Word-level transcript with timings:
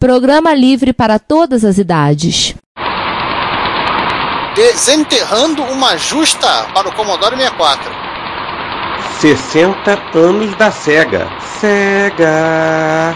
Programa 0.00 0.54
livre 0.54 0.94
para 0.94 1.18
todas 1.18 1.62
as 1.62 1.76
idades. 1.76 2.54
Desenterrando 4.54 5.62
uma 5.64 5.98
justa 5.98 6.48
para 6.72 6.88
o 6.88 6.92
Commodore 6.92 7.36
64. 7.36 7.92
60 9.20 10.18
anos 10.18 10.56
da 10.56 10.70
SEGA. 10.70 11.28
SEGA. 11.60 13.14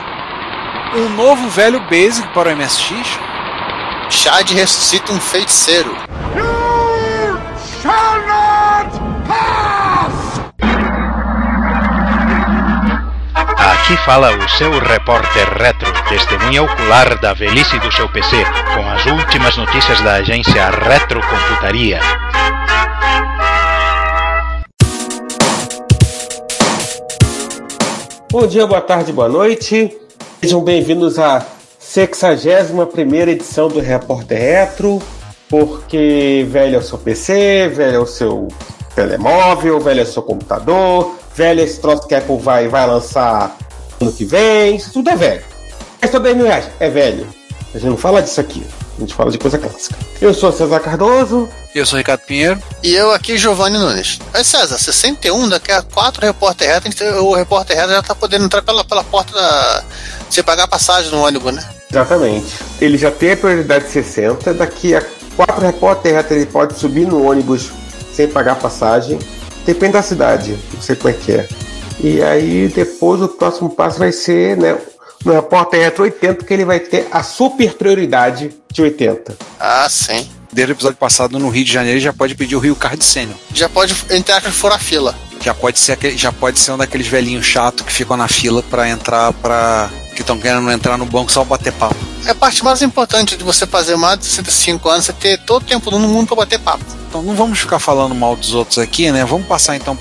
Um 0.94 1.08
novo 1.16 1.48
velho 1.48 1.80
Basic 1.88 2.28
para 2.34 2.52
o 2.52 2.52
MSX. 2.54 3.18
Chad 4.10 4.50
ressuscita 4.50 5.10
um 5.10 5.18
feiticeiro. 5.18 5.96
You 6.36 7.40
shall 7.80 8.33
Aqui 13.84 13.98
fala 13.98 14.34
o 14.34 14.48
seu 14.48 14.70
repórter 14.78 15.46
retro, 15.58 15.92
testemunha 16.08 16.62
ocular 16.62 17.20
da 17.20 17.34
velhice 17.34 17.78
do 17.80 17.92
seu 17.92 18.10
PC, 18.10 18.34
com 18.74 18.90
as 18.90 19.04
últimas 19.04 19.58
notícias 19.58 20.00
da 20.00 20.14
agência 20.14 20.70
Retrocomputaria. 20.70 22.00
Bom 28.32 28.46
dia, 28.46 28.66
boa 28.66 28.80
tarde, 28.80 29.12
boa 29.12 29.28
noite. 29.28 29.94
Sejam 30.40 30.64
bem-vindos 30.64 31.18
à 31.18 31.44
61 31.78 33.14
edição 33.28 33.68
do 33.68 33.80
Repórter 33.80 34.38
Retro, 34.38 35.02
porque 35.50 36.46
velho 36.48 36.76
é 36.76 36.78
o 36.78 36.82
seu 36.82 36.96
PC, 36.96 37.68
velho 37.68 37.96
é 37.96 38.00
o 38.00 38.06
seu 38.06 38.48
telemóvel, 38.94 39.78
velho 39.78 40.00
é 40.00 40.04
o 40.04 40.06
seu 40.06 40.22
computador, 40.22 41.16
velho 41.34 41.60
é 41.60 41.64
esse 41.64 41.78
troço 41.82 42.08
que 42.08 42.14
a 42.14 42.18
Apple 42.18 42.38
vai, 42.38 42.66
vai 42.66 42.86
lançar 42.86 43.54
ano 44.04 44.12
que 44.12 44.24
vem, 44.24 44.76
isso 44.76 44.92
tudo 44.92 45.10
é 45.10 45.16
velho. 45.16 45.44
Custa 46.00 46.20
10 46.20 46.36
mil 46.36 46.46
reais, 46.46 46.66
é 46.78 46.88
velho. 46.88 47.26
A 47.74 47.78
gente 47.78 47.88
não 47.88 47.96
fala 47.96 48.22
disso 48.22 48.40
aqui, 48.40 48.64
a 48.96 49.00
gente 49.00 49.14
fala 49.14 49.30
de 49.30 49.38
coisa 49.38 49.58
clássica. 49.58 49.96
Eu 50.20 50.32
sou 50.32 50.52
César 50.52 50.78
Cardoso. 50.80 51.48
Eu 51.74 51.84
sou 51.84 51.98
Ricardo 51.98 52.20
Pinheiro. 52.20 52.62
E 52.82 52.94
eu 52.94 53.10
aqui, 53.10 53.36
Giovanni 53.36 53.78
Nunes. 53.78 54.20
Aí, 54.32 54.44
César, 54.44 54.78
61, 54.78 55.48
daqui 55.48 55.72
a 55.72 55.82
4 55.82 56.24
repórter 56.24 56.68
reto, 56.68 57.04
o 57.20 57.34
repórter 57.34 57.76
reto 57.76 57.90
já 57.90 58.02
tá 58.02 58.14
podendo 58.14 58.44
entrar 58.44 58.62
pela, 58.62 58.84
pela 58.84 59.02
porta 59.02 59.32
da. 59.32 59.84
Você 60.30 60.42
pagar 60.42 60.68
passagem 60.68 61.10
no 61.10 61.24
ônibus, 61.24 61.52
né? 61.52 61.68
Exatamente. 61.90 62.46
Ele 62.80 62.96
já 62.96 63.10
tem 63.10 63.32
a 63.32 63.36
prioridade 63.36 63.90
60, 63.90 64.54
daqui 64.54 64.94
a 64.94 65.02
4 65.36 65.60
repórter 65.64 66.14
reto 66.14 66.34
ele 66.34 66.46
pode 66.46 66.78
subir 66.78 67.06
no 67.06 67.28
ônibus 67.28 67.70
sem 68.12 68.28
pagar 68.28 68.54
passagem. 68.56 69.18
Depende 69.66 69.94
da 69.94 70.02
cidade, 70.02 70.56
não 70.72 70.80
sei 70.80 70.94
como 70.94 71.08
é 71.10 71.12
que 71.12 71.32
é. 71.32 71.48
E 72.00 72.22
aí 72.22 72.68
depois 72.68 73.20
o 73.22 73.28
próximo 73.28 73.70
passo 73.70 73.98
vai 73.98 74.12
ser, 74.12 74.56
né, 74.56 74.76
no 75.24 75.32
repórter 75.32 75.80
retro 75.80 76.04
80 76.04 76.44
que 76.44 76.52
ele 76.52 76.64
vai 76.64 76.80
ter 76.80 77.08
a 77.10 77.22
super 77.22 77.74
prioridade 77.74 78.50
de 78.72 78.82
80. 78.82 79.36
Ah, 79.58 79.86
sim. 79.88 80.28
Desde 80.52 80.72
o 80.72 80.74
episódio 80.74 80.98
passado 80.98 81.38
no 81.38 81.48
Rio 81.48 81.64
de 81.64 81.72
Janeiro 81.72 81.98
já 81.98 82.12
pode 82.12 82.34
pedir 82.34 82.54
o 82.54 82.60
Rio 82.60 82.76
Card 82.76 83.02
Sênior. 83.02 83.36
Já 83.52 83.68
pode 83.68 83.94
entrar 84.10 84.40
para 84.40 84.52
furar 84.52 84.78
fila. 84.78 85.14
Já 85.40 85.52
pode 85.52 85.78
ser 85.78 85.92
aquele, 85.92 86.16
já 86.16 86.32
pode 86.32 86.58
ser 86.58 86.72
um 86.72 86.78
daqueles 86.78 87.06
velhinhos 87.06 87.44
chatos 87.44 87.84
que 87.84 87.92
ficam 87.92 88.16
na 88.16 88.28
fila 88.28 88.62
para 88.62 88.88
entrar 88.88 89.32
para 89.34 89.90
que 90.14 90.22
estão 90.22 90.38
querendo 90.38 90.70
entrar 90.70 90.96
no 90.96 91.04
banco 91.04 91.30
só 91.30 91.44
bater 91.44 91.72
papo. 91.72 91.96
É 92.24 92.30
a 92.30 92.34
parte 92.34 92.64
mais 92.64 92.80
importante 92.80 93.36
de 93.36 93.44
você 93.44 93.66
fazer 93.66 93.96
mais 93.96 94.18
de 94.18 94.26
65 94.26 94.88
anos, 94.88 95.04
você 95.04 95.12
ter 95.12 95.38
todo 95.40 95.62
o 95.62 95.66
tempo 95.66 95.90
do 95.90 95.98
mundo 95.98 96.28
para 96.28 96.36
bater 96.36 96.58
papo. 96.58 96.84
Então 97.08 97.22
não 97.22 97.34
vamos 97.34 97.58
ficar 97.58 97.78
falando 97.78 98.14
mal 98.14 98.34
dos 98.34 98.54
outros 98.54 98.78
aqui, 98.78 99.12
né? 99.12 99.24
Vamos 99.24 99.46
passar 99.46 99.76
então 99.76 99.96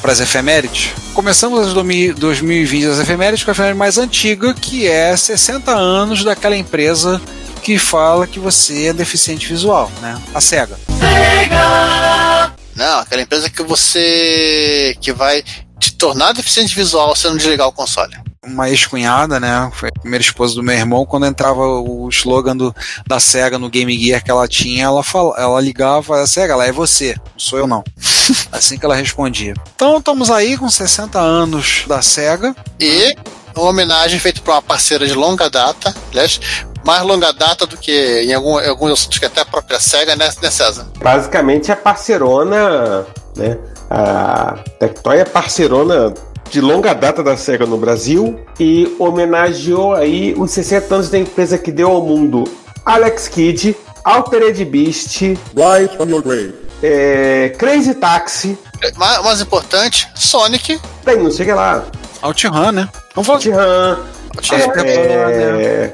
para 0.00 0.12
as 0.12 0.20
efemérides. 0.20 0.92
Começamos 1.12 1.66
as 1.66 1.74
2020 1.74 2.86
as 2.86 2.98
efemérides 2.98 3.44
com 3.44 3.50
a 3.50 3.52
efeméride 3.52 3.78
mais 3.78 3.98
antiga, 3.98 4.54
que 4.54 4.88
é 4.88 5.16
60 5.16 5.70
anos 5.70 6.24
daquela 6.24 6.56
empresa 6.56 7.20
que 7.62 7.78
fala 7.78 8.26
que 8.26 8.38
você 8.38 8.86
é 8.86 8.92
deficiente 8.92 9.46
visual, 9.46 9.90
né? 10.00 10.18
A 10.34 10.40
SEGA. 10.40 10.78
SEGA! 10.98 12.52
Não, 12.74 13.00
aquela 13.00 13.20
empresa 13.20 13.50
que 13.50 13.62
você 13.62 14.96
que 15.00 15.12
vai 15.12 15.44
te 15.78 15.92
tornar 15.92 16.32
deficiente 16.32 16.74
visual 16.74 17.14
se 17.14 17.28
não 17.28 17.36
desligar 17.36 17.68
o 17.68 17.72
console 17.72 18.29
uma 18.46 18.70
ex-cunhada, 18.70 19.38
né? 19.38 19.70
Foi 19.74 19.90
a 19.90 20.00
primeira 20.00 20.22
esposa 20.22 20.54
do 20.54 20.62
meu 20.62 20.74
irmão. 20.74 21.04
Quando 21.04 21.26
entrava 21.26 21.60
o 21.60 22.08
slogan 22.08 22.56
do, 22.56 22.74
da 23.06 23.20
SEGA 23.20 23.58
no 23.58 23.68
Game 23.68 23.96
Gear 23.98 24.24
que 24.24 24.30
ela 24.30 24.48
tinha, 24.48 24.84
ela, 24.84 25.02
fala, 25.02 25.34
ela 25.36 25.60
ligava: 25.60 26.26
SEGA, 26.26 26.54
ela 26.54 26.66
é 26.66 26.72
você, 26.72 27.14
não 27.16 27.38
sou 27.38 27.58
eu 27.58 27.66
não. 27.66 27.84
assim 28.50 28.78
que 28.78 28.84
ela 28.84 28.94
respondia. 28.94 29.54
Então 29.74 29.98
estamos 29.98 30.30
aí 30.30 30.56
com 30.56 30.70
60 30.70 31.18
anos 31.18 31.84
da 31.86 32.00
SEGA. 32.00 32.54
E 32.78 33.14
uma 33.54 33.68
homenagem 33.68 34.18
feita 34.18 34.40
para 34.40 34.54
uma 34.54 34.62
parceira 34.62 35.06
de 35.06 35.12
longa 35.12 35.50
data, 35.50 35.94
aliás, 36.10 36.40
mais 36.82 37.02
longa 37.02 37.32
data 37.32 37.66
do 37.66 37.76
que 37.76 38.22
em 38.22 38.32
algum, 38.32 38.58
alguns 38.58 38.92
assuntos 38.92 39.18
que 39.18 39.26
até 39.26 39.42
a 39.42 39.44
própria 39.44 39.78
SEGA, 39.78 40.16
né, 40.16 40.30
né 40.40 40.50
César? 40.50 40.86
Basicamente 40.98 41.70
a 41.70 41.76
parcerona, 41.76 43.06
né? 43.36 43.58
A 43.90 44.54
Tectoy 44.78 45.18
é 45.18 45.24
parcerona 45.24 46.14
de 46.50 46.60
longa 46.60 46.92
data 46.92 47.22
da 47.22 47.36
SEGA 47.36 47.64
no 47.64 47.78
Brasil 47.78 48.40
e 48.58 48.94
homenageou 48.98 49.94
aí 49.94 50.34
os 50.36 50.50
60 50.50 50.94
anos 50.94 51.08
da 51.08 51.18
empresa 51.18 51.56
que 51.56 51.70
deu 51.70 51.90
ao 51.90 52.02
mundo 52.02 52.44
Alex 52.84 53.28
Kidd, 53.28 53.76
Altered 54.04 54.64
Beast, 54.64 55.20
Right 55.20 55.96
on 56.00 56.06
Your 56.08 56.22
Grave, 56.22 56.54
é, 56.82 57.54
Crazy 57.56 57.94
Taxi. 57.94 58.58
Mais, 58.96 59.22
mais 59.22 59.40
importante, 59.40 60.08
Sonic. 60.14 60.80
Tem, 61.04 61.16
não 61.18 61.30
sei 61.30 61.46
o 61.46 61.48
que 61.48 61.54
lá. 61.54 61.84
OutRun, 62.22 62.72
né? 62.72 62.88
Vamos 63.14 63.26
falar 63.26 63.38
OutRun. 63.38 64.84
É, 64.84 65.92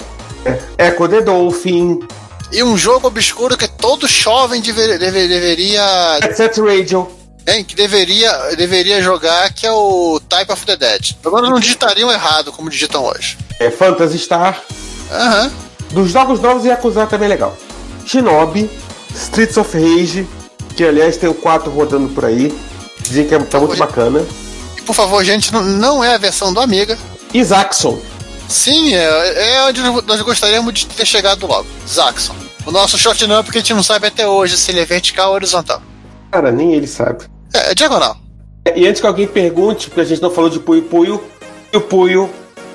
é, 0.78 0.88
Echo 0.88 1.09
the 1.09 1.21
Dolphin. 1.21 2.00
E 2.53 2.62
um 2.62 2.77
jogo 2.77 3.09
obscuro 3.09 3.56
que 3.56 3.67
todo 3.69 4.06
jovem 4.06 4.62
dever, 4.62 4.99
dever, 4.99 5.28
deveria. 5.28 6.21
Set 6.33 6.61
Radio. 6.61 7.16
Hein, 7.48 7.62
que 7.62 7.76
deveria, 7.76 8.32
deveria 8.56 9.00
jogar, 9.00 9.52
que 9.52 9.66
é 9.66 9.72
o 9.72 10.20
Type 10.28 10.52
of 10.52 10.66
the 10.66 10.76
Dead. 10.76 11.14
Agora 11.24 11.48
não 11.48 11.60
digitariam 11.60 12.10
errado 12.10 12.52
como 12.52 12.68
digitam 12.68 13.04
hoje. 13.04 13.38
É 13.60 13.70
Phantasy 13.70 14.18
Star. 14.18 14.60
Aham. 15.10 15.44
Uhum. 15.44 15.66
Dos 15.90 16.10
jogos 16.10 16.40
novos 16.40 16.64
e 16.64 16.70
acusar 16.70 17.06
também 17.06 17.26
é 17.26 17.28
legal. 17.30 17.56
Shinobi, 18.04 18.68
Streets 19.14 19.56
of 19.56 19.72
Rage, 19.78 20.26
que 20.76 20.84
aliás 20.84 21.16
tem 21.16 21.28
o 21.28 21.34
4 21.34 21.70
rodando 21.70 22.08
por 22.08 22.24
aí. 22.24 22.52
Dizem 23.00 23.26
que 23.26 23.34
é, 23.34 23.38
tá 23.38 23.60
muito 23.60 23.76
bacana. 23.76 24.26
E 24.76 24.82
por 24.82 24.94
favor, 24.94 25.24
gente, 25.24 25.52
não, 25.52 25.62
não 25.62 26.04
é 26.04 26.14
a 26.14 26.18
versão 26.18 26.52
do 26.52 26.60
Amiga. 26.60 26.98
E 27.32 27.42
Zaxxon. 27.44 28.00
Sim, 28.48 28.94
é, 28.94 29.56
é 29.56 29.64
onde 29.64 29.80
nós 29.82 30.20
gostaríamos 30.22 30.74
de 30.74 30.86
ter 30.86 31.06
chegado 31.06 31.46
logo. 31.46 31.66
Zaxxon. 31.88 32.34
O 32.64 32.72
nosso 32.72 32.98
short 32.98 33.24
não, 33.28 33.44
porque 33.44 33.58
a 33.58 33.60
gente 33.60 33.74
não 33.74 33.82
sabe 33.82 34.08
até 34.08 34.26
hoje 34.26 34.56
se 34.56 34.72
ele 34.72 34.80
é 34.80 34.84
vertical 34.84 35.28
ou 35.28 35.34
horizontal. 35.36 35.80
Cara, 36.32 36.50
nem 36.50 36.74
ele 36.74 36.88
sabe. 36.88 37.24
É, 37.52 37.70
é 37.70 37.74
diagonal. 37.74 38.16
E 38.74 38.86
antes 38.86 39.00
que 39.00 39.06
alguém 39.06 39.26
pergunte, 39.26 39.88
porque 39.88 40.00
a 40.00 40.04
gente 40.04 40.20
não 40.20 40.30
falou 40.30 40.50
de 40.50 40.58
Puyo 40.58 40.82
Puyo, 40.82 41.22
e 41.72 41.76
o 41.76 41.80
Puyo. 41.80 42.28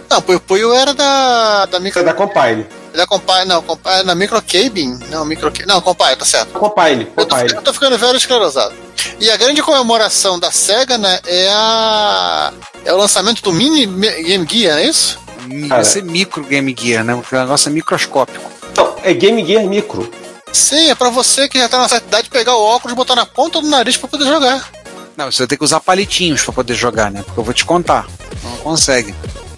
Não, 0.09 0.21
Puyo 0.21 0.39
Puyo 0.39 0.73
era 0.73 0.93
da. 0.93 1.65
Da 1.65 1.79
micro. 1.79 1.99
É 1.99 2.03
da 2.03 2.13
Compile. 2.13 2.65
Da 2.93 3.07
Compile, 3.07 3.45
não, 3.45 3.61
Compile, 3.61 4.03
na 4.03 4.15
Microcabin. 4.15 4.99
Não, 5.09 5.25
Micro. 5.25 5.51
Não, 5.65 5.81
Compile, 5.81 6.15
tá 6.15 6.25
certo. 6.25 6.51
Compile. 6.51 7.05
Compile. 7.05 7.15
Eu, 7.17 7.25
tô, 7.25 7.37
eu 7.37 7.61
tô 7.61 7.73
ficando 7.73 7.97
velho 7.97 8.17
esclerosado. 8.17 8.73
E 9.19 9.29
a 9.29 9.37
grande 9.37 9.61
comemoração 9.61 10.39
da 10.39 10.51
SEGA, 10.51 10.97
né, 10.97 11.19
é 11.25 11.49
a. 11.51 12.53
É 12.83 12.93
o 12.93 12.97
lançamento 12.97 13.41
do 13.41 13.53
mini 13.53 13.85
Game 13.85 14.47
Gear, 14.49 14.75
não 14.75 14.81
é 14.81 14.85
isso? 14.85 15.19
Vai 15.67 15.85
ser 15.85 16.03
micro 16.03 16.43
Game 16.43 16.75
Gear, 16.77 17.03
né? 17.03 17.15
Porque 17.15 17.35
o 17.35 17.39
negócio 17.39 17.69
é 17.69 17.71
microscópico. 17.71 18.51
Não, 18.75 18.95
é 19.03 19.13
Game 19.13 19.45
Gear 19.45 19.65
micro. 19.65 20.09
Sim, 20.51 20.89
é 20.89 20.95
pra 20.95 21.09
você 21.09 21.47
que 21.47 21.57
já 21.57 21.69
tá 21.69 21.77
na 21.77 21.89
certa 21.89 22.07
idade 22.07 22.29
pegar 22.29 22.55
o 22.55 22.63
óculos, 22.63 22.95
botar 22.95 23.15
na 23.15 23.25
ponta 23.25 23.61
do 23.61 23.67
nariz 23.67 23.97
pra 23.97 24.09
poder 24.09 24.25
jogar. 24.25 24.69
Não, 25.15 25.31
você 25.31 25.39
vai 25.39 25.47
ter 25.47 25.57
que 25.57 25.63
usar 25.63 25.79
palitinhos 25.79 26.43
pra 26.43 26.53
poder 26.53 26.73
jogar, 26.73 27.11
né? 27.11 27.21
Porque 27.23 27.39
eu 27.39 27.43
vou 27.43 27.53
te 27.53 27.65
contar. 27.65 28.07
Não 28.43 28.57
consegue. 28.57 29.13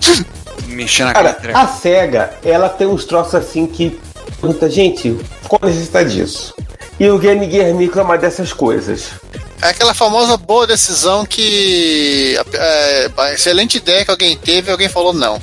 Mexer 0.67 1.05
na 1.05 1.13
Cara, 1.13 1.37
a 1.53 1.67
SEGA, 1.67 2.33
ela 2.43 2.69
tem 2.69 2.87
uns 2.87 3.05
troços 3.05 3.35
assim 3.35 3.65
que. 3.65 3.99
Muita 4.41 4.69
gente, 4.69 5.17
qual 5.47 5.59
a 5.63 5.67
necessidade 5.67 6.13
disso? 6.13 6.53
E 6.99 7.09
o 7.09 7.17
Game 7.17 7.49
Gear 7.49 7.73
Micro 7.73 8.01
é 8.01 8.03
uma 8.03 8.17
dessas 8.17 8.51
coisas. 8.51 9.11
É 9.61 9.69
aquela 9.69 9.93
famosa 9.93 10.35
boa 10.35 10.67
decisão 10.67 11.25
que. 11.25 12.37
É, 12.53 13.09
excelente 13.33 13.77
ideia 13.77 14.03
que 14.03 14.11
alguém 14.11 14.37
teve 14.37 14.69
e 14.69 14.71
alguém 14.71 14.89
falou 14.89 15.13
não. 15.13 15.41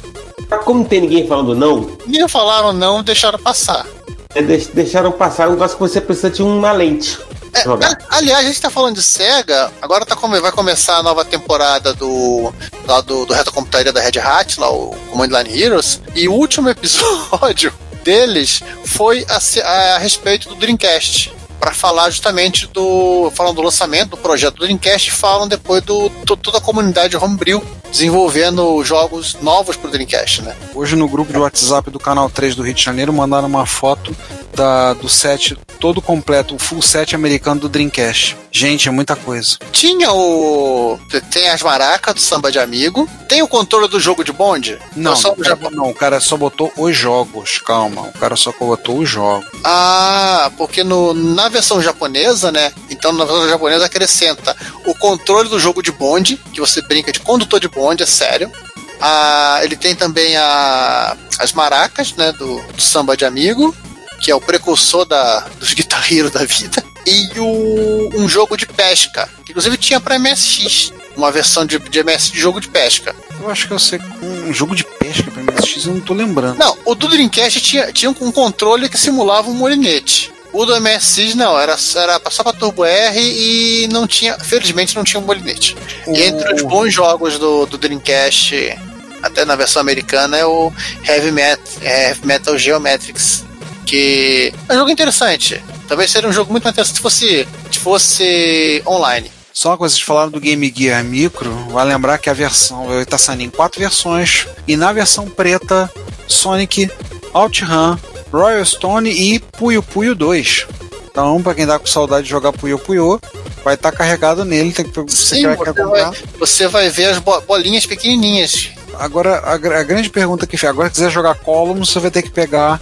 Como 0.65 0.81
não 0.81 0.87
tem 0.87 1.01
ninguém 1.01 1.27
falando 1.27 1.55
não? 1.55 1.97
Nem 2.07 2.29
falaram 2.29 2.73
não, 2.73 3.03
deixaram 3.03 3.39
passar. 3.39 3.87
É, 4.35 4.43
deixaram 4.43 5.11
passar 5.13 5.49
um 5.49 5.53
negócio 5.53 5.77
que 5.77 5.83
você 5.83 6.01
precisa 6.01 6.31
de 6.31 6.43
uma 6.43 6.73
lente. 6.73 7.19
É, 7.53 7.65
aliás, 8.09 8.47
a 8.47 8.49
gente 8.49 8.61
tá 8.61 8.71
falando 8.71 8.95
de 8.95 9.03
SEGA, 9.03 9.73
agora 9.83 10.07
tá, 10.07 10.15
vai 10.15 10.53
começar 10.53 10.99
a 10.99 11.03
nova 11.03 11.25
temporada 11.25 11.93
do, 11.93 12.53
lá 12.87 13.01
do, 13.01 13.27
do 13.27 13.35
Reto 13.35 13.53
Computaria 13.53 13.93
da 13.93 14.01
Red 14.01 14.21
Hat, 14.21 14.61
lá 14.61 14.71
o 14.71 14.95
Command 15.11 15.27
Line 15.27 15.61
Heroes, 15.63 16.01
e 16.15 16.29
o 16.29 16.33
último 16.33 16.69
episódio 16.71 17.73
deles 18.05 18.63
foi 18.87 19.27
a, 19.29 19.39
a, 19.67 19.97
a 19.97 19.99
respeito 19.99 20.49
do 20.49 20.55
Dreamcast 20.55 21.40
para 21.61 21.73
falar 21.73 22.09
justamente 22.09 22.67
do 22.67 23.31
falam 23.35 23.55
do 23.55 23.61
lançamento 23.61 24.11
do 24.11 24.17
projeto 24.17 24.55
do 24.55 24.65
Dreamcast 24.65 25.11
falam 25.11 25.47
depois 25.47 25.83
do, 25.83 26.09
toda 26.37 26.59
a 26.59 26.61
comunidade 26.61 27.17
Homebrew 27.17 27.63
desenvolvendo 27.91 28.83
jogos 28.83 29.37
novos 29.43 29.77
pro 29.77 29.91
Dreamcast, 29.91 30.43
né? 30.43 30.57
Hoje 30.75 30.97
no 30.97 31.07
grupo 31.07 31.33
de 31.33 31.39
WhatsApp 31.39 31.91
do 31.91 31.99
canal 31.99 32.31
3 32.31 32.55
do 32.55 32.63
Rio 32.63 32.73
de 32.73 32.83
Janeiro 32.83 33.13
mandaram 33.13 33.47
uma 33.47 33.67
foto 33.67 34.17
da, 34.61 34.93
do 34.93 35.09
set 35.09 35.57
todo 35.79 36.03
completo, 36.03 36.55
o 36.55 36.59
full 36.59 36.83
set 36.83 37.15
americano 37.15 37.63
do 37.63 37.69
Dreamcast. 37.69 38.37
Gente, 38.53 38.89
é 38.89 38.91
muita 38.91 39.17
coisa. 39.17 39.57
Tinha 39.73 40.13
o. 40.13 40.99
Tem 41.31 41.49
as 41.49 41.63
maracas 41.63 42.15
do 42.15 42.21
samba 42.21 42.53
de 42.53 42.59
amigo. 42.59 43.09
Tem 43.27 43.41
o 43.41 43.49
controle 43.49 43.89
do 43.89 43.99
jogo 43.99 44.23
de 44.23 44.33
bonde? 44.33 44.79
Não, 44.95 45.17
só 45.17 45.33
o 45.33 45.37
cara, 45.37 45.59
não, 45.71 45.89
o 45.89 45.95
cara 45.95 46.21
só 46.21 46.37
botou 46.37 46.71
os 46.77 46.95
jogos, 46.95 47.59
calma. 47.59 48.03
O 48.03 48.13
cara 48.19 48.37
só 48.37 48.53
botou 48.53 48.99
os 48.99 49.09
jogos. 49.09 49.49
Ah, 49.65 50.51
porque 50.59 50.85
no, 50.85 51.15
na 51.15 51.49
versão 51.49 51.81
japonesa, 51.81 52.53
né? 52.53 52.71
Então 52.91 53.13
na 53.13 53.25
versão 53.25 53.49
japonesa 53.49 53.87
acrescenta 53.87 54.55
o 54.85 54.95
controle 54.95 55.49
do 55.49 55.59
jogo 55.59 55.83
de 55.83 55.93
bonde, 55.93 56.37
que 56.53 56.61
você 56.61 56.83
brinca 56.83 57.11
de 57.11 57.21
condutor 57.21 57.59
de 57.61 57.69
bonde, 57.69 58.03
é 58.03 58.07
sério. 58.07 58.53
Ah, 59.01 59.61
ele 59.63 59.77
tem 59.77 59.95
também 59.95 60.37
a, 60.37 61.17
as 61.39 61.55
maracas, 61.55 62.15
né? 62.15 62.33
Do, 62.33 62.61
do 62.73 62.83
samba 62.83 63.17
de 63.17 63.25
amigo, 63.25 63.75
que 64.21 64.31
é 64.31 64.35
o 64.35 64.41
precursor 64.41 65.05
da, 65.05 65.41
dos 65.59 65.73
guitarreiros 65.73 66.31
da 66.31 66.45
vida. 66.45 66.85
E 67.07 67.39
o, 67.39 68.11
um 68.15 68.29
jogo 68.29 68.57
de 68.57 68.67
pesca, 68.67 69.29
que 69.45 69.53
inclusive 69.53 69.77
tinha 69.77 70.01
para 70.01 70.19
MSX. 70.19 70.93
Uma 71.17 71.31
versão 71.31 71.67
de, 71.67 71.79
de 71.79 71.99
MS 71.99 72.31
de 72.31 72.39
jogo 72.39 72.61
de 72.61 72.69
pesca. 72.69 73.15
Eu 73.41 73.51
acho 73.51 73.67
que 73.67 73.73
eu 73.73 73.79
sei. 73.79 74.01
Um 74.23 74.53
jogo 74.53 74.77
de 74.77 74.85
pesca 74.85 75.31
pra 75.31 75.43
MSX 75.43 75.87
eu 75.87 75.95
não 75.95 76.01
tô 76.01 76.15
lembrando. 76.15 76.59
Não, 76.59 76.77
o 76.85 76.95
do 76.95 77.09
Dreamcast 77.09 77.61
tinha, 77.61 77.93
tinha 77.93 78.11
um 78.11 78.33
controle 78.33 78.89
que 78.89 78.99
simulava 78.99 79.49
um 79.49 79.55
molinete. 79.55 80.31
O 80.53 80.65
do 80.65 80.79
MSX 80.81 81.35
não, 81.35 81.59
era, 81.59 81.77
era 81.97 82.21
só 82.29 82.43
pra 82.43 82.53
Turbo 82.53 82.85
R 82.85 83.21
e 83.21 83.89
não 83.89 84.07
tinha, 84.07 84.39
felizmente 84.39 84.97
não 84.97 85.05
tinha 85.05 85.21
um 85.21 85.25
molinete. 85.25 85.77
E 86.09 86.23
entre 86.23 86.55
os 86.55 86.63
bons 86.63 86.93
jogos 86.93 87.39
do, 87.39 87.67
do 87.67 87.79
Dreamcast, 87.79 88.77
até 89.23 89.45
na 89.45 89.55
versão 89.55 89.81
americana, 89.81 90.37
é 90.37 90.45
o 90.45 90.73
Heavy, 91.07 91.31
Met, 91.31 91.61
Heavy 91.81 92.27
Metal 92.27 92.59
Geometrics, 92.59 93.45
que 93.87 94.53
é 94.69 94.73
um 94.75 94.77
jogo 94.79 94.91
interessante. 94.91 95.63
Talvez 95.89 96.11
seria 96.11 96.29
um 96.29 96.33
jogo 96.33 96.51
muito 96.53 96.65
mais 96.65 96.75
interessante 96.75 96.97
se 96.97 97.03
fosse, 97.03 97.49
se 97.71 97.79
fosse 97.79 98.83
online. 98.87 99.31
Só 99.53 99.77
coisa, 99.77 99.95
vocês 99.95 100.07
falaram 100.07 100.31
do 100.31 100.41
Game 100.41 100.73
Gear 100.75 101.03
Micro, 101.05 101.53
vai 101.71 101.85
lembrar 101.85 102.19
que 102.19 102.31
a 102.31 102.33
versão 102.33 102.93
ele 102.95 103.05
tá 103.05 103.19
saindo 103.19 103.43
em 103.43 103.51
quatro 103.51 103.81
versões, 103.81 104.47
e 104.67 104.77
na 104.77 104.93
versão 104.93 105.29
preta, 105.29 105.91
Sonic, 106.29 106.89
OutRun, 107.35 107.97
Royal 108.33 108.65
Stone 108.65 109.11
e 109.11 109.39
Puyo 109.41 109.83
Puyo 109.83 110.15
2. 110.15 110.67
Então, 111.11 111.43
pra 111.43 111.55
quem 111.55 111.67
tá 111.67 111.79
com 111.79 111.87
saudade 111.87 112.25
de 112.25 112.31
jogar 112.31 112.53
Puyo 112.53 112.79
Puyo, 112.79 113.21
vai 113.65 113.75
estar 113.75 113.91
carregado 113.91 114.45
nele, 114.45 114.73
tem 114.73 114.85
que 114.87 115.01
você 115.01 115.35
Sim, 115.37 115.43
você 115.49 115.57
comprar. 115.57 115.73
vai, 116.11 116.13
você 116.39 116.69
vai 116.69 116.89
ver 116.89 117.07
as 117.07 117.19
bo- 117.19 117.41
bolinhas 117.43 117.85
pequenininhas. 117.85 118.71
Agora, 118.95 119.39
a, 119.41 119.55
a 119.55 119.83
grande 119.83 120.09
pergunta 120.11 120.47
que 120.47 120.57
fica, 120.57 120.71
agora 120.71 120.89
se 120.89 120.95
quiser 120.95 121.11
jogar 121.11 121.35
Column, 121.35 121.81
você 121.85 121.99
vai 121.99 122.11
ter 122.13 122.23
que 122.23 122.31
pegar 122.31 122.81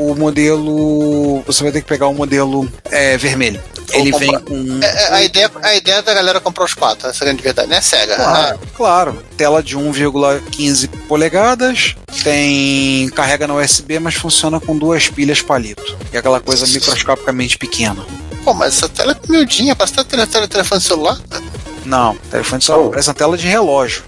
o 0.00 0.14
modelo, 0.14 1.42
você 1.46 1.62
vai 1.62 1.70
ter 1.70 1.82
que 1.82 1.86
pegar 1.86 2.08
o 2.08 2.14
modelo 2.14 2.70
é, 2.90 3.18
vermelho. 3.18 3.62
Ele 3.92 4.12
vem 4.12 4.32
com 4.40 4.78
É, 4.82 4.86
é, 4.86 5.12
a, 5.12 5.22
ideia, 5.22 5.50
a 5.62 5.74
ideia 5.74 5.96
é 5.96 6.02
da 6.02 6.14
galera 6.14 6.40
comprar 6.40 6.64
os 6.64 6.74
quatro, 6.74 7.08
essa 7.08 7.22
é 7.22 7.26
grande 7.26 7.42
verdade, 7.42 7.68
né, 7.68 7.80
Sega? 7.80 8.16
Claro, 8.16 8.60
claro. 8.76 9.22
Tela 9.36 9.62
de 9.62 9.76
1,15 9.76 10.88
polegadas, 11.06 11.96
tem 12.22 13.08
carrega 13.10 13.46
na 13.46 13.54
USB, 13.54 13.98
mas 13.98 14.14
funciona 14.14 14.58
com 14.58 14.78
duas 14.78 15.08
pilhas 15.08 15.42
palito. 15.42 15.96
E 16.12 16.16
aquela 16.16 16.40
coisa 16.40 16.66
microscopicamente 16.66 17.58
pequena. 17.58 18.06
Ah, 18.08 18.36
pô, 18.44 18.54
mas 18.54 18.76
essa 18.76 18.88
tela 18.88 19.12
é 19.12 19.30
miudinha, 19.30 19.76
parece 19.76 19.94
tá 19.94 20.04
tele, 20.04 20.26
tele, 20.26 20.48
telefone 20.48 20.80
celular. 20.80 21.20
Não, 21.84 22.14
telefone 22.30 22.62
só 22.62 22.80
Oh. 22.80 22.90
parece 22.90 23.08
uma 23.08 23.14
tela 23.14 23.36
de 23.36 23.46
relógio. 23.46 24.02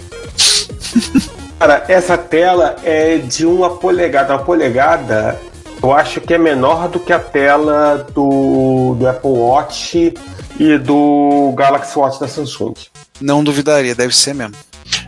Cara, 1.58 1.84
essa 1.88 2.18
tela 2.18 2.76
é 2.82 3.18
de 3.18 3.46
uma 3.46 3.70
polegada. 3.76 4.34
Uma 4.34 4.42
polegada, 4.42 5.38
eu 5.82 5.92
acho 5.92 6.20
que 6.20 6.32
é 6.32 6.38
menor 6.38 6.88
do 6.88 7.00
que 7.00 7.12
a 7.12 7.18
tela 7.18 8.06
do, 8.14 8.94
do 8.98 9.08
Apple 9.08 9.30
Watch 9.30 10.14
e 10.58 10.78
do 10.78 11.52
Galaxy 11.56 11.98
Watch 11.98 12.20
da 12.20 12.28
Samsung. 12.28 12.74
Não 13.20 13.42
duvidaria, 13.42 13.94
deve 13.94 14.14
ser 14.14 14.34
mesmo. 14.34 14.54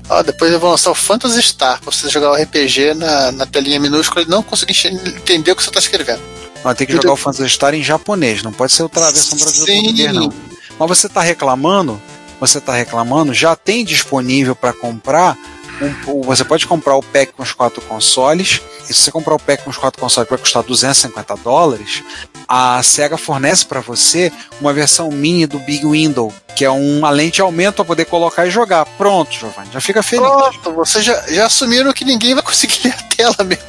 Ó, 0.08 0.22
depois 0.22 0.52
eu 0.52 0.60
vou 0.60 0.70
lançar 0.70 0.90
o 0.90 0.94
Phantasy 0.94 1.42
Star, 1.42 1.80
pra 1.80 1.90
você 1.90 2.08
jogar 2.08 2.32
o 2.32 2.34
RPG 2.34 2.94
na, 2.94 3.32
na 3.32 3.46
telinha 3.46 3.80
minúscula 3.80 4.24
e 4.24 4.28
não 4.28 4.42
conseguir 4.42 4.74
entender 4.86 5.52
o 5.52 5.56
que 5.56 5.62
você 5.62 5.70
tá 5.70 5.78
escrevendo. 5.78 6.20
Mas 6.62 6.76
tem 6.76 6.86
que 6.86 6.92
jogar 6.92 7.12
o 7.12 7.16
Phantasy 7.16 7.50
Star 7.50 7.74
em 7.74 7.82
japonês, 7.82 8.42
não 8.42 8.52
pode 8.52 8.72
ser 8.72 8.82
outra 8.82 9.10
versão 9.10 9.38
brasileira 9.38 10.12
não. 10.12 10.32
Mas 10.78 10.88
você 10.88 11.08
tá 11.08 11.20
reclamando, 11.20 12.00
você 12.40 12.60
tá 12.60 12.74
reclamando, 12.74 13.32
já 13.32 13.54
tem 13.54 13.84
disponível 13.84 14.56
para 14.56 14.72
comprar. 14.72 15.36
Um- 15.80 16.22
você 16.22 16.44
pode 16.44 16.66
comprar 16.66 16.96
o 16.96 17.02
pack 17.02 17.32
com 17.32 17.42
os 17.42 17.52
quatro 17.52 17.80
consoles. 17.82 18.60
E 18.88 18.92
se 18.92 18.94
você 19.02 19.10
comprar 19.10 19.34
o 19.34 19.38
pack 19.38 19.62
com 19.64 19.70
os 19.70 19.76
quatro 19.76 20.00
consoles 20.00 20.28
vai 20.28 20.38
custar 20.38 20.62
250 20.62 21.34
dólares, 21.36 22.02
a 22.48 22.82
Sega 22.82 23.16
fornece 23.16 23.64
para 23.64 23.80
você 23.80 24.30
uma 24.60 24.72
versão 24.72 25.10
mini 25.10 25.46
do 25.46 25.58
Big 25.58 25.86
Window, 25.86 26.32
que 26.54 26.64
é 26.64 26.70
uma 26.70 27.10
lente 27.10 27.40
aumento 27.40 27.76
para 27.76 27.84
poder 27.84 28.04
colocar 28.04 28.46
e 28.46 28.50
jogar. 28.50 28.84
Pronto, 28.84 29.32
Giovanni, 29.32 29.70
já 29.72 29.80
fica 29.80 30.02
feliz. 30.02 30.26
Pronto, 30.26 30.72
vocês 30.72 31.04
já, 31.04 31.18
já 31.28 31.46
assumiram 31.46 31.92
que 31.92 32.04
ninguém 32.04 32.34
vai 32.34 32.42
conseguir 32.42 32.80
ler 32.84 32.94
a 32.94 33.02
tela 33.14 33.36
mesmo. 33.44 33.64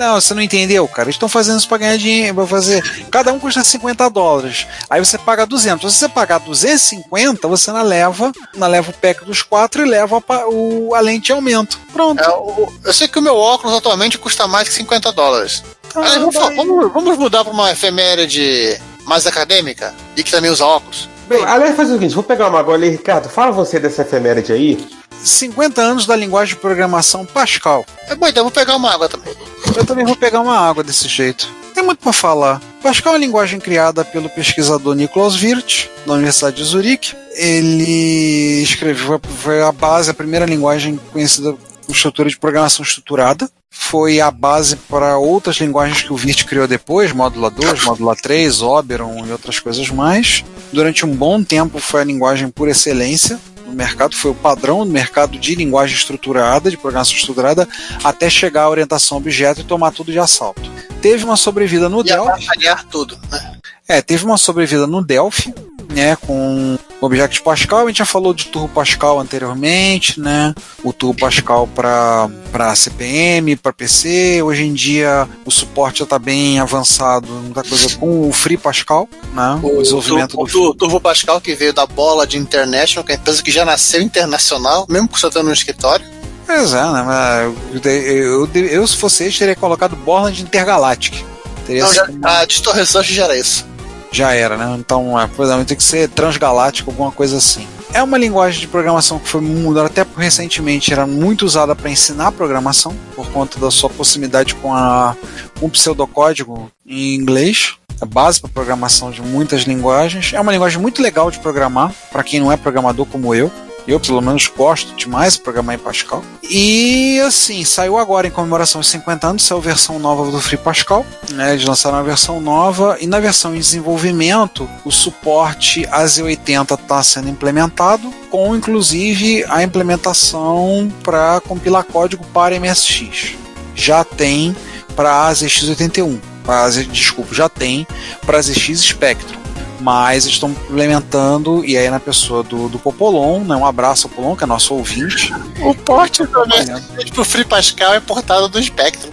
Não, 0.00 0.18
você 0.18 0.32
não 0.32 0.40
entendeu, 0.40 0.88
cara. 0.88 1.06
Eles 1.08 1.16
estão 1.16 1.28
fazendo 1.28 1.58
isso 1.58 1.68
pra 1.68 1.76
ganhar 1.76 1.98
dinheiro, 1.98 2.34
pra 2.36 2.46
fazer. 2.46 2.82
Cada 3.10 3.32
um 3.34 3.38
custa 3.38 3.62
50 3.62 4.08
dólares. 4.08 4.66
Aí 4.88 4.98
você 4.98 5.18
paga 5.18 5.44
200. 5.44 5.92
Se 5.92 5.98
você 5.98 6.08
pagar 6.08 6.38
250, 6.40 7.46
você 7.46 7.70
não 7.70 7.82
leva, 7.82 8.32
não 8.56 8.66
leva 8.66 8.90
o 8.90 8.94
pack 8.94 9.24
dos 9.26 9.42
quatro 9.42 9.84
e 9.84 9.88
leva 9.88 10.22
a, 10.26 10.48
o, 10.48 10.94
a 10.94 11.00
lente 11.00 11.26
de 11.26 11.32
aumento. 11.32 11.78
Pronto. 11.92 12.18
É, 12.22 12.28
o- 12.30 12.72
eu 12.82 12.92
sei 12.94 13.08
que 13.08 13.18
o 13.18 13.22
meu 13.22 13.36
óculos 13.36 13.76
atualmente 13.76 14.16
custa 14.16 14.48
mais 14.48 14.68
que 14.68 14.74
50 14.74 15.12
dólares. 15.12 15.62
Ah, 15.94 15.98
Aliás, 16.00 16.14
vamos, 16.18 16.56
vamos, 16.56 16.92
vamos 16.92 17.18
mudar 17.18 17.44
pra 17.44 17.52
uma 17.52 17.70
efeméride 17.70 18.80
mais 19.04 19.26
acadêmica 19.26 19.92
e 20.16 20.22
que 20.22 20.30
também 20.30 20.50
usa 20.50 20.64
óculos. 20.64 21.08
Bem, 21.28 21.44
aliás, 21.44 21.76
faz 21.76 21.90
o 21.90 21.92
seguinte, 21.92 22.14
vou 22.14 22.24
pegar 22.24 22.48
uma 22.48 22.58
agora 22.58 22.76
ali, 22.78 22.88
Ricardo. 22.90 23.28
Fala 23.28 23.52
você 23.52 23.78
dessa 23.78 24.02
efeméride 24.02 24.52
aí. 24.52 24.88
50 25.22 25.80
anos 25.80 26.06
da 26.06 26.16
linguagem 26.16 26.54
de 26.54 26.60
programação 26.60 27.24
Pascal. 27.26 27.84
É 28.08 28.14
bom, 28.14 28.26
então 28.26 28.44
vou 28.44 28.52
pegar 28.52 28.76
uma 28.76 28.92
água 28.92 29.08
também. 29.08 29.34
Eu 29.76 29.84
também 29.84 30.04
vou 30.04 30.16
pegar 30.16 30.40
uma 30.40 30.56
água 30.56 30.82
desse 30.82 31.08
jeito. 31.08 31.48
Tem 31.74 31.84
muito 31.84 32.00
para 32.00 32.12
falar. 32.12 32.60
Pascal 32.82 33.12
é 33.12 33.16
uma 33.16 33.24
linguagem 33.24 33.60
criada 33.60 34.04
pelo 34.04 34.28
pesquisador 34.28 34.94
Niklaus 34.94 35.40
Wirth, 35.40 35.88
da 36.06 36.14
Universidade 36.14 36.56
de 36.56 36.64
Zurique. 36.64 37.14
Ele 37.34 38.62
escreveu, 38.62 39.20
foi 39.42 39.62
a 39.62 39.70
base, 39.70 40.10
a 40.10 40.14
primeira 40.14 40.46
linguagem 40.46 40.98
conhecida 41.12 41.54
com 41.86 41.92
estrutura 41.92 42.28
de 42.28 42.38
programação 42.38 42.84
estruturada. 42.84 43.48
Foi 43.70 44.20
a 44.20 44.30
base 44.30 44.76
para 44.76 45.16
outras 45.16 45.56
linguagens 45.56 46.02
que 46.02 46.12
o 46.12 46.16
Wirth 46.16 46.44
criou 46.44 46.66
depois, 46.66 47.12
Módula 47.12 47.50
2, 47.50 47.84
Módula 47.84 48.16
3, 48.16 48.62
Oberon 48.62 49.24
e 49.26 49.30
outras 49.30 49.60
coisas 49.60 49.88
mais. 49.90 50.44
Durante 50.72 51.06
um 51.06 51.14
bom 51.14 51.42
tempo 51.42 51.78
foi 51.78 52.00
a 52.00 52.04
linguagem 52.04 52.50
por 52.50 52.68
excelência 52.68 53.38
no 53.70 53.76
mercado, 53.76 54.14
foi 54.14 54.30
o 54.32 54.34
padrão 54.34 54.84
do 54.84 54.92
mercado 54.92 55.38
de 55.38 55.54
linguagem 55.54 55.96
estruturada, 55.96 56.70
de 56.70 56.76
programação 56.76 57.14
estruturada, 57.16 57.68
até 58.04 58.28
chegar 58.28 58.64
à 58.64 58.70
orientação 58.70 59.18
objeto 59.18 59.60
e 59.60 59.64
tomar 59.64 59.92
tudo 59.92 60.12
de 60.12 60.18
assalto. 60.18 60.70
Teve 61.00 61.24
uma 61.24 61.36
sobrevida 61.36 61.88
no 61.88 62.00
E 62.00 62.04
Delphi. 62.04 62.46
tudo, 62.90 63.18
né? 63.30 63.56
É, 63.88 64.00
teve 64.02 64.24
uma 64.24 64.36
sobrevida 64.36 64.86
no 64.86 65.02
Delphi, 65.02 65.52
né, 65.92 66.14
com 66.16 66.78
Object 67.00 67.42
Pascal. 67.42 67.84
A 67.84 67.88
gente 67.88 67.98
já 67.98 68.04
falou 68.04 68.34
de 68.34 68.46
Turbo 68.46 68.68
Pascal 68.68 69.18
anteriormente, 69.18 70.20
né? 70.20 70.54
O 70.84 70.92
Turbo 70.92 71.18
Pascal 71.18 71.66
para 71.66 72.74
CPM, 72.74 73.56
para 73.56 73.72
PC. 73.72 74.42
Hoje 74.42 74.64
em 74.64 74.74
dia 74.74 75.28
o 75.44 75.50
suporte 75.50 76.00
já 76.00 76.04
está 76.04 76.18
bem 76.18 76.60
avançado, 76.60 77.26
muita 77.28 77.62
coisa 77.62 77.96
com 77.96 78.28
o 78.28 78.32
Free 78.32 78.56
Pascal, 78.56 79.08
né? 79.32 79.60
O, 79.62 79.82
desenvolvimento 79.82 80.38
o, 80.38 80.46
do 80.46 80.62
o, 80.62 80.68
o 80.70 80.74
Turbo 80.74 81.00
Pascal 81.00 81.40
que 81.40 81.54
veio 81.54 81.72
da 81.72 81.86
bola 81.86 82.26
de 82.26 82.36
International, 82.36 83.04
que 83.04 83.12
é 83.12 83.14
uma 83.14 83.20
empresa 83.20 83.42
que 83.42 83.50
já 83.50 83.64
nasceu 83.64 84.02
internacional, 84.02 84.86
mesmo 84.88 85.08
constatando 85.08 85.46
no 85.46 85.52
escritório. 85.52 86.04
Pois 86.46 86.72
é, 86.72 86.82
né? 86.82 87.02
Mas 87.06 87.84
eu, 87.84 87.92
eu, 87.92 88.50
eu, 88.52 88.66
eu, 88.66 88.86
se 88.86 88.96
fosse 88.96 89.24
eles, 89.24 89.38
teria 89.38 89.54
colocado 89.54 89.94
Borland 89.94 90.42
Intergalactic. 90.42 91.24
Teria 91.64 91.84
Não, 91.84 91.94
já, 91.94 92.08
a 92.24 92.44
distorção 92.44 93.02
já 93.02 93.24
era 93.24 93.38
isso. 93.38 93.69
Já 94.12 94.32
era, 94.32 94.56
né? 94.56 94.76
Então, 94.78 95.18
é, 95.18 95.26
por 95.26 95.44
exemplo, 95.44 95.64
tem 95.64 95.76
que 95.76 95.82
ser 95.82 96.08
transgaláctico, 96.08 96.90
alguma 96.90 97.12
coisa 97.12 97.36
assim. 97.36 97.66
É 97.92 98.02
uma 98.02 98.18
linguagem 98.18 98.60
de 98.60 98.68
programação 98.68 99.18
que 99.18 99.28
foi 99.28 99.40
mudada 99.40 99.86
até 99.86 100.06
recentemente, 100.16 100.92
era 100.92 101.06
muito 101.06 101.44
usada 101.44 101.74
para 101.74 101.90
ensinar 101.90 102.32
programação, 102.32 102.94
por 103.16 103.28
conta 103.30 103.58
da 103.58 103.70
sua 103.70 103.90
proximidade 103.90 104.54
com, 104.54 104.72
a, 104.72 105.16
com 105.58 105.66
o 105.66 105.70
pseudocódigo 105.70 106.70
em 106.86 107.14
inglês. 107.14 107.74
É 108.00 108.06
base 108.06 108.40
para 108.40 108.48
programação 108.48 109.10
de 109.10 109.20
muitas 109.20 109.62
linguagens. 109.62 110.32
É 110.32 110.40
uma 110.40 110.52
linguagem 110.52 110.80
muito 110.80 111.02
legal 111.02 111.30
de 111.30 111.38
programar, 111.38 111.92
para 112.10 112.22
quem 112.22 112.40
não 112.40 112.50
é 112.50 112.56
programador 112.56 113.04
como 113.06 113.34
eu. 113.34 113.50
Eu, 113.90 113.98
pelo 113.98 114.20
menos, 114.20 114.46
gosto 114.46 114.94
demais 114.94 115.34
de 115.34 115.40
programar 115.40 115.74
em 115.74 115.78
Pascal. 115.78 116.22
E, 116.48 117.20
assim, 117.26 117.64
saiu 117.64 117.98
agora 117.98 118.28
em 118.28 118.30
comemoração 118.30 118.78
aos 118.78 118.86
50 118.86 119.26
anos, 119.26 119.42
saiu 119.42 119.58
a 119.58 119.60
versão 119.60 119.98
nova 119.98 120.30
do 120.30 120.40
Free 120.40 120.56
Pascal. 120.56 121.04
Né? 121.30 121.54
Eles 121.54 121.64
lançaram 121.64 121.98
a 121.98 122.02
versão 122.02 122.40
nova. 122.40 122.96
E 123.00 123.08
na 123.08 123.18
versão 123.18 123.52
em 123.52 123.58
desenvolvimento, 123.58 124.70
o 124.84 124.92
suporte 124.92 125.84
a 125.90 126.04
Z80 126.04 126.80
está 126.80 127.02
sendo 127.02 127.30
implementado, 127.30 128.14
com 128.30 128.54
inclusive 128.54 129.44
a 129.48 129.64
implementação 129.64 130.88
para 131.02 131.40
compilar 131.40 131.82
código 131.82 132.24
para 132.26 132.60
MSX. 132.60 133.34
Já 133.74 134.04
tem 134.04 134.54
para 134.94 135.26
a 135.26 135.32
ZX81. 135.32 136.20
Pra, 136.44 136.68
desculpa, 136.70 137.34
já 137.34 137.48
tem 137.48 137.84
para 138.24 138.38
a 138.38 138.42
ZX 138.42 138.82
Spectrum 138.82 139.39
mas 139.80 140.26
estão 140.26 140.50
implementando, 140.50 141.64
e 141.64 141.76
aí 141.76 141.88
na 141.90 142.00
pessoa 142.00 142.42
do, 142.42 142.68
do 142.68 142.78
Popolon, 142.78 143.40
né? 143.40 143.56
Um 143.56 143.66
abraço 143.66 144.06
ao 144.06 144.10
Popolon, 144.10 144.36
que 144.36 144.44
é 144.44 144.46
nosso 144.46 144.74
ouvinte. 144.74 145.32
O 145.62 145.74
porte 145.74 146.22
do 146.22 147.12
pro 147.12 147.24
Free 147.24 147.44
Pascal 147.44 147.94
é 147.94 148.00
portado 148.00 148.48
do 148.48 148.62
Spectrum. 148.62 149.10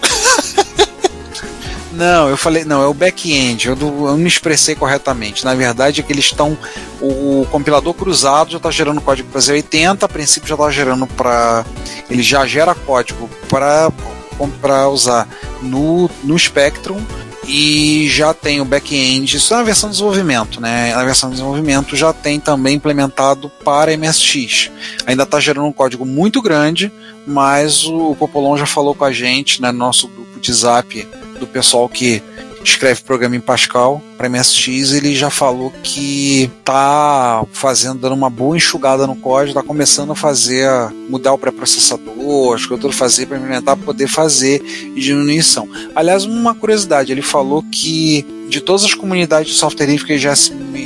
Não, 1.98 2.30
eu 2.30 2.38
falei, 2.38 2.64
não, 2.64 2.84
é 2.84 2.86
o 2.86 2.94
back-end. 2.94 3.68
Eu, 3.68 3.76
eu, 3.76 3.90
não 3.90 4.18
me 4.18 4.28
expressei 4.28 4.76
corretamente. 4.76 5.44
Na 5.44 5.56
verdade, 5.56 6.00
é 6.00 6.04
que 6.04 6.14
eles 6.14 6.26
estão. 6.26 6.56
O, 7.02 7.42
o 7.42 7.48
compilador 7.50 7.92
cruzado 7.96 8.52
já 8.52 8.58
está 8.58 8.70
gerando 8.70 9.02
código 9.02 9.28
para 9.30 9.42
Z80, 9.42 10.04
a 10.04 10.08
princípio 10.08 10.48
já 10.48 10.54
está 10.54 10.70
gerando 10.70 11.08
para. 11.08 11.66
Ele 12.08 12.22
já 12.22 12.46
gera 12.46 12.76
código 12.76 13.28
para 13.50 14.88
usar 14.90 15.28
no, 15.64 16.08
no 16.24 16.38
Spectrum 16.38 17.04
e 17.48 18.10
já 18.10 18.34
tem 18.34 18.60
o 18.60 18.66
back-end, 18.66 19.38
isso 19.38 19.54
é 19.54 19.58
na 19.58 19.64
versão 19.64 19.90
de 19.90 19.96
desenvolvimento, 19.96 20.60
né? 20.60 20.94
Na 20.94 21.06
versão 21.06 21.30
de 21.30 21.36
desenvolvimento 21.36 21.96
já 21.96 22.12
tem 22.12 22.40
também 22.40 22.76
implementado 22.76 23.50
para 23.64 23.96
MSX. 23.96 24.70
Ainda 25.06 25.24
está 25.24 25.40
gerando 25.40 25.66
um 25.66 25.72
código 25.72 26.06
muito 26.06 26.42
grande, 26.42 26.92
mas 27.26 27.86
o 27.86 28.16
Popolon 28.16 28.58
já 28.58 28.66
falou 28.66 28.94
com 28.94 29.06
a 29.06 29.12
gente, 29.12 29.62
né, 29.62 29.72
no 29.72 29.78
nosso 29.78 30.08
grupo 30.10 30.40
de 30.40 30.54
zap 30.54 31.08
do 31.40 31.48
pessoal 31.48 31.88
que 31.88 32.22
escreve 32.72 33.02
programa 33.02 33.36
em 33.36 33.40
Pascal 33.40 34.02
para 34.18 34.30
MSX, 34.30 34.94
ele 34.94 35.16
já 35.16 35.30
falou 35.30 35.72
que 35.84 36.52
tá 36.64 37.46
fazendo, 37.52 38.00
dando 38.00 38.14
uma 38.14 38.30
boa 38.30 38.58
enxugada 38.58 39.08
no 39.08 39.16
código, 39.16 39.60
tá 39.60 39.66
começando 39.66 40.12
a 40.12 40.16
fazer, 40.16 40.68
mudar 41.10 41.34
o 41.34 41.38
pré-processador, 41.38 42.56
as 42.56 42.66
coisas 42.66 42.82
tudo 42.82 42.94
fazer 42.94 43.26
para 43.26 43.38
implementar, 43.38 43.78
poder 43.78 44.08
fazer 44.08 44.62
diminuição. 44.96 45.68
Aliás, 45.96 46.26
uma 46.26 46.54
curiosidade, 46.54 47.12
ele 47.12 47.22
falou 47.22 47.64
que 47.72 48.26
de 48.50 48.62
todas 48.62 48.84
as 48.84 48.94
comunidades 48.94 49.52
de 49.52 49.58
software 49.58 49.86
livre 49.86 50.06
que 50.06 50.14
ele 50.14 50.20
já, 50.20 50.34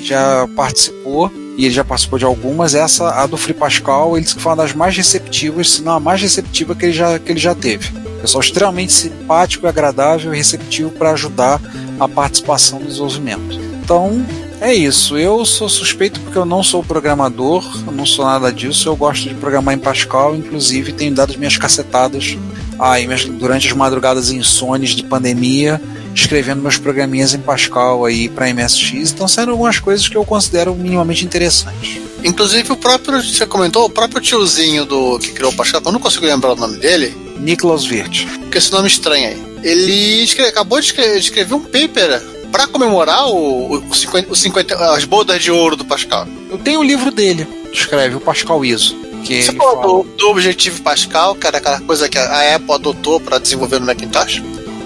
já 0.01 0.47
participou, 0.55 1.31
e 1.58 1.65
ele 1.65 1.74
já 1.74 1.84
participou 1.84 2.17
de 2.17 2.25
algumas, 2.25 2.74
essa, 2.74 3.10
a 3.10 3.25
do 3.25 3.38
Free 3.38 3.53
Pascal, 3.53 4.17
ele 4.17 4.25
foi 4.25 4.51
uma 4.51 4.63
das 4.63 4.74
mais 4.74 4.96
receptivas, 4.96 5.70
se 5.70 5.81
não 5.81 5.93
a 5.93 6.00
mais 6.00 6.22
receptiva 6.22 6.75
que 6.75 6.86
ele 6.86 6.93
já, 6.93 7.20
que 7.20 7.31
ele 7.31 7.39
já 7.39 7.53
teve. 7.53 7.91
Pessoal 8.22 8.41
extremamente 8.41 8.93
simpático, 8.93 9.67
agradável 9.67 10.34
e 10.34 10.38
receptivo 10.38 10.91
para 10.91 11.12
ajudar 11.12 11.60
a 12.00 12.08
participação 12.08 12.79
no 12.79 12.86
desenvolvimento. 12.86 13.60
Então, 13.84 14.24
é 14.62 14.74
isso. 14.74 15.17
Eu 15.17 15.43
sou 15.43 15.67
suspeito 15.67 16.20
porque 16.20 16.38
eu 16.38 16.46
não 16.46 16.62
sou 16.62 16.84
programador, 16.84 17.63
eu 17.86 17.91
não 17.91 18.05
sou 18.05 18.25
nada 18.25 18.53
disso. 18.53 18.88
Eu 18.88 18.96
gosto 18.96 19.27
de 19.27 19.34
programar 19.34 19.74
em 19.74 19.79
Pascal, 19.79 20.36
inclusive 20.36 20.93
tenho 20.93 21.15
dado 21.15 21.31
as 21.31 21.36
minhas 21.36 21.58
cacetadas 21.58 22.38
aí, 22.79 23.08
durante 23.39 23.67
as 23.67 23.74
madrugadas 23.74 24.29
insones 24.29 24.91
de 24.91 25.03
pandemia, 25.03 25.81
escrevendo 26.13 26.62
meus 26.62 26.77
programinhas 26.77 27.34
em 27.34 27.39
Pascal 27.39 28.06
aí 28.06 28.30
para 28.30 28.53
MSX. 28.53 29.12
Então, 29.12 29.27
sendo 29.27 29.51
algumas 29.51 29.80
coisas 29.80 30.08
que 30.08 30.15
eu 30.15 30.25
considero 30.25 30.75
minimamente 30.75 31.25
interessantes. 31.25 32.01
Inclusive, 32.24 32.72
o 32.72 32.77
próprio, 32.77 33.22
você 33.22 33.46
comentou, 33.46 33.86
o 33.86 33.89
próprio 33.89 34.22
tiozinho 34.22 34.86
do 34.86 35.18
que 35.20 35.32
criou 35.32 35.51
o 35.51 35.56
Pascal, 35.56 35.82
eu 35.84 35.91
não 35.91 36.00
consigo 36.00 36.25
lembrar 36.25 36.53
o 36.53 36.56
nome 36.56 36.77
dele, 36.77 37.15
Nicholas 37.39 37.86
Wirth. 37.86 38.27
Que 38.51 38.58
esse 38.58 38.72
nome 38.72 38.88
estranho 38.88 39.30
aí. 39.30 39.51
Ele 39.63 40.24
escreve, 40.24 40.50
acabou 40.50 40.80
de 40.80 40.88
escrever, 40.88 41.13
de 41.13 41.25
escrever 41.25 41.53
um 41.53 41.62
paper 41.62 42.22
para 42.51 42.68
comemorar 42.68 43.27
o, 43.27 43.77
o, 43.77 43.96
50, 43.96 44.32
o 44.32 44.36
50, 44.36 44.75
as 44.94 45.06
bodas 45.06 45.41
de 45.41 45.51
ouro 45.51 45.75
do 45.75 45.86
Pascal. 45.86 46.27
Eu 46.50 46.58
tenho 46.58 46.80
o 46.80 46.84
livro 46.84 47.12
dele, 47.12 47.48
escreve, 47.72 48.15
o 48.15 48.20
Pascal 48.20 48.63
ISO. 48.65 48.96
Que 49.24 49.41
Você 49.41 49.53
falou 49.53 50.03
do, 50.03 50.10
do 50.18 50.30
Objetivo 50.30 50.82
Pascal, 50.82 51.36
que 51.36 51.46
era 51.46 51.60
aquela 51.60 51.80
coisa 51.82 52.10
que 52.10 52.18
a 52.18 52.56
Apple 52.56 52.74
adotou 52.74 53.20
para 53.20 53.38
desenvolver 53.38 53.80
no 53.80 53.86
Macintosh? 53.86 54.41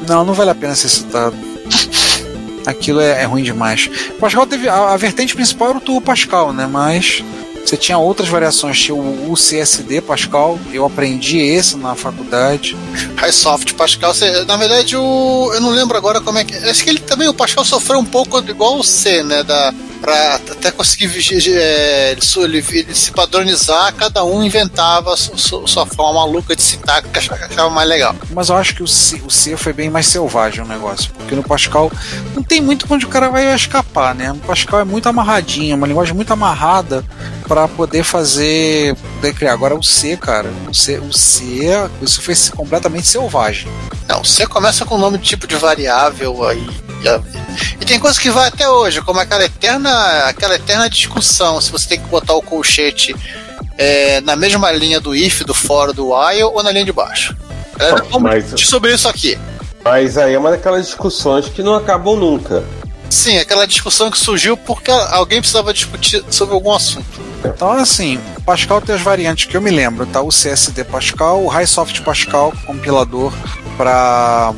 Não, 0.08 0.24
não 0.24 0.34
vale 0.34 0.52
a 0.52 0.56
pena 0.56 0.76
ser 0.76 0.90
citado. 0.90 1.36
Aquilo 2.66 3.00
é, 3.00 3.22
é 3.22 3.26
ruim 3.26 3.44
demais. 3.44 3.90
Pascal 4.20 4.48
teve. 4.48 4.68
A, 4.68 4.94
a 4.94 4.98
vertente 4.98 5.36
principal 5.36 5.70
era 5.70 5.78
o 5.78 5.82
Turbo 5.82 6.02
Pascal, 6.02 6.52
né? 6.52 6.68
Mas 6.68 7.24
você 7.66 7.76
tinha 7.76 7.98
outras 7.98 8.30
variações, 8.30 8.80
tinha 8.80 8.96
o 8.96 9.32
UCSD 9.32 10.02
Pascal, 10.02 10.60
eu 10.72 10.86
aprendi 10.86 11.40
esse 11.40 11.76
na 11.76 11.96
faculdade. 11.96 12.78
Highsoft 13.18 13.74
Pascal, 13.74 14.14
você, 14.14 14.46
na 14.46 14.56
verdade 14.56 14.96
o, 14.96 15.52
eu 15.54 15.60
não 15.60 15.72
lembro 15.72 15.98
agora 15.98 16.22
como 16.22 16.38
é 16.38 16.44
que. 16.44 16.56
Acho 16.56 16.84
que 16.84 16.90
ele 16.90 17.00
também, 17.00 17.28
o 17.28 17.34
Pascal 17.34 17.66
sofreu 17.66 18.00
um 18.00 18.06
pouco 18.06 18.38
igual 18.40 18.78
o 18.78 18.84
C, 18.84 19.24
né? 19.24 19.44
Da, 19.44 19.74
para 20.06 20.36
até 20.36 20.72
conseguir 20.72 21.10
é, 21.50 22.16
se 22.94 23.12
padronizar, 23.12 23.92
cada 23.96 24.24
um 24.24 24.44
inventava 24.44 25.18
sua, 25.18 25.66
sua 25.66 25.86
forma 25.88 26.20
maluca 26.20 26.56
de 26.56 26.62
sintaxe 26.62 27.08
que 27.10 27.18
achava, 27.18 27.46
achava, 27.46 27.70
mais 27.72 27.90
legal. 27.90 28.16
Mas 28.30 28.50
eu 28.50 28.56
acho 28.56 28.76
que 28.76 28.84
o 28.84 28.88
C, 28.88 29.20
o 29.26 29.32
C 29.32 29.58
foi 29.58 29.74
bem 29.74 29.90
mais 29.90 30.06
selvagem 30.08 30.64
o 30.64 30.68
negócio, 30.68 31.12
porque 31.18 31.34
no 31.34 31.42
Pascal 31.42 31.92
não 32.36 32.44
tem 32.44 32.62
muito 32.62 32.86
onde 32.88 33.06
o 33.06 33.10
cara 33.10 33.30
vai 33.30 33.54
escapar, 33.56 34.14
né? 34.14 34.32
O 34.32 34.38
Pascal 34.38 34.80
é 34.80 34.84
muito 34.84 35.10
amarradinho, 35.10 35.74
é 35.74 35.76
uma 35.76 35.88
linguagem 35.88 36.14
muito 36.14 36.32
amarrada 36.32 37.04
para 37.48 37.68
poder 37.68 38.04
fazer, 38.04 38.96
poder 39.16 39.34
criar. 39.34 39.54
Agora 39.54 39.76
o 39.76 39.84
C, 39.84 40.18
cara, 40.18 40.52
o 40.70 40.74
C, 40.74 41.00
o 41.00 41.14
C, 41.14 41.70
isso 42.02 42.22
foi 42.22 42.36
completamente 42.56 43.08
selvagem. 43.08 43.72
Não, 44.08 44.22
o 44.22 44.26
C 44.26 44.46
começa 44.46 44.86
com 44.86 44.96
o 44.96 45.00
nome 45.00 45.18
de 45.18 45.24
tipo 45.24 45.48
de 45.48 45.56
variável 45.56 46.48
aí 46.48 46.86
e 47.80 47.86
tem 47.86 48.00
coisas 48.00 48.18
que 48.18 48.30
vai 48.30 48.48
até 48.48 48.68
hoje, 48.68 49.02
como 49.02 49.20
aquela 49.20 49.44
eterna, 49.44 49.90
aquela 50.26 50.56
eterna 50.56 50.90
discussão 50.90 51.62
se 51.62 51.72
você 51.72 51.88
tem 51.90 52.00
que 52.00 52.08
botar 52.08 52.34
o 52.34 52.42
colchete 52.42 53.16
é, 53.78 54.22
na 54.22 54.36
mesma 54.36 54.72
linha 54.72 55.00
do 55.00 55.16
if, 55.16 55.42
do 55.42 55.54
for, 55.54 55.94
do 55.94 56.14
while 56.14 56.44
ou 56.44 56.64
na 56.64 56.72
linha 56.72 56.86
de 56.86 56.92
baixo. 56.92 57.36
É, 57.80 57.90
vamos 58.10 58.22
mas, 58.22 58.46
sobre 58.62 58.94
isso 58.94 59.08
aqui. 59.08 59.38
Mas 59.84 60.18
aí 60.18 60.34
é 60.34 60.40
uma 60.40 60.52
daquelas 60.52 60.86
discussões 60.86 61.48
que 61.48 61.62
não 61.62 61.76
acabam 61.76 62.16
nunca. 62.16 62.64
Sim, 63.10 63.38
aquela 63.38 63.66
discussão 63.66 64.12
que 64.12 64.18
surgiu 64.18 64.58
porque 64.58 64.92
alguém 64.92 65.40
precisava 65.40 65.74
discutir 65.74 66.24
sobre 66.30 66.54
algum 66.54 66.74
assunto. 66.74 67.22
Então, 67.44 67.72
assim, 67.72 68.20
Pascal 68.46 68.82
tem 68.82 68.96
as 68.96 69.02
variantes 69.02 69.46
que 69.46 69.56
eu 69.56 69.62
me 69.62 69.72
lembro, 69.72 70.06
tá? 70.06 70.22
O 70.22 70.30
CSD 70.30 70.84
Pascal, 70.84 71.44
o 71.44 71.48
Highsoft 71.48 72.02
Pascal, 72.02 72.54
compilador 72.66 73.34
para 73.78 74.54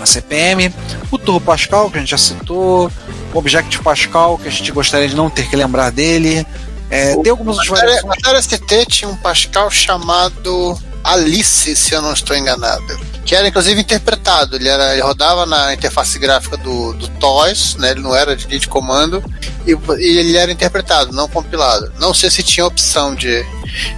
a 0.00 0.06
CPM, 0.06 0.72
o 1.10 1.18
Turbo 1.18 1.40
Pascal, 1.40 1.90
que 1.90 1.96
a 1.96 2.00
gente 2.00 2.10
já 2.10 2.18
citou, 2.18 2.90
o 3.32 3.38
Objective 3.38 3.82
Pascal, 3.82 4.38
que 4.38 4.48
a 4.48 4.50
gente 4.50 4.70
gostaria 4.72 5.08
de 5.08 5.16
não 5.16 5.30
ter 5.30 5.48
que 5.48 5.56
lembrar 5.56 5.90
dele. 5.90 6.46
É, 6.88 7.16
tem 7.16 7.30
algumas 7.30 7.58
outras 7.58 7.80
variações. 7.80 8.12
A 8.12 8.30
Atari 8.30 8.42
ST 8.42 8.86
tinha 8.86 9.10
um 9.10 9.16
Pascal 9.16 9.70
chamado 9.70 10.78
Alice, 11.06 11.76
se 11.76 11.94
eu 11.94 12.02
não 12.02 12.12
estou 12.12 12.36
enganado. 12.36 12.98
Que 13.24 13.34
era 13.34 13.46
inclusive 13.46 13.80
interpretado. 13.80 14.56
Ele, 14.56 14.68
era, 14.68 14.92
ele 14.92 15.02
rodava 15.02 15.46
na 15.46 15.72
interface 15.72 16.18
gráfica 16.18 16.56
do, 16.56 16.92
do 16.94 17.08
TOS, 17.08 17.76
né? 17.76 17.92
ele 17.92 18.00
não 18.00 18.14
era 18.14 18.34
de 18.34 18.46
de 18.46 18.68
comando, 18.68 19.22
e, 19.66 19.72
e, 19.72 20.18
ele 20.18 20.36
era 20.36 20.50
interpretado, 20.50 21.12
não 21.12 21.28
compilado. 21.28 21.92
Não 21.98 22.14
sei 22.14 22.30
se 22.30 22.42
tinha 22.42 22.66
opção 22.66 23.14
de, 23.14 23.44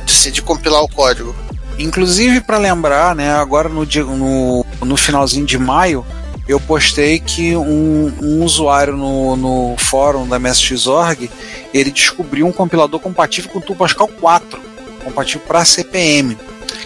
de, 0.04 0.30
de 0.30 0.42
compilar 0.42 0.82
o 0.82 0.88
código. 0.88 1.34
Inclusive, 1.78 2.40
para 2.40 2.58
lembrar, 2.58 3.14
né, 3.14 3.30
agora 3.32 3.68
no, 3.68 3.84
no, 3.84 4.66
no 4.84 4.96
finalzinho 4.96 5.46
de 5.46 5.56
maio, 5.56 6.04
eu 6.48 6.58
postei 6.58 7.20
que 7.20 7.54
um, 7.54 8.12
um 8.20 8.42
usuário 8.42 8.96
no, 8.96 9.36
no 9.36 9.76
fórum 9.78 10.26
da 10.26 10.38
MSX.org 10.38 11.30
ele 11.72 11.90
descobriu 11.90 12.46
um 12.46 12.52
compilador 12.52 12.98
compatível 12.98 13.50
com 13.50 13.58
o 13.58 13.76
Pascal 13.76 14.08
4, 14.08 14.60
compatível 15.04 15.42
para 15.46 15.64
CPM, 15.64 16.36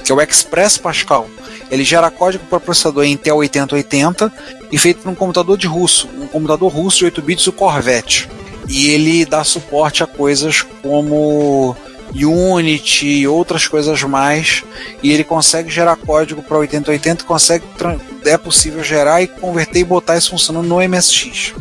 que 0.03 0.13
é 0.13 0.15
o 0.15 0.21
Express 0.21 0.79
Pascal. 0.79 1.29
Ele 1.71 1.85
gera 1.85 2.11
código 2.11 2.45
para 2.47 2.61
processador 2.61 3.05
Intel 3.05 3.37
8080 3.37 4.33
e 4.71 4.79
feito 4.79 5.03
por 5.03 5.11
um 5.11 5.15
computador 5.15 5.57
de 5.57 5.67
russo, 5.67 6.09
um 6.19 6.27
computador 6.27 6.71
russo 6.71 6.99
de 6.99 7.05
8 7.07 7.23
bits, 7.23 7.47
o 7.47 7.53
Corvette. 7.53 8.29
E 8.69 8.91
ele 8.91 9.25
dá 9.25 9.43
suporte 9.45 10.03
a 10.03 10.07
coisas 10.07 10.63
como 10.83 11.77
Unity 12.15 13.07
e 13.07 13.27
outras 13.27 13.67
coisas 13.67 14.03
mais, 14.03 14.63
e 15.03 15.11
ele 15.11 15.25
consegue 15.25 15.71
gerar 15.71 15.97
código 15.97 16.43
para 16.43 16.59
8080, 16.59 17.25
consegue 17.25 17.65
é 18.25 18.37
possível 18.37 18.85
gerar 18.85 19.23
e 19.23 19.27
converter 19.27 19.81
e 19.81 19.85
botar 19.85 20.17
isso 20.17 20.31
funcionando 20.31 20.67
no 20.67 20.77
MSX. 20.77 21.55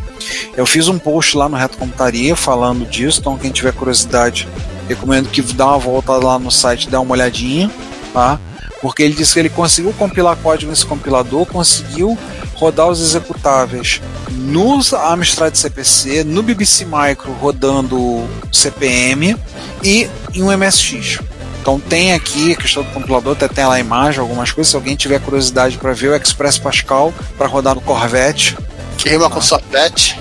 Eu 0.55 0.65
fiz 0.65 0.88
um 0.88 1.00
post 1.00 1.38
lá 1.38 1.48
no 1.48 1.57
Reto 1.57 1.77
Computaria 1.77 2.36
falando 2.36 2.88
disso, 2.88 3.19
então 3.21 3.38
quem 3.38 3.51
tiver 3.51 3.74
curiosidade, 3.74 4.48
recomendo 4.88 5.29
que 5.29 5.41
dá 5.41 5.67
uma 5.67 5.77
volta 5.77 6.13
lá 6.13 6.38
no 6.38 6.51
site, 6.51 6.89
dá 6.89 7.00
uma 7.00 7.13
olhadinha, 7.13 7.71
tá? 8.13 8.39
Porque 8.82 9.03
ele 9.03 9.13
disse 9.13 9.34
que 9.34 9.39
ele 9.39 9.50
conseguiu 9.50 9.94
compilar 9.94 10.36
código 10.38 10.72
nesse 10.72 10.86
compilador, 10.86 11.46
conseguiu 11.46 12.18
rodar 12.56 12.88
os 12.88 13.01
executáveis 13.01 14.01
no 14.32 14.80
Amstrad 14.96 15.56
CPC, 15.56 16.24
no 16.24 16.41
BBC 16.41 16.86
Micro 16.86 17.32
rodando 17.34 18.27
CPM 18.51 19.36
e 19.84 20.10
em 20.34 20.44
um 20.44 20.56
MSX. 20.58 21.20
Então 21.62 21.80
tem 21.80 22.13
aqui 22.13 22.53
a 22.53 22.56
questão 22.56 22.82
do 22.82 22.89
compilador, 22.89 23.34
até 23.34 23.48
tem 23.48 23.65
lá 23.65 23.75
a 23.75 23.80
imagem, 23.80 24.20
algumas 24.20 24.51
coisas. 24.51 24.72
Se 24.72 24.75
alguém 24.75 24.96
tiver 24.96 25.20
curiosidade 25.20 25.77
para 25.77 25.94
ver 25.94 26.10
o 26.10 26.15
Express 26.15 26.58
Pascal 26.58 27.13
para 27.38 27.48
rodar 27.48 27.75
no 27.75 27.82
Corvette, 27.82 28.58
Que 28.98 29.10
rima 29.10 29.30
com 29.30 29.39
Sorvete. 29.39 30.20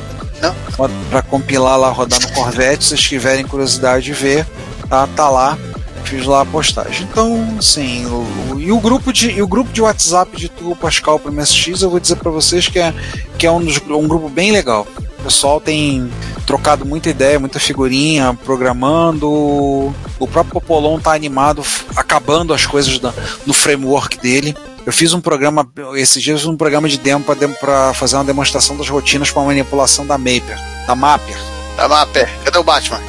para 1.11 1.23
compilar 1.23 1.79
lá, 1.79 1.91
rodar 1.91 2.21
no 2.21 2.29
Corvette, 2.33 2.85
se 2.85 2.91
vocês 2.91 3.01
tiverem 3.01 3.47
curiosidade 3.47 4.05
de 4.05 4.13
ver, 4.13 4.47
tá, 4.89 5.07
tá 5.07 5.31
lá. 5.31 5.57
Fiz 6.05 6.27
lá 6.27 6.41
a 6.43 6.47
postagem. 6.47 7.07
Então, 7.11 7.57
assim, 7.59 8.05
o, 8.07 8.55
o- 8.55 8.61
e, 8.61 8.73
o 8.73 8.81
grupo 8.81 9.13
de, 9.13 9.31
e 9.31 9.41
o 9.43 9.47
grupo 9.47 9.73
de 9.73 9.81
WhatsApp 9.81 10.37
de 10.37 10.49
Turbo 10.49 10.75
Pascal 10.75 11.19
para 11.21 11.31
MSX, 11.31 11.83
eu 11.83 11.91
vou 11.91 12.01
dizer 12.01 12.17
para 12.17 12.31
vocês 12.31 12.67
que 12.67 12.79
é, 12.81 12.93
que 13.39 13.47
é 13.47 13.51
um, 13.51 13.61
dos- 13.63 13.81
um 13.89 14.09
grupo 14.09 14.29
bem 14.29 14.51
legal. 14.51 14.87
O 15.21 15.23
pessoal 15.23 15.61
tem 15.61 16.11
trocado 16.47 16.85
muita 16.85 17.11
ideia, 17.11 17.39
muita 17.39 17.61
figurinha, 17.61 18.37
programando. 18.45 19.29
O 20.19 20.27
próprio 20.31 20.55
Popolon 20.55 20.99
tá 20.99 21.15
animado, 21.15 21.63
acabando 21.95 22.53
as 22.53 22.67
coisas 22.67 22.99
da- 22.99 23.13
no 23.47 23.53
framework 23.55 24.19
dele. 24.19 24.57
Eu 24.85 24.93
fiz 24.93 25.13
um 25.13 25.21
programa, 25.21 25.69
esses 25.95 26.23
dias, 26.23 26.35
eu 26.37 26.39
fiz 26.41 26.49
um 26.49 26.57
programa 26.57 26.89
de 26.89 26.97
demo 26.99 27.23
para 27.25 27.93
fazer 27.95 28.17
uma 28.17 28.25
demonstração 28.25 28.77
das 28.77 28.89
rotinas 28.89 29.31
para 29.31 29.43
manipulação 29.43 30.07
da 30.07 30.17
Maper, 30.19 30.59
da 30.87 30.97
Mapper. 30.97 31.37
Tá, 31.77 31.87
Mapper. 31.87 32.29
Cadê 32.45 32.59
o 32.59 32.65
Batman? 32.65 33.01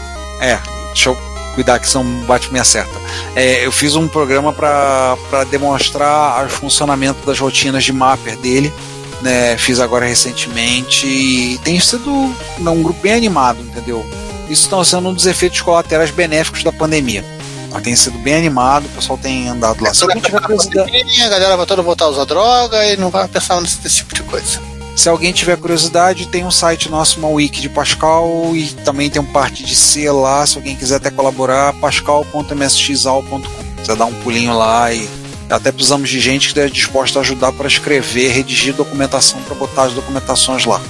É, 0.41 0.59
deixa 0.93 1.09
eu 1.09 1.30
cuidar 1.53 1.79
que 1.79 1.87
senão 1.87 2.03
o 2.03 2.25
Batman 2.25 2.53
me 2.53 2.59
acerta. 2.59 2.93
É, 3.35 3.65
eu 3.65 3.71
fiz 3.71 3.95
um 3.95 4.07
programa 4.07 4.51
para 4.53 5.43
demonstrar 5.49 6.45
o 6.45 6.49
funcionamento 6.49 7.25
das 7.25 7.39
rotinas 7.39 7.83
de 7.83 7.93
Mapper 7.93 8.37
dele. 8.37 8.73
Né, 9.21 9.55
fiz 9.55 9.79
agora 9.79 10.07
recentemente 10.07 11.05
e 11.05 11.59
tem 11.59 11.79
sido 11.79 12.09
um 12.11 12.81
grupo 12.81 12.99
bem 13.03 13.13
animado, 13.13 13.61
entendeu? 13.61 14.03
Isso 14.49 14.63
está 14.63 14.83
sendo 14.83 15.09
um 15.09 15.13
dos 15.13 15.27
efeitos 15.27 15.61
colaterais 15.61 16.09
benéficos 16.09 16.63
da 16.63 16.71
pandemia. 16.71 17.23
Mas 17.71 17.83
tem 17.83 17.95
sido 17.95 18.17
bem 18.17 18.35
animado, 18.35 18.85
o 18.85 18.89
pessoal 18.89 19.19
tem 19.19 19.47
andado 19.47 19.83
lá. 19.83 19.93
Se 19.93 20.03
alguém 20.03 20.21
tiver 20.21 20.41
curiosidade, 20.41 20.91
A 21.21 21.29
galera 21.29 21.55
vai 21.55 21.65
toda 21.67 21.83
voltar 21.83 22.05
a 22.05 22.09
usar 22.09 22.25
droga 22.25 22.83
e 22.87 22.97
não 22.97 23.11
vai 23.11 23.27
pensar 23.27 23.61
nesse 23.61 23.77
tipo 23.89 24.13
de 24.15 24.23
coisa. 24.23 24.59
Se 24.95 25.09
alguém 25.09 25.31
tiver 25.31 25.57
curiosidade, 25.57 26.27
tem 26.27 26.45
um 26.45 26.51
site 26.51 26.89
nosso, 26.89 27.19
uma 27.19 27.29
wiki 27.29 27.61
de 27.61 27.69
Pascal 27.69 28.51
e 28.55 28.67
também 28.85 29.09
tem 29.09 29.21
um 29.21 29.25
parte 29.25 29.63
de 29.63 29.75
C 29.75 30.11
lá, 30.11 30.45
se 30.45 30.57
alguém 30.57 30.75
quiser 30.75 30.97
até 30.97 31.09
colaborar, 31.09 31.73
pascal.msxal.com. 31.73 33.41
Você 33.77 33.95
dá 33.95 34.05
um 34.05 34.13
pulinho 34.15 34.55
lá 34.55 34.93
e 34.93 35.09
até 35.49 35.71
precisamos 35.71 36.09
de 36.09 36.19
gente 36.19 36.41
que 36.43 36.47
esteja 36.49 36.69
disposta 36.73 37.19
a 37.19 37.21
ajudar 37.21 37.51
para 37.51 37.67
escrever, 37.67 38.29
redigir 38.31 38.73
documentação 38.73 39.41
para 39.41 39.55
botar 39.55 39.83
as 39.83 39.93
documentações 39.93 40.65
lá. 40.65 40.81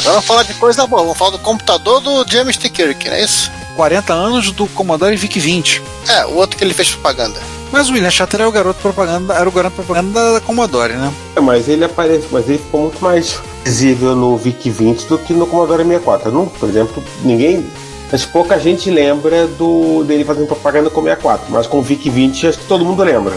Agora 0.00 0.14
vamos 0.14 0.26
falar 0.26 0.42
de 0.42 0.54
coisa 0.54 0.86
boa. 0.86 1.02
Vamos 1.02 1.18
falar 1.18 1.30
do 1.30 1.38
computador 1.38 2.00
do 2.00 2.24
James 2.30 2.56
T. 2.56 2.68
Kirk, 2.68 3.08
não 3.08 3.16
é 3.16 3.24
isso? 3.24 3.50
40 3.76 4.12
anos 4.12 4.50
do 4.52 4.66
Commodore 4.68 5.16
VIC-20. 5.16 5.82
É, 6.08 6.26
o 6.26 6.34
outro 6.34 6.56
que 6.56 6.62
ele 6.62 6.74
fez 6.74 6.90
propaganda. 6.90 7.40
Mas 7.74 7.90
o 7.90 7.92
William 7.92 8.08
Shatter 8.08 8.38
era 8.38 8.48
o 8.48 8.52
garoto 8.52 8.80
propaganda, 8.80 9.34
era 9.34 9.48
o 9.48 9.50
garoto 9.50 9.74
propaganda 9.74 10.34
da 10.34 10.40
Commodore, 10.40 10.92
né? 10.92 11.12
É, 11.34 11.40
mas 11.40 11.68
ele 11.68 11.84
aparece, 11.84 12.28
mas 12.30 12.48
ele 12.48 12.58
ficou 12.58 12.82
muito 12.82 13.02
mais 13.02 13.40
visível 13.64 14.14
no 14.14 14.36
VIC-20 14.36 15.08
do 15.08 15.18
que 15.18 15.32
no 15.32 15.44
Commodore 15.44 15.82
64. 15.82 16.30
Não, 16.30 16.46
por 16.46 16.68
exemplo, 16.68 17.02
ninguém. 17.24 17.68
Mas 18.12 18.24
pouca 18.24 18.60
gente 18.60 18.88
lembra 18.88 19.48
do 19.48 20.04
dele 20.04 20.24
fazendo 20.24 20.46
propaganda 20.46 20.88
com 20.88 21.00
o 21.00 21.02
64, 21.02 21.46
mas 21.50 21.66
com 21.66 21.80
o 21.80 21.82
VIC-20 21.82 22.48
acho 22.48 22.58
que 22.58 22.66
todo 22.66 22.84
mundo 22.84 23.02
lembra. 23.02 23.34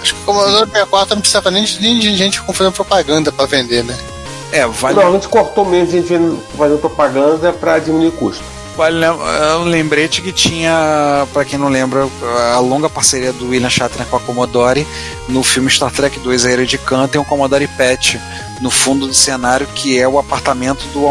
Acho 0.00 0.14
que 0.14 0.20
o 0.20 0.24
Commodore 0.24 0.70
64 0.70 1.16
não 1.16 1.20
precisava 1.20 1.50
nem 1.50 1.64
de, 1.64 1.82
nem 1.82 1.98
de 1.98 2.14
gente 2.14 2.40
fazendo 2.40 2.72
propaganda 2.72 3.32
pra 3.32 3.46
vender, 3.46 3.82
né? 3.82 3.98
É, 4.52 4.64
vale, 4.68 4.94
Normalmente 4.94 5.26
cortou 5.26 5.64
mesmo 5.64 5.90
gente 5.90 6.38
fazendo 6.56 6.78
propaganda 6.78 7.52
para 7.52 7.80
diminuir 7.80 8.12
custo. 8.12 8.44
É 8.82 9.56
um 9.56 9.64
lembrete 9.64 10.22
que 10.22 10.32
tinha, 10.32 11.26
pra 11.34 11.44
quem 11.44 11.58
não 11.58 11.68
lembra, 11.68 12.08
a 12.54 12.58
longa 12.60 12.88
parceria 12.88 13.30
do 13.30 13.50
William 13.50 13.68
Shatner 13.68 14.06
com 14.06 14.16
a 14.16 14.20
Commodore 14.20 14.86
no 15.28 15.42
filme 15.42 15.70
Star 15.70 15.92
Trek 15.92 16.18
2 16.18 16.46
A 16.46 16.50
Era 16.50 16.64
de 16.64 16.78
Khan 16.78 17.06
tem 17.06 17.20
um 17.20 17.24
Commodore 17.24 17.68
PET 17.68 18.18
no 18.62 18.70
fundo 18.70 19.06
do 19.06 19.12
cenário 19.12 19.66
que 19.74 19.98
é 19.98 20.08
o 20.08 20.18
apartamento 20.18 20.82
do, 20.94 21.02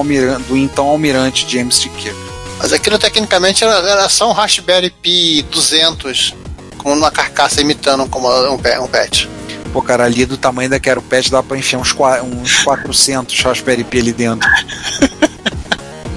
do 0.47 0.57
então 0.57 0.87
almirante 0.87 1.45
James 1.47 1.77
T. 1.77 1.89
Kirk. 1.89 2.17
Mas 2.57 2.73
aquilo 2.73 2.97
tecnicamente 2.97 3.63
era, 3.63 3.87
era 3.87 4.09
só 4.09 4.29
um 4.29 4.33
Raspberry 4.33 4.89
Pi 4.89 5.43
200 5.43 6.33
com 6.77 6.91
uma 6.93 7.11
carcaça 7.11 7.61
imitando 7.61 8.01
um, 8.01 8.19
um, 8.19 8.83
um 8.83 8.87
pet. 8.87 9.29
Pô, 9.71 9.81
cara, 9.83 10.05
ali 10.05 10.25
do 10.25 10.37
tamanho 10.37 10.71
da 10.71 10.79
que 10.79 10.89
era 10.89 10.99
o 10.99 11.03
PET 11.03 11.29
dá 11.29 11.43
pra 11.43 11.55
enfiar 11.55 11.77
uns, 11.77 11.95
uns 12.23 12.63
400 12.63 13.39
Raspberry 13.41 13.83
Pi 13.83 13.99
ali 13.99 14.13
dentro. 14.13 14.49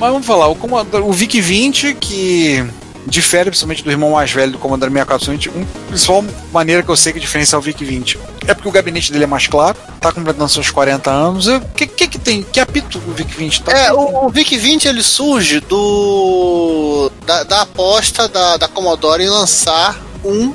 Mas 0.02 0.10
vamos 0.10 0.26
falar, 0.26 0.48
o, 0.48 0.56
Commodore, 0.56 1.04
o 1.04 1.12
VIC-20 1.12 1.94
que 1.94 2.68
difere 3.06 3.50
principalmente 3.50 3.84
do 3.84 3.90
irmão 3.92 4.10
mais 4.10 4.32
velho 4.32 4.50
do 4.50 4.58
Commodore 4.58 4.90
64, 4.90 5.32
um, 5.54 5.64
principal 5.86 6.24
maneira 6.52 6.82
que 6.82 6.88
eu 6.88 6.96
sei 6.96 7.12
que 7.12 7.20
diferencia 7.20 7.54
é 7.54 7.58
o 7.60 7.62
VIC-20 7.62 8.18
é 8.48 8.52
porque 8.52 8.68
o 8.68 8.72
gabinete 8.72 9.12
dele 9.12 9.22
é 9.22 9.26
mais 9.28 9.46
claro, 9.46 9.78
tá 10.00 10.10
completando 10.10 10.48
seus 10.48 10.72
40 10.72 11.08
anos. 11.08 11.46
O 11.46 11.60
que, 11.76 11.86
que 11.86 12.08
que 12.08 12.18
tem? 12.18 12.42
Que 12.42 12.58
apito 12.58 12.98
o 12.98 13.12
VIC-20? 13.12 13.62
Tá 13.62 13.78
É, 13.78 13.92
o, 13.92 14.26
o 14.26 14.28
VIC-20 14.32 14.86
ele 14.86 15.04
surge 15.04 15.60
do 15.60 17.08
da, 17.24 17.44
da 17.44 17.62
aposta 17.62 18.26
da, 18.26 18.56
da 18.56 18.66
Commodore 18.66 19.22
em 19.22 19.28
lançar 19.28 19.96
um 20.24 20.52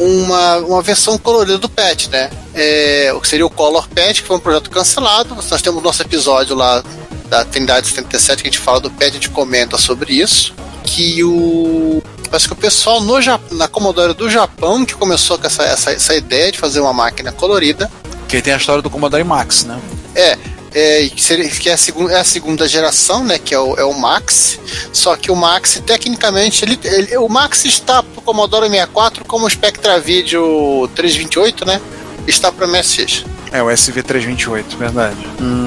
uma, 0.00 0.56
uma 0.58 0.82
versão 0.82 1.16
colorida 1.18 1.58
do 1.58 1.68
PET, 1.68 2.10
né? 2.10 2.30
É, 2.52 3.12
o 3.14 3.20
que 3.20 3.28
seria 3.28 3.46
o 3.46 3.50
Color 3.50 3.88
PET, 3.88 4.22
que 4.22 4.28
foi 4.28 4.36
um 4.36 4.40
projeto 4.40 4.70
cancelado. 4.70 5.36
Nós 5.36 5.62
temos 5.62 5.82
nosso 5.82 6.02
episódio 6.02 6.56
lá 6.56 6.82
da 7.28 7.44
Trindade 7.44 7.86
77 7.88 8.42
que 8.42 8.48
a 8.48 8.50
gente 8.52 8.60
fala 8.60 8.80
do 8.80 8.90
PET, 8.90 9.10
a 9.10 9.14
gente 9.14 9.30
comenta 9.30 9.76
sobre 9.78 10.14
isso. 10.14 10.54
Que 10.84 11.22
o. 11.22 12.02
Parece 12.30 12.46
que 12.46 12.52
o 12.52 12.56
pessoal 12.56 13.00
no, 13.00 13.14
na 13.52 13.68
Commodore 13.68 14.12
do 14.14 14.28
Japão 14.28 14.84
que 14.84 14.94
começou 14.94 15.38
com 15.38 15.46
essa, 15.46 15.62
essa, 15.62 15.92
essa 15.92 16.14
ideia 16.14 16.52
de 16.52 16.58
fazer 16.58 16.80
uma 16.80 16.92
máquina 16.92 17.32
colorida. 17.32 17.90
Que 18.28 18.42
tem 18.42 18.52
a 18.52 18.56
história 18.56 18.82
do 18.82 18.90
Commodore 18.90 19.24
Max, 19.24 19.64
né? 19.64 19.80
É, 20.14 20.36
é, 20.74 21.08
que, 21.08 21.68
é, 21.70 21.72
a 21.72 21.76
segunda, 21.76 22.12
é 22.12 22.20
a 22.20 22.24
segunda 22.24 22.68
geração, 22.68 23.24
né? 23.24 23.38
Que 23.38 23.54
é 23.54 23.58
o, 23.58 23.74
é 23.76 23.84
o 23.84 23.94
Max. 23.98 24.58
Só 24.92 25.16
que 25.16 25.30
o 25.30 25.36
Max, 25.36 25.80
tecnicamente, 25.86 26.64
ele, 26.64 26.78
ele- 26.84 27.16
o 27.16 27.28
Max 27.28 27.64
está 27.64 28.02
pro 28.02 28.20
Commodore 28.20 28.68
64 28.68 29.24
como 29.24 29.46
o 29.46 29.50
Spectra 29.50 29.98
Video 29.98 30.88
328, 30.94 31.64
né? 31.64 31.80
Está 32.26 32.52
para 32.52 32.66
MSX. 32.66 33.24
É, 33.52 33.62
o 33.62 33.66
SV328, 33.66 34.76
verdade. 34.76 35.16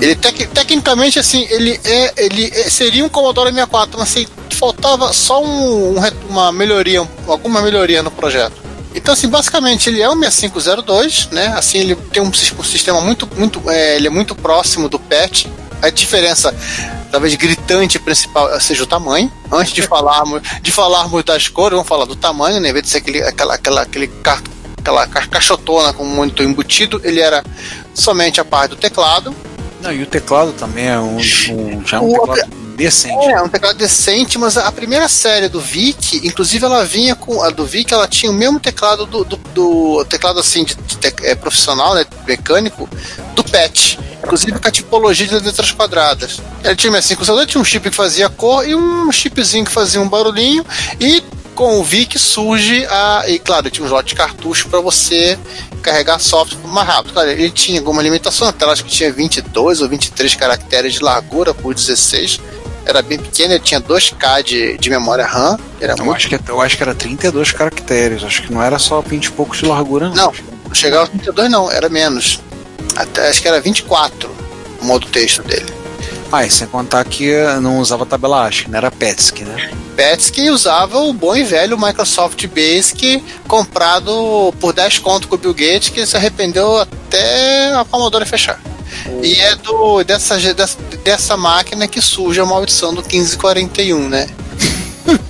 Ele 0.01 0.15
tec- 0.15 0.47
tecnicamente 0.53 1.17
assim, 1.19 1.45
ele 1.49 1.79
é 1.83 2.13
ele 2.17 2.51
é- 2.53 2.69
seria 2.69 3.03
um 3.03 3.09
Commodore 3.09 3.49
64, 3.49 3.97
mas 3.99 4.09
assim, 4.09 4.27
faltava 4.51 5.11
só 5.13 5.43
um, 5.43 5.97
um 5.97 6.01
uma 6.29 6.51
melhoria, 6.51 7.01
um- 7.01 7.07
alguma 7.27 7.61
melhoria 7.61 8.03
no 8.03 8.11
projeto. 8.11 8.53
Então 8.93 9.13
assim, 9.13 9.27
basicamente 9.27 9.89
ele 9.89 10.01
é 10.01 10.09
um 10.09 10.15
6502, 10.19 11.29
né? 11.31 11.47
Assim, 11.55 11.79
ele 11.79 11.95
tem 11.95 12.21
um, 12.21 12.27
um 12.27 12.63
sistema 12.63 12.99
muito 13.01 13.27
muito 13.37 13.61
é, 13.69 13.95
ele 13.95 14.07
é 14.07 14.09
muito 14.11 14.35
próximo 14.35 14.87
do 14.89 14.99
PET. 14.99 15.49
A 15.81 15.89
diferença 15.89 16.53
talvez 17.11 17.33
gritante 17.35 17.97
principal 17.97 18.59
seja 18.61 18.83
o 18.83 18.85
tamanho. 18.85 19.31
Antes 19.51 19.73
de 19.73 19.81
falarmos 19.87 20.41
de 20.61 20.71
falarmos 20.71 21.23
das 21.23 21.47
cores, 21.47 21.71
vamos 21.75 21.87
falar 21.87 22.05
do 22.05 22.15
tamanho, 22.15 22.59
né? 22.59 22.69
Em 22.69 22.73
vez 22.73 22.83
de 22.85 22.91
ser 22.91 22.97
aquele 22.99 23.23
aquela, 23.23 23.55
aquela 23.55 23.81
aquele 23.81 24.07
ca- 24.07 24.41
aquela 24.81 25.07
ca- 25.07 25.27
caixotona 25.27 25.93
com 25.93 26.03
um 26.03 26.13
monitor 26.15 26.45
embutido, 26.45 26.99
ele 27.03 27.19
era 27.21 27.43
somente 27.93 28.41
a 28.41 28.45
parte 28.45 28.71
do 28.71 28.75
teclado. 28.75 29.33
Não, 29.81 29.91
e 29.91 30.03
o 30.03 30.05
teclado 30.05 30.51
também 30.53 30.87
é 30.87 30.99
um, 30.99 31.17
um- 31.17 31.85
já 31.85 31.97
é 31.97 31.99
um 31.99 32.09
O- 32.13 32.19
teclado 32.27 32.61
decente. 32.75 33.25
É, 33.27 33.41
um 33.41 33.47
teclado 33.49 33.77
decente, 33.77 34.37
mas 34.37 34.57
a 34.57 34.71
primeira 34.71 35.07
série 35.07 35.47
do 35.47 35.59
VIC, 35.59 36.21
inclusive 36.25 36.63
ela 36.65 36.83
vinha 36.85 37.15
com. 37.15 37.41
A 37.43 37.49
do 37.49 37.65
VIC, 37.65 37.93
ela 37.93 38.07
tinha 38.07 38.31
o 38.31 38.35
mesmo 38.35 38.59
teclado 38.59 39.05
do, 39.05 39.23
do, 39.23 39.37
do- 39.37 40.05
teclado 40.05 40.39
assim 40.39 40.63
de, 40.63 40.75
de 40.75 40.97
é, 41.23 41.35
profissional, 41.35 41.93
né? 41.95 42.05
Mecânico, 42.27 42.89
do 43.35 43.43
PET. 43.43 43.99
Inclusive 44.23 44.59
com 44.59 44.67
a 44.67 44.71
tipologia 44.71 45.25
de 45.27 45.33
letras 45.39 45.71
quadradas. 45.71 46.39
Ele 46.63 46.75
tinha 46.75 46.95
assim, 46.97 47.15
com 47.15 47.23
tinha 47.45 47.59
um 47.61 47.65
chip 47.65 47.89
que 47.89 47.95
fazia 47.95 48.29
cor 48.29 48.67
e 48.67 48.75
um 48.75 49.11
chipzinho 49.11 49.65
que 49.65 49.71
fazia 49.71 49.99
um 49.99 50.07
barulhinho. 50.07 50.63
E 50.99 51.23
com 51.61 51.79
o 51.79 51.83
VIC 51.83 52.17
surge 52.17 52.87
a. 52.89 53.23
E 53.27 53.37
claro, 53.37 53.69
tinha 53.69 53.83
um 53.83 53.87
slot 53.87 54.07
de 54.07 54.15
cartucho 54.15 54.67
para 54.67 54.81
você 54.81 55.37
carregar 55.83 56.17
software 56.17 56.57
mais 56.67 56.87
rápido. 56.87 57.13
Claro, 57.13 57.29
ele 57.29 57.51
tinha 57.51 57.79
alguma 57.79 58.01
limitação, 58.01 58.47
a 58.47 58.51
tela 58.51 58.73
acho 58.73 58.83
que 58.83 58.89
tinha 58.89 59.13
22 59.13 59.79
ou 59.79 59.87
23 59.87 60.33
caracteres 60.33 60.93
de 60.93 61.03
largura 61.03 61.53
por 61.53 61.75
16. 61.75 62.39
Era 62.83 63.03
bem 63.03 63.19
pequeno, 63.19 63.53
ele 63.53 63.59
tinha 63.63 63.79
2K 63.79 64.41
de, 64.41 64.75
de 64.79 64.89
memória 64.89 65.23
RAM. 65.23 65.59
Era 65.79 65.93
Eu 65.93 66.03
muito. 66.03 66.17
acho, 66.17 66.29
que, 66.29 66.39
eu 66.49 66.59
acho 66.59 66.75
que 66.75 66.81
era 66.81 66.95
32 66.95 67.51
caracteres, 67.51 68.23
acho 68.23 68.41
que 68.41 68.51
não 68.51 68.63
era 68.63 68.79
só 68.79 68.99
20 68.99 69.25
e 69.25 69.31
poucos 69.31 69.59
de 69.59 69.67
largura, 69.67 70.09
não. 70.09 70.15
Não, 70.15 70.33
não 70.67 70.73
chegava 70.73 71.03
a 71.03 71.11
22 71.11 71.51
não, 71.51 71.69
era 71.69 71.89
menos. 71.89 72.39
Até, 72.95 73.29
acho 73.29 73.39
que 73.39 73.47
era 73.47 73.61
24 73.61 74.27
o 74.81 74.85
modo 74.85 75.05
texto 75.05 75.43
dele. 75.43 75.71
Ah, 76.31 76.45
e 76.45 76.49
sem 76.49 76.67
contar 76.67 77.03
que 77.03 77.31
não 77.61 77.79
usava 77.79 78.05
tabela 78.05 78.47
ASCII, 78.47 78.69
não 78.69 78.77
era 78.77 78.89
PETSC, 78.89 79.43
né? 79.43 79.71
Petsky 79.95 80.49
usava 80.49 80.97
o 80.99 81.13
bom 81.13 81.35
e 81.35 81.43
velho 81.43 81.77
Microsoft 81.77 82.47
Basic 82.47 83.21
comprado 83.47 84.53
por 84.59 84.73
10 84.73 84.99
conto 84.99 85.27
com 85.27 85.35
o 85.35 85.37
Bill 85.37 85.53
Gates 85.53 85.89
que 85.89 86.05
se 86.05 86.15
arrependeu 86.15 86.77
até 86.77 87.73
a 87.75 87.85
Commodore 87.85 88.25
fechar. 88.25 88.59
E 89.21 89.35
é 89.35 89.55
do, 89.55 90.03
dessa, 90.03 90.37
dessa, 90.53 90.77
dessa 91.03 91.37
máquina 91.37 91.87
que 91.87 92.01
surge 92.01 92.39
a 92.39 92.45
maldição 92.45 92.93
do 92.93 93.01
1541, 93.01 94.07
né? 94.07 94.27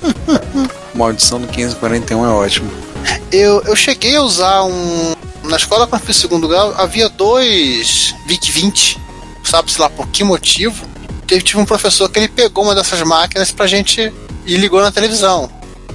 Maldição 0.94 1.40
do 1.40 1.48
1541 1.48 2.26
é 2.26 2.30
ótimo. 2.30 2.72
Eu, 3.32 3.62
eu 3.64 3.76
cheguei 3.76 4.16
a 4.16 4.22
usar 4.22 4.64
um. 4.64 5.14
Na 5.44 5.58
escola, 5.58 5.88
quando 5.88 6.02
eu 6.02 6.08
fiz 6.08 6.18
segundo 6.18 6.48
grau, 6.48 6.74
havia 6.78 7.10
dois 7.10 8.14
VIC-20. 8.28 8.98
Sabe-se 9.44 9.80
lá 9.82 9.90
por 9.90 10.08
que 10.08 10.24
motivo. 10.24 10.86
Tive 11.39 11.60
um 11.60 11.65
professor 11.65 12.10
que 12.10 12.20
ele 12.20 12.28
pegou 12.28 12.63
uma 12.63 12.76
dessas 12.76 13.02
máquinas 13.04 13.52
pra 13.52 13.67
gente 13.67 14.12
e 14.46 14.58
ligou 14.58 14.82
na 14.82 14.91
televisão. 14.91 15.50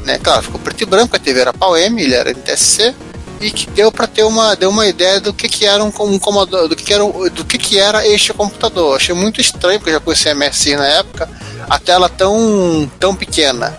Né? 0.04 0.18
Claro, 0.18 0.42
ficou 0.42 0.60
preto 0.60 0.82
e 0.82 0.86
branco, 0.86 1.16
a 1.16 1.18
TV 1.18 1.40
era 1.40 1.52
PAL-M, 1.52 2.00
ele 2.00 2.14
era 2.14 2.30
NTSC 2.30 2.94
e 3.40 3.50
que 3.50 3.68
deu 3.70 3.92
para 3.92 4.06
ter 4.06 4.22
uma 4.22 4.54
deu 4.54 4.70
uma 4.70 4.86
ideia 4.86 5.20
do 5.20 5.32
que 5.32 5.48
que 5.48 5.66
era 5.66 5.84
um, 5.84 5.92
um 6.00 6.18
comodoro, 6.18 6.68
do 6.68 6.76
que, 6.76 6.84
que 6.84 6.94
era 6.94 7.04
do 7.04 7.44
que 7.44 7.58
que 7.58 7.78
era 7.78 8.06
este 8.06 8.32
computador. 8.32 8.96
Achei 8.96 9.14
muito 9.14 9.40
estranho 9.40 9.78
porque 9.78 9.90
eu 9.90 9.94
já 9.94 10.00
conhecia 10.00 10.34
MSI 10.34 10.76
na 10.76 10.86
época, 10.86 11.28
a 11.68 11.78
tela 11.78 12.08
tão 12.08 12.90
tão 12.98 13.14
pequena. 13.14 13.76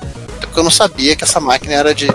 Porque 0.58 0.62
eu 0.62 0.64
não 0.64 0.72
sabia 0.72 1.16
que 1.16 1.24
essa 1.24 1.40
máquina 1.40 1.76
era 1.76 1.94
de 1.94 2.12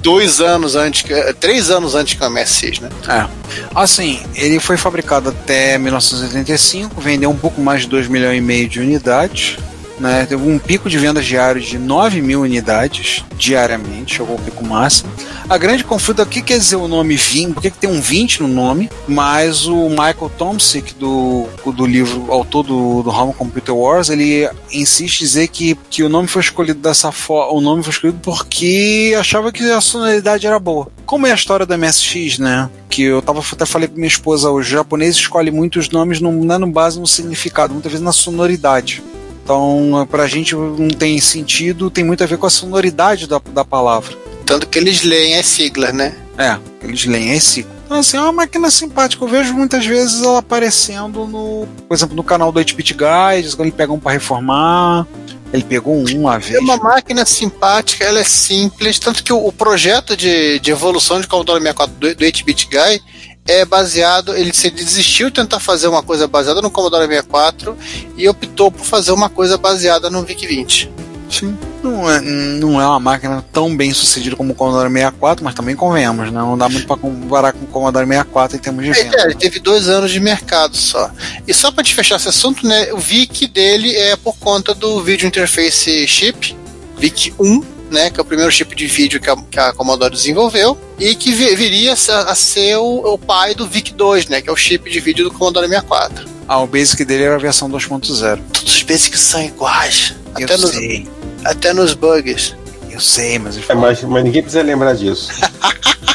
dois 0.00 0.40
anos 0.40 0.74
antes, 0.74 1.02
que, 1.02 1.14
três 1.34 1.70
anos 1.70 1.94
antes 1.94 2.14
que 2.14 2.24
o 2.24 2.28
MSI, 2.28 2.80
né? 2.82 2.88
É. 3.08 3.28
Assim, 3.72 4.20
ele 4.34 4.58
foi 4.58 4.76
fabricado 4.76 5.28
até 5.28 5.78
1985, 5.78 7.00
vendeu 7.00 7.30
um 7.30 7.36
pouco 7.36 7.60
mais 7.60 7.82
de 7.82 7.88
2 7.88 8.08
milhões 8.08 8.38
e 8.38 8.40
meio 8.40 8.68
de 8.68 8.80
unidades. 8.80 9.56
Né, 9.98 10.26
teve 10.26 10.42
um 10.46 10.58
pico 10.58 10.90
de 10.90 10.98
vendas 10.98 11.24
diários 11.24 11.64
de 11.64 11.78
9 11.78 12.20
mil 12.20 12.42
unidades 12.42 13.24
diariamente, 13.38 14.16
chegou 14.16 14.36
ao 14.36 14.42
pico 14.42 14.62
máximo. 14.62 15.10
A 15.48 15.56
grande 15.56 15.84
conflito 15.84 16.20
é 16.20 16.24
o 16.24 16.26
que 16.26 16.42
quer 16.42 16.58
dizer 16.58 16.76
o 16.76 16.86
nome 16.86 17.16
20, 17.16 17.54
por 17.54 17.62
que 17.62 17.70
tem 17.70 17.88
um 17.88 18.00
20 18.00 18.42
no 18.42 18.48
nome, 18.48 18.90
mas 19.08 19.66
o 19.66 19.88
Michael 19.88 20.30
Tomsic, 20.36 20.94
do, 20.94 21.46
do 21.64 21.86
livro, 21.86 22.30
autor 22.30 22.64
do, 22.64 23.02
do 23.02 23.10
Home 23.10 23.32
Computer 23.32 23.74
Wars, 23.74 24.10
ele 24.10 24.48
insiste 24.72 25.20
em 25.20 25.24
dizer 25.24 25.48
que, 25.48 25.78
que 25.88 26.02
o 26.02 26.08
nome 26.08 26.28
foi 26.28 26.42
escolhido 26.42 26.80
dessa 26.80 27.10
forma, 27.12 27.52
o 27.52 27.60
nome 27.60 27.82
foi 27.82 27.92
escolhido 27.92 28.18
porque 28.22 29.14
achava 29.18 29.52
que 29.52 29.70
a 29.70 29.80
sonoridade 29.80 30.46
era 30.46 30.58
boa. 30.58 30.88
Como 31.06 31.26
é 31.26 31.32
a 31.32 31.34
história 31.34 31.64
da 31.64 31.78
MSX, 31.78 32.38
né? 32.38 32.68
Que 32.90 33.02
eu 33.02 33.22
tava, 33.22 33.40
até 33.40 33.64
falei 33.64 33.88
pra 33.88 33.96
minha 33.96 34.08
esposa, 34.08 34.50
os 34.50 34.66
japoneses 34.66 35.20
escolhem 35.20 35.52
muitos 35.52 35.88
nomes 35.88 36.20
não, 36.20 36.32
não 36.32 36.54
é 36.54 36.58
no 36.58 36.66
base 36.66 36.98
no 36.98 37.06
significado, 37.06 37.72
muitas 37.72 37.92
vezes 37.92 38.04
na 38.04 38.12
sonoridade. 38.12 39.02
Então, 39.46 40.04
pra 40.10 40.26
gente 40.26 40.56
não 40.56 40.88
tem 40.88 41.20
sentido, 41.20 41.88
tem 41.88 42.02
muito 42.02 42.24
a 42.24 42.26
ver 42.26 42.36
com 42.36 42.46
a 42.46 42.50
sonoridade 42.50 43.28
da, 43.28 43.40
da 43.52 43.64
palavra. 43.64 44.12
Tanto 44.44 44.66
que 44.66 44.76
eles 44.76 45.04
leem 45.04 45.38
as 45.38 45.46
siglas, 45.46 45.94
né? 45.94 46.16
É, 46.36 46.58
eles 46.82 47.04
leem 47.04 47.32
as 47.32 47.44
siglas. 47.44 47.72
Então, 47.84 47.96
assim, 48.00 48.16
é 48.16 48.20
uma 48.20 48.32
máquina 48.32 48.68
simpática. 48.72 49.24
Eu 49.24 49.28
vejo 49.28 49.54
muitas 49.54 49.86
vezes 49.86 50.20
ela 50.20 50.40
aparecendo 50.40 51.26
no, 51.26 51.68
por 51.86 51.94
exemplo, 51.94 52.16
no 52.16 52.24
canal 52.24 52.50
do 52.50 52.58
8-Bit 52.58 52.94
Guides, 52.94 53.54
quando 53.54 53.68
ele 53.68 53.76
pega 53.76 53.92
um 53.92 54.00
para 54.00 54.14
reformar. 54.14 55.06
Ele 55.52 55.62
pegou 55.62 55.94
um 55.94 56.04
uma 56.16 56.40
vez. 56.40 56.56
É 56.56 56.58
uma 56.58 56.76
máquina 56.76 57.24
simpática, 57.24 58.04
ela 58.04 58.18
é 58.18 58.24
simples, 58.24 58.98
tanto 58.98 59.22
que 59.22 59.32
o, 59.32 59.46
o 59.46 59.52
projeto 59.52 60.16
de, 60.16 60.58
de 60.58 60.72
evolução 60.72 61.20
de 61.20 61.28
Commodore 61.28 61.60
64 61.60 61.94
do, 61.94 62.14
do 62.16 62.24
8-Bit 62.24 62.68
Guy 62.68 63.00
é 63.46 63.64
baseado, 63.64 64.34
ele, 64.34 64.52
ele 64.64 64.70
desistiu 64.70 65.28
de 65.28 65.34
tentar 65.36 65.60
fazer 65.60 65.88
uma 65.88 66.02
coisa 66.02 66.26
baseada 66.26 66.60
no 66.60 66.70
Commodore 66.70 67.06
64 67.06 67.76
e 68.16 68.28
optou 68.28 68.70
por 68.70 68.84
fazer 68.84 69.12
uma 69.12 69.28
coisa 69.28 69.56
baseada 69.56 70.10
no 70.10 70.24
VIC-20. 70.24 70.88
Sim. 71.30 71.56
Não 71.82 72.10
é, 72.10 72.20
não 72.20 72.80
é 72.80 72.86
uma 72.86 73.00
máquina 73.00 73.44
tão 73.52 73.76
bem 73.76 73.92
sucedida 73.92 74.36
como 74.36 74.52
o 74.52 74.54
Commodore 74.54 74.90
64, 74.90 75.44
mas 75.44 75.54
também 75.54 75.76
convenhamos, 75.76 76.30
né? 76.32 76.38
Não 76.38 76.56
dá 76.56 76.68
muito 76.68 76.86
para 76.86 76.96
comparar 76.96 77.52
com 77.52 77.64
o 77.64 77.68
Commodore 77.68 78.06
64 78.06 78.56
em 78.56 78.60
termos 78.60 78.84
de 78.84 78.92
venda. 78.92 79.16
É, 79.16 79.24
ele 79.24 79.34
teve 79.34 79.58
dois 79.58 79.88
anos 79.88 80.10
de 80.10 80.20
mercado 80.20 80.76
só. 80.76 81.10
E 81.46 81.54
só 81.54 81.70
para 81.70 81.84
te 81.84 81.94
fechar 81.94 82.16
esse 82.16 82.28
assunto, 82.28 82.66
né? 82.66 82.92
O 82.92 82.98
VIC 82.98 83.48
dele 83.48 83.94
é 83.94 84.16
por 84.16 84.36
conta 84.38 84.74
do 84.74 85.02
Video 85.02 85.26
Interface 85.26 86.06
Chip, 86.06 86.56
VIC 86.96 87.34
1, 87.38 87.75
né, 87.96 88.10
que 88.10 88.20
é 88.20 88.22
o 88.22 88.26
primeiro 88.26 88.52
chip 88.52 88.76
de 88.76 88.86
vídeo 88.86 89.18
que 89.18 89.30
a, 89.30 89.36
que 89.50 89.58
a 89.58 89.72
Commodore 89.72 90.12
desenvolveu, 90.12 90.78
e 90.98 91.14
que 91.14 91.32
viria 91.32 91.94
a, 91.94 92.34
ser 92.34 92.76
o, 92.76 93.14
o, 93.14 93.18
pai 93.18 93.54
do 93.54 93.66
VIC-2, 93.66 94.28
né, 94.28 94.42
que 94.42 94.50
é 94.50 94.52
o 94.52 94.56
chip 94.56 94.90
de 94.90 95.00
vídeo 95.00 95.24
do 95.24 95.30
Commodore 95.30 95.66
64. 95.66 96.28
Ah, 96.46 96.60
o 96.60 96.66
Basic 96.66 97.02
dele 97.06 97.24
era 97.24 97.36
a 97.36 97.38
versão 97.38 97.70
2.0. 97.70 98.38
Todos 98.52 98.76
os 98.76 98.82
Basics 98.82 99.18
são 99.18 99.42
iguais. 99.42 100.14
Eu 100.38 100.44
até 100.44 100.58
sei. 100.58 100.98
Nos, 101.00 101.46
até 101.46 101.72
nos 101.72 101.94
bugs. 101.94 102.54
Eu 102.90 103.00
sei, 103.00 103.38
mas... 103.38 103.58
É, 103.68 103.74
mas, 103.74 104.02
mas 104.02 104.24
ninguém 104.24 104.42
precisa 104.42 104.62
lembrar 104.62 104.94
disso. 104.94 105.30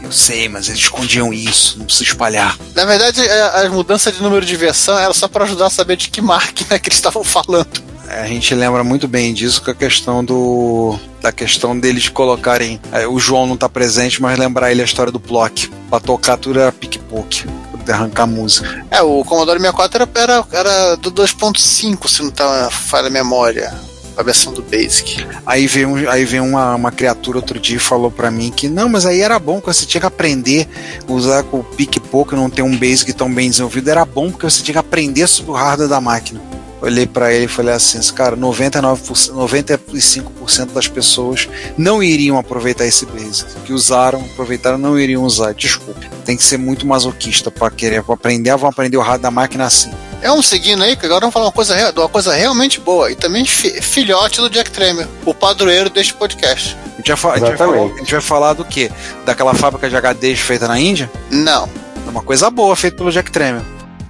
Eu 0.00 0.12
sei, 0.12 0.48
mas 0.48 0.68
eles 0.68 0.80
escondiam 0.80 1.34
isso, 1.34 1.76
não 1.78 1.84
precisa 1.84 2.10
espalhar. 2.10 2.58
Na 2.74 2.86
verdade, 2.86 3.20
a 3.28 3.68
mudança 3.68 4.10
de 4.10 4.22
número 4.22 4.46
de 4.46 4.56
versão 4.56 4.98
era 4.98 5.12
só 5.12 5.28
para 5.28 5.44
ajudar 5.44 5.66
a 5.66 5.70
saber 5.70 5.96
de 5.96 6.08
que 6.08 6.22
máquina 6.22 6.78
que 6.78 6.88
eles 6.88 6.96
estavam 6.96 7.22
falando. 7.22 7.87
A 8.10 8.26
gente 8.26 8.54
lembra 8.54 8.82
muito 8.82 9.06
bem 9.06 9.34
disso 9.34 9.62
com 9.62 9.70
a 9.70 9.74
questão 9.74 10.24
do. 10.24 10.98
da 11.20 11.30
questão 11.30 11.78
deles 11.78 12.08
colocarem. 12.08 12.80
É, 12.90 13.06
o 13.06 13.18
João 13.18 13.46
não 13.46 13.56
tá 13.56 13.68
presente, 13.68 14.22
mas 14.22 14.38
lembrar 14.38 14.70
ele 14.70 14.80
a 14.80 14.84
história 14.84 15.12
do 15.12 15.20
Plock. 15.20 15.68
Pra 15.90 16.00
tocar 16.00 16.36
tudo 16.36 16.60
era 16.60 16.72
pique-poke. 16.72 17.46
Arrancar 17.88 18.26
música. 18.26 18.84
É, 18.90 19.00
o 19.00 19.24
Commodore 19.24 19.58
64 19.58 20.02
era, 20.02 20.10
era, 20.14 20.46
era 20.52 20.96
do 20.96 21.10
2.5, 21.10 22.06
se 22.06 22.22
não 22.22 22.30
tá 22.30 22.68
falha 22.70 23.06
a 23.06 23.10
memória 23.10 23.72
a 24.18 24.22
versão 24.22 24.52
do 24.52 24.60
Basic. 24.62 25.24
Aí 25.46 25.68
veio, 25.68 26.10
aí 26.10 26.24
veio 26.24 26.42
uma, 26.42 26.74
uma 26.74 26.90
criatura 26.90 27.38
outro 27.38 27.58
dia 27.60 27.76
e 27.76 27.78
falou 27.78 28.10
para 28.10 28.32
mim 28.32 28.50
que 28.50 28.68
não, 28.68 28.88
mas 28.88 29.06
aí 29.06 29.20
era 29.20 29.38
bom, 29.38 29.60
que 29.60 29.68
você 29.68 29.86
tinha 29.86 30.00
que 30.00 30.06
aprender 30.08 30.68
a 31.08 31.12
usar 31.12 31.44
com 31.44 31.60
o 31.60 31.64
pique 31.64 32.00
pouco, 32.00 32.34
não 32.34 32.50
ter 32.50 32.62
um 32.62 32.76
Basic 32.76 33.12
tão 33.12 33.32
bem 33.32 33.48
desenvolvido, 33.48 33.88
era 33.88 34.04
bom 34.04 34.28
porque 34.28 34.50
você 34.50 34.60
tinha 34.60 34.72
que 34.72 34.78
aprender 34.78 35.28
sobre 35.28 35.52
o 35.52 35.54
hardware 35.54 35.88
da 35.88 36.00
máquina. 36.00 36.40
Olhei 36.80 37.06
para 37.06 37.32
ele 37.32 37.46
e 37.46 37.48
falei 37.48 37.74
assim, 37.74 38.00
cara, 38.12 38.36
99%, 38.36 39.32
95% 39.32 40.72
das 40.72 40.86
pessoas 40.86 41.48
não 41.76 42.02
iriam 42.02 42.38
aproveitar 42.38 42.86
esse 42.86 43.04
Basic. 43.06 43.52
Que 43.64 43.72
usaram, 43.72 44.20
aproveitaram, 44.20 44.78
não 44.78 44.98
iriam 44.98 45.24
usar. 45.24 45.52
Desculpa. 45.54 46.00
Tem 46.24 46.36
que 46.36 46.44
ser 46.44 46.56
muito 46.56 46.86
masoquista 46.86 47.50
para 47.50 47.70
querer 47.70 48.02
pra 48.02 48.14
aprender, 48.14 48.56
vão 48.56 48.70
aprender 48.70 48.96
o 48.96 49.00
hardware 49.00 49.22
da 49.22 49.30
máquina 49.30 49.64
assim. 49.64 49.90
É 50.20 50.30
um 50.32 50.42
seguindo 50.42 50.82
aí, 50.82 50.96
que 50.96 51.06
agora 51.06 51.20
vamos 51.20 51.32
falar 51.32 51.46
uma 51.46 51.52
coisa, 51.52 51.92
uma 51.96 52.08
coisa 52.08 52.34
realmente 52.34 52.80
boa. 52.80 53.10
E 53.10 53.14
também 53.14 53.44
filhote 53.44 54.40
do 54.40 54.50
Jack 54.50 54.70
Tremor, 54.70 55.06
o 55.24 55.32
padroeiro 55.32 55.88
deste 55.90 56.14
podcast. 56.14 56.76
A 56.94 56.96
gente, 56.96 57.08
vai, 57.08 57.16
falar, 57.16 57.34
a, 57.34 57.38
gente 57.38 57.56
falar, 57.56 57.76
a 57.76 57.98
gente 57.98 58.12
vai 58.12 58.20
falar 58.20 58.52
do 58.54 58.64
quê? 58.64 58.90
Daquela 59.24 59.54
fábrica 59.54 59.88
de 59.88 59.96
HDs 59.96 60.40
feita 60.40 60.66
na 60.66 60.78
Índia? 60.78 61.10
Não. 61.30 61.68
É 62.06 62.10
uma 62.10 62.22
coisa 62.22 62.50
boa 62.50 62.74
feita 62.74 62.96
pelo 62.96 63.12
Jack 63.12 63.30
Tremor. 63.30 63.62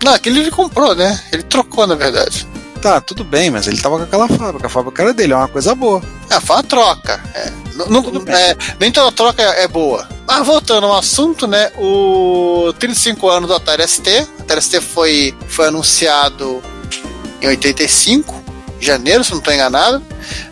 Não, 0.03 0.15
aquele 0.15 0.41
ele 0.41 0.51
comprou, 0.51 0.95
né? 0.95 1.21
Ele 1.31 1.43
trocou, 1.43 1.87
na 1.87 1.95
verdade. 1.95 2.48
Tá, 2.81 3.01
tudo 3.01 3.25
bem, 3.25 3.51
mas 3.51 3.67
ele 3.67 3.81
tava 3.81 3.97
com 3.99 4.05
aquela 4.05 4.29
fábrica. 4.29 4.67
A 4.67 4.71
fábrica 4.71 5.03
era 5.03 5.13
dele, 5.13 5.33
é 5.33 5.37
uma 5.37 5.49
coisa 5.49 5.75
boa. 5.75 6.01
É, 6.31 6.41
foi 6.41 6.57
uma 6.57 6.63
troca. 6.63 7.21
É, 7.35 7.51
não, 7.89 8.01
é, 8.29 8.57
nem 8.79 8.93
toda 8.93 9.11
troca 9.11 9.43
é, 9.43 9.65
é, 9.65 9.69
boa. 9.69 10.09
Mas 10.27 10.47
voltando 10.47 10.87
ao 10.87 10.97
assunto, 10.97 11.47
né? 11.47 11.73
O 11.77 12.73
35 12.79 13.29
anos 13.29 13.49
do 13.49 13.55
Atari 13.55 13.87
ST. 13.87 14.09
O 14.39 14.43
Atari 14.43 14.63
ST 14.63 14.81
foi, 14.81 15.35
foi 15.49 15.69
anunciado 15.69 16.63
em 17.41 17.49
85, 17.49 18.35
em 18.81 18.85
janeiro, 18.85 19.25
se 19.25 19.33
não 19.33 19.39
estou 19.39 19.53
enganado. 19.53 20.03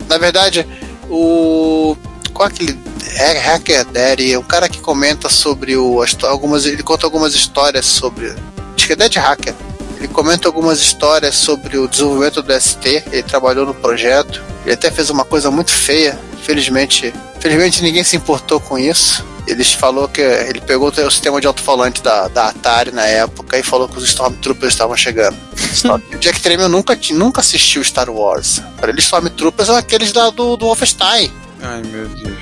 Na 0.09 0.17
verdade, 0.17 0.67
o. 1.09 1.95
Qual 2.33 2.47
é 2.47 2.51
aquele. 2.51 2.87
Hacker 3.17 3.85
Daddy, 3.85 4.37
o 4.37 4.43
cara 4.43 4.67
que 4.67 4.79
comenta 4.79 5.29
sobre 5.29 5.77
o. 5.77 6.03
Algumas, 6.23 6.65
ele 6.65 6.83
conta 6.83 7.05
algumas 7.07 7.33
histórias 7.33 7.85
sobre. 7.85 8.35
Acho 8.75 8.85
que 8.85 8.93
é 8.93 8.95
Dead 8.95 9.15
Hacker 9.15 9.55
ele 9.97 10.07
comenta 10.07 10.47
algumas 10.47 10.79
histórias 10.79 11.35
sobre 11.35 11.77
o 11.77 11.87
desenvolvimento 11.87 12.41
do 12.43 12.61
ST. 12.61 13.03
Ele 13.11 13.23
trabalhou 13.23 13.65
no 13.65 13.73
projeto. 13.73 14.43
Ele 14.63 14.73
até 14.73 14.91
fez 14.91 15.09
uma 15.09 15.25
coisa 15.25 15.49
muito 15.49 15.71
feia. 15.71 16.17
Felizmente, 16.43 17.13
felizmente 17.39 17.81
ninguém 17.81 18.03
se 18.03 18.15
importou 18.15 18.59
com 18.59 18.77
isso. 18.77 19.25
Ele 19.47 19.63
falou 19.63 20.07
que 20.07 20.21
ele 20.21 20.61
pegou 20.61 20.89
o 20.89 21.11
sistema 21.11 21.41
de 21.41 21.47
alto-falante 21.47 22.03
da, 22.03 22.27
da 22.27 22.49
Atari 22.49 22.91
na 22.91 23.05
época 23.05 23.57
e 23.57 23.63
falou 23.63 23.87
que 23.87 23.97
os 23.97 24.03
Stormtroopers 24.03 24.73
estavam 24.73 24.95
chegando. 24.95 25.37
o 26.13 26.17
Jack 26.17 26.41
Tramiel 26.41 26.69
nunca, 26.69 26.97
nunca 27.11 27.41
assistiu 27.41 27.83
Star 27.83 28.09
Wars. 28.09 28.61
Para 28.77 28.91
ele, 28.91 28.99
Stormtroopers 28.99 29.67
são 29.67 29.75
aqueles 29.75 30.11
da, 30.11 30.29
do, 30.29 30.57
do 30.57 30.65
Wolfenstein. 30.65 31.31
Ai, 31.61 31.81
meu 31.81 32.07
Deus. 32.07 32.37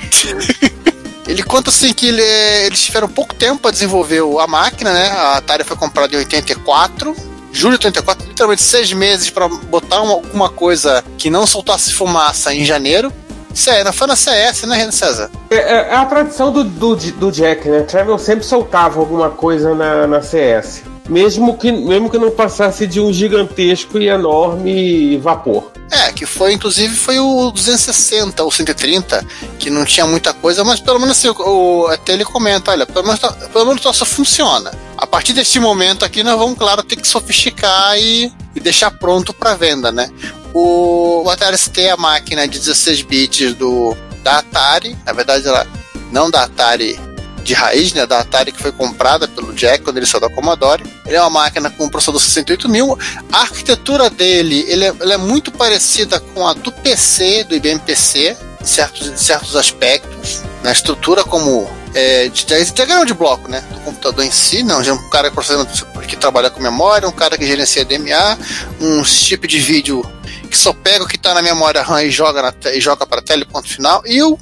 Ele 1.28 1.42
conta 1.42 1.72
assim 1.72 1.92
que 1.92 2.06
ele, 2.06 2.22
eles 2.22 2.80
tiveram 2.84 3.10
pouco 3.10 3.34
tempo 3.34 3.60
para 3.60 3.72
desenvolver 3.72 4.22
a 4.40 4.46
máquina, 4.46 4.94
né? 4.94 5.10
A 5.10 5.38
Atari 5.38 5.64
foi 5.64 5.76
comprada 5.76 6.14
em 6.14 6.20
84 6.20 7.16
julho 7.56 7.78
de 7.78 7.88
84, 7.88 8.28
literalmente 8.28 8.62
seis 8.62 8.92
meses 8.92 9.30
para 9.30 9.48
botar 9.48 10.02
uma, 10.02 10.14
alguma 10.14 10.50
coisa 10.50 11.04
que 11.18 11.30
não 11.30 11.48
soltasse 11.48 11.94
fumaça 11.94 12.54
em 12.54 12.66
janeiro. 12.66 13.12
Sério, 13.54 13.94
foi 13.94 14.08
na 14.08 14.18
CS, 14.18 14.64
né, 14.64 14.92
César? 14.92 15.32
É, 15.50 15.56
é, 15.56 15.74
é 15.92 15.96
a 15.96 16.06
tradição 16.06 16.52
do, 16.52 16.66
do, 16.66 16.96
do 16.96 17.32
Jack, 17.32 17.70
né? 17.70 17.84
Travel 17.84 18.20
sempre 18.20 18.46
soltava 18.46 19.00
alguma 19.00 19.30
coisa 19.30 19.74
na, 19.74 20.06
na 20.06 20.22
CS. 20.22 20.84
Mesmo 21.08 21.58
que, 21.58 21.72
mesmo 21.72 22.10
que 22.10 22.18
não 22.18 22.32
passasse 22.32 22.86
de 22.86 23.00
um 23.00 23.14
gigantesco 23.14 23.98
e 23.98 24.10
enorme 24.10 25.18
vapor. 25.20 25.72
É, 25.92 26.12
que 26.12 26.26
foi, 26.26 26.54
inclusive, 26.54 26.96
foi 26.96 27.20
o 27.20 27.52
260 27.52 28.44
ou 28.44 28.52
130, 28.52 29.26
que 29.60 29.70
não 29.70 29.86
tinha 29.86 30.06
muita 30.08 30.34
coisa, 30.34 30.64
mas 30.64 30.80
pelo 30.80 31.00
menos 31.00 31.18
assim, 31.18 31.30
o, 31.30 31.88
até 31.88 32.14
ele 32.14 32.26
comenta, 32.26 32.72
olha, 32.72 32.86
pelo 32.86 33.06
menos, 33.06 33.20
pelo 33.20 33.66
menos 33.66 33.82
só 33.82 34.06
funciona. 34.06 34.72
A 34.98 35.06
partir 35.06 35.34
deste 35.34 35.60
momento 35.60 36.04
aqui, 36.04 36.24
nós 36.24 36.38
vamos, 36.38 36.58
claro, 36.58 36.82
ter 36.82 36.96
que 36.96 37.08
sofisticar 37.08 37.98
e, 38.00 38.32
e 38.56 38.60
deixar 38.60 38.92
pronto 38.92 39.32
para 39.32 39.54
venda, 39.54 39.92
né? 39.92 40.10
O, 40.54 41.24
o 41.24 41.30
Atari 41.30 41.58
ST 41.58 41.82
é 41.82 41.92
a 41.92 41.98
máquina 41.98 42.48
de 42.48 42.58
16 42.58 43.02
bits 43.04 43.54
do, 43.54 43.96
da 44.24 44.40
Atari, 44.40 44.98
na 45.06 45.14
verdade 45.14 45.48
ela 45.48 45.68
não 46.12 46.32
da 46.32 46.44
Atari 46.44 47.00
de 47.46 47.54
raiz, 47.54 47.94
né, 47.94 48.08
da 48.08 48.20
Atari 48.20 48.52
que 48.52 48.62
foi 48.62 48.72
comprada 48.72 49.28
pelo 49.28 49.54
Jack 49.54 49.84
quando 49.84 49.98
ele 49.98 50.06
saiu 50.08 50.20
da 50.20 50.30
Commodore. 50.30 50.84
Ele 51.06 51.16
é 51.16 51.22
uma 51.22 51.30
máquina 51.30 51.70
com 51.70 51.86
um 51.86 51.90
processador 51.90 52.20
68000. 52.20 52.98
A 53.32 53.42
arquitetura 53.42 54.10
dele 54.10 54.66
ele 54.68 54.84
é, 54.84 54.94
ela 55.00 55.14
é 55.14 55.18
muito 55.18 55.52
parecida 55.52 56.20
com 56.20 56.46
a 56.48 56.54
do 56.54 56.72
PC, 56.72 57.44
do 57.44 57.56
IBM 57.56 57.80
PC, 57.80 58.36
em 58.60 58.66
certos, 58.66 59.08
em 59.08 59.16
certos 59.16 59.56
aspectos. 59.56 60.42
Na 60.64 60.72
estrutura 60.72 61.24
como 61.24 61.70
é, 61.94 62.28
de, 62.30 62.46
diagrama 62.74 63.06
de 63.06 63.14
bloco, 63.14 63.48
né? 63.48 63.64
Do 63.72 63.80
computador 63.82 64.26
em 64.26 64.32
si, 64.32 64.64
não. 64.64 64.84
Já 64.84 64.92
é 64.92 64.96
um 64.96 65.10
cara 65.10 65.30
que, 65.30 66.08
que 66.08 66.16
trabalha 66.18 66.50
com 66.50 66.60
memória, 66.60 67.08
um 67.08 67.12
cara 67.12 67.38
que 67.38 67.46
gerencia 67.46 67.86
DMA, 67.86 68.40
um 68.82 69.06
chip 69.06 69.48
de 69.48 69.60
vídeo 69.60 70.04
que 70.50 70.58
só 70.58 70.74
pega 70.74 71.04
o 71.04 71.08
que 71.08 71.16
está 71.16 71.34
na 71.34 71.42
memória 71.42 71.82
RAM 71.84 72.04
e 72.04 72.10
joga, 72.10 72.42
na, 72.42 72.54
e 72.72 72.82
joga 72.82 73.06
para 73.06 73.20
a 73.20 73.24
tela 73.24 73.46
ponto 73.46 73.70
final. 73.70 74.02
E 74.06 74.24
o 74.24 74.38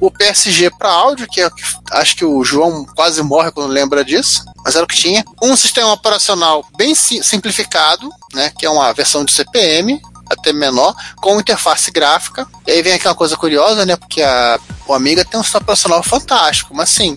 o 0.00 0.10
PSG 0.10 0.70
para 0.78 0.90
áudio, 0.90 1.26
que, 1.28 1.40
é, 1.40 1.50
que 1.50 1.62
acho 1.92 2.16
que 2.16 2.24
o 2.24 2.44
João 2.44 2.84
quase 2.94 3.22
morre 3.22 3.50
quando 3.50 3.70
lembra 3.70 4.04
disso, 4.04 4.44
mas 4.64 4.74
era 4.74 4.84
o 4.84 4.88
que 4.88 4.96
tinha. 4.96 5.24
Um 5.42 5.56
sistema 5.56 5.92
operacional 5.92 6.64
bem 6.76 6.94
simplificado, 6.94 8.08
né, 8.32 8.50
que 8.56 8.66
é 8.66 8.70
uma 8.70 8.92
versão 8.92 9.24
de 9.24 9.32
CPM, 9.32 10.00
até 10.30 10.52
menor, 10.52 10.94
com 11.16 11.38
interface 11.38 11.90
gráfica. 11.90 12.46
E 12.66 12.70
aí 12.70 12.82
vem 12.82 12.94
aquela 12.94 13.14
coisa 13.14 13.36
curiosa, 13.36 13.84
né? 13.84 13.96
Porque 13.96 14.22
a, 14.22 14.58
o 14.86 14.94
Amiga 14.94 15.24
tem 15.24 15.38
um 15.38 15.42
sistema 15.42 15.62
operacional 15.62 16.02
fantástico, 16.02 16.74
mas 16.74 16.90
assim, 16.90 17.16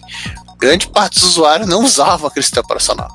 grande 0.57 0.87
parte 0.89 1.19
dos 1.19 1.29
usuários 1.29 1.67
não 1.67 1.83
usavam 1.85 2.27
aquele 2.27 2.43
sistema 2.43 2.65
operacional. 2.65 3.13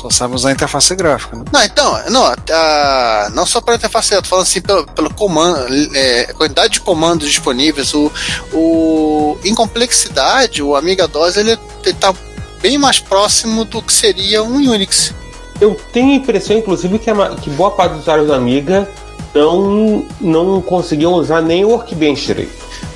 Só 0.00 0.10
sabe 0.10 0.34
usar 0.34 0.50
a 0.50 0.52
interface 0.52 0.94
gráfica, 0.94 1.36
né? 1.36 1.44
Não, 1.52 1.62
então, 1.64 2.10
não, 2.10 2.24
a, 2.24 3.30
não 3.34 3.44
só 3.44 3.60
para 3.60 3.74
interface, 3.74 4.14
eu 4.14 4.22
tô 4.22 4.28
falando 4.28 4.44
assim 4.44 4.60
pelo, 4.60 4.86
pelo 4.86 5.12
comando, 5.12 5.66
é, 5.94 6.32
quantidade 6.34 6.74
de 6.74 6.80
comandos 6.80 7.28
disponíveis, 7.28 7.92
o, 7.92 8.10
o, 8.52 9.36
em 9.44 9.54
complexidade, 9.54 10.62
o 10.62 10.76
Amiga 10.76 11.08
DOS 11.08 11.36
ele, 11.36 11.58
ele 11.84 11.94
tá 11.94 12.14
bem 12.62 12.78
mais 12.78 13.00
próximo 13.00 13.64
do 13.64 13.82
que 13.82 13.92
seria 13.92 14.42
um 14.42 14.54
Unix. 14.54 15.12
Eu 15.60 15.74
tenho 15.92 16.12
a 16.12 16.14
impressão, 16.14 16.56
inclusive, 16.56 16.96
que, 17.00 17.10
a, 17.10 17.30
que 17.30 17.50
boa 17.50 17.72
parte 17.72 17.92
dos 17.92 18.02
usuários 18.02 18.28
da 18.28 18.36
Amiga 18.36 18.88
não, 19.34 20.06
não 20.20 20.60
conseguiam 20.62 21.14
usar 21.14 21.42
nem 21.42 21.64
o 21.64 21.70
Workbench 21.70 22.24
direito. 22.24 22.52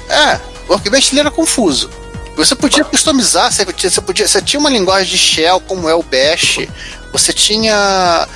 É, 0.08 0.40
o 0.68 0.72
Workbench 0.72 1.12
ele 1.12 1.20
era 1.20 1.30
confuso. 1.32 1.90
Você 2.36 2.54
podia 2.54 2.84
customizar, 2.84 3.52
você, 3.52 3.64
podia, 3.64 3.90
você, 3.90 4.00
podia, 4.00 4.28
você 4.28 4.40
tinha 4.40 4.58
uma 4.58 4.70
linguagem 4.70 5.10
de 5.10 5.18
shell 5.18 5.60
como 5.60 5.88
é 5.88 5.94
o 5.94 6.02
Bash, 6.02 6.66
você 7.12 7.32
tinha 7.32 8.26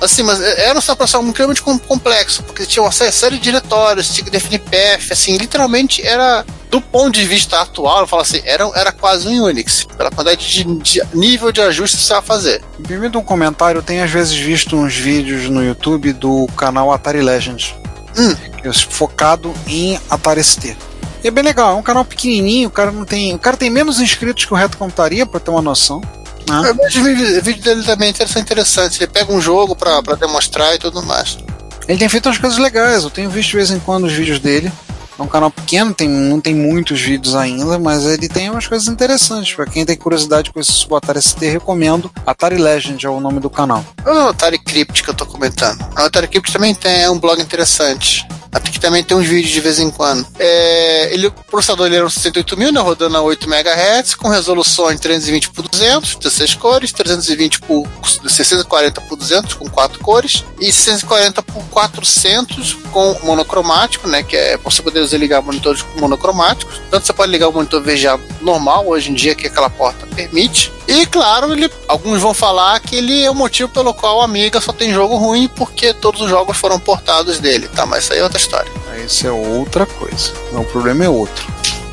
assim, 0.00 0.22
mas 0.22 0.40
era 0.40 0.78
um 0.78 1.22
muito 1.22 1.40
extremamente 1.40 1.62
complexo, 1.86 2.42
porque 2.44 2.64
tinha 2.64 2.82
uma 2.82 2.92
série 2.92 3.36
de 3.36 3.42
diretórios, 3.42 4.08
tinha 4.12 4.24
que 4.24 4.30
definir 4.30 4.60
path, 4.60 5.10
assim, 5.10 5.36
literalmente 5.36 6.06
era, 6.06 6.44
do 6.70 6.80
ponto 6.80 7.12
de 7.12 7.24
vista 7.24 7.60
atual, 7.60 8.00
eu 8.00 8.06
falo 8.06 8.22
assim, 8.22 8.40
era, 8.44 8.70
era 8.74 8.92
quase 8.92 9.26
um 9.26 9.44
Unix, 9.44 9.84
pela 9.96 10.10
quantidade 10.10 10.48
de, 10.48 10.64
de 10.64 11.02
nível 11.12 11.50
de 11.50 11.60
ajuste 11.60 11.96
que 11.96 12.02
você 12.02 12.12
vai 12.12 12.22
fazer. 12.22 12.62
Me 12.78 12.96
um 13.16 13.24
comentário, 13.24 13.78
eu 13.78 13.82
tenho 13.82 14.04
às 14.04 14.10
vezes 14.10 14.34
visto 14.34 14.76
uns 14.76 14.94
vídeos 14.94 15.48
no 15.48 15.64
YouTube 15.64 16.12
do 16.12 16.46
canal 16.56 16.92
Atari 16.92 17.20
Legends, 17.20 17.74
hum. 18.16 18.34
É 18.64 18.72
focado 18.72 19.54
em 19.66 19.98
Atari 20.10 20.42
ST. 20.42 20.76
E 21.22 21.28
é 21.28 21.30
bem 21.30 21.44
legal, 21.44 21.72
é 21.72 21.74
um 21.74 21.82
canal 21.82 22.04
pequenininho, 22.04 22.68
o 22.68 22.70
cara 22.70 22.90
não 22.90 23.04
tem. 23.04 23.34
O 23.34 23.38
cara 23.38 23.56
tem 23.56 23.70
menos 23.70 24.00
inscritos 24.00 24.44
que 24.44 24.52
o 24.52 24.56
Reto 24.56 24.76
Computaria, 24.76 25.26
pra 25.26 25.40
ter 25.40 25.50
uma 25.50 25.62
noção. 25.62 26.00
Né? 26.48 26.70
Eu 26.70 26.74
vejo 26.74 27.00
o 27.00 27.42
vídeo 27.42 27.62
dele 27.62 27.82
também 27.82 28.08
é 28.08 28.40
interessante. 28.40 29.02
Ele 29.02 29.10
pega 29.10 29.32
um 29.32 29.40
jogo 29.40 29.76
pra, 29.76 30.02
pra 30.02 30.14
demonstrar 30.14 30.74
e 30.74 30.78
tudo 30.78 31.02
mais. 31.02 31.38
Ele 31.86 31.98
tem 31.98 32.08
feito 32.08 32.26
umas 32.26 32.38
coisas 32.38 32.58
legais, 32.58 33.04
eu 33.04 33.10
tenho 33.10 33.30
visto 33.30 33.50
de 33.50 33.56
vez 33.56 33.70
em 33.70 33.78
quando 33.78 34.04
os 34.04 34.12
vídeos 34.12 34.38
dele. 34.38 34.70
É 35.18 35.22
um 35.22 35.26
canal 35.26 35.50
pequeno, 35.50 35.92
tem, 35.92 36.08
não 36.08 36.40
tem 36.40 36.54
muitos 36.54 37.00
vídeos 37.00 37.34
ainda, 37.34 37.76
mas 37.76 38.04
ele 38.04 38.28
tem 38.28 38.50
umas 38.50 38.68
coisas 38.68 38.86
interessantes. 38.86 39.52
Para 39.52 39.66
quem 39.66 39.84
tem 39.84 39.96
curiosidade 39.96 40.52
com 40.52 40.60
esse 40.60 40.70
Subatari 40.70 41.20
ST, 41.20 41.44
recomendo. 41.44 42.10
Atari 42.24 42.56
Legend 42.56 43.04
é 43.04 43.10
o 43.10 43.18
nome 43.18 43.40
do 43.40 43.50
canal. 43.50 43.84
O 44.06 44.28
Atari 44.28 44.58
Crypt 44.58 45.02
que 45.02 45.10
eu 45.10 45.14
tô 45.14 45.26
comentando. 45.26 45.84
O 45.96 46.02
Atari 46.02 46.28
Crypt 46.28 46.52
também 46.52 46.72
tem 46.72 47.02
é 47.02 47.10
um 47.10 47.18
blog 47.18 47.42
interessante. 47.42 48.28
Até 48.50 48.70
que 48.70 48.80
também 48.80 49.04
tem 49.04 49.16
uns 49.16 49.26
vídeos 49.26 49.52
de 49.52 49.60
vez 49.60 49.78
em 49.78 49.90
quando. 49.90 50.26
É, 50.38 51.12
ele, 51.12 51.26
o 51.26 51.32
processador 51.32 51.86
ele 51.86 51.96
era 51.96 52.06
um 52.06 52.10
68 52.10 52.56
mil, 52.56 52.72
né, 52.72 52.80
rodando 52.80 53.16
a 53.16 53.20
8 53.20 53.46
MHz, 53.46 54.14
com 54.14 54.28
resoluções 54.28 54.98
320 55.00 55.50
por 55.50 55.68
200, 55.68 56.16
16 56.16 56.54
cores, 56.54 56.92
320 56.92 57.60
por 57.60 57.86
640 58.26 59.00
por 59.02 59.16
200, 59.16 59.54
com 59.54 59.68
4 59.68 59.98
cores, 60.00 60.44
e 60.58 60.72
640 60.72 61.42
por 61.42 61.62
400 61.64 62.74
com 62.90 63.18
monocromático, 63.22 64.08
né, 64.08 64.22
que 64.22 64.36
é 64.36 64.56
você 64.56 64.82
poder 64.82 65.06
ligar 65.18 65.42
monitores 65.42 65.84
monocromáticos. 65.96 66.80
Tanto 66.90 67.06
você 67.06 67.12
pode 67.12 67.30
ligar 67.30 67.48
o 67.48 67.52
monitor 67.52 67.82
VGA 67.82 68.18
normal, 68.40 68.88
hoje 68.88 69.10
em 69.10 69.14
dia, 69.14 69.34
que 69.34 69.46
aquela 69.46 69.70
porta 69.70 70.06
permite. 70.06 70.72
E 70.88 71.04
claro, 71.04 71.52
ele, 71.52 71.70
alguns 71.86 72.20
vão 72.20 72.32
falar 72.32 72.80
que 72.80 72.96
ele 72.96 73.22
é 73.22 73.30
o 73.30 73.34
motivo 73.34 73.68
pelo 73.68 73.92
qual 73.92 74.22
a 74.22 74.24
Amiga 74.24 74.60
só 74.60 74.72
tem 74.72 74.92
jogo 74.92 75.16
ruim, 75.16 75.46
porque 75.54 75.92
todos 75.92 76.22
os 76.22 76.30
jogos 76.30 76.56
foram 76.56 76.80
portados 76.80 77.38
dele, 77.38 77.68
tá? 77.68 77.84
Mas 77.84 78.04
isso 78.04 78.14
aí 78.14 78.20
é 78.20 78.22
outra 78.22 78.38
história. 78.38 78.72
Isso 79.04 79.26
é 79.26 79.30
outra 79.30 79.84
coisa. 79.84 80.32
O 80.52 80.64
problema 80.64 81.04
é 81.04 81.08
outro. 81.08 81.46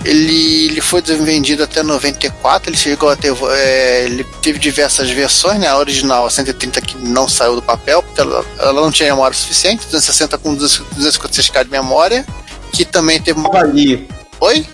Ele, 0.06 0.68
ele 0.68 0.82
foi 0.82 1.02
vendido 1.02 1.64
até 1.64 1.84
94, 1.84 2.70
ele 2.70 2.78
chegou 2.78 3.10
a 3.10 3.16
ter. 3.16 3.36
É, 3.52 4.06
ele 4.06 4.24
teve 4.42 4.60
diversas 4.60 5.10
versões, 5.10 5.60
né? 5.60 5.68
A 5.68 5.78
original, 5.78 6.26
a 6.26 6.30
130, 6.30 6.80
que 6.80 6.98
não 6.98 7.28
saiu 7.28 7.56
do 7.56 7.62
papel, 7.62 8.02
porque 8.02 8.22
ela, 8.22 8.46
ela 8.60 8.82
não 8.82 8.92
tinha 8.92 9.10
memória 9.10 9.36
suficiente, 9.36 9.86
260 9.86 10.38
com 10.38 10.56
256k 10.56 11.66
de 11.66 11.72
memória 11.72 12.26
que 12.76 12.84
também 12.84 13.22
teve 13.22 13.40
uma. 13.40 13.58
Ali. 13.58 14.08
Oi? 14.40 14.66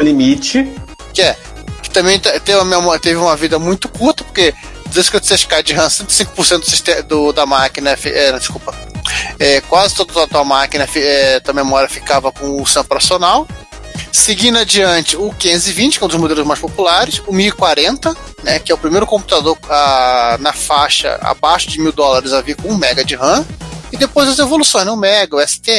Limite. 0.00 0.72
Que 1.12 1.22
é. 1.22 1.36
Que 1.90 1.94
também 1.94 2.20
teve 2.20 2.56
uma, 2.56 2.98
teve 3.00 3.16
uma 3.16 3.36
vida 3.36 3.58
muito 3.58 3.88
curta, 3.88 4.22
porque 4.22 4.54
256K 4.94 5.62
de 5.62 5.72
RAM, 5.72 5.88
105% 5.88 7.02
do, 7.02 7.32
da 7.32 7.44
máquina. 7.44 7.96
É, 8.04 8.32
desculpa. 8.38 8.72
É, 9.38 9.60
quase 9.62 9.96
toda 9.96 10.22
a 10.22 10.26
tua 10.28 10.44
máquina, 10.44 10.88
é, 10.94 11.40
tua 11.40 11.52
memória 11.52 11.88
ficava 11.88 12.30
com 12.30 12.62
o 12.62 12.64
sistema 12.64 12.84
operacional. 12.84 13.48
Seguindo 14.12 14.58
adiante, 14.58 15.16
o 15.16 15.32
520, 15.32 15.98
que 15.98 16.04
é 16.04 16.06
um 16.06 16.08
dos 16.08 16.20
modelos 16.20 16.46
mais 16.46 16.60
populares, 16.60 17.20
o 17.26 17.32
1040, 17.32 18.16
né, 18.44 18.58
que 18.60 18.70
é 18.70 18.74
o 18.74 18.78
primeiro 18.78 19.06
computador 19.06 19.58
a, 19.68 20.36
na 20.40 20.52
faixa 20.52 21.18
abaixo 21.22 21.68
de 21.70 21.80
mil 21.80 21.92
dólares 21.92 22.32
a 22.32 22.40
vir 22.40 22.56
com 22.56 22.68
1 22.68 22.74
MB 22.74 23.04
de 23.04 23.16
RAM. 23.16 23.44
E 23.92 23.96
depois 23.96 24.28
as 24.28 24.38
evoluções, 24.38 24.86
né? 24.86 24.92
o 24.92 24.96
Mega, 24.96 25.34
o 25.34 25.46
STE 25.46 25.72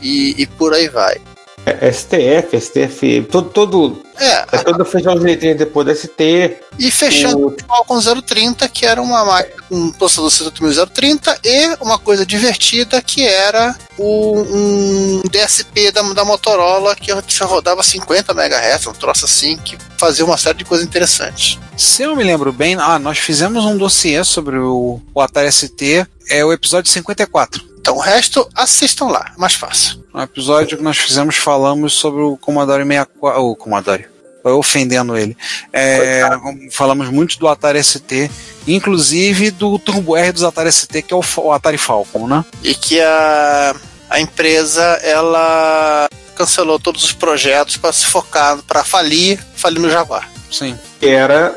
e, 0.00 0.34
e 0.38 0.46
por 0.46 0.72
aí 0.72 0.88
vai. 0.88 1.20
É, 1.64 1.92
STF, 1.92 2.60
STF, 2.60 3.28
todo, 3.30 3.48
todo, 3.50 4.02
é, 4.18 4.44
é 4.50 4.58
todo 4.58 4.84
de 4.84 5.24
letrinha 5.24 5.54
depois 5.54 5.86
do 5.86 5.94
ST. 5.94 6.58
E 6.76 6.90
fechando 6.90 7.48
o 7.48 7.56
Falcon 7.66 8.00
030, 8.00 8.68
que 8.68 8.84
era 8.84 9.00
uma 9.00 9.24
máquina 9.24 9.62
com 9.68 9.76
um 9.76 9.92
processador 9.92 10.30
68030 10.30 11.38
e 11.44 11.76
uma 11.80 11.98
coisa 12.00 12.26
divertida 12.26 13.00
que 13.00 13.24
era 13.24 13.76
o, 13.96 14.40
um 14.40 15.22
DSP 15.30 15.92
da, 15.92 16.02
da 16.12 16.24
Motorola 16.24 16.96
que 16.96 17.12
já 17.28 17.44
rodava 17.44 17.82
50 17.82 18.32
MHz, 18.32 18.88
um 18.88 18.92
troço 18.92 19.26
assim, 19.26 19.56
que 19.56 19.78
fazia 19.96 20.24
uma 20.24 20.36
série 20.36 20.58
de 20.58 20.64
coisas 20.64 20.84
interessantes. 20.84 21.60
Se 21.76 22.02
eu 22.02 22.16
me 22.16 22.24
lembro 22.24 22.52
bem, 22.52 22.74
ah, 22.74 22.98
nós 22.98 23.18
fizemos 23.18 23.64
um 23.64 23.76
dossiê 23.76 24.24
sobre 24.24 24.58
o, 24.58 25.00
o 25.14 25.20
Atari 25.20 25.50
ST, 25.52 26.06
é 26.28 26.44
o 26.44 26.52
episódio 26.52 26.90
54. 26.90 27.71
Então 27.82 27.96
o 27.96 28.00
resto 28.00 28.48
assistam 28.54 29.06
lá, 29.06 29.32
mais 29.36 29.54
fácil. 29.54 30.04
No 30.14 30.22
episódio 30.22 30.78
que 30.78 30.84
nós 30.84 30.96
fizemos 30.96 31.36
falamos 31.36 31.94
sobre 31.94 32.22
o 32.22 32.36
Commodore 32.36 32.84
64, 32.84 33.42
o 33.42 33.56
Commodore, 33.56 34.06
ofendendo 34.44 35.16
ele. 35.16 35.36
É, 35.72 36.22
falamos 36.70 37.08
muito 37.08 37.36
do 37.40 37.48
Atari 37.48 37.82
ST, 37.82 38.30
inclusive 38.68 39.50
do 39.50 39.80
Turbo 39.80 40.16
R 40.16 40.30
dos 40.30 40.44
Atari 40.44 40.70
ST, 40.70 41.02
que 41.02 41.12
é 41.12 41.16
o, 41.16 41.24
o 41.38 41.50
Atari 41.50 41.76
Falcon, 41.76 42.28
né? 42.28 42.44
E 42.62 42.72
que 42.72 43.00
a, 43.00 43.74
a 44.08 44.20
empresa 44.20 44.84
ela 45.02 46.08
cancelou 46.36 46.78
todos 46.78 47.02
os 47.02 47.12
projetos 47.12 47.76
para 47.76 47.92
se 47.92 48.06
focar 48.06 48.58
para 48.62 48.84
falir, 48.84 49.44
falir 49.56 49.80
no 49.80 49.90
Jaguar. 49.90 50.30
Sim. 50.52 50.78
Era 51.00 51.52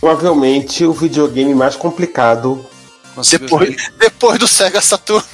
provavelmente 0.00 0.84
o 0.84 0.92
videogame 0.92 1.54
mais 1.54 1.76
complicado 1.76 2.66
depois, 3.30 3.76
depois 3.96 4.38
do 4.40 4.48
Sega 4.48 4.80
Saturn. 4.80 5.24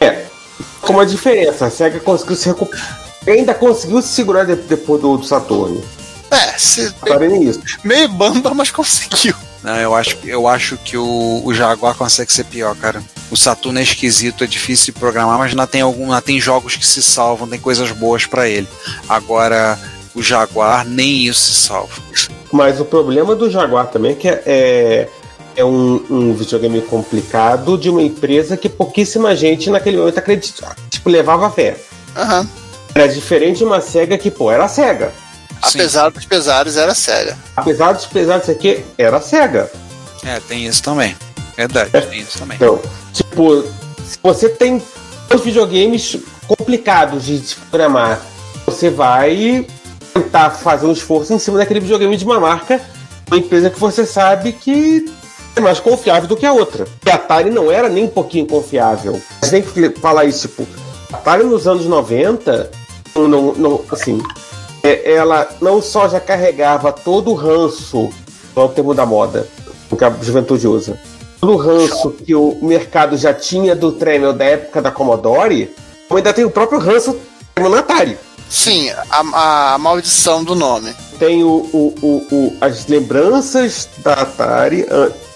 É. 0.00 0.24
Com 0.80 0.94
uma 0.94 1.06
diferença, 1.06 1.66
a 1.66 1.70
SEGA 1.70 2.00
conseguiu 2.00 2.36
se 2.36 2.48
recuperar. 2.48 3.06
Ainda 3.26 3.54
conseguiu 3.54 4.00
se 4.00 4.08
segurar 4.08 4.44
depois 4.44 5.00
do, 5.00 5.16
do 5.16 5.24
Saturno. 5.24 5.82
É, 6.30 6.58
se, 6.58 6.92
meio, 7.18 7.42
isso. 7.42 7.60
meio 7.82 8.08
bamba, 8.08 8.52
mas 8.54 8.70
conseguiu. 8.70 9.34
Não, 9.62 9.76
eu 9.76 9.94
acho, 9.94 10.16
eu 10.24 10.46
acho 10.46 10.76
que 10.76 10.96
o, 10.96 11.42
o 11.44 11.52
Jaguar 11.52 11.96
consegue 11.96 12.32
ser 12.32 12.44
pior, 12.44 12.76
cara. 12.76 13.02
O 13.30 13.36
Saturno 13.36 13.80
é 13.80 13.82
esquisito, 13.82 14.44
é 14.44 14.46
difícil 14.46 14.94
de 14.94 15.00
programar, 15.00 15.38
mas 15.38 15.50
ainda 15.50 15.66
tem 15.66 15.80
algum, 15.80 16.04
ainda 16.04 16.22
tem 16.22 16.40
jogos 16.40 16.76
que 16.76 16.86
se 16.86 17.02
salvam, 17.02 17.48
tem 17.48 17.58
coisas 17.58 17.90
boas 17.90 18.26
para 18.26 18.48
ele. 18.48 18.68
Agora, 19.08 19.78
o 20.14 20.22
Jaguar, 20.22 20.86
nem 20.86 21.26
isso 21.26 21.40
se 21.40 21.66
salva. 21.66 21.94
Mas 22.52 22.80
o 22.80 22.84
problema 22.84 23.34
do 23.34 23.50
Jaguar 23.50 23.88
também 23.88 24.12
é 24.12 24.14
que 24.14 24.28
é, 24.28 25.08
é 25.56 25.60
é 25.60 25.64
um, 25.64 26.04
um, 26.10 26.34
videogame 26.34 26.80
complicado 26.82 27.78
de 27.78 27.88
uma 27.88 28.02
empresa 28.02 28.56
que 28.56 28.68
pouquíssima 28.68 29.34
gente 29.34 29.70
naquele 29.70 29.96
momento 29.96 30.18
acreditava. 30.18 30.76
Tipo, 30.90 31.08
levava 31.08 31.50
fé. 31.50 31.76
Uhum. 32.16 32.46
Era 32.94 33.08
diferente 33.08 33.58
de 33.58 33.64
uma 33.64 33.80
SEGA 33.80 34.16
que, 34.18 34.30
pô, 34.30 34.50
era 34.50 34.68
SEGA. 34.68 35.12
Apesar 35.60 36.10
dos 36.10 36.24
pesares, 36.24 36.76
era 36.76 36.94
SEGA. 36.94 37.36
Apesar 37.56 37.92
dos 37.92 38.06
pesares 38.06 38.48
aqui, 38.48 38.84
era 38.98 39.20
SEGA. 39.20 39.70
É, 40.24 40.38
tem 40.40 40.66
isso 40.66 40.82
também. 40.82 41.16
Verdade, 41.56 41.90
tem 41.90 42.20
isso 42.20 42.38
também. 42.38 42.56
Então, 42.56 42.80
tipo, 43.12 43.62
se 44.04 44.18
você 44.22 44.48
tem 44.48 44.82
dois 45.28 45.42
videogames 45.42 46.18
complicados 46.46 47.24
de 47.24 47.56
programar, 47.70 48.20
você 48.66 48.90
vai 48.90 49.66
tentar 50.12 50.50
fazer 50.50 50.86
um 50.86 50.92
esforço 50.92 51.32
em 51.32 51.38
cima 51.38 51.58
daquele 51.58 51.80
videogame 51.80 52.16
de 52.16 52.24
uma 52.24 52.38
marca, 52.38 52.80
uma 53.28 53.38
empresa 53.38 53.70
que 53.70 53.78
você 53.78 54.04
sabe 54.04 54.52
que 54.52 55.06
é 55.06 55.25
mais 55.60 55.80
confiável 55.80 56.28
do 56.28 56.36
que 56.36 56.44
a 56.46 56.52
outra. 56.52 56.86
E 57.04 57.10
a 57.10 57.14
Atari 57.14 57.50
não 57.50 57.70
era 57.70 57.88
nem 57.88 58.04
um 58.04 58.08
pouquinho 58.08 58.46
confiável. 58.46 59.20
Você 59.42 59.50
tem 59.50 59.62
que 59.62 60.00
falar 60.00 60.24
isso, 60.24 60.48
tipo, 60.48 60.66
a 61.12 61.16
Atari 61.16 61.44
nos 61.44 61.66
anos 61.66 61.86
90, 61.86 62.70
não, 63.14 63.54
não, 63.54 63.80
assim, 63.90 64.20
é, 64.82 65.12
ela 65.14 65.48
não 65.60 65.80
só 65.80 66.08
já 66.08 66.20
carregava 66.20 66.92
todo 66.92 67.30
o 67.30 67.34
ranço, 67.34 68.10
é 68.54 68.60
o 68.60 68.68
termo 68.68 68.94
da 68.94 69.06
moda, 69.06 69.46
que 69.96 70.04
a 70.04 70.10
juventude 70.20 70.66
usa, 70.68 70.98
todo 71.40 71.52
o 71.54 71.56
ranço 71.56 72.10
que 72.10 72.34
o 72.34 72.58
mercado 72.60 73.16
já 73.16 73.32
tinha 73.32 73.74
do 73.74 73.92
Tremel 73.92 74.32
da 74.32 74.44
época 74.44 74.82
da 74.82 74.90
Commodore, 74.90 75.74
ainda 76.10 76.32
tem 76.32 76.44
o 76.44 76.50
próprio 76.50 76.78
ranço 76.78 77.16
do 77.56 77.74
Atari. 77.74 78.18
Sim, 78.50 78.90
a, 79.10 79.74
a 79.74 79.78
maldição 79.78 80.44
do 80.44 80.54
nome. 80.54 80.94
Tem 81.18 81.42
o, 81.42 81.48
o, 81.72 81.94
o, 82.02 82.26
o- 82.30 82.56
as 82.60 82.86
lembranças 82.86 83.88
da 84.04 84.12
Atari, 84.12 84.86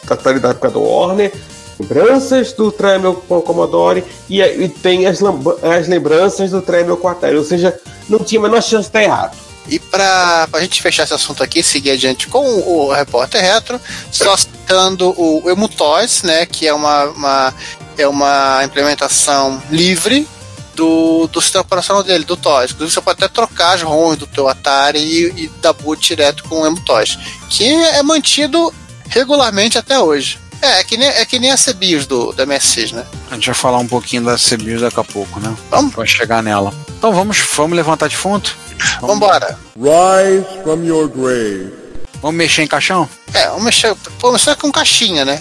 Atari 0.08 0.38
da 0.40 0.50
época 0.50 0.70
do 0.70 0.82
Warner, 0.82 1.32
lembranças 1.78 2.52
do 2.52 2.70
Tremel 2.70 3.14
com 3.28 3.38
a 3.38 3.42
Commodore 3.42 4.04
e, 4.28 4.40
e 4.42 4.68
tem 4.68 5.06
as, 5.06 5.20
as 5.22 5.88
lembranças 5.88 6.50
do 6.50 6.60
Tremel 6.62 6.96
com 6.96 7.08
a 7.08 7.12
Atari. 7.12 7.36
Ou 7.36 7.44
seja, 7.44 7.78
não 8.08 8.18
tinha 8.20 8.38
a 8.40 8.42
menor 8.42 8.62
chance 8.62 8.82
de 8.82 8.86
estar 8.88 9.02
errado. 9.02 9.36
E 9.68 9.78
pra, 9.78 10.48
pra 10.50 10.60
gente 10.60 10.82
fechar 10.82 11.04
esse 11.04 11.14
assunto 11.14 11.42
aqui, 11.42 11.62
seguir 11.62 11.92
adiante 11.92 12.26
com 12.26 12.44
o 12.44 12.92
repórter 12.92 13.40
retro, 13.40 13.80
só 14.10 14.36
citando 14.36 15.14
o 15.16 15.48
Emutoys, 15.48 16.22
né, 16.22 16.44
que 16.44 16.66
é 16.66 16.74
uma, 16.74 17.04
uma- 17.04 17.54
é 17.96 18.08
uma 18.08 18.62
implementação 18.64 19.62
livre 19.70 20.26
do, 20.74 21.26
do 21.28 21.40
sistema 21.40 21.62
operacional 21.62 22.02
dele, 22.02 22.24
do 22.24 22.36
Toys. 22.36 22.70
Inclusive 22.72 22.94
você 22.94 23.00
pode 23.00 23.22
até 23.22 23.32
trocar 23.32 23.74
as 23.74 23.82
ROMs 23.82 24.16
do 24.18 24.26
teu 24.26 24.48
Atari 24.48 24.98
e, 24.98 25.44
e 25.44 25.48
dar 25.60 25.72
boot 25.74 26.00
direto 26.08 26.42
com 26.44 26.62
o 26.62 26.66
Emutoys, 26.66 27.18
que 27.50 27.64
é 27.64 28.02
mantido 28.02 28.72
regularmente 29.10 29.76
até 29.76 29.98
hoje. 30.00 30.38
É, 30.62 30.80
é 30.80 30.84
que 30.84 30.96
nem, 30.96 31.08
é 31.08 31.24
que 31.24 31.38
nem 31.38 31.50
a 31.50 31.56
CBIOS 31.56 32.06
do, 32.06 32.32
da 32.32 32.44
MSX, 32.44 32.92
né? 32.92 33.04
A 33.30 33.34
gente 33.34 33.46
vai 33.46 33.54
falar 33.54 33.78
um 33.78 33.86
pouquinho 33.86 34.24
da 34.24 34.36
CBIOS 34.36 34.82
daqui 34.82 35.00
a 35.00 35.04
pouco, 35.04 35.40
né? 35.40 35.54
Vamos? 35.70 35.94
Vai 35.94 36.06
chegar 36.06 36.42
nela. 36.42 36.72
Então 36.98 37.12
vamos, 37.12 37.38
vamos 37.54 37.76
levantar 37.76 38.08
defunto? 38.08 38.56
Vambora. 39.00 39.58
Rise 39.76 40.62
from 40.62 40.84
your 40.84 41.08
grave. 41.08 41.72
Vamos 42.20 42.36
mexer 42.36 42.62
em 42.62 42.66
caixão? 42.66 43.08
É, 43.32 43.48
vamos 43.48 43.64
mexer, 43.64 43.94
vamos 44.20 44.44
mexer 44.44 44.56
com 44.56 44.70
caixinha, 44.70 45.24
né? 45.24 45.40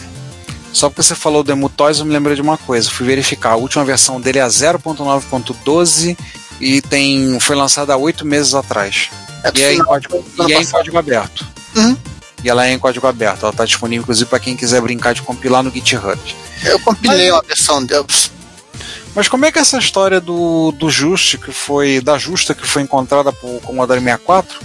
Só 0.72 0.90
porque 0.90 1.04
você 1.04 1.16
falou 1.16 1.44
do 1.44 1.52
Emutoys, 1.52 2.00
eu 2.00 2.06
me 2.06 2.14
lembrei 2.14 2.36
de 2.36 2.42
uma 2.42 2.58
coisa. 2.58 2.90
Fui 2.90 3.06
verificar. 3.06 3.52
A 3.52 3.56
última 3.56 3.84
versão 3.84 4.22
dele 4.22 4.40
é 4.40 4.44
a 4.44 4.48
0.9.12 4.48 6.18
e 6.62 6.82
tem, 6.82 7.40
foi 7.40 7.56
lançada 7.56 7.94
há 7.94 7.98
oito 7.98 8.26
meses 8.26 8.54
atrás. 8.54 9.10
É 9.44 9.52
E 9.54 9.64
é, 9.64 9.74
em 9.74 9.84
código, 9.84 10.24
e 10.48 10.54
é 10.54 10.62
em 10.62 10.66
código 10.66 10.98
aberto. 10.98 11.48
Uhum. 11.76 11.98
E 12.44 12.50
ela 12.50 12.66
é 12.66 12.72
em 12.72 12.80
código 12.80 13.08
aberto. 13.08 13.44
Ela 13.44 13.52
está 13.52 13.66
disponível, 13.66 14.04
inclusive, 14.04 14.30
para 14.30 14.40
quem 14.40 14.56
quiser 14.56 14.82
brincar 14.82 15.14
de 15.14 15.22
compilar 15.22 15.64
no 15.64 15.72
GitHub. 15.72 16.20
Eu 16.64 16.80
compilei 16.80 17.32
uma 17.32 17.42
versão 17.42 17.84
dele. 17.84 18.06
Mas 19.16 19.28
como 19.28 19.46
é 19.46 19.52
que 19.52 19.60
é 19.60 19.62
essa 19.62 19.78
história 19.78 20.22
do, 20.22 20.72
do 20.72 20.90
Just, 20.90 21.38
que 21.38 21.52
foi. 21.52 22.00
da 22.00 22.18
Justa 22.18 22.54
que 22.54 22.66
foi 22.66 22.82
encontrada 22.82 23.32
por 23.32 23.60
Commodore 23.62 24.00
64? 24.00 24.60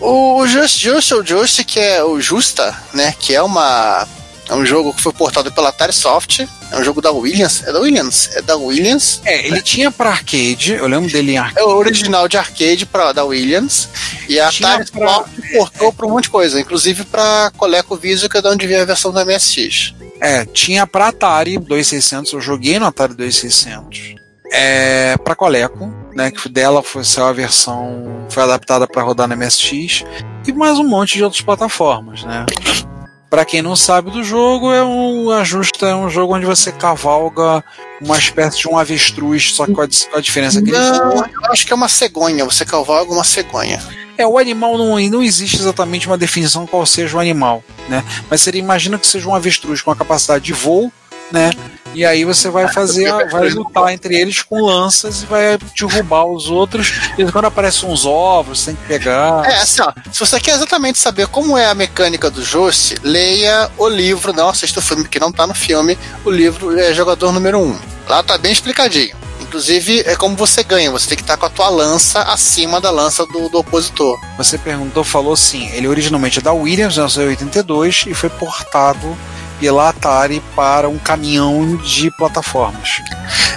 O 0.00 0.46
Just, 0.46 0.78
Just, 0.78 1.12
o 1.12 1.24
Just, 1.24 1.64
que 1.64 1.78
é 1.78 2.02
o 2.02 2.20
Justa, 2.20 2.76
né? 2.92 3.14
Que 3.18 3.34
é 3.34 3.42
uma. 3.42 4.08
É 4.50 4.54
um 4.54 4.66
jogo 4.66 4.92
que 4.92 5.00
foi 5.00 5.12
portado 5.12 5.52
pela 5.52 5.68
Atari 5.68 5.92
Soft. 5.92 6.40
É 6.72 6.76
um 6.76 6.82
jogo 6.82 7.00
da 7.00 7.12
Williams. 7.12 7.62
É 7.64 7.72
da 7.72 7.78
Williams? 7.78 8.30
É 8.34 8.42
da 8.42 8.56
Williams. 8.56 9.20
É, 9.24 9.46
ele 9.46 9.62
tinha 9.62 9.90
para 9.92 10.10
arcade, 10.10 10.72
eu 10.72 10.88
lembro 10.88 11.08
dele 11.10 11.32
em 11.32 11.38
arcade. 11.38 11.60
É 11.60 11.62
o 11.62 11.76
original 11.76 12.26
de 12.26 12.36
arcade 12.36 12.84
pra, 12.84 13.12
da 13.12 13.24
Williams. 13.24 13.88
E 14.28 14.40
a 14.40 14.48
Tinha 14.48 14.68
Atari 14.74 14.90
pra- 14.90 15.14
Soft 15.14 15.30
portou 15.52 15.92
pra 15.92 16.06
um 16.06 16.10
monte 16.10 16.24
de 16.24 16.30
coisa. 16.30 16.60
Inclusive 16.60 17.04
pra 17.04 17.52
ColecoVision, 17.56 18.28
que 18.28 18.38
é 18.38 18.42
de 18.42 18.48
onde 18.48 18.66
veio 18.66 18.82
a 18.82 18.84
versão 18.84 19.12
da 19.12 19.24
MSX. 19.24 19.94
É, 20.20 20.44
tinha 20.44 20.84
pra 20.86 21.08
Atari 21.08 21.56
2600, 21.56 22.32
eu 22.32 22.40
joguei 22.40 22.78
no 22.78 22.86
Atari 22.86 23.14
2600. 23.14 24.16
É, 24.52 25.16
pra 25.18 25.36
Coleco, 25.36 25.94
né, 26.12 26.30
que 26.32 26.48
dela 26.48 26.82
foi 26.82 27.04
saiu 27.04 27.26
a 27.28 27.32
versão, 27.32 28.26
foi 28.28 28.42
adaptada 28.42 28.84
para 28.86 29.00
rodar 29.00 29.28
na 29.28 29.36
MSX 29.36 30.04
e 30.44 30.52
mais 30.52 30.76
um 30.76 30.82
monte 30.82 31.14
de 31.14 31.22
outras 31.22 31.40
plataformas, 31.40 32.24
né. 32.24 32.44
Pra 33.30 33.44
quem 33.44 33.62
não 33.62 33.76
sabe 33.76 34.10
do 34.10 34.24
jogo, 34.24 34.72
é 34.72 34.84
um 34.84 35.30
ajuste, 35.30 35.84
é 35.84 35.94
um 35.94 36.10
jogo 36.10 36.34
onde 36.34 36.44
você 36.44 36.72
cavalga 36.72 37.64
uma 38.00 38.18
espécie 38.18 38.58
de 38.58 38.68
um 38.68 38.76
avestruz, 38.76 39.52
só 39.54 39.66
que 39.66 39.72
com 39.72 39.82
a, 39.82 40.20
diferença 40.20 40.60
que 40.60 40.70
ele 40.70 40.78
Não, 40.78 41.12
voa. 41.12 41.30
eu 41.32 41.52
acho 41.52 41.64
que 41.64 41.72
é 41.72 41.76
uma 41.76 41.88
cegonha. 41.88 42.44
Você 42.44 42.64
cavalga 42.64 43.12
uma 43.12 43.22
cegonha. 43.22 43.80
É, 44.18 44.26
o 44.26 44.36
animal 44.36 44.76
não, 44.76 44.98
não 44.98 45.22
existe 45.22 45.56
exatamente 45.56 46.08
uma 46.08 46.18
definição 46.18 46.66
qual 46.66 46.84
seja 46.84 47.16
o 47.16 47.20
animal, 47.20 47.62
né? 47.88 48.04
Mas 48.28 48.40
seria, 48.40 48.60
imagina 48.60 48.98
que 48.98 49.06
seja 49.06 49.28
um 49.28 49.34
avestruz 49.34 49.80
com 49.80 49.92
a 49.92 49.96
capacidade 49.96 50.44
de 50.44 50.52
voo, 50.52 50.92
né? 51.30 51.50
E 51.94 52.04
aí 52.04 52.24
você 52.24 52.48
vai 52.48 52.72
fazer, 52.72 53.10
vai 53.30 53.48
lutar 53.50 53.92
entre 53.92 54.16
eles 54.16 54.42
com 54.42 54.60
lanças 54.60 55.22
e 55.22 55.26
vai 55.26 55.58
derrubar 55.78 56.24
os 56.24 56.48
outros. 56.48 56.92
E 57.18 57.24
quando 57.30 57.46
aparecem 57.46 57.88
uns 57.88 58.04
ovos, 58.04 58.60
você 58.60 58.72
tem 58.72 58.76
que 58.76 58.86
pegar. 58.86 59.44
É, 59.44 59.56
assim, 59.56 59.82
ó, 59.82 59.92
se 60.12 60.20
você 60.20 60.38
quer 60.40 60.54
exatamente 60.54 60.98
saber 60.98 61.26
como 61.26 61.56
é 61.56 61.66
a 61.66 61.74
mecânica 61.74 62.30
do 62.30 62.42
Jost, 62.42 62.96
leia 63.02 63.70
o 63.76 63.88
livro, 63.88 64.32
não 64.32 64.48
assista 64.48 64.78
o 64.78 64.82
filme, 64.82 65.06
que 65.08 65.20
não 65.20 65.32
tá 65.32 65.46
no 65.46 65.54
filme, 65.54 65.98
o 66.24 66.30
livro 66.30 66.78
é 66.78 66.92
Jogador 66.94 67.32
Número 67.32 67.58
1. 67.58 67.78
Lá 68.08 68.22
tá 68.22 68.38
bem 68.38 68.52
explicadinho. 68.52 69.16
Inclusive, 69.40 70.04
é 70.06 70.14
como 70.14 70.36
você 70.36 70.62
ganha, 70.62 70.92
você 70.92 71.08
tem 71.08 71.16
que 71.16 71.24
estar 71.24 71.36
com 71.36 71.44
a 71.44 71.50
tua 71.50 71.68
lança 71.68 72.22
acima 72.22 72.80
da 72.80 72.90
lança 72.90 73.26
do, 73.26 73.48
do 73.48 73.58
opositor. 73.58 74.16
Você 74.36 74.56
perguntou, 74.56 75.02
falou 75.02 75.36
sim. 75.36 75.68
Ele 75.70 75.88
originalmente 75.88 76.38
é 76.38 76.42
da 76.42 76.52
Williams, 76.52 76.94
1982, 76.94 78.04
e 78.06 78.14
foi 78.14 78.30
portado 78.30 79.16
pela 79.60 79.90
Atari 79.90 80.42
para 80.56 80.88
um 80.88 80.98
caminhão 80.98 81.76
de 81.76 82.10
plataformas. 82.10 83.02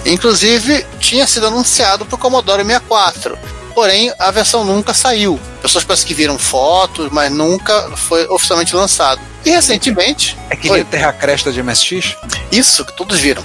Inclusive, 0.06 0.86
tinha 1.00 1.26
sido 1.26 1.48
anunciado 1.48 2.06
pro 2.06 2.18
Commodore 2.18 2.64
64. 2.64 3.38
Porém, 3.74 4.14
a 4.20 4.30
versão 4.30 4.64
nunca 4.64 4.94
saiu. 4.94 5.40
Pessoas 5.62 5.84
parecem 5.84 6.08
que 6.08 6.14
viram 6.14 6.38
fotos, 6.38 7.10
mas 7.12 7.32
nunca 7.32 7.90
foi 7.96 8.28
oficialmente 8.28 8.76
lançado. 8.76 9.20
E 9.44 9.50
recentemente, 9.50 10.38
É 10.50 10.56
que 10.56 10.70
Oi. 10.70 10.78
nem 10.78 10.86
Terra 10.86 11.12
Cresta 11.12 11.52
de 11.52 11.62
MSX? 11.62 12.16
Isso, 12.52 12.86
que 12.86 12.94
todos 12.96 13.20
viram. 13.20 13.44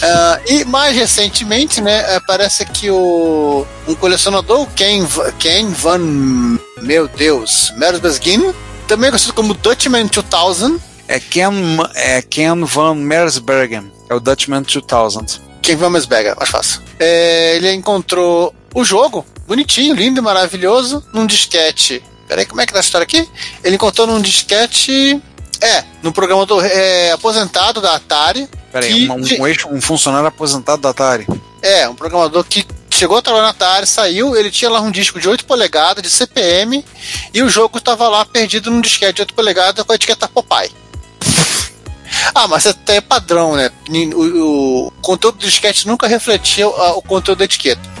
Ah, 0.00 0.40
e 0.46 0.64
mais 0.64 0.96
recentemente, 0.96 1.80
né, 1.80 2.04
eh, 2.14 2.20
parece 2.26 2.64
que 2.64 2.88
o 2.90 3.66
um 3.88 3.94
colecionador, 3.96 4.62
o 4.62 4.66
Ken, 4.68 5.04
Ken 5.38 5.68
Van, 5.72 6.58
meu 6.80 7.08
Deus, 7.08 7.72
Mersbesgin, 7.76 8.54
também 8.86 9.10
conhecido 9.10 9.34
como 9.34 9.52
Dutchman 9.52 10.06
2000, 10.06 10.80
É 11.08 11.20
Ken, 11.20 11.52
é 11.94 12.20
Ken 12.22 12.64
van 12.64 12.94
Mersbergen. 12.96 13.92
É 14.08 14.14
o 14.14 14.20
Dutchman 14.20 14.62
2000. 14.62 15.40
Ken 15.62 15.76
Van 15.76 15.90
Mersberger, 15.90 16.36
mais 16.36 16.48
fácil. 16.50 16.80
Eh, 16.98 17.54
ele 17.56 17.72
encontrou 17.72 18.54
o 18.74 18.84
jogo, 18.84 19.24
bonitinho, 19.46 19.94
lindo 19.94 20.20
e 20.20 20.22
maravilhoso, 20.22 21.04
num 21.12 21.26
disquete. 21.26 22.02
Peraí, 22.28 22.44
como 22.46 22.60
é 22.60 22.66
que 22.66 22.72
tá 22.72 22.78
a 22.78 22.82
história 22.82 23.04
aqui? 23.04 23.28
Ele 23.64 23.76
encontrou 23.76 24.06
num 24.06 24.20
disquete. 24.20 25.20
É, 25.60 25.84
num 26.02 26.12
programador 26.12 26.62
eh, 26.64 27.10
aposentado 27.12 27.80
da 27.80 27.94
Atari. 27.96 28.48
Peraí, 28.70 28.92
que- 29.06 29.10
um, 29.10 29.42
um, 29.42 29.46
ex- 29.46 29.64
um 29.64 29.80
funcionário 29.80 30.28
aposentado 30.28 30.82
da 30.82 30.90
Atari. 30.90 31.26
É, 31.62 31.88
um 31.88 31.94
programador 31.94 32.44
que 32.44 32.64
chegou 32.90 33.16
a 33.16 33.22
trabalhar 33.22 33.44
na 33.44 33.50
Atari, 33.50 33.86
saiu, 33.86 34.36
ele 34.36 34.50
tinha 34.50 34.70
lá 34.70 34.80
um 34.80 34.90
disco 34.90 35.18
de 35.18 35.28
8 35.28 35.46
polegadas 35.46 36.02
de 36.02 36.10
CPM 36.10 36.84
e 37.32 37.42
o 37.42 37.48
jogo 37.48 37.78
estava 37.78 38.06
lá 38.08 38.24
perdido 38.24 38.70
num 38.70 38.80
disquete 38.82 39.16
de 39.16 39.22
8 39.22 39.34
polegadas 39.34 39.84
com 39.84 39.92
a 39.92 39.94
etiqueta 39.94 40.28
Popeye. 40.28 40.70
Ah, 42.34 42.48
mas 42.48 42.66
até 42.66 42.96
é 42.96 43.00
padrão, 43.00 43.56
né? 43.56 43.70
O, 44.14 44.86
o 44.86 44.90
conteúdo 45.02 45.38
do 45.38 45.46
disquete 45.46 45.86
nunca 45.86 46.06
refletia 46.06 46.68
o, 46.68 46.98
o 46.98 47.02
conteúdo 47.02 47.38
da 47.38 47.44
etiqueta. 47.44 47.96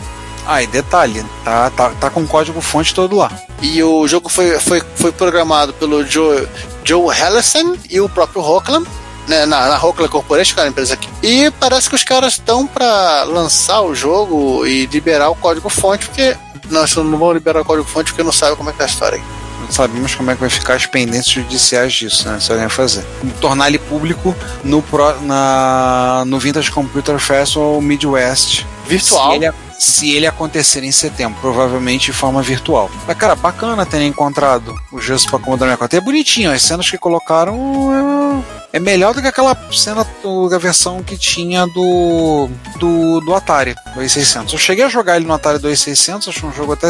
Ah, 0.46 0.62
e 0.62 0.66
detalhe, 0.68 1.24
tá, 1.44 1.70
tá, 1.70 1.90
tá 1.90 2.08
com 2.10 2.22
o 2.22 2.26
código 2.26 2.60
fonte 2.60 2.94
todo 2.94 3.16
lá. 3.16 3.32
E 3.60 3.82
o 3.82 4.06
jogo 4.06 4.28
foi, 4.28 4.58
foi, 4.60 4.80
foi 4.94 5.10
programado 5.10 5.72
pelo 5.72 6.06
Joe, 6.06 6.46
Joe 6.84 7.16
Hellesen 7.16 7.76
e 7.90 8.00
o 8.00 8.08
próprio 8.08 8.40
Rockland, 8.40 8.86
né, 9.26 9.44
na, 9.44 9.68
na 9.68 9.76
Rockland 9.76 10.10
Corporation, 10.10 10.54
que 10.54 10.60
era 10.60 10.68
a 10.68 10.70
empresa 10.70 10.94
aqui. 10.94 11.08
E 11.20 11.50
parece 11.58 11.88
que 11.88 11.96
os 11.96 12.04
caras 12.04 12.34
estão 12.34 12.64
para 12.64 13.24
lançar 13.24 13.80
o 13.80 13.92
jogo 13.92 14.64
e 14.64 14.86
liberar 14.86 15.30
o 15.30 15.34
código 15.34 15.68
fonte, 15.68 16.06
porque 16.06 16.36
nós 16.70 16.94
não 16.94 17.18
vamos 17.18 17.34
liberar 17.34 17.62
o 17.62 17.64
código 17.64 17.88
fonte 17.88 18.12
porque 18.12 18.22
não 18.22 18.32
sabe 18.32 18.54
como 18.54 18.70
é 18.70 18.72
que 18.72 18.82
é 18.82 18.84
a 18.84 18.88
história. 18.88 19.20
Não 19.66 19.72
sabemos 19.72 20.14
como 20.14 20.30
é 20.30 20.34
que 20.34 20.40
vai 20.40 20.48
ficar 20.48 20.74
as 20.74 20.86
pendências 20.86 21.34
judiciais 21.34 21.92
disso, 21.92 22.28
né? 22.28 22.38
Se 22.38 22.52
alguém 22.52 22.68
fazer. 22.68 23.04
Tornar 23.40 23.66
ele 23.66 23.78
público 23.78 24.34
no, 24.62 24.80
pro, 24.80 25.20
na, 25.22 26.22
no 26.26 26.38
Vintage 26.38 26.70
Computer 26.70 27.18
Festival 27.18 27.80
Midwest. 27.80 28.64
Virtual. 28.86 29.32
Se 29.32 29.36
ele, 29.36 29.52
se 29.78 30.10
ele 30.10 30.26
acontecer 30.26 30.84
em 30.84 30.92
setembro, 30.92 31.38
provavelmente 31.40 32.06
de 32.06 32.12
forma 32.12 32.40
virtual. 32.42 32.88
Mas, 33.06 33.18
cara, 33.18 33.34
bacana 33.34 33.84
ter 33.84 34.02
encontrado 34.02 34.74
o 34.92 35.00
gesso 35.00 35.28
para 35.28 35.40
Commodore 35.40 35.70
64. 35.70 35.98
É 35.98 36.00
bonitinho, 36.00 36.52
as 36.52 36.62
cenas 36.62 36.88
que 36.88 36.96
colocaram 36.96 37.52
é, 37.92 38.55
é 38.72 38.78
melhor 38.78 39.14
do 39.14 39.22
que 39.22 39.28
aquela 39.28 39.56
cena, 39.72 40.06
da 40.50 40.58
versão 40.58 41.02
que 41.02 41.16
tinha 41.16 41.66
do, 41.66 42.48
do, 42.78 43.20
do 43.20 43.34
Atari 43.34 43.74
2600. 43.94 44.52
Eu 44.52 44.58
cheguei 44.58 44.84
a 44.84 44.88
jogar 44.88 45.16
ele 45.16 45.26
no 45.26 45.32
Atari 45.32 45.58
2600, 45.58 46.28
achei 46.28 46.48
um 46.48 46.52
jogo 46.52 46.72
até, 46.72 46.88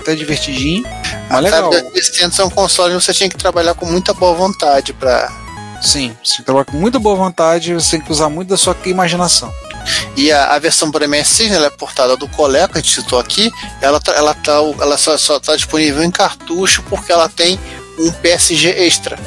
até 0.00 0.14
divertidinho, 0.14 0.84
mas 1.28 1.42
legal. 1.42 1.68
Atari 1.68 1.82
2600 1.82 2.38
é 2.38 2.44
um 2.44 2.50
console 2.50 2.94
que 2.94 3.02
você 3.02 3.12
tinha 3.12 3.28
que 3.28 3.36
trabalhar 3.36 3.74
com 3.74 3.86
muita 3.86 4.12
boa 4.14 4.34
vontade 4.34 4.92
para 4.92 5.30
Sim, 5.80 6.14
você 6.22 6.42
trabalhar 6.42 6.66
com 6.66 6.76
muita 6.76 6.98
boa 6.98 7.16
vontade, 7.16 7.72
você 7.72 7.92
tem 7.92 8.00
que 8.00 8.12
usar 8.12 8.28
muito 8.28 8.48
da 8.48 8.56
sua 8.56 8.76
imaginação. 8.84 9.52
E 10.14 10.30
a, 10.30 10.54
a 10.54 10.58
versão 10.58 10.90
para 10.90 11.08
MSX, 11.08 11.48
né, 11.48 11.56
ela 11.56 11.66
é 11.66 11.70
portada 11.70 12.16
do 12.16 12.28
Coleco, 12.28 12.76
a 12.76 12.80
gente 12.80 12.94
citou 12.94 13.18
aqui, 13.18 13.50
ela, 13.80 13.98
tá, 13.98 14.12
ela, 14.12 14.34
tá, 14.34 14.58
ela 14.78 14.98
só 14.98 15.14
está 15.14 15.56
disponível 15.56 16.02
em 16.02 16.10
cartucho 16.10 16.82
porque 16.88 17.10
ela 17.10 17.28
tem 17.28 17.58
um 17.98 18.12
PSG 18.12 18.68
extra. 18.68 19.18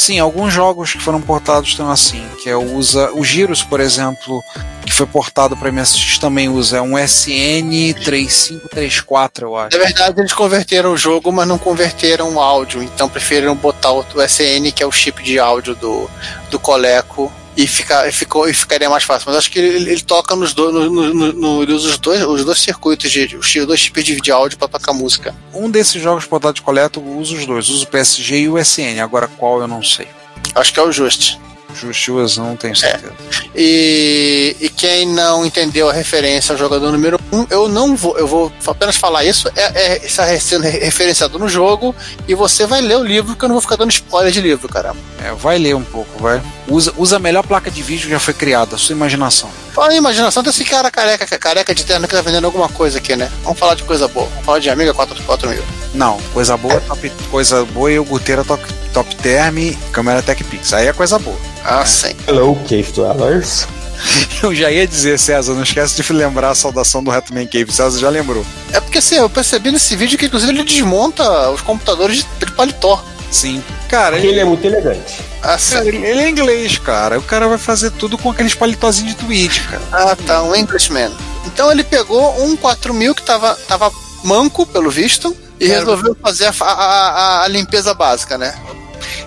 Sim, 0.00 0.18
alguns 0.18 0.50
jogos 0.50 0.94
que 0.94 0.98
foram 0.98 1.20
portados 1.20 1.68
estão 1.68 1.90
assim, 1.90 2.26
que 2.42 2.48
é 2.48 2.56
usa 2.56 3.12
o 3.12 3.22
Giros, 3.22 3.62
por 3.62 3.80
exemplo, 3.80 4.42
que 4.86 4.92
foi 4.94 5.04
portado 5.04 5.54
para 5.54 5.70
MSX 5.70 6.16
também 6.16 6.48
usa. 6.48 6.78
É 6.78 6.80
um 6.80 6.92
SN3534, 6.92 9.42
eu 9.42 9.58
acho. 9.58 9.76
Na 9.76 9.84
verdade, 9.84 10.18
eles 10.18 10.32
converteram 10.32 10.94
o 10.94 10.96
jogo, 10.96 11.30
mas 11.30 11.46
não 11.46 11.58
converteram 11.58 12.36
o 12.36 12.40
áudio, 12.40 12.82
então 12.82 13.10
preferiram 13.10 13.54
botar 13.54 13.92
o 13.92 14.02
SN, 14.26 14.72
que 14.74 14.82
é 14.82 14.86
o 14.86 14.90
chip 14.90 15.22
de 15.22 15.38
áudio 15.38 15.74
do, 15.74 16.08
do 16.50 16.58
Coleco, 16.58 17.30
e, 17.56 17.66
fica, 17.66 18.10
ficou, 18.12 18.48
e 18.48 18.54
ficaria 18.54 18.88
mais 18.88 19.04
fácil. 19.04 19.26
Mas 19.28 19.36
acho 19.36 19.50
que 19.50 19.58
ele, 19.58 19.90
ele 19.90 20.00
toca 20.00 20.34
nos 20.36 20.54
dois, 20.54 20.72
no, 20.72 20.90
no, 20.90 21.32
no, 21.32 21.62
ele 21.62 21.72
usa 21.72 21.88
os 21.88 21.98
dois, 21.98 22.22
os 22.22 22.44
dois 22.44 22.58
circuitos, 22.58 23.10
de, 23.10 23.36
os 23.36 23.54
dois 23.66 23.82
tipos 23.82 24.04
de, 24.04 24.20
de 24.20 24.30
áudio 24.30 24.58
para 24.58 24.68
tocar 24.68 24.92
música. 24.92 25.34
Um 25.52 25.70
desses 25.70 26.00
jogos 26.00 26.24
portados 26.24 26.56
de 26.56 26.62
coleta 26.62 27.00
usa 27.00 27.34
os 27.34 27.46
dois, 27.46 27.68
usa 27.68 27.84
o 27.84 27.88
PSG 27.88 28.40
e 28.40 28.48
o 28.48 28.58
SN, 28.58 29.00
agora 29.02 29.28
qual 29.28 29.60
eu 29.60 29.68
não 29.68 29.82
sei. 29.82 30.08
Acho 30.54 30.72
que 30.72 30.80
é 30.80 30.82
o 30.82 30.92
Just. 30.92 31.36
Justus, 31.74 32.36
não 32.36 32.56
tenho 32.56 32.76
certeza. 32.76 33.12
É. 33.12 33.50
E, 33.54 34.56
e 34.60 34.68
quem 34.68 35.06
não 35.06 35.44
entendeu 35.44 35.88
a 35.88 35.92
referência 35.92 36.52
ao 36.52 36.58
jogador 36.58 36.90
número 36.92 37.18
1, 37.32 37.38
um, 37.38 37.46
eu 37.50 37.68
não 37.68 37.96
vou, 37.96 38.18
eu 38.18 38.26
vou 38.26 38.52
apenas 38.66 38.96
falar 38.96 39.24
isso, 39.24 39.48
é, 39.56 39.94
é 39.94 40.06
está 40.06 40.26
sendo 40.38 40.62
referenciado 40.62 41.38
no 41.38 41.48
jogo, 41.48 41.94
e 42.26 42.34
você 42.34 42.66
vai 42.66 42.80
ler 42.80 42.96
o 42.96 43.04
livro, 43.04 43.36
que 43.36 43.44
eu 43.44 43.48
não 43.48 43.54
vou 43.54 43.62
ficar 43.62 43.76
dando 43.76 43.90
spoiler 43.90 44.32
de 44.32 44.40
livro, 44.40 44.68
caramba. 44.68 44.98
É, 45.22 45.32
vai 45.32 45.58
ler 45.58 45.74
um 45.74 45.84
pouco, 45.84 46.20
vai. 46.20 46.40
Usa, 46.68 46.92
usa 46.96 47.16
a 47.16 47.18
melhor 47.18 47.46
placa 47.46 47.70
de 47.70 47.82
vídeo 47.82 48.04
que 48.04 48.10
já 48.10 48.20
foi 48.20 48.34
criada, 48.34 48.76
a 48.76 48.78
sua 48.78 48.94
imaginação. 48.94 49.50
Fala 49.72 49.94
em 49.94 49.98
imaginação, 49.98 50.42
tem 50.42 50.50
esse 50.50 50.64
cara 50.64 50.90
careca, 50.90 51.38
careca 51.38 51.74
de 51.74 51.84
terno 51.84 52.08
que 52.08 52.14
tá 52.14 52.22
vendendo 52.22 52.44
alguma 52.44 52.68
coisa 52.68 52.98
aqui, 52.98 53.14
né? 53.14 53.30
Vamos 53.42 53.58
falar 53.58 53.74
de 53.74 53.84
coisa 53.84 54.08
boa. 54.08 54.26
Vamos 54.26 54.44
falar 54.44 54.58
de 54.58 54.70
Amiga 54.70 54.92
4, 54.92 55.48
mil. 55.48 55.62
Não, 55.94 56.18
coisa 56.32 56.56
boa, 56.56 56.74
é. 56.74 56.80
top, 56.80 57.10
coisa 57.30 57.64
boa 57.66 57.90
e 57.90 57.98
o 57.98 58.04
Guteira 58.04 58.44
top, 58.44 58.62
top 58.92 59.14
Term, 59.16 59.72
câmera 59.92 60.22
Tech 60.22 60.42
Pix. 60.44 60.72
Aí 60.72 60.88
é 60.88 60.92
coisa 60.92 61.18
boa. 61.18 61.36
Ah, 61.64 61.84
sim. 61.84 62.14
Hello, 62.26 62.56
Cave 62.68 62.90
Dwellers. 62.92 63.66
Eu 64.42 64.54
já 64.54 64.70
ia 64.70 64.86
dizer, 64.86 65.18
César, 65.18 65.54
não 65.54 65.62
esquece 65.62 66.00
de 66.00 66.12
lembrar 66.12 66.50
a 66.50 66.54
saudação 66.54 67.02
do 67.02 67.10
Hatman 67.10 67.46
Cave. 67.46 67.72
César 67.72 67.98
já 67.98 68.08
lembrou. 68.08 68.44
É 68.72 68.80
porque 68.80 68.98
assim, 68.98 69.16
eu 69.16 69.28
percebi 69.28 69.70
nesse 69.70 69.94
vídeo 69.94 70.18
que 70.18 70.26
inclusive 70.26 70.52
ele 70.52 70.64
desmonta 70.64 71.50
os 71.50 71.60
computadores 71.60 72.18
de, 72.18 72.46
de 72.46 72.52
paletó. 72.52 73.02
Sim. 73.30 73.62
Cara, 73.88 74.18
ele, 74.18 74.28
ele 74.28 74.40
é 74.40 74.44
muito 74.44 74.64
elegante. 74.64 75.20
Ah, 75.42 75.56
cara, 75.56 75.86
ele, 75.86 76.04
ele, 76.04 76.20
é 76.20 76.28
inglês, 76.28 76.78
cara. 76.78 77.18
O 77.18 77.22
cara 77.22 77.48
vai 77.48 77.58
fazer 77.58 77.90
tudo 77.92 78.18
com 78.18 78.30
aqueles 78.30 78.54
paletózinhos 78.54 79.14
de 79.14 79.24
tweet, 79.24 79.62
cara. 79.68 79.82
Ah, 79.92 80.16
tá, 80.16 80.42
um 80.42 80.54
Englishman. 80.54 81.10
Então 81.46 81.70
ele 81.70 81.84
pegou 81.84 82.44
um 82.44 82.56
4000 82.56 83.14
que 83.14 83.22
tava, 83.22 83.54
tava 83.68 83.90
manco, 84.24 84.66
pelo 84.66 84.90
visto, 84.90 85.34
e 85.58 85.66
resolveu 85.66 86.16
fazer 86.20 86.46
a, 86.46 86.54
a, 86.60 86.72
a, 86.72 87.44
a 87.44 87.48
limpeza 87.48 87.94
básica, 87.94 88.36
né? 88.36 88.54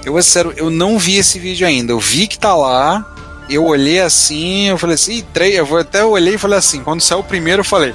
Eu, 0.06 0.22
sério, 0.22 0.54
eu 0.58 0.70
não 0.70 1.00
vi 1.00 1.18
esse 1.18 1.40
vídeo 1.40 1.66
ainda. 1.66 1.94
Eu 1.94 2.00
vi 2.00 2.28
que 2.28 2.38
tá 2.38 2.54
lá. 2.56 3.06
Eu 3.50 3.66
olhei 3.66 4.00
assim, 4.00 4.70
eu 4.70 4.78
falei 4.78 4.96
assim, 4.96 5.24
três, 5.34 5.56
eu 5.56 5.66
vou 5.66 5.78
até 5.78 6.04
olhei 6.04 6.36
e 6.36 6.38
falei 6.38 6.58
assim, 6.58 6.82
quando 6.82 7.02
saiu 7.02 7.20
o 7.20 7.24
primeiro, 7.24 7.60
eu 7.60 7.66
falei, 7.66 7.94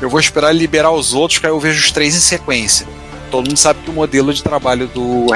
eu 0.00 0.08
vou 0.08 0.18
esperar 0.18 0.50
liberar 0.50 0.90
os 0.92 1.12
outros, 1.12 1.38
que 1.38 1.46
aí 1.46 1.52
eu 1.52 1.60
vejo 1.60 1.78
os 1.78 1.92
três 1.92 2.16
em 2.16 2.20
sequência. 2.20 2.86
Todo 3.30 3.46
mundo 3.46 3.58
sabe 3.58 3.80
que 3.82 3.90
o 3.90 3.92
modelo 3.92 4.32
de 4.32 4.42
trabalho 4.42 4.86
do 4.88 5.26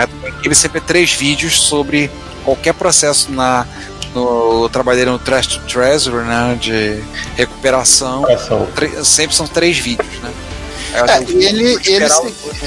ele 0.45 0.55
sempre 0.55 0.79
é 0.79 0.81
três 0.81 1.13
vídeos 1.13 1.61
sobre 1.61 2.11
qualquer 2.45 2.75
processo 2.75 3.31
na 3.31 3.67
no 4.15 4.69
trabalho 4.69 5.07
no 5.07 5.19
Trash 5.19 5.47
to 5.47 5.61
Treasure, 5.61 6.25
né, 6.25 6.59
de 6.61 7.03
recuperação. 7.35 8.25
Sempre 9.03 9.35
são 9.35 9.47
três 9.47 9.79
vídeos, 9.79 10.19
né? 10.23 10.31
É, 10.95 11.23
ele, 11.23 11.79
ele, 11.87 12.05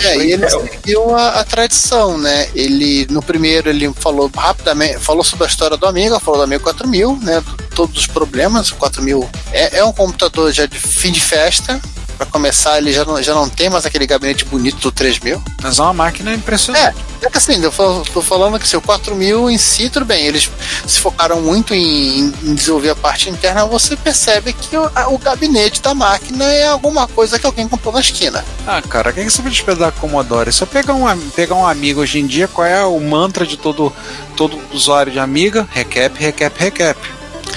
é, 0.04 0.18
ele 0.18 0.50
seguiu 0.50 1.16
a, 1.16 1.42
a, 1.42 1.44
tradição, 1.44 2.18
né? 2.18 2.50
Ele, 2.56 3.06
no 3.12 3.22
primeiro, 3.22 3.70
ele 3.70 3.94
falou 3.94 4.32
rapidamente, 4.36 4.98
falou 4.98 5.24
sobre 5.24 5.46
a 5.46 5.48
história 5.48 5.78
do 5.78 5.86
Amiga, 5.86 6.20
falou 6.20 6.40
do 6.40 6.44
Amiga 6.44 6.64
4000, 6.64 7.20
né? 7.22 7.44
Todos 7.76 8.00
os 8.00 8.08
problemas, 8.08 8.72
o 8.72 8.76
4000 8.78 9.30
é, 9.52 9.78
é 9.78 9.86
um 9.86 9.94
computador 9.94 10.52
já 10.52 10.66
de 10.66 10.80
fim 10.80 11.12
de 11.12 11.22
festa, 11.22 11.80
para 12.16 12.26
começar, 12.26 12.78
ele 12.78 12.92
já 12.92 13.06
não, 13.06 13.22
já 13.22 13.34
não 13.34 13.50
tem 13.50 13.70
mais 13.70 13.86
aquele 13.86 14.08
gabinete 14.08 14.46
bonito 14.46 14.80
do 14.80 14.92
3000. 14.92 15.42
Mas 15.62 15.80
é 15.80 15.82
uma 15.82 15.94
máquina 15.94 16.34
impressionante. 16.34 16.98
É, 17.22 17.26
é 17.26 17.30
que 17.30 17.38
assim, 17.38 17.62
eu 17.62 17.72
tô 18.14 18.22
falando 18.22 18.60
que 18.60 18.68
se 18.68 18.78
o 18.78 18.82
4000 18.82 19.50
em 19.50 19.58
si, 19.58 19.90
tudo 19.90 20.06
bem, 20.06 20.26
eles 20.26 20.50
se 20.86 21.00
focaram 21.00 21.42
muito 21.42 21.74
em, 21.74 22.34
em 22.44 22.56
desenvolver 22.56 22.90
a 22.90 22.96
parte 22.96 23.30
interna, 23.30 23.66
você 23.66 23.96
percebe 23.96 24.54
que 24.54 24.78
o, 24.78 24.90
a, 24.96 25.10
o, 25.10 25.18
gabinete 25.18 25.82
da 25.82 25.94
máquina 25.94 26.46
é 26.46 26.68
alguma 26.68 27.08
coisa 27.08 27.40
que 27.40 27.46
alguém 27.46 27.68
comprou 27.68 27.94
na 27.94 28.00
esquina. 28.00 28.44
Ah, 28.68 28.82
cara, 28.82 29.10
o 29.10 29.14
que, 29.14 29.22
é 29.22 29.24
que 29.24 29.30
você 29.30 29.42
pode 29.42 29.56
esperar 29.56 29.78
da 29.78 29.92
Commodore? 29.92 30.52
Só 30.52 30.66
pegar 30.66 30.94
um, 30.94 31.30
pegar 31.32 31.56
um 31.56 31.68
amigo 31.68 32.02
hoje 32.02 32.20
em 32.20 32.28
dia, 32.28 32.48
qual 32.48 32.66
é 32.66 32.84
o 32.86 33.00
mantra 33.00 33.46
de 33.46 33.58
todo, 33.58 33.92
todo 34.36 34.60
usuário 34.72 35.12
de 35.12 35.20
Amiga? 35.20 35.68
Recap, 35.72 36.18
recap, 36.18 36.60
recap. 36.60 37.00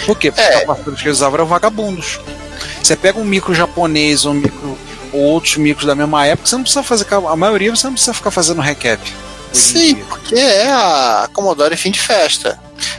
Por 0.07 0.17
quê? 0.17 0.31
Porque 0.31 0.43
é. 0.43 0.67
os 0.71 1.01
que 1.01 1.07
eles 1.07 1.19
usavam 1.19 1.37
eram 1.37 1.47
vagabundos. 1.47 2.19
Você 2.83 2.97
pega 2.97 3.19
um 3.19 3.25
micro 3.25 3.55
japonês 3.55 4.25
ou 4.25 4.33
um 4.33 4.37
micro 4.37 4.79
ou 5.13 5.21
outros 5.21 5.57
micros 5.57 5.87
da 5.87 5.95
mesma 5.95 6.27
época, 6.27 6.49
você 6.49 6.57
não 6.57 6.63
precisa 6.63 6.83
fazer. 6.83 7.07
A 7.13 7.37
maioria 7.37 7.75
você 7.75 7.87
não 7.87 7.95
precisa 7.95 8.15
ficar 8.15 8.31
fazendo 8.31 8.61
recap. 8.61 9.01
Sim, 9.53 9.95
porque 9.95 10.35
é 10.35 10.71
a 10.71 11.29
Commodore 11.33 11.77
fim 11.77 11.91
de 11.91 12.01
festa. 12.01 12.59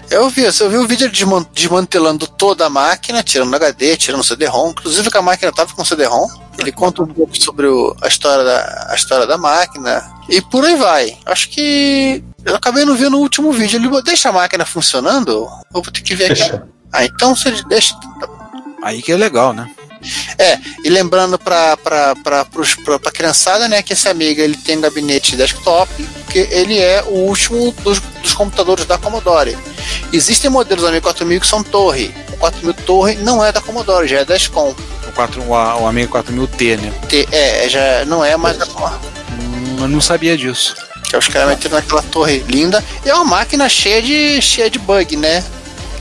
Eu 0.10 0.30
vi, 0.30 0.44
eu 0.44 0.70
vi 0.70 0.78
o 0.78 0.88
vídeo 0.88 1.10
desmantelando 1.54 2.28
toda 2.28 2.66
a 2.66 2.70
máquina, 2.70 3.22
tirando 3.22 3.54
HD, 3.54 3.96
tirando 3.96 4.22
o 4.22 4.24
CD-ROM, 4.24 4.72
inclusive 4.72 5.10
que 5.10 5.18
a 5.18 5.22
máquina 5.22 5.52
estava 5.52 5.74
com 5.74 5.86
CD-ROM. 5.86 6.28
Ele 6.58 6.72
conta 6.72 7.04
um 7.04 7.08
pouco 7.08 7.40
sobre 7.40 7.68
o, 7.68 7.96
a, 8.02 8.08
história 8.08 8.44
da, 8.44 8.88
a 8.90 8.96
história 8.96 9.28
da 9.28 9.38
máquina 9.38 10.04
e 10.28 10.42
por 10.42 10.66
aí 10.66 10.76
vai. 10.76 11.18
Acho 11.26 11.50
que 11.50 12.24
eu 12.44 12.56
acabei 12.56 12.84
não 12.84 12.96
vendo 12.96 13.12
no 13.12 13.20
último 13.20 13.52
vídeo. 13.52 13.80
Ele 13.80 14.02
deixa 14.02 14.30
a 14.30 14.34
máquina 14.34 14.66
funcionando? 14.66 15.48
Eu 15.74 15.82
vou 15.82 15.84
ter 15.84 16.02
que 16.02 16.16
ver 16.16 16.32
aqui. 16.32 16.60
Ah, 16.92 17.06
então 17.06 17.36
se 17.36 17.48
ele 17.48 17.64
deixa. 17.66 17.96
Aí 18.84 19.02
que 19.02 19.12
é 19.12 19.18
legal, 19.18 19.54
né? 19.54 19.70
É, 20.38 20.58
e 20.84 20.90
lembrando 20.90 21.38
para 21.38 21.78
a 22.34 23.12
criançada, 23.12 23.68
né, 23.68 23.82
que 23.82 23.94
esse 23.94 24.08
amiga 24.08 24.42
ele 24.42 24.56
tem 24.56 24.78
um 24.78 24.82
gabinete 24.82 25.36
desktop, 25.36 25.92
que 26.30 26.40
ele 26.40 26.78
é 26.78 27.04
o 27.04 27.28
último 27.28 27.72
dos, 27.84 28.00
dos 28.00 28.34
computadores 28.34 28.86
da 28.86 28.98
Commodore. 28.98 29.58
Existem 30.14 30.50
modelos 30.50 30.86
Amiga 30.86 31.02
4000 31.02 31.42
que 31.42 31.48
são 31.48 31.62
torre. 31.62 32.14
O 32.32 32.38
4000 32.38 32.74
torre 32.74 33.16
não 33.16 33.44
é 33.44 33.52
da 33.52 33.62
Commodore, 33.62 34.08
já 34.08 34.20
é 34.20 34.26
da 34.26 34.36
Escom. 34.36 34.74
O, 35.08 35.12
4, 35.12 35.42
o, 35.42 35.50
o 35.50 35.88
Amiga 35.88 36.24
4000T, 36.24 36.80
né? 36.80 36.94
T, 37.08 37.28
é, 37.32 37.68
já 37.68 38.06
não 38.06 38.24
é 38.24 38.38
mais 38.38 38.58
da 38.58 38.66
Eu 39.80 39.88
não 39.88 40.00
sabia 40.00 40.38
disso. 40.38 40.76
Que 41.04 41.18
os 41.18 41.28
caras 41.28 41.50
meteram 41.50 41.76
naquela 41.76 42.04
torre 42.04 42.40
linda. 42.48 42.84
E 43.06 43.10
é 43.10 43.16
uma 43.16 43.26
máquina 43.26 43.68
cheia 43.68 44.02
de, 44.02 44.42
cheia 44.42 44.70
de 44.70 44.80
bug, 44.80 45.18
né? 45.18 45.44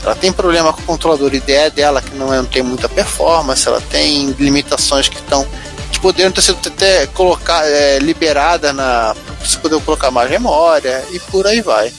Ela 0.03 0.15
tem 0.15 0.31
problema 0.31 0.71
com 0.73 0.81
o 0.81 0.85
controlador 0.85 1.33
IDE 1.33 1.69
dela, 1.75 2.01
que 2.01 2.15
não, 2.15 2.33
é, 2.33 2.37
não 2.37 2.45
tem 2.45 2.63
muita 2.63 2.87
performance, 2.87 3.67
ela 3.67 3.81
tem 3.81 4.31
limitações 4.31 5.09
que 5.09 5.17
estão. 5.17 5.45
que 5.91 5.99
poderiam 5.99 6.31
ter 6.31 6.41
sido 6.41 6.59
até 6.65 7.07
colocar, 7.07 7.65
é, 7.65 7.99
liberada 7.99 8.71
na. 8.73 9.15
Você 9.41 9.57
poder 9.57 9.81
colocar 9.81 10.11
mais 10.11 10.29
memória 10.29 11.03
e 11.11 11.19
por 11.19 11.45
aí 11.47 11.61
vai. 11.61 11.91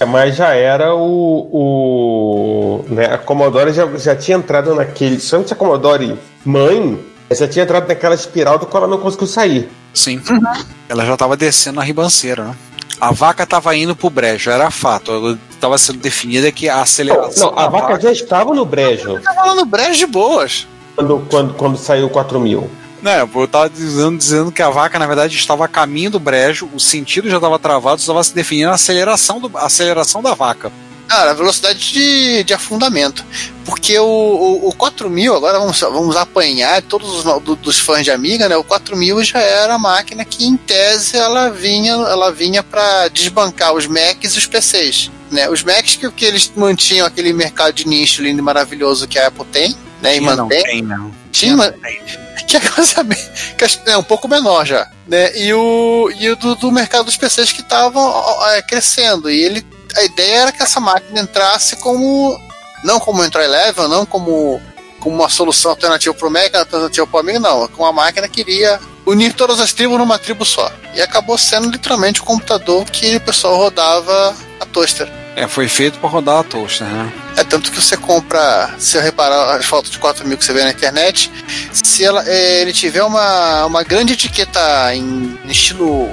É, 0.00 0.04
mas 0.04 0.36
já 0.36 0.54
era 0.54 0.94
o. 0.94 1.48
o 1.52 2.84
né, 2.88 3.06
a 3.06 3.18
Commodore 3.18 3.72
já, 3.72 3.86
já 3.96 4.16
tinha 4.16 4.36
entrado 4.36 4.74
naquele. 4.74 5.20
Somente 5.20 5.52
a 5.52 5.56
Commodore 5.56 6.18
mãe 6.44 6.98
já 7.30 7.48
tinha 7.48 7.64
entrado 7.64 7.88
naquela 7.88 8.14
espiral 8.14 8.58
do 8.58 8.66
qual 8.66 8.84
ela 8.84 8.90
não 8.96 9.02
conseguiu 9.02 9.26
sair. 9.26 9.68
Sim. 9.92 10.20
Uhum. 10.28 10.64
Ela 10.88 11.06
já 11.06 11.14
estava 11.14 11.36
descendo 11.36 11.80
a 11.80 11.84
ribanceira, 11.84 12.44
né? 12.44 12.56
A 13.00 13.12
vaca 13.12 13.42
estava 13.42 13.74
indo 13.76 13.94
pro 13.94 14.10
brejo, 14.10 14.50
era 14.50 14.70
fato. 14.70 15.38
Estava 15.50 15.76
sendo 15.78 15.98
definida 15.98 16.50
que 16.52 16.68
a 16.68 16.82
aceleração. 16.82 17.50
Não, 17.50 17.56
não 17.56 17.62
a 17.62 17.68
vaca, 17.68 17.86
vaca, 17.88 18.00
já 18.00 18.12
estava 18.12 18.54
no 18.54 18.64
brejo. 18.64 19.16
Estava 19.16 19.54
no 19.54 19.64
brejo 19.64 19.98
de 19.98 20.06
boas. 20.06 20.66
Quando, 20.94 21.26
quando, 21.28 21.54
quando 21.54 21.76
saiu 21.76 22.08
4 22.08 22.38
mil. 22.40 22.70
Não, 23.02 23.12
eu 23.12 23.44
estava 23.44 23.68
dizendo, 23.68 24.16
dizendo 24.16 24.52
que 24.52 24.62
a 24.62 24.70
vaca, 24.70 24.98
na 24.98 25.06
verdade, 25.06 25.36
estava 25.36 25.66
a 25.66 25.68
caminho 25.68 26.10
do 26.10 26.18
brejo, 26.18 26.70
o 26.72 26.80
sentido 26.80 27.28
já 27.28 27.36
estava 27.36 27.58
travado, 27.58 28.00
estava 28.00 28.24
se 28.24 28.34
definindo 28.34 28.70
a 28.70 28.74
aceleração, 28.74 29.38
do, 29.38 29.50
a 29.58 29.66
aceleração 29.66 30.22
da 30.22 30.32
vaca. 30.32 30.72
Era 31.10 31.30
a 31.30 31.34
velocidade 31.34 31.92
de, 31.92 32.44
de 32.44 32.54
afundamento. 32.54 33.24
Porque 33.64 33.98
o, 33.98 34.04
o, 34.04 34.68
o 34.68 34.74
4000, 34.74 35.34
agora 35.34 35.58
vamos, 35.58 35.78
vamos 35.80 36.16
apanhar 36.16 36.82
todos 36.82 37.08
os 37.24 37.24
do- 37.42 37.56
dos 37.56 37.78
fãs 37.78 38.04
de 38.04 38.10
Amiga, 38.10 38.48
né? 38.48 38.56
O 38.56 38.64
4000 38.64 39.22
já 39.24 39.38
era 39.38 39.74
a 39.74 39.78
máquina 39.78 40.24
que, 40.24 40.44
em 40.44 40.56
tese, 40.56 41.16
ela 41.16 41.50
vinha, 41.50 41.92
ela 41.92 42.30
vinha 42.32 42.62
para 42.62 43.08
desbancar 43.08 43.72
os 43.74 43.86
Macs 43.86 44.34
e 44.34 44.38
os 44.38 44.46
PCs. 44.46 45.10
Né? 45.30 45.48
Os 45.48 45.62
Macs 45.62 45.96
que, 45.96 46.10
que 46.10 46.24
eles 46.24 46.52
mantinham 46.54 47.06
aquele 47.06 47.32
mercado 47.32 47.72
de 47.72 47.86
nicho 47.88 48.22
lindo 48.22 48.38
e 48.38 48.42
maravilhoso 48.42 49.06
que 49.08 49.18
a 49.18 49.28
Apple 49.28 49.44
tem, 49.46 49.74
né? 50.02 50.16
E 50.16 50.18
Tinha, 50.20 50.36
não, 50.36 50.44
mantém. 50.44 50.62
tem, 50.62 50.82
não. 50.82 51.10
Tinha, 51.32 51.56
mas- 51.56 51.74
que 52.46 52.56
é 52.56 52.60
coisa 52.60 53.02
bem- 53.02 53.18
que 53.56 53.90
é 53.90 53.96
um 53.96 54.02
pouco 54.02 54.28
menor 54.28 54.66
já, 54.66 54.88
né? 55.08 55.36
E 55.36 55.52
o, 55.54 56.10
e 56.18 56.28
o 56.28 56.36
do, 56.36 56.54
do 56.54 56.70
mercado 56.70 57.06
dos 57.06 57.16
PCs 57.16 57.50
que 57.52 57.62
estavam 57.62 58.12
é, 58.50 58.62
crescendo. 58.62 59.30
E 59.30 59.42
ele, 59.42 59.66
a 59.96 60.02
ideia 60.04 60.36
era 60.42 60.52
que 60.52 60.62
essa 60.62 60.80
máquina 60.80 61.20
entrasse 61.20 61.76
como 61.76 62.38
não 62.82 63.00
como 63.00 63.24
entrou 63.24 63.42
Eleven, 63.42 63.88
não 63.88 64.04
como 64.04 64.60
como 65.04 65.16
uma 65.16 65.28
solução 65.28 65.70
alternativa 65.70 66.14
para 66.14 66.26
o 66.26 66.30
Mac, 66.30 66.54
alternativa 66.54 67.06
para 67.06 67.16
o 67.18 67.20
Amiga, 67.20 67.38
não. 67.38 67.68
Com 67.68 67.84
a 67.84 67.92
máquina 67.92 68.26
queria 68.26 68.80
unir 69.04 69.34
todas 69.34 69.60
as 69.60 69.70
tribos 69.70 69.98
numa 69.98 70.18
tribo 70.18 70.46
só. 70.46 70.72
E 70.94 71.02
acabou 71.02 71.36
sendo 71.36 71.70
literalmente 71.70 72.22
o 72.22 72.24
computador 72.24 72.86
que 72.86 73.16
o 73.16 73.20
pessoal 73.20 73.56
rodava 73.56 74.34
a 74.58 74.64
toaster. 74.64 75.06
É, 75.36 75.46
foi 75.46 75.68
feito 75.68 75.98
pra 75.98 76.08
rodar 76.08 76.38
a 76.38 76.42
toaster, 76.42 76.86
né? 76.86 77.12
É 77.36 77.44
tanto 77.44 77.70
que 77.70 77.82
você 77.82 77.98
compra, 77.98 78.70
se 78.78 78.96
eu 78.96 79.02
reparar 79.02 79.56
as 79.56 79.66
fotos 79.66 79.90
de 79.90 79.98
4 79.98 80.26
mil 80.26 80.38
que 80.38 80.44
você 80.44 80.54
vê 80.54 80.62
na 80.62 80.70
internet, 80.70 81.30
se 81.70 82.02
ela, 82.02 82.24
é, 82.26 82.62
ele 82.62 82.72
tiver 82.72 83.02
uma, 83.02 83.66
uma 83.66 83.82
grande 83.82 84.14
etiqueta 84.14 84.94
em 84.94 85.38
estilo 85.44 86.08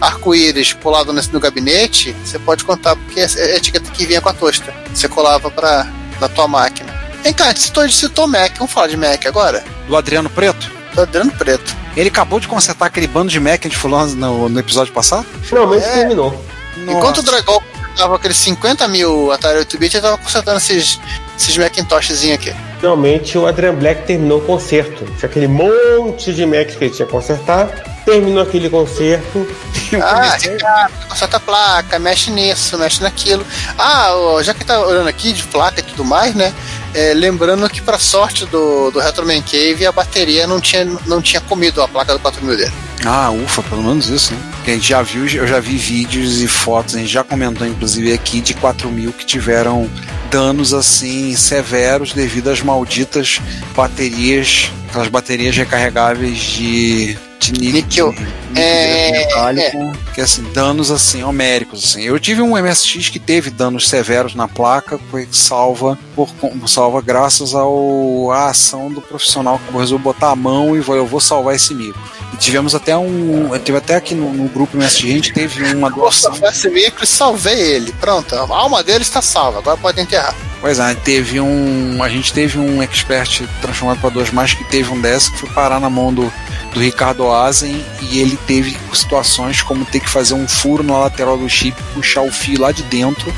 arco-íris 0.00 0.72
colado 0.72 1.12
nesse, 1.12 1.32
no 1.32 1.40
gabinete, 1.40 2.14
você 2.24 2.38
pode 2.38 2.64
contar 2.64 2.96
porque 2.96 3.20
é 3.20 3.24
a 3.24 3.56
etiqueta 3.56 3.90
que 3.90 4.06
vinha 4.06 4.20
com 4.20 4.28
a 4.28 4.32
toaster. 4.32 4.72
Você 4.92 5.08
colava 5.08 5.50
para 5.50 5.86
na 6.20 6.28
tua 6.28 6.46
máquina. 6.46 6.92
Vem 7.22 7.32
cá, 7.32 7.46
a 7.46 7.48
gente 7.48 7.60
citou, 7.60 7.88
citou 7.88 8.28
Mac, 8.28 8.56
vamos 8.58 8.72
falar 8.72 8.88
de 8.88 8.96
Mac 8.96 9.24
agora? 9.26 9.64
Do 9.88 9.96
Adriano 9.96 10.28
Preto. 10.28 10.70
Do 10.94 11.02
Adriano 11.02 11.32
Preto. 11.32 11.74
Ele 11.96 12.08
acabou 12.08 12.38
de 12.38 12.48
consertar 12.48 12.86
aquele 12.86 13.06
bando 13.06 13.30
de 13.30 13.40
Mac 13.40 13.60
que 13.60 13.68
a 13.68 13.70
gente 13.70 13.80
falou 13.80 14.06
no, 14.06 14.48
no 14.48 14.60
episódio 14.60 14.92
passado. 14.92 15.26
Finalmente 15.42 15.84
terminou. 15.84 16.44
Enquanto 16.88 17.18
o 17.18 17.22
Dragon 17.22 17.62
tava 17.96 18.16
aqueles 18.16 18.36
50 18.36 18.88
mil 18.88 19.32
Atari 19.32 19.60
8-bit, 19.60 19.96
ele 19.96 20.02
tava 20.02 20.18
consertando 20.18 20.58
esses, 20.58 21.00
esses 21.36 21.56
Macintoshzinhos 21.56 22.34
aqui. 22.34 22.54
Finalmente 22.80 23.36
o 23.38 23.46
Adrian 23.46 23.74
Black 23.74 24.06
terminou 24.06 24.38
o 24.38 24.42
concerto. 24.42 25.04
Tinha 25.04 25.28
aquele 25.28 25.48
monte 25.48 26.32
de 26.32 26.44
Macs 26.44 26.76
que 26.76 26.84
ele 26.84 26.94
tinha 26.94 27.06
que 27.06 27.12
consertar. 27.12 27.68
Terminou 28.04 28.42
aquele 28.42 28.68
concerto. 28.68 29.46
Ah, 30.02 30.36
cara, 30.58 30.90
conserta 31.08 31.36
a 31.36 31.40
placa, 31.40 31.98
mexe 32.00 32.28
nisso, 32.28 32.76
mexe 32.76 33.00
naquilo. 33.00 33.46
Ah, 33.78 34.10
já 34.42 34.52
que 34.52 34.64
tá 34.64 34.80
olhando 34.80 35.08
aqui 35.08 35.32
de 35.32 35.44
placa 35.44 35.78
e 35.78 35.82
tudo 35.84 36.04
mais, 36.04 36.34
né? 36.34 36.52
é, 36.94 37.12
lembrando 37.12 37.68
que, 37.68 37.82
pra 37.82 37.98
sorte 37.98 38.46
do, 38.46 38.90
do 38.92 39.00
Retro 39.00 39.26
Man 39.26 39.42
Cave, 39.42 39.84
a 39.84 39.90
bateria 39.90 40.46
não 40.46 40.60
tinha, 40.60 40.84
não 41.06 41.20
tinha 41.20 41.40
comido 41.40 41.82
a 41.82 41.88
placa 41.88 42.12
do 42.12 42.20
4000 42.20 42.56
dele. 42.56 42.72
Ah, 43.04 43.30
ufa, 43.30 43.62
pelo 43.64 43.82
menos 43.82 44.08
isso, 44.08 44.32
né? 44.32 44.40
Porque 44.54 44.70
a 44.70 44.74
gente 44.74 44.88
já 44.88 45.02
viu, 45.02 45.26
eu 45.26 45.46
já 45.46 45.58
vi 45.58 45.76
vídeos 45.76 46.40
e 46.40 46.46
fotos, 46.46 46.94
a 46.94 46.98
gente 46.98 47.12
já 47.12 47.24
comentou 47.24 47.66
inclusive 47.66 48.12
aqui 48.12 48.40
de 48.40 48.54
4000 48.54 49.12
que 49.12 49.26
tiveram 49.26 49.90
danos 50.34 50.74
assim 50.74 51.36
severos 51.36 52.12
devido 52.12 52.50
às 52.50 52.60
malditas 52.60 53.40
baterias, 53.72 54.68
aquelas 54.88 55.06
baterias 55.06 55.56
recarregáveis 55.56 56.38
de, 56.38 57.16
de 57.52 57.72
níquel, 57.72 58.08
Níquel. 58.08 58.12
níquel 58.50 58.62
É, 58.62 59.10
metálico, 59.12 59.92
que 60.14 60.20
assim, 60.20 60.42
danos 60.52 60.90
assim 60.90 61.22
homéricos 61.22 61.84
assim. 61.84 62.02
Eu 62.02 62.18
tive 62.20 62.40
um 62.42 62.56
MSX 62.56 63.08
que 63.08 63.18
teve 63.18 63.50
danos 63.50 63.88
severos 63.88 64.34
na 64.34 64.46
placa, 64.48 64.98
foi 65.10 65.28
salva 65.30 65.98
por 66.14 66.28
salva 66.66 67.00
graças 67.00 67.54
ao 67.54 68.30
à 68.32 68.50
ação 68.50 68.92
do 68.92 69.00
profissional 69.00 69.58
que 69.58 69.76
resolveu 69.76 69.98
botar 70.12 70.30
a 70.30 70.36
mão 70.36 70.76
e 70.76 70.82
falou, 70.82 71.00
eu 71.00 71.06
vou 71.06 71.20
salvar 71.20 71.54
esse 71.54 71.74
mico. 71.74 71.98
E 72.32 72.36
tivemos 72.36 72.74
até 72.74 72.96
um. 72.96 73.54
Eu 73.54 73.60
tive 73.60 73.78
até 73.78 73.94
aqui 73.94 74.14
no, 74.14 74.32
no 74.32 74.48
grupo 74.48 74.76
MSG, 74.76 75.08
a 75.08 75.14
gente 75.14 75.32
teve 75.32 75.74
uma 75.74 75.88
Vou 75.90 76.00
doação. 76.00 76.32
salvar 76.32 76.50
esse 76.52 76.68
micro 76.68 77.04
e 77.04 77.06
salvei 77.06 77.60
ele. 77.60 77.92
Pronto, 78.00 78.34
a 78.34 78.40
alma 78.40 78.82
dele 78.82 79.02
está 79.02 79.22
salva, 79.22 79.58
agora 79.58 79.76
pode 79.76 80.00
enterrar. 80.00 80.34
Pois 80.60 80.78
é, 80.78 80.94
teve 80.94 81.40
um. 81.40 82.02
A 82.02 82.08
gente 82.08 82.32
teve 82.32 82.58
um 82.58 82.82
expert 82.82 83.42
transformado 83.60 84.00
para 84.00 84.10
duas 84.10 84.30
mais 84.30 84.52
que 84.54 84.64
teve 84.64 84.90
um 84.90 85.00
dessa 85.00 85.30
que 85.30 85.38
foi 85.38 85.50
parar 85.50 85.78
na 85.78 85.90
mão 85.90 86.12
do, 86.12 86.32
do 86.74 86.80
Ricardo 86.80 87.30
Azen 87.30 87.82
e 88.02 88.18
ele 88.18 88.36
teve 88.48 88.76
situações 88.92 89.62
como 89.62 89.84
ter 89.84 90.00
que 90.00 90.10
fazer 90.10 90.34
um 90.34 90.46
furo 90.46 90.82
na 90.82 90.98
lateral 90.98 91.38
do 91.38 91.48
chip, 91.48 91.80
puxar 91.94 92.22
o 92.22 92.32
fio 92.32 92.60
lá 92.60 92.72
de 92.72 92.82
dentro 92.82 93.32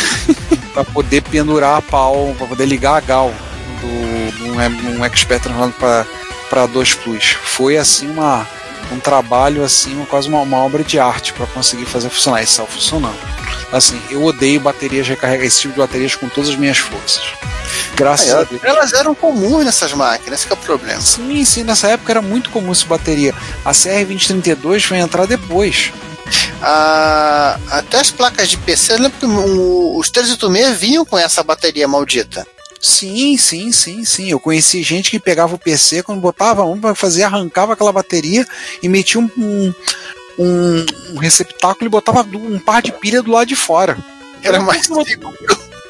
para 0.74 0.84
poder 0.84 1.22
pendurar 1.22 1.78
a 1.78 1.82
pau, 1.82 2.34
para 2.36 2.46
poder 2.46 2.66
ligar 2.66 2.96
a 2.96 3.00
gal 3.00 3.32
do 3.80 4.44
um, 4.44 4.98
um 4.98 5.04
expert 5.04 5.42
transformado 5.42 6.06
para 6.50 6.66
2 6.66 6.94
Plus. 6.94 7.36
Foi 7.42 7.78
assim 7.78 8.08
uma 8.10 8.46
um 8.92 8.98
trabalho 8.98 9.62
assim, 9.64 10.02
quase 10.08 10.28
uma, 10.28 10.40
uma 10.40 10.58
obra 10.58 10.82
de 10.82 10.98
arte 10.98 11.32
para 11.32 11.46
conseguir 11.46 11.84
fazer 11.84 12.08
funcionar. 12.08 12.42
Isso 12.42 12.52
estava 12.52 12.68
funcionando. 12.68 13.37
Assim, 13.72 14.00
eu 14.10 14.24
odeio 14.24 14.60
baterias 14.60 15.06
recarregadas, 15.06 15.52
esse 15.52 15.60
tipo 15.62 15.74
de 15.74 15.80
baterias 15.80 16.14
com 16.14 16.28
todas 16.28 16.50
as 16.50 16.56
minhas 16.56 16.78
forças. 16.78 17.22
Graças 17.94 18.32
a 18.32 18.44
Deus. 18.44 18.62
Elas 18.64 18.92
eram 18.92 19.14
comuns 19.14 19.64
nessas 19.64 19.92
máquinas, 19.92 20.44
que 20.44 20.52
é 20.52 20.54
o 20.54 20.58
problema. 20.58 21.00
Sim, 21.00 21.44
sim, 21.44 21.64
nessa 21.64 21.88
época 21.88 22.12
era 22.12 22.22
muito 22.22 22.50
comum 22.50 22.72
essa 22.72 22.86
bateria. 22.86 23.34
A 23.64 23.72
CR2032 23.72 24.82
foi 24.82 24.98
entrar 24.98 25.26
depois. 25.26 25.92
Ah, 26.62 27.58
até 27.70 27.98
as 27.98 28.10
placas 28.10 28.48
de 28.48 28.56
PC, 28.56 28.94
eu 28.94 28.98
lembro 28.98 29.18
que 29.18 29.26
os 29.26 30.10
386 30.10 30.78
vinham 30.78 31.04
com 31.04 31.18
essa 31.18 31.42
bateria 31.42 31.86
maldita. 31.86 32.46
Sim, 32.80 33.36
sim, 33.36 33.72
sim, 33.72 34.04
sim. 34.04 34.30
Eu 34.30 34.38
conheci 34.38 34.82
gente 34.82 35.10
que 35.10 35.18
pegava 35.18 35.54
o 35.54 35.58
PC, 35.58 36.02
quando 36.02 36.20
botava 36.20 36.64
um 36.64 36.80
para 36.80 36.94
fazer, 36.94 37.24
arrancava 37.24 37.72
aquela 37.72 37.92
bateria 37.92 38.46
e 38.82 38.88
metia 38.88 39.20
um, 39.20 39.28
um, 39.36 39.74
um- 40.38 40.86
um 41.14 41.18
receptáculo 41.18 41.86
e 41.86 41.88
botava 41.88 42.22
um 42.22 42.58
par 42.58 42.80
de 42.82 42.92
pilha 42.92 43.22
do 43.22 43.30
lado 43.30 43.46
de 43.48 43.56
fora. 43.56 43.96
Era 44.42 44.60
mais 44.60 44.86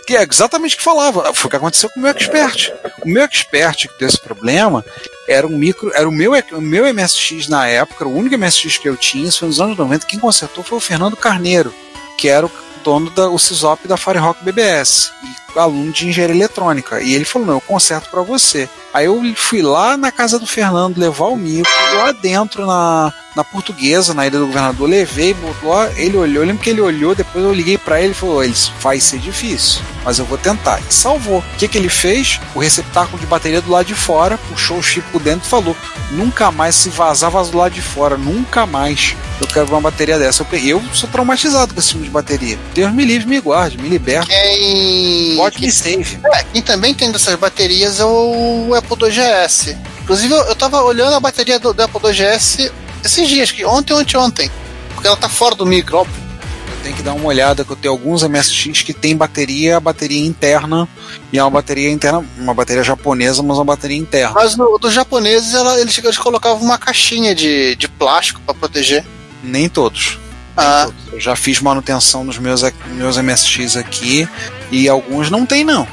Que 0.07 0.17
é 0.17 0.23
exatamente 0.23 0.75
o 0.75 0.79
que 0.79 0.85
falava. 0.85 1.35
Foi 1.35 1.49
o 1.49 1.51
que 1.51 1.57
aconteceu 1.57 1.91
com 1.91 2.01
o 2.01 2.03
meu 2.03 2.11
expert. 2.11 2.73
O 3.05 3.09
meu 3.09 3.23
expert 3.25 3.89
que 3.89 3.99
deu 3.99 4.09
esse 4.09 4.19
problema 4.19 4.83
era 5.29 5.47
um 5.47 5.51
micro, 5.51 5.93
era 5.95 6.09
o 6.09 6.13
meu, 6.13 6.33
o 6.53 6.61
meu 6.63 6.87
MSX 6.87 7.47
na 7.49 7.67
época, 7.67 8.09
o 8.09 8.17
único 8.17 8.35
MSX 8.39 8.79
que 8.79 8.89
eu 8.89 8.97
tinha, 8.97 9.29
isso 9.29 9.41
foi 9.41 9.49
nos 9.49 9.61
anos 9.61 9.77
90. 9.77 10.07
Quem 10.07 10.19
consertou 10.19 10.65
foi 10.65 10.79
o 10.79 10.81
Fernando 10.81 11.15
Carneiro, 11.15 11.75
que 12.17 12.27
era 12.27 12.47
o 12.47 12.51
dono 12.83 13.11
da 13.11 13.29
o 13.29 13.39
CISOP 13.39 13.87
da 13.87 13.99
Firerock 13.99 14.43
BBS, 14.43 15.11
e 15.23 15.48
aluno 15.57 15.93
de 15.93 16.09
engenharia 16.09 16.35
eletrônica. 16.35 17.01
E 17.01 17.15
ele 17.15 17.25
falou: 17.25 17.47
Não, 17.47 17.55
eu 17.55 17.61
conserto 17.61 18.11
para 18.11 18.23
você. 18.23 18.69
Aí 18.93 19.05
eu 19.05 19.23
fui 19.37 19.63
lá 19.63 19.97
na 19.97 20.11
casa 20.11 20.39
do 20.39 20.47
Fernando 20.47 20.99
levar 20.99 21.27
o 21.27 21.37
micro, 21.37 21.71
lá 21.95 22.11
dentro 22.11 22.67
na, 22.67 23.13
na 23.37 23.45
portuguesa, 23.45 24.15
na 24.15 24.27
ilha 24.27 24.39
do 24.39 24.47
governador, 24.47 24.89
levei, 24.89 25.35
botou 25.35 25.71
lá, 25.71 25.91
ele 25.97 26.17
olhou, 26.17 26.43
eu 26.43 26.49
lembro 26.49 26.63
que 26.63 26.71
ele 26.71 26.81
olhou, 26.81 27.15
depois 27.15 27.45
eu 27.45 27.53
liguei 27.53 27.79
para 27.79 28.01
ele 28.01 28.11
e 28.11 28.15
falou: 28.15 28.43
ele 28.43 28.55
vai 28.81 28.99
ser 28.99 29.19
difícil, 29.19 29.81
mas 30.05 30.19
eu 30.19 30.25
vou 30.25 30.39
tentar. 30.39 30.81
E 30.81 30.93
salvou. 30.93 31.39
O 31.39 31.57
que, 31.59 31.69
que 31.69 31.79
ele 31.79 31.89
fez? 31.89 32.41
O 32.55 32.59
receptáculo 32.59 33.19
de 33.19 33.27
bateria 33.27 33.61
do 33.61 33.71
lado 33.71 33.87
de 33.87 33.95
fora, 33.95 34.39
puxou 34.49 34.79
o 34.79 34.83
chip 34.83 35.07
por 35.13 35.23
dentro 35.23 35.47
e 35.47 35.51
falou: 35.51 35.77
nunca 36.11 36.51
mais 36.51 36.75
se 36.75 36.89
vazar, 36.89 37.31
vaza 37.31 37.53
do 37.53 37.59
lado 37.59 37.73
de 37.73 37.83
fora, 37.83 38.17
nunca 38.17 38.67
mais. 38.67 39.15
Eu 39.41 39.47
quero 39.47 39.67
ver 39.67 39.75
uma 39.75 39.83
bateria 39.83 40.19
dessa. 40.19 40.45
Eu, 40.51 40.59
eu 40.61 40.83
sou 40.93 41.09
traumatizado 41.09 41.73
com 41.73 41.79
esse 41.79 41.91
tipo 41.91 42.03
de 42.03 42.11
bateria. 42.11 42.59
Deus 42.75 42.93
me 42.93 43.05
livre, 43.05 43.29
me 43.29 43.41
guarde, 43.41 43.79
me 43.79 43.89
liberta. 43.89 44.27
Quem, 44.27 45.37
Pode 45.37 45.48
save. 45.71 46.19
é, 46.35 46.45
quem 46.45 46.63
também 46.63 46.95
tem 46.95 47.11
dessas 47.11 47.35
baterias 47.37 48.01
é 48.01 48.05
o 48.05 48.75
Apple 48.75 48.97
II 49.07 49.11
GS. 49.11 49.77
Inclusive, 50.03 50.33
eu, 50.33 50.41
eu 50.45 50.57
tava 50.57 50.83
olhando 50.83 51.15
a 51.15 51.21
bateria 51.21 51.59
do, 51.59 51.73
do 51.73 51.83
Apple 51.83 52.01
II 52.05 52.13
GS 52.13 52.71
esses 53.05 53.29
dias, 53.29 53.51
que 53.51 53.65
ontem 53.65 53.93
ou 53.93 53.99
anteontem. 53.99 54.51
Porque 54.95 55.07
ela 55.07 55.17
tá 55.17 55.29
fora 55.29 55.55
do 55.55 55.65
micro, 55.65 55.99
óbvio. 55.99 56.29
Eu 56.69 56.83
tenho 56.83 56.97
que 56.97 57.03
dar 57.03 57.15
uma 57.15 57.27
olhada, 57.27 57.65
que 57.65 57.71
eu 57.71 57.77
tenho 57.77 57.93
alguns 57.93 58.23
MSX 58.23 58.83
que 58.83 58.93
tem 58.93 59.17
bateria, 59.17 59.81
bateria 59.81 60.25
interna, 60.25 60.89
e 61.33 61.39
é 61.39 61.43
uma 61.43 61.51
bateria 61.51 61.91
interna, 61.91 62.25
uma 62.39 62.55
bateria 62.55 62.83
japonesa, 62.83 63.43
mas 63.43 63.57
uma 63.57 63.65
bateria 63.65 63.97
interna. 63.97 64.35
Mas 64.35 64.57
no, 64.57 64.79
dos 64.79 64.93
japoneses, 64.93 65.55
ela, 65.55 65.79
eles, 65.81 65.97
eles 65.99 66.19
colocavam 66.19 66.63
uma 66.63 66.79
caixinha 66.79 67.35
de, 67.35 67.75
de 67.77 67.89
plástico 67.89 68.41
para 68.41 68.55
proteger. 68.55 69.05
Nem 69.43 69.69
todos. 69.69 70.19
Ah, 70.59 70.89
Eu 71.13 71.21
já 71.21 71.37
fiz 71.37 71.61
manutenção 71.61 72.25
nos 72.25 72.37
meus, 72.39 72.63
meus 72.89 73.17
MSX 73.17 73.77
aqui, 73.77 74.29
e 74.73 74.89
alguns 74.89 75.31
não 75.31 75.47
tem 75.47 75.63
não. 75.65 75.87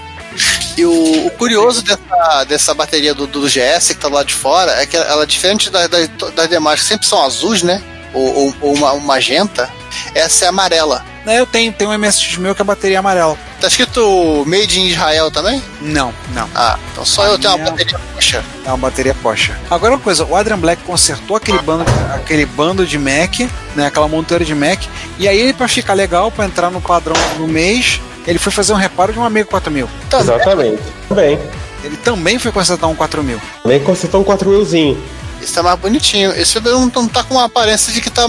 e 0.76 0.84
o, 0.86 1.28
o 1.28 1.32
curioso 1.32 1.82
dessa, 1.84 2.44
dessa 2.46 2.74
bateria 2.74 3.14
do, 3.14 3.26
do 3.28 3.48
GS 3.48 3.88
que 3.90 3.94
tá 3.96 4.10
do 4.10 4.16
lado 4.16 4.26
de 4.28 4.34
fora 4.34 4.72
é 4.82 4.86
que 4.86 4.98
ela, 4.98 5.26
diferente 5.26 5.70
da- 5.70 5.88
da- 5.88 6.30
das 6.36 6.50
demais, 6.50 6.82
que 6.82 6.88
sempre 6.88 7.08
são 7.08 7.24
azuis, 7.24 7.62
né? 7.64 7.82
Ou, 8.14 8.34
ou, 8.36 8.56
ou 8.62 8.74
uma, 8.74 8.92
uma 8.94 9.06
magenta, 9.06 9.70
essa 10.14 10.46
é 10.46 10.48
amarela. 10.48 11.06
É, 11.26 11.40
Eu 11.40 11.46
tenho, 11.46 11.72
tenho 11.74 11.90
um 11.90 11.98
MSX 11.98 12.38
meu 12.38 12.54
que 12.54 12.62
é 12.62 12.66
bateria 12.66 13.00
amarela. 13.00 13.38
Tá 13.60 13.68
escrito 13.68 14.44
Made 14.46 14.80
in 14.80 14.88
Israel 14.88 15.32
também? 15.32 15.62
Não, 15.82 16.14
não. 16.34 16.48
Ah, 16.54 16.78
então 16.92 17.04
só 17.06 17.24
A 17.24 17.28
eu 17.30 17.40
tenho 17.40 17.52
uma 17.52 17.58
minha- 17.58 17.72
bateria 17.72 18.00
roxa. 18.14 18.44
É 18.66 18.70
uma 18.70 18.78
bateria 18.78 19.14
Porsche. 19.16 19.54
Agora 19.70 19.94
uma 19.94 20.00
coisa, 20.00 20.24
o 20.26 20.36
Adrian 20.36 20.58
Black 20.60 20.84
consertou 20.84 21.36
aquele 21.38 21.60
bando, 21.60 21.84
aquele 22.14 22.46
bando 22.46 22.86
de 22.86 22.98
Mac, 23.00 23.40
né, 23.76 23.88
aquela 23.88 24.08
monteira 24.08 24.44
de 24.46 24.54
Mac, 24.54 24.84
e 25.18 25.28
aí 25.28 25.54
para 25.54 25.68
ficar 25.68 25.94
legal, 25.94 26.32
para 26.32 26.46
entrar 26.46 26.70
no 26.70 26.82
padrão 26.82 27.16
do 27.38 27.48
mês, 27.48 28.00
ele 28.28 28.38
foi 28.40 28.52
fazer 28.52 28.74
um 28.74 28.78
reparo 28.78 29.14
de 29.14 29.20
um 29.20 29.24
amigo 29.24 29.50
4000. 29.50 29.90
Exatamente. 30.20 30.82
Também. 31.10 31.40
Ele 31.84 31.98
também 31.98 32.40
foi 32.40 32.52
consertar 32.52 32.88
um 32.88 32.96
4000. 32.96 33.40
Também 33.64 33.80
consertou 33.84 34.22
um 34.22 34.24
4 34.24 34.50
milzinho. 34.50 35.02
Esse 35.42 35.54
tá 35.54 35.62
mais 35.62 35.78
bonitinho. 35.80 36.32
Esse 36.32 36.60
não, 36.60 36.88
não 36.88 37.08
tá 37.08 37.24
com 37.24 37.36
uma 37.36 37.46
aparência 37.46 37.94
de 37.94 38.02
que 38.02 38.10
tá 38.10 38.28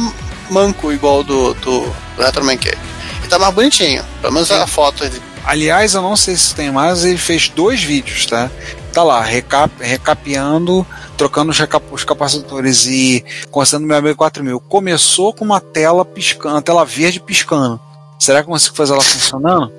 manco 0.50 0.92
igual 0.92 1.22
do, 1.22 1.54
do, 1.54 1.92
Retroman 2.18 2.56
Cave. 2.56 2.78
Ele 3.20 3.28
tá 3.28 3.38
mais 3.38 3.54
bonitinho. 3.54 4.04
Pelo 4.20 4.32
menos 4.32 4.50
a 4.50 4.66
foto. 4.66 5.04
Ele... 5.04 5.20
Aliás, 5.44 5.94
eu 5.94 6.02
não 6.02 6.16
sei 6.16 6.36
se 6.36 6.54
tem 6.54 6.70
mais, 6.70 7.04
ele 7.04 7.18
fez 7.18 7.48
dois 7.48 7.82
vídeos, 7.82 8.26
tá? 8.26 8.50
Tá 8.92 9.02
lá, 9.02 9.20
recap, 9.20 9.70
recapeando, 9.78 10.86
trocando 11.16 11.50
os, 11.50 11.58
recap, 11.58 11.84
os 11.90 12.04
capacitores 12.04 12.86
e 12.86 13.24
consertando 13.50 13.84
o 13.84 13.88
meu 13.88 13.96
amigo 13.96 14.16
4000. 14.16 14.58
Começou 14.60 15.32
com 15.32 15.44
uma 15.44 15.60
tela 15.60 16.04
piscando, 16.04 16.54
uma 16.54 16.62
tela 16.62 16.84
verde 16.84 17.20
piscando. 17.20 17.80
Será 18.18 18.42
que 18.42 18.48
eu 18.48 18.52
consigo 18.52 18.74
fazer 18.74 18.92
ela 18.92 19.02
funcionando? 19.02 19.70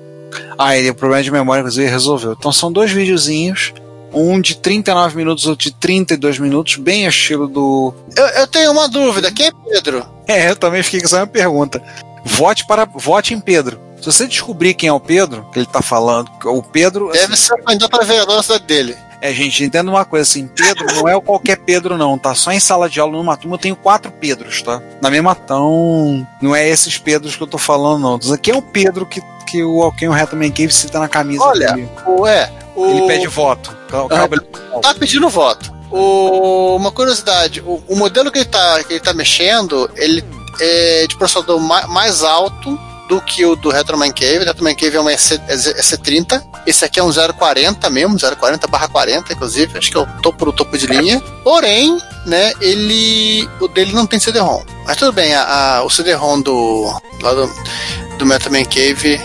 Ah, 0.56 0.76
ele 0.76 0.90
o 0.90 0.94
problema 0.94 1.22
de 1.22 1.30
memória, 1.30 1.60
inclusive, 1.60 1.88
resolveu. 1.88 2.36
Então 2.38 2.52
são 2.52 2.70
dois 2.70 2.90
videozinhos, 2.90 3.72
um 4.12 4.40
de 4.40 4.56
39 4.56 5.16
minutos, 5.16 5.46
outro 5.46 5.70
de 5.70 5.76
32 5.76 6.38
minutos, 6.38 6.76
bem 6.76 7.06
a 7.06 7.08
estilo 7.08 7.48
do. 7.48 7.94
Eu, 8.16 8.26
eu 8.26 8.46
tenho 8.46 8.72
uma 8.72 8.88
dúvida, 8.88 9.30
quem 9.30 9.46
é 9.46 9.52
Pedro? 9.70 10.06
É, 10.28 10.50
eu 10.50 10.56
também 10.56 10.82
fiquei 10.82 11.00
com 11.00 11.06
essa 11.06 11.16
mesma 11.20 11.32
pergunta. 11.32 11.82
Vote 12.22 12.66
para 12.66 12.84
vote 12.84 13.32
em 13.32 13.40
Pedro. 13.40 13.80
Se 13.98 14.04
você 14.04 14.26
descobrir 14.26 14.74
quem 14.74 14.90
é 14.90 14.92
o 14.92 15.00
Pedro, 15.00 15.48
que 15.50 15.58
ele 15.58 15.64
tá 15.64 15.80
falando, 15.80 16.30
o 16.44 16.62
Pedro. 16.62 17.10
Deve 17.12 17.34
ser 17.34 17.54
o 17.54 17.64
candidato 17.64 17.98
a 17.98 18.42
cidade 18.42 18.64
dele. 18.64 18.94
É, 19.20 19.32
gente, 19.32 19.64
entenda 19.64 19.90
uma 19.90 20.04
coisa 20.04 20.22
assim, 20.22 20.46
Pedro 20.46 20.86
não 20.94 21.08
é 21.08 21.16
o 21.16 21.20
qualquer 21.20 21.56
Pedro, 21.56 21.98
não, 21.98 22.16
tá? 22.16 22.34
Só 22.34 22.52
em 22.52 22.60
sala 22.60 22.88
de 22.88 23.00
aula, 23.00 23.16
numa 23.16 23.36
turma, 23.36 23.56
eu 23.56 23.60
tenho 23.60 23.74
quatro 23.74 24.12
Pedros, 24.12 24.62
tá? 24.62 24.80
Na 25.02 25.10
mesma 25.10 25.34
tão. 25.34 26.26
Não 26.40 26.54
é 26.54 26.68
esses 26.68 26.98
Pedros 26.98 27.34
que 27.34 27.42
eu 27.42 27.46
tô 27.46 27.58
falando, 27.58 28.00
não. 28.00 28.36
Quem 28.38 28.54
é 28.54 28.56
o 28.56 28.62
Pedro 28.62 29.04
que, 29.04 29.20
que 29.50 29.62
o 29.62 29.78
o 29.78 30.10
Retman 30.12 30.50
Cave 30.50 30.72
cita 30.72 30.98
na 30.98 31.08
camisa 31.08 31.42
Olha, 31.44 31.72
dele? 31.72 31.88
Ué, 32.06 32.50
o... 32.76 32.86
Ele 32.86 33.06
pede 33.06 33.26
voto. 33.26 33.76
Ah, 33.92 34.80
tá 34.82 34.94
pedindo 34.94 35.28
voto. 35.28 35.72
O- 35.90 36.76
uma 36.76 36.92
curiosidade, 36.92 37.60
o, 37.62 37.82
o 37.88 37.96
modelo 37.96 38.30
que 38.30 38.38
ele, 38.40 38.44
tá, 38.44 38.82
que 38.84 38.92
ele 38.94 39.00
tá 39.00 39.12
mexendo, 39.14 39.90
ele 39.96 40.22
é 40.60 41.06
de 41.08 41.16
processador 41.16 41.58
ma- 41.58 41.86
mais 41.86 42.22
alto 42.22 42.78
do 43.08 43.22
que 43.22 43.42
o 43.46 43.56
do 43.56 43.70
Retroman 43.70 44.12
Cave. 44.12 44.40
O 44.40 44.44
Retroman 44.44 44.74
Cave 44.74 44.96
é 44.96 45.00
uma 45.00 45.12
EC, 45.12 45.40
EC30. 45.48 46.42
Esse 46.66 46.84
aqui 46.84 47.00
é 47.00 47.02
um 47.02 47.10
040 47.10 47.88
mesmo, 47.88 48.18
040 48.18 48.66
barra 48.66 48.86
40, 48.88 49.32
inclusive. 49.32 49.78
Acho 49.78 49.90
que 49.90 49.96
é 49.96 50.00
o 50.00 50.06
topo 50.20 50.44
do 50.44 50.52
topo 50.52 50.76
de 50.76 50.86
linha. 50.86 51.18
Porém, 51.42 51.98
né, 52.26 52.52
ele. 52.60 53.48
O 53.60 53.66
dele 53.68 53.94
não 53.94 54.06
tem 54.06 54.20
CD-ROM. 54.20 54.62
Mas 54.84 54.98
tudo 54.98 55.12
bem, 55.12 55.34
a, 55.34 55.76
a- 55.78 55.82
o 55.84 55.88
CD-ROM 55.88 56.42
do. 56.42 56.92
Lá 57.22 57.32
do, 57.32 57.50
do 58.18 58.24
Retroman 58.26 58.64
Cave 58.66 59.18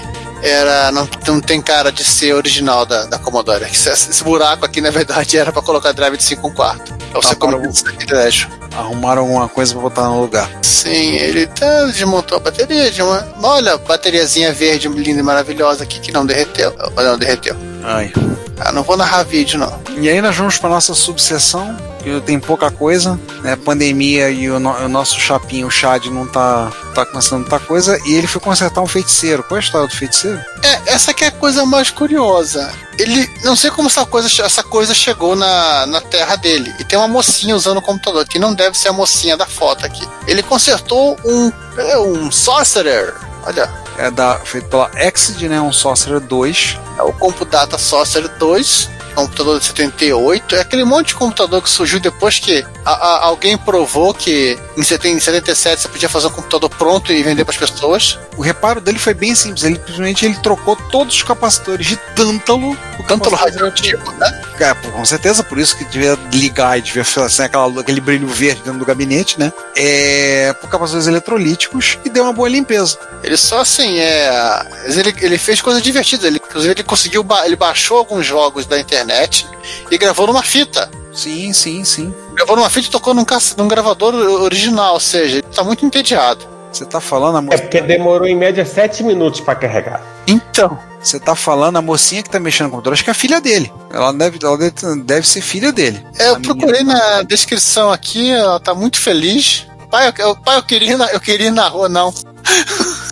era 0.43 0.91
não, 0.91 1.07
não 1.25 1.39
tem 1.39 1.61
cara 1.61 1.91
de 1.91 2.03
ser 2.03 2.33
original 2.33 2.85
da, 2.85 3.05
da 3.05 3.17
Commodore. 3.17 3.63
Esse, 3.63 3.89
esse 3.89 4.23
buraco 4.23 4.65
aqui, 4.65 4.81
na 4.81 4.91
verdade, 4.91 5.37
era 5.39 5.51
para 5.51 5.61
colocar 5.61 5.93
drive 5.93 6.17
de 6.17 6.23
5 6.23 6.53
quarto. 6.53 6.93
Pra 7.11 7.21
você 7.21 7.35
para 7.35 7.69
esse 7.69 7.83
privilégio. 7.83 8.49
Arrumaram 8.75 9.21
alguma 9.21 9.47
coisa 9.47 9.73
pra 9.73 9.83
botar 9.83 10.03
no 10.09 10.21
lugar. 10.21 10.49
Sim, 10.61 11.15
ele 11.15 11.47
tá, 11.47 11.85
desmontou 11.85 12.37
a 12.37 12.41
bateria. 12.41 12.91
De 12.91 13.01
uma, 13.01 13.25
olha, 13.41 13.77
bateriazinha 13.77 14.51
verde 14.51 14.87
linda 14.89 15.19
e 15.19 15.23
maravilhosa 15.23 15.83
aqui 15.83 15.99
que 15.99 16.11
não 16.11 16.25
derreteu. 16.25 16.73
Não 16.95 17.17
derreteu. 17.17 17.55
Ai. 17.83 18.11
Ah, 18.59 18.71
não 18.71 18.83
vou 18.83 18.95
narrar 18.95 19.23
vídeo, 19.23 19.59
não. 19.59 19.79
E 19.97 20.07
aí 20.09 20.21
nós 20.21 20.35
vamos 20.35 20.57
para 20.57 20.69
nossa 20.69 20.93
subseção, 20.93 21.75
que 22.01 22.21
tem 22.21 22.39
pouca 22.39 22.69
coisa, 22.71 23.19
né? 23.41 23.55
Pandemia 23.55 24.29
e 24.29 24.49
o, 24.49 24.59
no- 24.59 24.73
o 24.85 24.87
nosso 24.87 25.19
chapinho, 25.19 25.67
o 25.67 25.71
Chad, 25.71 26.05
não 26.05 26.25
tá, 26.27 26.71
tá 26.93 27.05
começando 27.05 27.41
muita 27.41 27.59
coisa, 27.59 27.99
e 28.05 28.13
ele 28.13 28.27
foi 28.27 28.39
consertar 28.39 28.79
um 28.81 28.87
feiticeiro. 28.87 29.43
Qual 29.43 29.57
é 29.57 29.61
a 29.61 29.63
história 29.63 29.87
do 29.87 29.93
feiticeiro? 29.95 30.39
É, 30.63 30.93
essa 30.93 31.13
que 31.13 31.23
é 31.25 31.27
a 31.27 31.31
coisa 31.31 31.65
mais 31.65 31.89
curiosa. 31.89 32.71
Ele, 32.97 33.27
não 33.43 33.55
sei 33.55 33.69
como 33.71 33.87
essa 33.89 34.05
coisa, 34.05 34.29
essa 34.43 34.63
coisa 34.63 34.93
chegou 34.93 35.35
na, 35.35 35.85
na 35.87 35.99
terra 35.99 36.35
dele. 36.35 36.73
E 36.79 36.83
tem 36.83 36.97
uma 36.97 37.07
mocinha 37.07 37.55
usando 37.55 37.77
o 37.77 37.81
computador, 37.81 38.25
que 38.27 38.37
não 38.39 38.53
deve 38.53 38.77
ser 38.77 38.89
a 38.89 38.93
mocinha 38.93 39.35
da 39.35 39.45
foto 39.47 39.85
aqui. 39.85 40.07
Ele 40.27 40.43
consertou 40.43 41.17
um, 41.25 41.51
é, 41.77 41.97
um 41.97 42.31
Sorcerer. 42.31 43.13
Olha, 43.45 43.69
É 43.97 44.09
da, 44.09 44.35
feito 44.39 44.67
pela 44.69 44.89
Exid, 44.95 45.47
né? 45.47 45.59
Um 45.61 45.71
Sorcerer 45.71 46.19
2. 46.19 46.79
é 46.97 47.03
o 47.03 47.13
CompuData 47.13 47.77
Sorcerer 47.77 48.29
2. 48.37 48.89
Computador 49.15 49.59
de 49.59 49.65
78, 49.65 50.55
é 50.55 50.61
aquele 50.61 50.83
monte 50.83 51.07
de 51.09 51.15
computador 51.15 51.61
que 51.61 51.69
surgiu 51.69 51.99
depois 51.99 52.39
que 52.39 52.65
a- 52.85 52.91
a- 52.91 53.25
alguém 53.25 53.57
provou 53.57 54.13
que 54.13 54.57
em 54.77 54.83
70 54.83 55.15
em 55.15 55.19
77 55.19 55.81
você 55.81 55.87
podia 55.87 56.09
fazer 56.09 56.27
um 56.27 56.31
computador 56.31 56.69
pronto 56.69 57.11
e 57.13 57.21
vender 57.23 57.45
para 57.45 57.53
as 57.53 57.57
pessoas. 57.59 58.17
O 58.35 58.41
reparo 58.41 58.81
dele 58.81 58.97
foi 58.97 59.13
bem 59.13 59.35
simples. 59.35 59.63
Ele 59.63 59.75
simplesmente 59.75 60.25
ele 60.25 60.35
trocou 60.37 60.75
todos 60.75 61.15
os 61.15 61.23
capacitores 61.23 61.85
de 61.85 61.95
Tântalo. 62.15 62.75
Cântalo 63.07 63.37
capacitores 63.37 63.53
radioativo, 63.91 64.11
né? 64.13 64.41
É, 64.59 64.73
com 64.73 65.05
certeza, 65.05 65.43
por 65.43 65.57
isso 65.59 65.77
que 65.77 65.83
devia 65.85 66.17
ligar 66.31 66.77
e 66.77 66.81
devia 66.81 67.03
fazer 67.03 67.25
assim, 67.27 67.43
aquela, 67.43 67.81
aquele 67.81 67.99
brilho 68.01 68.27
verde 68.27 68.61
dentro 68.63 68.79
do 68.79 68.85
gabinete, 68.85 69.39
né? 69.39 69.51
É, 69.75 70.53
por 70.59 70.69
capacitores 70.69 71.05
eletrolíticos 71.07 71.97
e 72.05 72.09
deu 72.09 72.23
uma 72.23 72.33
boa 72.33 72.47
limpeza. 72.49 72.97
Ele 73.23 73.35
só 73.37 73.59
assim, 73.59 73.99
é. 73.99 74.65
Ele, 74.85 75.15
ele 75.21 75.37
fez 75.37 75.61
coisas 75.61 75.81
divertidas. 75.83 76.25
Ele, 76.25 76.41
inclusive, 76.53 76.73
ele 76.75 76.83
conseguiu. 76.83 77.23
ba- 77.23 77.45
Ele 77.45 77.55
baixou 77.55 77.97
alguns 77.97 78.25
jogos 78.25 78.65
da 78.67 78.79
internet 78.79 79.47
e 79.89 79.97
gravou 79.97 80.27
numa 80.27 80.43
fita. 80.43 80.89
Sim, 81.11 81.51
sim, 81.53 81.83
sim. 81.83 82.13
Gravou 82.33 82.55
numa 82.55 82.69
fita 82.69 82.87
e 82.87 82.91
tocou 82.91 83.13
num, 83.13 83.25
num 83.57 83.67
gravador 83.67 84.13
original, 84.15 84.93
ou 84.95 84.99
seja, 84.99 85.37
ele 85.37 85.41
tá 85.53 85.63
muito 85.63 85.85
entediado. 85.85 86.47
Você 86.71 86.85
tá 86.85 86.99
falando 86.99 87.35
a 87.35 87.39
É 87.39 87.41
moça. 87.41 87.57
porque 87.59 87.81
demorou 87.81 88.27
em 88.27 88.35
média 88.35 88.65
7 88.65 89.03
minutos 89.03 89.39
pra 89.41 89.53
carregar. 89.55 90.01
Então. 90.25 90.77
Você 90.99 91.19
tá 91.19 91.35
falando 91.35 91.75
a 91.77 91.81
mocinha 91.81 92.23
que 92.23 92.29
tá 92.29 92.39
mexendo 92.39 92.65
no 92.67 92.71
computador, 92.71 92.93
acho 92.93 93.03
que 93.03 93.09
é 93.09 93.11
a 93.11 93.13
filha 93.15 93.41
dele. 93.41 93.71
Ela 93.91 94.11
deve, 94.13 94.39
ela 94.41 94.57
deve, 94.57 94.73
deve 95.03 95.27
ser 95.27 95.41
filha 95.41 95.71
dele. 95.71 96.03
É, 96.17 96.29
eu 96.29 96.35
A 96.35 96.39
procurei 96.39 96.81
na 96.83 97.21
descrição 97.23 97.91
aqui, 97.91 98.31
ela 98.31 98.59
tá 98.59 98.73
muito 98.73 98.97
feliz. 98.99 99.67
Pai, 99.91 100.07
eu, 100.07 100.13
eu- 100.27 100.35
pai, 100.37 100.57
eu 100.57 100.63
queria 100.63 100.93
ir 100.93 100.97
na, 100.97 101.05
eu 101.11 101.19
queria 101.19 101.47
ir 101.47 101.51
na 101.51 101.67
rua, 101.67 101.87
não. 101.89 102.11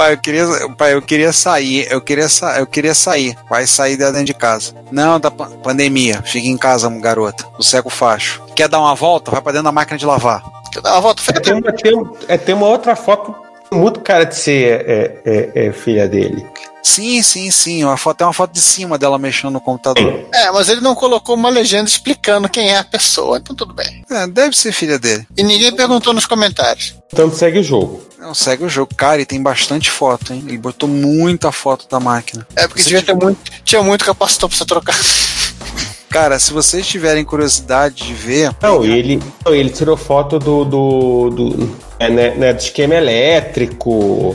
Pai, 0.00 0.14
eu 0.14 0.16
queria, 0.16 0.46
pai, 0.78 0.94
eu 0.94 1.02
queria 1.02 1.30
sair, 1.30 1.86
eu 1.92 2.00
queria, 2.00 2.26
sa 2.26 2.58
eu 2.58 2.66
queria 2.66 2.94
sair. 2.94 3.36
Vai 3.50 3.66
sair 3.66 3.98
de 3.98 4.04
dentro 4.06 4.24
de 4.24 4.32
casa. 4.32 4.72
Não, 4.90 5.20
da 5.20 5.30
pa- 5.30 5.50
pandemia. 5.62 6.22
Fica 6.24 6.46
em 6.46 6.56
casa, 6.56 6.88
garota. 6.88 7.44
Do 7.58 7.62
seco 7.62 7.90
facho. 7.90 8.40
Quer 8.56 8.66
dar 8.66 8.80
uma 8.80 8.94
volta? 8.94 9.30
Vai 9.30 9.42
pra 9.42 9.52
dentro 9.52 9.66
da 9.66 9.72
máquina 9.72 9.98
de 9.98 10.06
lavar. 10.06 10.42
Quer 10.72 10.80
dar 10.80 10.92
uma 10.92 11.02
volta 11.02 11.20
É, 11.20 11.24
feita? 11.26 11.40
tem, 11.42 11.52
uma, 11.52 11.72
tem, 11.74 11.94
um- 11.94 12.12
é, 12.28 12.38
tem 12.38 12.54
uma 12.54 12.66
outra 12.66 12.96
foto 12.96 13.34
muito 13.72 14.00
cara 14.00 14.24
de 14.24 14.36
ser 14.36 14.84
é, 14.86 15.22
é, 15.24 15.66
é, 15.66 15.72
filha 15.72 16.08
dele. 16.08 16.44
Sim, 16.82 17.22
sim, 17.22 17.50
sim. 17.50 17.84
Uma 17.84 17.96
foto, 17.96 18.18
tem 18.18 18.26
uma 18.26 18.32
foto 18.32 18.52
de 18.52 18.60
cima 18.60 18.96
dela 18.98 19.18
mexendo 19.18 19.52
no 19.52 19.60
computador. 19.60 20.26
É, 20.32 20.50
mas 20.50 20.68
ele 20.68 20.80
não 20.80 20.94
colocou 20.94 21.34
uma 21.34 21.50
legenda 21.50 21.88
explicando 21.88 22.48
quem 22.48 22.70
é 22.70 22.78
a 22.78 22.84
pessoa, 22.84 23.38
então 23.38 23.54
tudo 23.54 23.74
bem. 23.74 24.04
É, 24.10 24.26
deve 24.26 24.56
ser 24.56 24.72
filha 24.72 24.98
dele. 24.98 25.26
E 25.36 25.42
ninguém 25.42 25.74
perguntou 25.74 26.12
nos 26.12 26.26
comentários. 26.26 26.94
Então 27.12 27.30
segue 27.30 27.58
o 27.58 27.62
jogo. 27.62 28.02
Não, 28.18 28.34
segue 28.34 28.64
o 28.64 28.68
jogo. 28.68 28.94
Cara, 28.94 29.20
e 29.20 29.26
tem 29.26 29.42
bastante 29.42 29.90
foto, 29.90 30.32
hein? 30.32 30.44
Ele 30.46 30.58
botou 30.58 30.88
muita 30.88 31.52
foto 31.52 31.86
da 31.88 32.00
máquina. 32.00 32.46
É 32.56 32.66
porque 32.66 32.82
ter 33.02 33.14
muito, 33.14 33.38
tinha 33.64 33.82
muito 33.82 34.04
capacitor 34.04 34.48
pra 34.48 34.58
você 34.58 34.64
trocar. 34.64 34.96
Cara, 36.10 36.38
se 36.40 36.52
vocês 36.52 36.86
tiverem 36.86 37.24
curiosidade 37.24 38.04
de 38.06 38.14
ver. 38.14 38.52
Não, 38.60 38.84
ele, 38.84 39.22
não, 39.44 39.54
ele 39.54 39.70
tirou 39.70 39.96
foto 39.96 40.40
do, 40.40 40.64
do, 40.64 41.30
do, 41.30 41.76
é, 42.00 42.08
né, 42.10 42.30
né, 42.34 42.52
do 42.54 42.58
esquema 42.58 42.94
elétrico. 42.94 44.34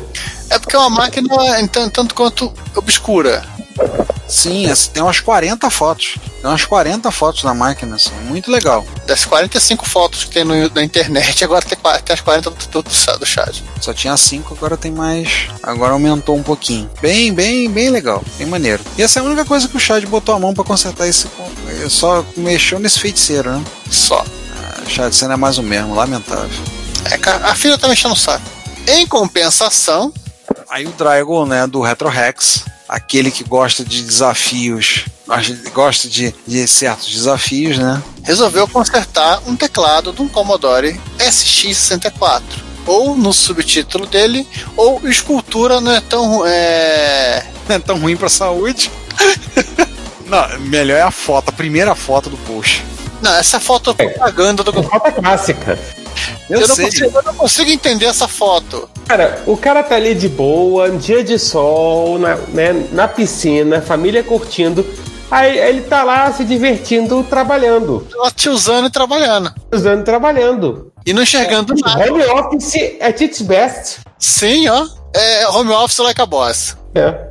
É 0.49 0.59
porque 0.59 0.75
é 0.75 0.79
uma 0.79 0.89
máquina 0.89 1.27
então, 1.59 1.89
tanto 1.89 2.13
quanto 2.13 2.53
obscura. 2.75 3.43
Sim, 4.27 4.67
essa- 4.67 4.89
tem 4.89 5.03
umas 5.03 5.19
40 5.19 5.69
fotos. 5.69 6.15
Tem 6.41 6.49
umas 6.49 6.63
40 6.63 7.11
fotos 7.11 7.43
na 7.43 7.53
máquina, 7.53 7.95
assim. 7.95 8.11
Muito 8.27 8.49
legal. 8.51 8.85
Das 9.05 9.25
45 9.25 9.87
fotos 9.87 10.23
que 10.23 10.31
tem 10.31 10.43
no, 10.43 10.69
na 10.69 10.83
internet, 10.83 11.43
agora 11.43 11.65
tem, 11.65 11.77
tem 11.77 12.13
as 12.13 12.21
40 12.21 12.49
do, 12.51 12.55
do, 12.55 12.81
do, 12.83 13.19
do 13.19 13.25
chat. 13.25 13.63
Só 13.81 13.93
tinha 13.93 14.15
5, 14.15 14.53
agora 14.55 14.77
tem 14.77 14.91
mais. 14.91 15.47
Agora 15.61 15.93
aumentou 15.93 16.35
um 16.37 16.43
pouquinho. 16.43 16.89
Bem, 17.01 17.33
bem, 17.33 17.69
bem 17.69 17.89
legal. 17.89 18.23
Bem 18.37 18.47
maneiro. 18.47 18.83
E 18.97 19.01
essa 19.03 19.19
é 19.19 19.21
a 19.21 19.25
única 19.25 19.43
coisa 19.43 19.67
que 19.67 19.75
o 19.75 19.79
Chad 19.79 20.05
botou 20.05 20.33
a 20.35 20.39
mão 20.39 20.53
pra 20.53 20.63
consertar 20.63 21.07
esse. 21.07 21.27
Só 21.89 22.23
mexeu 22.37 22.79
nesse 22.79 22.99
feiticeiro, 22.99 23.51
né? 23.51 23.63
Só. 23.91 24.23
Ah, 24.57 24.81
Chad, 24.87 25.11
você 25.13 25.25
não 25.25 25.33
é 25.33 25.37
mais 25.37 25.57
o 25.57 25.63
mesmo. 25.63 25.93
Lamentável. 25.95 26.49
É, 27.11 27.29
a 27.29 27.55
filha 27.55 27.77
tá 27.77 27.87
mexendo 27.87 28.13
o 28.13 28.15
saco. 28.15 28.43
Em 28.87 29.05
compensação, 29.07 30.13
Aí 30.69 30.85
o 30.85 30.91
Dragon, 30.91 31.45
né, 31.45 31.67
do 31.67 31.81
Retro 31.81 32.09
Rex, 32.09 32.65
aquele 32.87 33.31
que 33.31 33.43
gosta 33.43 33.83
de 33.83 34.01
desafios, 34.01 35.05
gosta 35.73 36.07
de, 36.07 36.33
de 36.45 36.67
certos 36.67 37.07
desafios, 37.07 37.77
né? 37.77 38.01
resolveu 38.23 38.67
consertar 38.67 39.41
um 39.45 39.55
teclado 39.55 40.11
de 40.11 40.21
um 40.21 40.27
Commodore 40.27 40.99
SX64. 41.19 42.41
Ou 42.87 43.15
no 43.15 43.33
subtítulo 43.33 44.05
dele, 44.05 44.47
ou 44.77 45.07
escultura 45.07 45.81
não 45.81 45.91
é 45.91 46.01
tão. 46.01 46.45
É... 46.45 47.43
Não 47.67 47.75
é 47.77 47.79
tão 47.79 47.99
ruim 47.99 48.15
pra 48.15 48.29
saúde. 48.29 48.91
Não, 50.27 50.59
melhor 50.59 50.97
é 50.97 51.01
a 51.01 51.11
foto, 51.11 51.49
a 51.49 51.51
primeira 51.51 51.93
foto 51.93 52.31
do 52.31 52.37
post. 52.37 52.83
Não, 53.21 53.31
essa 53.35 53.59
foto 53.59 53.95
é 53.97 54.07
propaganda 54.07 54.63
do 54.63 54.73
Foto 54.83 55.11
clássica. 55.11 55.79
Eu, 56.49 56.61
Eu, 56.61 56.67
não 56.67 56.75
sei. 56.75 56.85
consigo, 56.85 57.17
eu 57.17 57.23
não 57.23 57.33
consigo 57.33 57.69
entender 57.71 58.05
essa 58.05 58.27
foto. 58.27 58.89
Cara, 59.07 59.43
o 59.45 59.55
cara 59.57 59.83
tá 59.83 59.95
ali 59.95 60.13
de 60.15 60.27
boa, 60.29 60.89
um 60.89 60.97
dia 60.97 61.23
de 61.23 61.37
sol, 61.37 62.17
na, 62.19 62.35
né, 62.35 62.87
na 62.91 63.07
piscina, 63.07 63.81
família 63.81 64.23
curtindo. 64.23 64.85
Aí 65.29 65.57
ele 65.57 65.81
tá 65.81 66.03
lá 66.03 66.31
se 66.31 66.43
divertindo, 66.43 67.23
trabalhando. 67.23 68.07
Te 68.35 68.47
usando 68.47 68.87
e 68.87 68.89
trabalhando. 68.91 69.51
Usando 69.73 70.01
e 70.01 70.03
trabalhando. 70.03 70.91
E 71.05 71.13
não 71.13 71.23
enxergando 71.23 71.73
nada. 71.75 72.11
Home 72.11 72.23
office 72.25 72.75
at 73.01 73.19
its 73.21 73.41
best. 73.41 73.99
Sim, 74.19 74.67
ó. 74.69 74.85
É 75.15 75.47
home 75.47 75.71
office 75.71 75.99
like 75.99 76.21
a 76.21 76.25
boss. 76.25 76.75
É. 76.93 77.27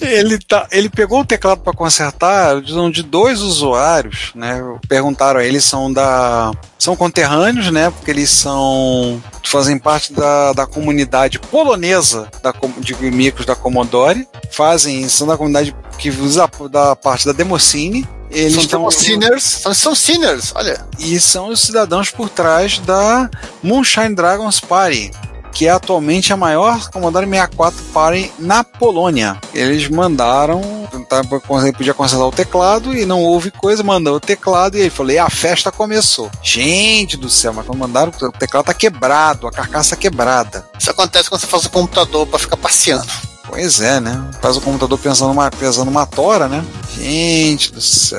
Ele, 0.00 0.38
tá, 0.38 0.66
ele 0.70 0.88
pegou 0.88 1.20
o 1.20 1.24
teclado 1.24 1.60
para 1.60 1.72
consertar 1.72 2.60
de, 2.60 2.90
de 2.90 3.02
dois 3.02 3.40
usuários, 3.40 4.30
né? 4.34 4.62
Perguntaram 4.88 5.40
a 5.40 5.44
ele, 5.44 5.60
são 5.60 5.92
da. 5.92 6.52
São 6.78 6.96
conterrâneos, 6.96 7.70
né? 7.70 7.90
Porque 7.90 8.10
eles 8.10 8.30
são. 8.30 9.22
fazem 9.44 9.78
parte 9.78 10.12
da, 10.12 10.52
da 10.52 10.66
comunidade 10.66 11.38
polonesa 11.38 12.28
da, 12.42 12.52
de 12.78 12.94
micros 13.10 13.46
da 13.46 13.54
Commodore. 13.54 14.26
Fazem. 14.50 15.08
São 15.08 15.26
da 15.26 15.36
comunidade 15.36 15.74
que 15.98 16.10
usa 16.10 16.48
da 16.70 16.94
parte 16.96 17.26
da 17.26 17.32
Democine. 17.32 18.06
Eles 18.30 18.54
são 18.54 18.62
estão 18.62 18.90
sinners, 18.90 19.42
são, 19.42 19.74
são 19.74 19.94
sinners, 19.94 20.52
olha. 20.54 20.86
E 20.98 21.20
são 21.20 21.48
os 21.48 21.60
cidadãos 21.60 22.10
por 22.10 22.30
trás 22.30 22.78
da 22.78 23.28
Moonshine 23.62 24.14
Dragons 24.14 24.58
Party, 24.58 25.10
que 25.52 25.66
é 25.66 25.70
atualmente 25.70 26.32
a 26.32 26.36
maior 26.36 26.90
Commodore 26.90 27.26
64 27.26 27.84
Party 27.92 28.32
na 28.38 28.64
Polônia. 28.64 29.38
Eles 29.54 29.88
mandaram, 29.88 30.60
tá, 31.08 31.22
ele 31.62 31.72
podia 31.72 31.94
consertar 31.94 32.26
o 32.26 32.32
teclado 32.32 32.96
e 32.96 33.04
não 33.04 33.20
houve 33.20 33.50
coisa, 33.50 33.82
mandou 33.82 34.16
o 34.16 34.20
teclado 34.20 34.76
e 34.76 34.80
ele 34.80 34.90
falou: 34.90 35.12
e 35.12 35.18
a 35.18 35.30
festa 35.30 35.70
começou. 35.70 36.30
Gente 36.42 37.16
do 37.16 37.28
céu, 37.28 37.52
mas 37.52 37.66
quando 37.66 37.78
mandaram, 37.78 38.12
o 38.20 38.32
teclado 38.32 38.64
tá 38.64 38.74
quebrado, 38.74 39.46
a 39.46 39.52
carcaça 39.52 39.96
quebrada. 39.96 40.66
Isso 40.78 40.90
acontece 40.90 41.28
quando 41.28 41.40
você 41.40 41.46
faz 41.46 41.64
o 41.66 41.70
computador 41.70 42.26
para 42.26 42.38
ficar 42.38 42.56
passeando. 42.56 43.31
Pois 43.52 43.82
é, 43.82 44.00
né? 44.00 44.30
Faz 44.40 44.56
o 44.56 44.62
computador 44.62 44.98
pensando 44.98 45.30
uma, 45.30 45.50
pesando 45.50 45.90
uma 45.90 46.06
tora, 46.06 46.48
né? 46.48 46.64
Gente 46.98 47.70
do 47.70 47.82
céu, 47.82 48.18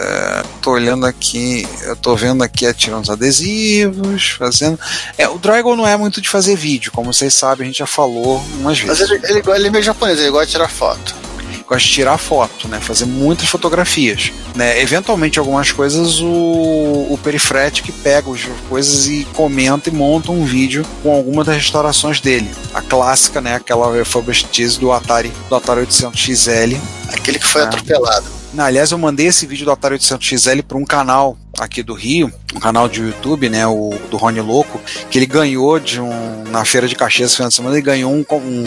tô 0.61 0.69
olhando 0.69 1.07
aqui, 1.07 1.67
eu 1.81 1.95
tô 1.95 2.15
vendo 2.15 2.43
aqui 2.43 2.67
atirando 2.67 3.01
os 3.01 3.09
adesivos, 3.09 4.36
fazendo. 4.38 4.79
É, 5.17 5.27
o 5.27 5.39
Dragon 5.39 5.75
não 5.75 5.88
é 5.88 5.97
muito 5.97 6.21
de 6.21 6.29
fazer 6.29 6.55
vídeo, 6.55 6.91
como 6.91 7.11
vocês 7.11 7.34
sabem, 7.34 7.63
a 7.63 7.67
gente 7.67 7.79
já 7.79 7.88
falou 7.88 8.45
umas 8.59 8.79
vezes. 8.79 8.99
Mas 8.99 9.09
ele, 9.09 9.21
ele, 9.25 9.43
ele 9.55 9.67
é 9.67 9.71
meio 9.71 9.84
japonês, 9.84 10.19
ele 10.19 10.29
gosta 10.29 10.45
de 10.45 10.51
tirar 10.51 10.69
foto 10.69 11.15
gosta 11.68 11.88
de 11.88 11.93
tirar 11.93 12.18
foto, 12.18 12.68
né? 12.68 12.80
Fazer 12.80 13.05
muitas 13.05 13.47
fotografias. 13.47 14.32
Né? 14.55 14.82
Eventualmente, 14.82 15.39
algumas 15.39 15.72
coisas 15.72 16.20
o, 16.20 16.28
o 16.28 17.20
Perifretic 17.24 17.91
pega 18.03 18.32
as 18.32 18.41
coisas 18.70 19.07
e 19.07 19.26
comenta 19.34 19.89
e 19.89 19.93
monta 19.93 20.32
um 20.32 20.45
vídeo 20.45 20.86
com 21.01 21.14
alguma 21.14 21.43
das 21.43 21.55
restaurações 21.55 22.20
dele. 22.20 22.49
A 22.74 22.82
clássica, 22.82 23.41
né? 23.41 23.55
Aquela 23.55 23.91
refurbished 23.93 24.78
do 24.80 24.91
Atari, 24.91 25.32
do 25.49 25.55
Atari 25.55 25.82
800 25.82 26.20
XL. 26.20 26.78
Aquele 27.09 27.39
que 27.39 27.47
foi 27.47 27.61
é. 27.61 27.66
atropelado. 27.66 28.26
Não, 28.53 28.64
aliás, 28.64 28.91
eu 28.91 28.99
mandei 28.99 29.28
esse 29.28 29.47
vídeo 29.47 29.66
do 29.66 29.72
Atari 29.72 29.95
800 29.95 30.28
XL 30.28 30.61
para 30.68 30.78
um 30.78 30.86
canal 30.86 31.36
aqui 31.57 31.82
do 31.82 31.93
Rio, 31.93 32.32
um 32.55 32.59
canal 32.59 32.88
de 32.88 33.01
YouTube, 33.01 33.49
né, 33.49 33.66
o 33.66 33.91
do 34.11 34.18
Rony 34.18 34.41
Louco, 34.41 34.80
que 35.09 35.18
ele 35.18 35.26
ganhou 35.26 35.80
de 35.80 35.99
um 35.99 36.43
na 36.51 36.64
feira 36.64 36.88
de 36.88 36.95
Caxias 36.95 37.36
final 37.36 37.49
de 37.49 37.55
semana, 37.55 37.76
ele 37.76 37.82
ganhou 37.82 38.11
um, 38.11 38.24
um, 38.32 38.64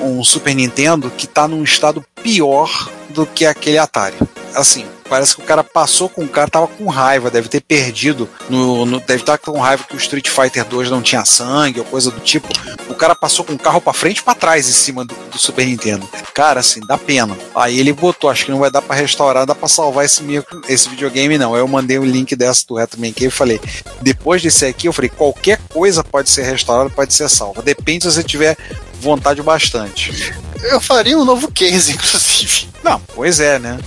um 0.00 0.22
Super 0.24 0.54
Nintendo 0.54 1.10
que 1.10 1.26
está 1.26 1.46
num 1.46 1.62
estado 1.62 2.04
pior 2.22 2.90
do 3.10 3.26
que 3.26 3.44
aquele 3.44 3.78
Atari. 3.78 4.16
Assim, 4.54 4.84
parece 5.08 5.34
que 5.34 5.42
o 5.42 5.44
cara 5.44 5.62
passou 5.62 6.08
com 6.08 6.24
o 6.24 6.28
cara, 6.28 6.48
tava 6.48 6.66
com 6.68 6.88
raiva, 6.88 7.30
deve 7.30 7.48
ter 7.48 7.60
perdido, 7.60 8.28
no, 8.48 8.84
no, 8.84 9.00
deve 9.00 9.22
estar 9.22 9.38
com 9.38 9.58
raiva 9.58 9.84
que 9.84 9.94
o 9.94 9.98
Street 9.98 10.28
Fighter 10.28 10.64
2 10.64 10.90
não 10.90 11.02
tinha 11.02 11.24
sangue 11.24 11.80
ou 11.80 11.84
coisa 11.84 12.10
do 12.10 12.20
tipo. 12.20 12.48
O 12.88 12.94
cara 12.94 13.14
passou 13.14 13.44
com 13.44 13.52
o 13.52 13.58
carro 13.58 13.80
para 13.80 13.92
frente 13.92 14.18
e 14.18 14.22
pra 14.22 14.34
trás 14.34 14.68
em 14.68 14.72
cima 14.72 15.04
do, 15.04 15.14
do, 15.30 15.38
Super 15.38 15.66
Nintendo. 15.66 16.08
Cara, 16.34 16.60
assim, 16.60 16.80
dá 16.80 16.98
pena. 16.98 17.36
Aí 17.54 17.78
ele 17.78 17.92
botou, 17.92 18.30
acho 18.30 18.44
que 18.44 18.50
não 18.50 18.58
vai 18.58 18.70
dar 18.70 18.82
para 18.82 18.96
restaurar, 18.96 19.46
dá 19.46 19.54
para 19.54 19.68
salvar 19.68 20.04
esse, 20.04 20.22
micro, 20.22 20.62
esse 20.68 20.88
videogame, 20.88 21.38
não. 21.38 21.54
Aí 21.54 21.60
eu 21.60 21.68
mandei 21.68 21.98
o 21.98 22.02
um 22.02 22.06
link 22.06 22.34
dessa 22.34 22.64
do 22.66 22.74
Retro 22.74 23.00
Man 23.00 23.12
e 23.20 23.30
falei, 23.30 23.60
depois 24.00 24.42
desse 24.42 24.66
aqui, 24.66 24.86
eu 24.86 24.92
falei, 24.92 25.10
qualquer 25.10 25.60
coisa 25.72 26.02
pode 26.04 26.28
ser 26.28 26.42
restaurada, 26.42 26.90
pode 26.90 27.14
ser 27.14 27.28
salva. 27.28 27.62
Depende 27.62 28.04
se 28.04 28.12
você 28.12 28.22
tiver 28.22 28.56
vontade 29.00 29.42
bastante. 29.42 30.34
Eu 30.62 30.80
faria 30.80 31.18
um 31.18 31.24
novo 31.24 31.50
case, 31.50 31.92
inclusive. 31.92 32.68
Não, 32.82 33.00
pois 33.14 33.40
é, 33.40 33.58
né? 33.58 33.78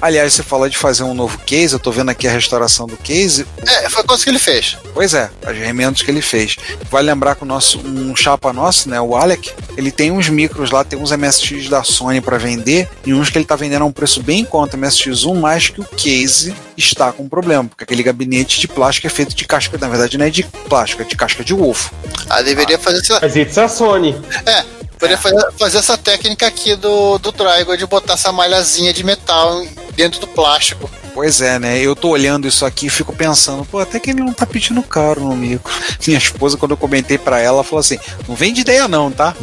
Aliás, 0.00 0.34
você 0.34 0.42
falou 0.42 0.68
de 0.68 0.76
fazer 0.76 1.02
um 1.02 1.14
novo 1.14 1.38
case, 1.38 1.72
eu 1.72 1.78
tô 1.78 1.90
vendo 1.90 2.10
aqui 2.10 2.28
a 2.28 2.30
restauração 2.30 2.86
do 2.86 2.96
case. 2.96 3.46
É, 3.66 3.88
foi 3.88 4.02
a 4.02 4.06
coisa 4.06 4.22
que 4.22 4.30
ele 4.30 4.38
fez. 4.38 4.76
Pois 4.92 5.14
é, 5.14 5.30
as 5.44 5.56
remendos 5.56 6.02
que 6.02 6.10
ele 6.10 6.20
fez. 6.20 6.56
Vai 6.90 7.02
lembrar 7.02 7.34
que 7.34 7.42
o 7.42 7.46
nosso, 7.46 7.78
um 7.78 8.14
chapa 8.14 8.52
nosso, 8.52 8.88
né, 8.88 9.00
o 9.00 9.16
Alec, 9.16 9.52
ele 9.76 9.90
tem 9.90 10.10
uns 10.10 10.28
micros 10.28 10.70
lá, 10.70 10.84
tem 10.84 10.98
uns 10.98 11.10
MSX 11.10 11.68
da 11.68 11.82
Sony 11.82 12.20
para 12.20 12.38
vender, 12.38 12.88
e 13.04 13.14
uns 13.14 13.30
que 13.30 13.38
ele 13.38 13.44
tá 13.44 13.56
vendendo 13.56 13.82
a 13.82 13.86
um 13.86 13.92
preço 13.92 14.22
bem 14.22 14.40
em 14.40 14.44
conta, 14.44 14.76
MSX1, 14.76 15.34
mais 15.34 15.68
que 15.68 15.80
o 15.80 15.84
case 15.84 16.54
está 16.76 17.12
com 17.12 17.28
problema, 17.28 17.64
porque 17.68 17.84
aquele 17.84 18.02
gabinete 18.02 18.60
de 18.60 18.68
plástico 18.68 19.06
é 19.06 19.10
feito 19.10 19.34
de 19.34 19.44
casca, 19.44 19.78
na 19.78 19.88
verdade 19.88 20.18
não 20.18 20.26
é 20.26 20.30
de 20.30 20.42
plástico, 20.68 21.02
é 21.02 21.04
de 21.04 21.16
casca 21.16 21.44
de 21.44 21.54
ovo. 21.54 21.90
Ah, 22.28 22.42
deveria 22.42 22.76
ah. 22.76 22.78
fazer. 22.78 23.18
Mas 23.20 23.36
isso 23.36 23.60
é 23.60 23.64
a 23.64 23.68
Sony. 23.68 24.16
É, 24.46 24.53
Poderia 25.04 25.18
fazer, 25.18 25.52
fazer, 25.58 25.78
essa 25.78 25.98
técnica 25.98 26.46
aqui 26.46 26.74
do, 26.76 27.18
do 27.18 27.30
Trigo 27.30 27.76
de 27.76 27.86
botar 27.86 28.14
essa 28.14 28.32
malhazinha 28.32 28.92
de 28.92 29.04
metal 29.04 29.62
dentro 29.94 30.18
do 30.20 30.26
plástico. 30.26 30.90
Pois 31.12 31.40
é, 31.40 31.58
né? 31.58 31.78
Eu 31.78 31.94
tô 31.94 32.08
olhando 32.08 32.48
isso 32.48 32.64
aqui 32.64 32.86
e 32.86 32.90
fico 32.90 33.14
pensando, 33.14 33.64
pô, 33.64 33.78
até 33.78 34.00
que 34.00 34.10
ele 34.10 34.20
não 34.20 34.32
tá 34.32 34.46
pedindo 34.46 34.82
caro 34.82 35.20
no 35.20 35.36
micro. 35.36 35.72
Minha 36.06 36.18
esposa, 36.18 36.56
quando 36.56 36.72
eu 36.72 36.76
comentei 36.76 37.18
para 37.18 37.38
ela, 37.38 37.62
falou 37.62 37.80
assim: 37.80 37.98
não 38.26 38.34
vende 38.34 38.62
ideia 38.62 38.88
não, 38.88 39.10
tá? 39.10 39.36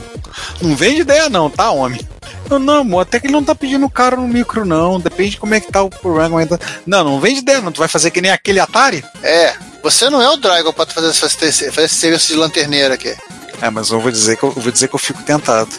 Não 0.61 0.75
vende 0.75 1.01
ideia 1.01 1.29
não, 1.29 1.49
tá, 1.49 1.69
homem? 1.69 2.05
Eu, 2.49 2.59
não, 2.59 2.81
amor, 2.81 3.01
até 3.01 3.19
que 3.19 3.27
ele 3.27 3.33
não 3.33 3.43
tá 3.43 3.55
pedindo 3.55 3.89
caro 3.89 4.19
no 4.19 4.27
micro, 4.27 4.65
não. 4.65 4.99
Depende 4.99 5.31
de 5.31 5.37
como 5.37 5.53
é 5.53 5.59
que 5.59 5.71
tá 5.71 5.81
o 5.81 5.89
programa. 5.89 6.45
Não, 6.85 7.03
não 7.03 7.19
vende 7.19 7.39
ideia, 7.39 7.61
não. 7.61 7.71
Tu 7.71 7.79
vai 7.79 7.87
fazer 7.87 8.11
que 8.11 8.19
nem 8.19 8.31
aquele 8.31 8.59
Atari? 8.59 9.05
É, 9.23 9.53
você 9.81 10.09
não 10.09 10.21
é 10.21 10.29
o 10.29 10.35
Dragon 10.35 10.73
pra 10.73 10.85
fazer, 10.85 11.13
fazer, 11.13 11.71
fazer 11.71 11.85
esse 11.85 11.95
serviço 11.95 12.27
de 12.27 12.35
lanterneira 12.35 12.95
aqui. 12.95 13.15
É, 13.61 13.69
mas 13.69 13.89
eu 13.89 13.99
vou 13.99 14.11
dizer 14.11 14.37
que 14.37 14.43
eu, 14.43 14.49
eu 14.55 14.61
vou 14.61 14.71
dizer 14.71 14.87
que 14.87 14.95
eu 14.95 14.99
fico 14.99 15.21
tentado 15.23 15.69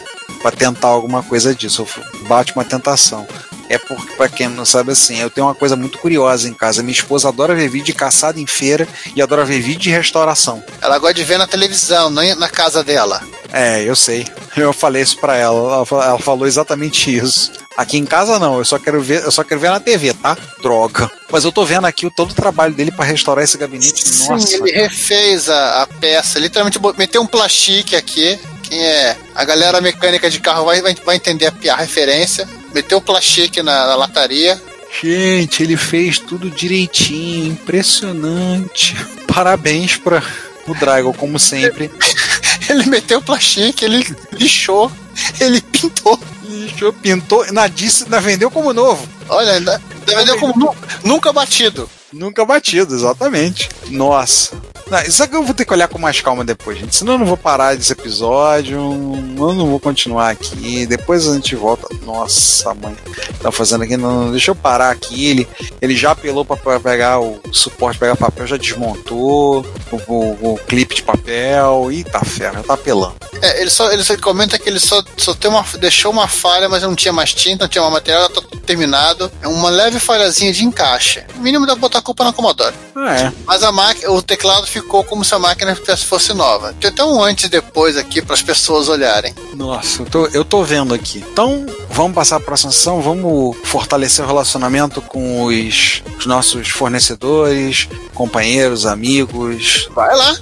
para 0.41 0.55
tentar 0.55 0.87
alguma 0.87 1.21
coisa 1.21 1.53
disso. 1.53 1.85
Bate 2.27 2.53
uma 2.53 2.63
tentação. 2.63 3.27
É 3.69 3.77
porque, 3.77 4.13
para 4.15 4.29
quem 4.29 4.47
não 4.49 4.65
sabe 4.65 4.91
assim, 4.91 5.19
eu 5.19 5.29
tenho 5.29 5.47
uma 5.47 5.55
coisa 5.55 5.75
muito 5.75 5.97
curiosa 5.97 6.47
em 6.47 6.53
casa. 6.53 6.83
Minha 6.83 6.93
esposa 6.93 7.29
adora 7.29 7.55
ver 7.55 7.69
vídeo 7.69 7.87
de 7.87 7.93
caçada 7.93 8.39
em 8.39 8.45
feira 8.45 8.87
e 9.15 9.21
adora 9.21 9.45
ver 9.45 9.61
vídeo 9.61 9.81
de 9.81 9.89
restauração. 9.89 10.63
Ela 10.81 10.97
gosta 10.97 11.13
de 11.15 11.23
ver 11.23 11.37
na 11.37 11.47
televisão, 11.47 12.09
não 12.09 12.23
na 12.35 12.49
casa 12.49 12.83
dela. 12.83 13.21
É, 13.51 13.83
eu 13.83 13.95
sei. 13.95 14.27
Eu 14.55 14.73
falei 14.73 15.01
isso 15.01 15.17
pra 15.17 15.37
ela. 15.37 15.85
Ela 15.91 16.19
falou 16.19 16.45
exatamente 16.45 17.15
isso. 17.15 17.51
Aqui 17.75 17.97
em 17.97 18.05
casa 18.05 18.37
não, 18.37 18.59
eu 18.59 18.65
só 18.65 18.77
quero 18.77 19.01
ver, 19.01 19.23
eu 19.23 19.31
só 19.31 19.43
quero 19.43 19.59
ver 19.59 19.71
na 19.71 19.79
TV, 19.79 20.13
tá? 20.13 20.37
Droga. 20.61 21.09
Mas 21.31 21.43
eu 21.43 21.51
tô 21.51 21.65
vendo 21.65 21.85
aqui 21.85 22.07
todo 22.15 22.31
o 22.31 22.35
trabalho 22.35 22.73
dele 22.73 22.91
para 22.91 23.05
restaurar 23.05 23.43
esse 23.43 23.57
gabinete. 23.57 24.07
Sim, 24.07 24.29
Nossa. 24.29 24.55
ele 24.55 24.71
refez 24.71 25.49
a, 25.49 25.81
a 25.81 25.87
peça, 25.87 26.37
literalmente 26.37 26.79
meteu 26.97 27.21
um 27.21 27.27
plastique 27.27 27.95
aqui. 27.95 28.39
Quem 28.61 28.83
é 28.83 29.17
a 29.33 29.43
galera 29.43 29.81
mecânica 29.81 30.29
de 30.29 30.39
carro 30.39 30.65
vai, 30.65 30.81
vai, 30.81 30.95
vai 31.03 31.15
entender 31.15 31.47
a, 31.47 31.73
a 31.73 31.77
referência. 31.77 32.47
Meteu 32.73 32.99
o 32.99 33.01
plastique 33.01 33.63
na, 33.63 33.87
na 33.87 33.95
lataria. 33.95 34.61
Gente, 35.01 35.63
ele 35.63 35.75
fez 35.75 36.19
tudo 36.19 36.51
direitinho, 36.51 37.47
impressionante. 37.47 38.95
Parabéns 39.27 39.97
para 39.97 40.21
o 40.67 40.75
Dragon, 40.75 41.11
como 41.13 41.39
sempre. 41.39 41.89
ele 42.69 42.85
meteu 42.85 43.17
o 43.17 43.23
plastique, 43.23 43.83
ele 43.83 44.05
lixou, 44.33 44.91
ele 45.39 45.59
pintou. 45.61 46.19
Lixou, 46.63 46.93
pintou, 46.93 47.45
na 47.51 47.67
disse, 47.67 48.09
na 48.09 48.19
vendeu 48.19 48.49
como 48.49 48.73
novo. 48.73 49.07
Olha, 49.29 49.59
na, 49.59 49.79
vendeu 50.05 50.39
como 50.39 50.57
nu, 50.57 50.75
nunca 51.03 51.33
batido. 51.33 51.89
Nunca 52.11 52.45
batido, 52.45 52.93
exatamente. 52.93 53.69
Nossa. 53.89 54.55
Não, 54.89 55.01
isso 55.01 55.23
aqui 55.23 55.35
eu 55.35 55.43
vou 55.43 55.53
ter 55.53 55.65
que 55.65 55.73
olhar 55.73 55.87
com 55.87 55.97
mais 55.97 56.21
calma 56.21 56.43
depois, 56.43 56.77
gente. 56.77 56.95
Senão 56.95 57.13
eu 57.13 57.19
não 57.19 57.25
vou 57.25 57.37
parar 57.37 57.75
desse 57.75 57.91
episódio. 57.91 58.77
Eu 58.77 59.53
não 59.53 59.67
vou 59.67 59.79
continuar 59.79 60.29
aqui. 60.29 60.85
Depois 60.85 61.27
a 61.27 61.33
gente 61.33 61.55
volta. 61.55 61.87
Nossa, 62.05 62.73
mãe. 62.73 62.95
Tá 63.41 63.51
fazendo 63.51 63.83
aqui. 63.83 63.97
Não, 63.97 64.31
deixa 64.31 64.51
eu 64.51 64.55
parar 64.55 64.91
aqui. 64.91 65.27
Ele, 65.27 65.47
ele 65.81 65.95
já 65.95 66.11
apelou 66.11 66.45
para 66.45 66.79
pegar 66.79 67.19
o 67.19 67.39
suporte, 67.51 67.99
pegar 67.99 68.15
papel, 68.15 68.47
já 68.47 68.57
desmontou 68.57 69.65
o, 69.91 69.95
o, 70.07 70.53
o 70.53 70.57
clipe 70.67 70.95
de 70.95 71.03
papel. 71.03 71.91
e 71.91 72.03
tá 72.03 72.23
ferro, 72.23 72.55
já 72.57 72.63
tá 72.63 72.73
apelando. 72.73 73.15
É, 73.41 73.61
ele 73.61 73.69
só, 73.69 73.91
ele 73.91 74.03
só 74.03 74.15
comenta 74.17 74.57
que 74.57 74.69
ele 74.69 74.79
só, 74.79 75.03
só 75.17 75.33
tem 75.33 75.49
uma, 75.49 75.65
deixou 75.79 76.11
uma 76.11 76.27
falha, 76.27 76.69
mas 76.69 76.83
não 76.83 76.95
tinha 76.95 77.11
mais 77.11 77.33
tinta, 77.33 77.65
não 77.65 77.69
tinha 77.69 77.81
mais 77.81 77.93
material, 77.93 78.29
tá 78.29 78.41
tudo 78.41 78.61
terminado. 78.61 79.31
É 79.41 79.47
uma 79.47 79.69
leve 79.69 79.99
falhazinha 79.99 80.53
de 80.53 80.63
encaixe. 80.63 81.23
O 81.35 81.39
mínimo 81.39 81.65
dá 81.65 81.73
pra 81.73 81.81
botar 81.81 81.99
a 81.99 82.01
culpa 82.01 82.23
na 82.23 82.33
Commodore. 82.33 82.73
É. 82.95 83.31
Mas 83.45 83.63
a 83.63 83.71
máquina, 83.71 84.11
o 84.11 84.21
teclado 84.21 84.65
ficou 84.73 85.03
como 85.03 85.23
se 85.23 85.33
a 85.33 85.39
máquina 85.39 85.75
fosse 85.75 86.33
nova. 86.33 86.73
Tem 86.79 86.89
até 86.89 87.03
um 87.03 87.21
antes 87.21 87.45
e 87.45 87.49
depois 87.49 87.95
aqui 87.97 88.21
para 88.21 88.33
as 88.33 88.41
pessoas 88.41 88.89
olharem. 88.89 89.33
Nossa, 89.53 90.01
eu 90.01 90.05
tô, 90.05 90.27
eu 90.27 90.45
tô 90.45 90.63
vendo 90.63 90.93
aqui. 90.93 91.23
Então, 91.31 91.65
vamos 91.89 92.15
passar 92.15 92.37
para 92.37 92.45
a 92.45 92.47
próxima 92.47 92.71
sessão, 92.71 93.01
vamos 93.01 93.55
fortalecer 93.63 94.25
o 94.25 94.27
relacionamento 94.27 95.01
com 95.01 95.43
os, 95.45 96.01
os 96.17 96.25
nossos 96.25 96.69
fornecedores, 96.69 97.87
companheiros, 98.13 98.85
amigos. 98.85 99.87
Vai 99.93 100.15
lá! 100.15 100.35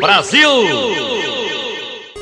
Brasil! 0.00 0.50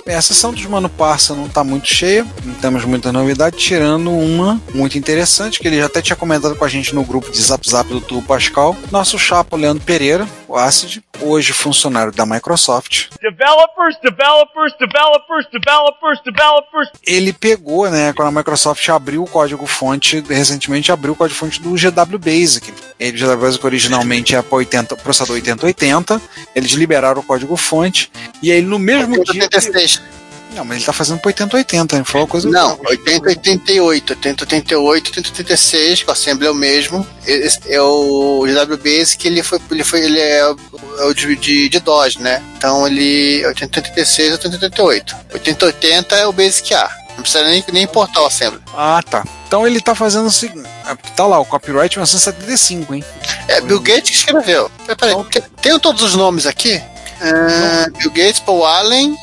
Bem, 0.08 0.16
a 0.16 0.22
sessão 0.22 0.54
dos 0.54 0.64
Mano 0.64 0.88
Parça 0.88 1.34
não 1.34 1.44
está 1.44 1.62
muito 1.62 1.86
cheia, 1.86 2.26
não 2.42 2.54
temos 2.54 2.82
muita 2.86 3.12
novidade, 3.12 3.58
tirando 3.58 4.10
uma 4.10 4.58
muito 4.72 4.96
interessante, 4.96 5.60
que 5.60 5.68
ele 5.68 5.76
já 5.76 5.84
até 5.84 6.00
tinha 6.00 6.16
comentado 6.16 6.56
com 6.56 6.64
a 6.64 6.68
gente 6.68 6.94
no 6.94 7.04
grupo 7.04 7.30
de 7.30 7.38
Zap 7.38 7.68
Zap 7.68 7.86
do 7.90 8.00
Tubo 8.00 8.26
Pascal. 8.26 8.74
Nosso 8.90 9.18
chapa 9.18 9.54
Leandro 9.54 9.84
Pereira, 9.84 10.26
o 10.48 10.56
Acid, 10.56 11.02
hoje 11.20 11.52
funcionário 11.52 12.10
da 12.10 12.24
Microsoft. 12.24 13.08
Developers, 13.20 13.96
developers, 14.02 14.74
developers, 14.78 15.46
developers, 15.52 16.20
developers. 16.24 16.88
Ele 17.06 17.32
pegou, 17.34 17.90
né, 17.90 18.12
quando 18.14 18.28
a 18.28 18.32
Microsoft 18.32 18.88
abriu 18.88 19.22
o 19.22 19.28
código-fonte, 19.28 20.24
recentemente 20.26 20.90
abriu 20.90 21.12
o 21.12 21.16
código-fonte 21.16 21.60
do 21.60 21.70
GW 21.70 22.18
Basic. 22.18 22.72
Ele, 22.98 23.22
o 23.22 23.26
GW 23.26 23.36
Basic 23.36 23.66
originalmente 23.66 24.34
é 24.34 24.40
para 24.40 24.56
80, 24.56 24.96
processador 24.96 25.34
8080, 25.36 26.20
eles 26.54 26.72
liberaram 26.72 27.20
o 27.20 27.24
código-fonte, 27.24 28.10
e 28.42 28.50
aí 28.50 28.62
no 28.62 28.78
mesmo 28.78 29.22
dia... 29.24 29.42
86. 29.42 30.17
Não, 30.58 30.64
mas 30.64 30.78
ele 30.78 30.86
tá 30.86 30.92
fazendo 30.92 31.20
pro 31.20 31.28
8080, 31.28 31.94
ele 31.96 32.04
falou 32.04 32.26
coisa 32.26 32.50
Não, 32.50 32.80
80, 32.84 33.28
88, 33.28 34.10
80, 34.14 34.42
88, 34.44 35.06
80, 35.10 35.28
86, 35.28 36.02
que 36.02 36.08
o 36.08 36.12
Assembly 36.12 36.46
é 36.48 36.50
o 36.50 36.54
mesmo. 36.54 37.06
Esse 37.24 37.60
é 37.72 37.80
o 37.80 38.44
GW 38.44 38.76
Basic, 38.76 39.24
ele 39.28 39.42
foi, 39.42 39.60
ele 39.70 39.84
foi, 39.84 40.00
ele 40.04 40.18
é, 40.20 40.44
o- 40.50 40.56
é 40.98 41.04
o 41.04 41.14
de, 41.14 41.36
de, 41.36 41.68
de 41.68 41.78
DOS, 41.80 42.16
né? 42.16 42.42
Então 42.56 42.86
ele 42.88 43.46
80, 43.46 43.78
86, 43.80 44.32
80, 44.32 44.56
88. 44.56 45.16
80, 45.34 45.66
80 45.66 46.16
é 46.16 46.26
o 46.26 46.32
Basic 46.32 46.74
A. 46.74 46.90
Não 47.14 47.22
precisa 47.22 47.44
nem, 47.44 47.64
nem 47.72 47.82
importar 47.84 48.22
o 48.22 48.26
Assembly. 48.26 48.60
Ah, 48.76 49.00
tá. 49.08 49.24
Então 49.46 49.66
ele 49.66 49.80
tá 49.80 49.94
fazendo 49.94 50.26
o 50.26 50.30
seguinte. 50.32 50.68
Tá 51.16 51.24
lá, 51.26 51.38
o 51.38 51.44
copyright 51.44 51.96
1975, 51.96 52.94
hein? 52.94 53.04
É 53.46 53.60
Bill 53.60 53.80
Gates 53.80 54.10
que 54.10 54.16
escreveu. 54.16 54.70
Peraí, 54.98 55.14
tem- 55.30 55.42
tenho 55.62 55.78
todos 55.78 56.02
os 56.02 56.14
nomes 56.16 56.46
aqui? 56.46 56.80
Ah, 57.20 57.86
Bill 57.98 58.10
Gates, 58.10 58.38
Paul 58.40 58.64
Allen 58.64 59.16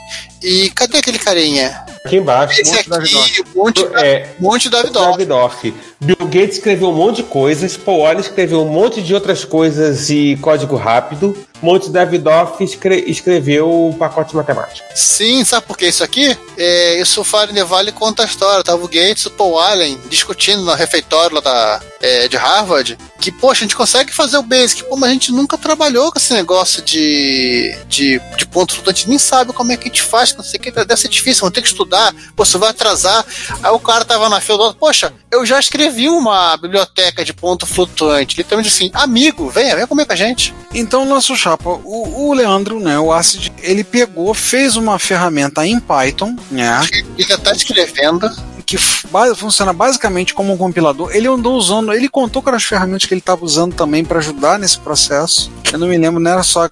e 0.46 0.70
cadê 0.70 1.00
aquele 1.00 1.18
carinha? 1.18 1.84
Aqui 2.06 2.18
embaixo. 2.18 2.62
Esse 2.62 2.88
Monte 2.88 3.18
aqui, 3.18 3.42
um 3.42 3.64
monte, 3.64 3.84
É, 3.96 4.30
monte 4.40 4.70
Davidoff. 4.70 5.12
Davidoff. 5.12 5.74
Bill 6.00 6.18
Gates 6.28 6.58
escreveu 6.58 6.90
um 6.90 6.94
monte 6.94 7.18
de 7.18 7.24
coisas, 7.24 7.76
Paul 7.76 8.06
Allen 8.06 8.20
escreveu 8.20 8.62
um 8.62 8.70
monte 8.70 9.02
de 9.02 9.14
outras 9.16 9.44
coisas 9.44 10.10
e 10.10 10.38
código 10.40 10.76
rápido. 10.76 11.36
Monte 11.62 11.90
Davidoff 11.90 12.64
escre- 12.64 13.04
escreveu 13.08 13.90
o 13.90 13.96
pacote 13.98 14.36
matemático. 14.36 14.88
Sim, 14.94 15.44
sabe 15.44 15.66
por 15.66 15.78
que 15.78 15.88
isso 15.88 16.04
aqui? 16.04 16.38
É, 16.58 17.02
isso 17.02 17.22
o 17.22 17.48
the 17.54 17.64
Valley 17.64 17.92
conta 17.92 18.24
a 18.24 18.26
história. 18.26 18.64
Tava 18.64 18.84
o 18.84 18.88
Gates 18.88 19.24
e 19.24 19.28
o 19.28 19.32
Paul 19.32 19.60
Allen 19.60 20.00
discutindo 20.10 20.64
no 20.64 20.74
refeitório 20.74 21.36
lá 21.36 21.42
da, 21.42 21.82
é, 22.02 22.28
de 22.28 22.38
Harvard 22.38 22.98
que, 23.20 23.32
poxa, 23.32 23.62
a 23.62 23.66
gente 23.66 23.76
consegue 23.76 24.14
fazer 24.14 24.38
o 24.38 24.44
Basic, 24.44 24.84
pô, 24.84 24.96
mas 24.96 25.10
a 25.10 25.14
gente 25.14 25.32
nunca 25.32 25.58
trabalhou 25.58 26.12
com 26.12 26.20
esse 26.20 26.32
negócio 26.34 26.84
de, 26.84 27.76
de, 27.88 28.22
de 28.38 28.46
ponto 28.46 28.74
flutuante, 28.76 28.98
a 28.98 29.02
gente 29.02 29.10
nem 29.10 29.18
sabe 29.18 29.52
como 29.52 29.72
é 29.72 29.78
que 29.78 29.86
a 29.86 29.88
gente 29.88 30.04
faz, 30.04 30.36
não 30.36 30.44
sei 30.44 30.60
o 30.60 30.62
que, 30.62 30.70
deve 30.70 30.96
ser 30.98 31.08
difícil, 31.08 31.42
vamos 31.42 31.56
ter 31.56 31.62
que 31.64 31.68
estudar, 31.68 32.14
pô, 32.36 32.46
você 32.46 32.58
vai 32.60 32.70
atrasar. 32.70 33.26
Aí 33.64 33.72
o 33.72 33.80
cara 33.80 34.06
tava 34.06 34.30
na 34.30 34.40
fila 34.40 34.58
do 34.60 34.64
outro, 34.66 34.80
poxa, 34.80 35.12
eu 35.32 35.44
já 35.44 35.60
escrevi 35.60 36.08
uma 36.08 36.56
biblioteca 36.58 37.26
de 37.26 37.34
ponto 37.34 37.66
flutuante, 37.66 38.38
literalmente 38.38 38.70
assim, 38.70 38.92
amigo, 38.94 39.50
venha, 39.50 39.74
venha 39.74 39.88
comer 39.88 40.06
com 40.06 40.14
a 40.14 40.16
gente. 40.16 40.54
Então, 40.72 41.04
nosso 41.06 41.36
chapa, 41.46 41.70
o, 41.70 42.30
o 42.30 42.34
Leandro, 42.34 42.80
né, 42.80 42.98
o 42.98 43.14
Acid, 43.14 43.52
ele 43.62 43.84
pegou, 43.84 44.34
fez 44.34 44.76
uma 44.76 44.98
ferramenta 44.98 45.66
em 45.66 45.80
Python, 45.80 46.36
né, 46.50 46.82
Ele 46.92 47.28
já 47.28 47.38
tá 47.38 47.52
escrevendo, 47.52 48.28
que 48.66 48.78
funciona 48.78 49.72
basicamente 49.72 50.34
como 50.34 50.52
um 50.52 50.58
compilador. 50.58 51.12
Ele 51.14 51.28
andou 51.28 51.56
usando, 51.56 51.94
ele 51.94 52.10
contou 52.10 52.42
com 52.42 52.50
as 52.50 52.64
ferramentas 52.64 53.06
que 53.06 53.14
ele 53.14 53.20
estava 53.20 53.46
usando 53.46 53.76
também 53.76 54.04
para 54.04 54.20
ajudar 54.20 54.58
nesse 54.58 54.80
processo. 54.80 55.52
Eu 55.72 55.80
não 55.80 55.88
me 55.88 55.98
lembro, 55.98 56.20
não 56.20 56.32
era 56.32 56.44
só 56.44 56.70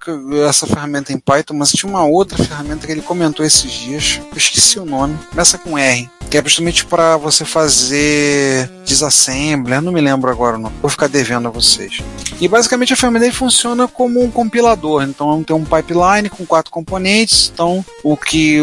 essa 0.48 0.66
ferramenta 0.66 1.12
em 1.12 1.18
Python, 1.18 1.54
mas 1.54 1.72
tinha 1.72 1.90
uma 1.90 2.06
outra 2.06 2.38
ferramenta 2.44 2.86
que 2.86 2.92
ele 2.92 3.02
comentou 3.02 3.46
esses 3.46 3.72
dias. 3.72 4.20
Eu 4.32 4.38
esqueci 4.38 4.80
o 4.80 4.86
nome. 4.86 5.18
Começa 5.30 5.58
com 5.58 5.78
R. 5.78 6.10
Que 6.30 6.38
é 6.38 6.44
justamente 6.44 6.86
para 6.86 7.16
você 7.18 7.46
fazer 7.46 8.68
disassembly. 8.86 9.74
Eu 9.74 9.82
não 9.82 9.92
me 9.92 10.02
lembro 10.02 10.32
agora, 10.32 10.58
não. 10.58 10.72
Vou 10.82 10.90
ficar 10.90 11.08
devendo 11.08 11.48
a 11.48 11.52
vocês. 11.52 12.00
E 12.40 12.48
basicamente 12.48 12.94
a 12.94 12.96
ferramenta 12.96 13.32
funciona 13.32 13.88
como 13.88 14.24
um 14.24 14.32
compilador. 14.32 15.04
Então 15.04 15.44
tem 15.44 15.56
um 15.56 15.66
pipeline 15.66 16.30
com 16.30 16.46
quatro 16.46 16.72
componentes. 16.72 17.52
Então 17.54 17.86
o 18.04 18.18
que 18.18 18.60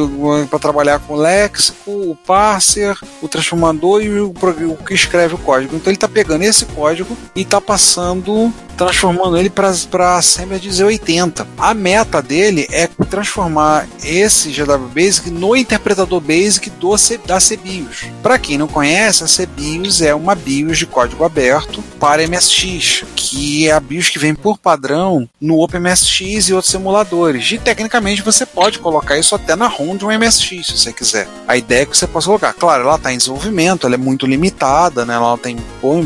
para 0.49 0.59
trabalhar 0.59 0.99
com 1.01 1.15
o 1.15 1.17
léxico, 1.17 1.91
o 1.91 2.17
parser, 2.27 2.99
o 3.23 3.29
transformador 3.29 4.03
e 4.03 4.21
o, 4.21 4.31
o 4.31 4.77
que 4.85 4.95
escreve 4.95 5.35
o 5.35 5.39
código. 5.39 5.77
Então 5.77 5.91
ele 5.91 5.97
está 5.97 6.09
pegando 6.09 6.43
esse 6.43 6.65
código 6.67 7.17
e 7.35 7.43
está 7.43 7.61
passando, 7.61 8.53
transformando 8.77 9.37
ele 9.37 9.51
para 9.51 10.17
Assembly 10.17 10.59
de 10.59 10.69
Z80. 10.71 11.47
A 11.59 11.75
meta 11.75 12.23
dele 12.23 12.67
é 12.71 12.87
transformar 13.09 13.87
esse 14.03 14.51
GW 14.51 14.89
Basic 14.95 15.31
no 15.31 15.57
interpretador 15.57 16.21
Basic 16.21 16.71
do 16.71 16.91
da 17.25 17.39
CBIOS. 17.39 18.09
Para 18.23 18.39
quem 18.39 18.59
não 18.59 18.67
conhece, 18.67 19.23
a 19.23 19.27
CBIOS 19.27 20.03
é 20.03 20.15
uma 20.15 20.35
BIOS 20.35 20.79
de 20.79 20.87
código 20.87 21.25
aberto 21.25 21.83
para 22.01 22.27
MSX, 22.27 23.05
que 23.31 23.69
é 23.69 23.73
a 23.73 23.79
BIOS 23.79 24.09
que 24.09 24.19
vem 24.19 24.35
por 24.35 24.59
padrão 24.59 25.29
no 25.41 25.61
OpenMSX 25.63 26.49
e 26.49 26.53
outros 26.53 26.73
simuladores. 26.73 27.53
E 27.53 27.59
tecnicamente 27.59 28.23
você 28.23 28.45
pode 28.45 28.81
colocar 28.81 29.17
isso 29.19 29.37
até 29.37 29.55
na 29.55 29.69
ROM 29.69 29.97
de 29.97 30.05
um 30.05 30.09
MSX, 30.11 30.67
se 30.67 30.77
você 30.79 30.93
quiser. 30.93 31.29
A 31.47 31.57
ideia 31.57 31.83
é 31.83 31.87
que 31.87 31.97
você 31.97 32.09
possa 32.09 32.27
colocar. 32.27 32.53
Claro, 32.53 32.83
ela 32.83 32.97
está 32.97 33.13
em 33.13 33.19
desenvolvimento, 33.19 33.87
ela 33.87 33.95
é 33.95 33.99
muito 33.99 34.27
limitada, 34.27 35.05
né? 35.07 35.15
ela 35.15 35.39
tem 35.39 35.57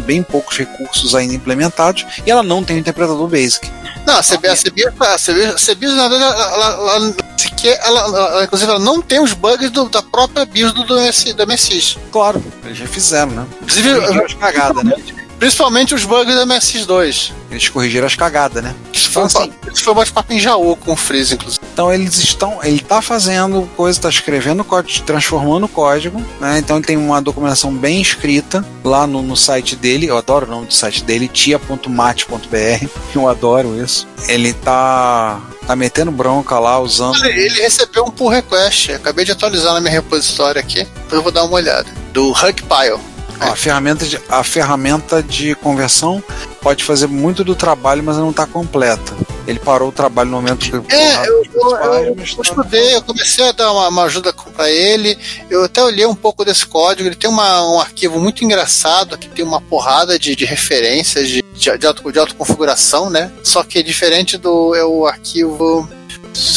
bem 0.05 0.23
poucos 0.23 0.59
recursos 0.59 1.15
ainda 1.15 1.33
implementados 1.33 2.05
e 2.27 2.31
ela 2.31 2.43
não 2.43 2.63
tem 2.63 2.77
um 2.77 2.81
interpretador 2.81 3.27
Basic. 3.27 3.71
Não, 4.07 4.19
a 4.19 4.23
CB, 4.23 4.49
a 4.49 4.55
CB, 4.57 4.85
a 5.01 5.17
CB, 5.19 5.45
a 5.47 5.55
CB 5.55 5.87
na 5.87 6.09
verdade, 6.09 6.35
ela, 6.35 6.55
ela, 6.75 6.97
ela, 6.97 7.15
sequer, 7.39 7.81
ela, 7.83 8.01
ela- 8.01 8.45
inclusive, 8.45 8.71
ela 8.71 8.79
não 8.81 9.01
tem 9.01 9.19
os 9.19 9.33
bugs 9.33 9.71
do- 9.71 9.89
da 9.89 10.03
própria 10.03 10.45
BIOS 10.45 10.75
do, 10.75 10.85
do, 10.85 10.95
do 10.97 11.47
MSX. 11.47 11.97
Claro, 12.13 12.45
eles 12.67 12.77
já 12.77 12.87
fizeram, 12.87 13.31
né? 13.33 13.47
Inclusive, 13.63 13.95
Corrigiram 13.95 14.25
as 14.27 14.35
cagadas, 14.35 14.85
né? 14.85 14.95
Principalmente 15.39 15.95
os 15.95 16.05
bugs 16.05 16.35
do 16.35 16.47
MSX2. 16.47 17.33
Eles 17.51 17.69
corrigiram 17.69 18.07
as 18.07 18.15
cagadas, 18.17 18.63
né? 18.63 18.75
Isso 18.93 19.11
foi, 19.11 19.25
Então, 19.25 19.49
pa- 19.49 19.71
isso 19.73 19.83
foi 19.85 19.93
um 19.93 19.97
bate-papo 19.97 20.33
em 20.33 20.41
Jaú 20.41 20.77
com 20.77 20.93
o 20.93 20.97
Freeze, 20.97 21.35
inclusive. 21.35 21.61
Então 21.73 21.93
eles 21.93 22.17
estão, 22.19 22.59
ele 22.63 22.77
está 22.77 23.01
fazendo 23.03 23.69
coisa, 23.77 23.99
está 23.99 24.09
escrevendo 24.09 24.65
código, 24.65 25.05
transformando 25.05 25.67
código, 25.69 26.21
né? 26.41 26.59
Então 26.59 26.77
ele 26.77 26.87
tem 26.87 26.97
uma 26.97 27.21
documentação 27.21 27.73
bem 27.75 28.01
escrita 28.01 28.65
lá 28.83 29.07
no, 29.07 29.23
no 29.23 29.37
site 29.37 29.77
dele. 29.77 30.07
Eu 30.07 30.17
adoro 30.17 30.47
o 30.47 30.51
nome 30.51 30.67
do 30.67 30.75
site 30.75 31.03
dele, 31.05 31.29
tia.mate.br. 31.29 32.89
Eu 33.15 33.29
adoro 33.29 33.81
isso. 33.83 34.07
Ele 34.29 34.53
tá 34.53 35.41
tá 35.67 35.75
metendo 35.75 36.11
bronca 36.11 36.59
lá 36.59 36.79
usando 36.79 37.25
Ele, 37.25 37.41
ele 37.47 37.63
recebeu 37.63 38.05
um 38.05 38.11
pull 38.11 38.29
request. 38.29 38.93
Acabei 38.93 39.25
de 39.25 39.33
atualizar 39.33 39.73
na 39.73 39.81
minha 39.81 39.93
repositória 39.93 40.61
aqui. 40.61 40.85
Depois 40.85 41.13
eu 41.13 41.23
vou 41.23 41.33
dar 41.33 41.45
uma 41.45 41.55
olhada. 41.55 41.87
Do 42.13 42.31
Huckpile. 42.33 43.01
A 43.41 43.55
ferramenta 43.57 44.07
de 44.07 44.21
a 44.29 44.43
ferramenta 44.45 45.23
de 45.23 45.55
conversão 45.57 46.23
pode 46.61 46.83
fazer 46.85 47.07
muito 47.07 47.45
do 47.45 47.55
trabalho, 47.55 48.03
mas 48.03 48.17
não 48.17 48.31
está 48.31 48.47
completa. 48.47 49.13
Ele 49.47 49.59
parou 49.59 49.91
o 49.91 49.93
trabalho 49.93 50.31
no 50.31 50.37
momento 50.37 50.61
que 50.83 50.95
É, 50.95 51.29
eu, 51.29 51.45
eu, 51.53 51.71
eu, 51.77 52.05
eu 52.07 52.15
tá- 52.17 52.23
estudei, 52.23 52.95
eu 52.95 53.03
comecei 53.03 53.47
a 53.47 53.53
dar 53.53 53.71
uma, 53.73 53.89
uma 53.89 54.05
ajuda 54.05 54.33
para 54.33 54.71
ele. 54.71 55.19
Eu 55.51 55.65
até 55.65 55.83
olhei 55.85 56.07
um 56.07 56.15
pouco 56.15 56.45
desse 56.45 56.65
código. 56.65 57.07
Ele 57.07 57.15
tem 57.15 57.29
uma, 57.29 57.69
um 57.75 57.79
arquivo 57.81 58.19
muito 58.19 58.43
engraçado 58.43 59.19
que 59.19 59.29
tem 59.29 59.45
uma 59.45 59.61
porrada 59.61 60.19
de, 60.19 60.35
de 60.35 60.47
referências 60.47 61.29
de, 61.29 61.43
de, 61.55 61.77
de, 61.79 61.87
auto, 61.87 62.11
de 62.11 62.19
autoconfiguração, 62.19 63.11
né? 63.11 63.31
Só 63.43 63.63
que 63.63 63.81
é 63.81 63.83
diferente 63.83 64.39
do 64.39 64.75
é 64.75 64.85
o 64.85 65.07
arquivo. 65.07 65.87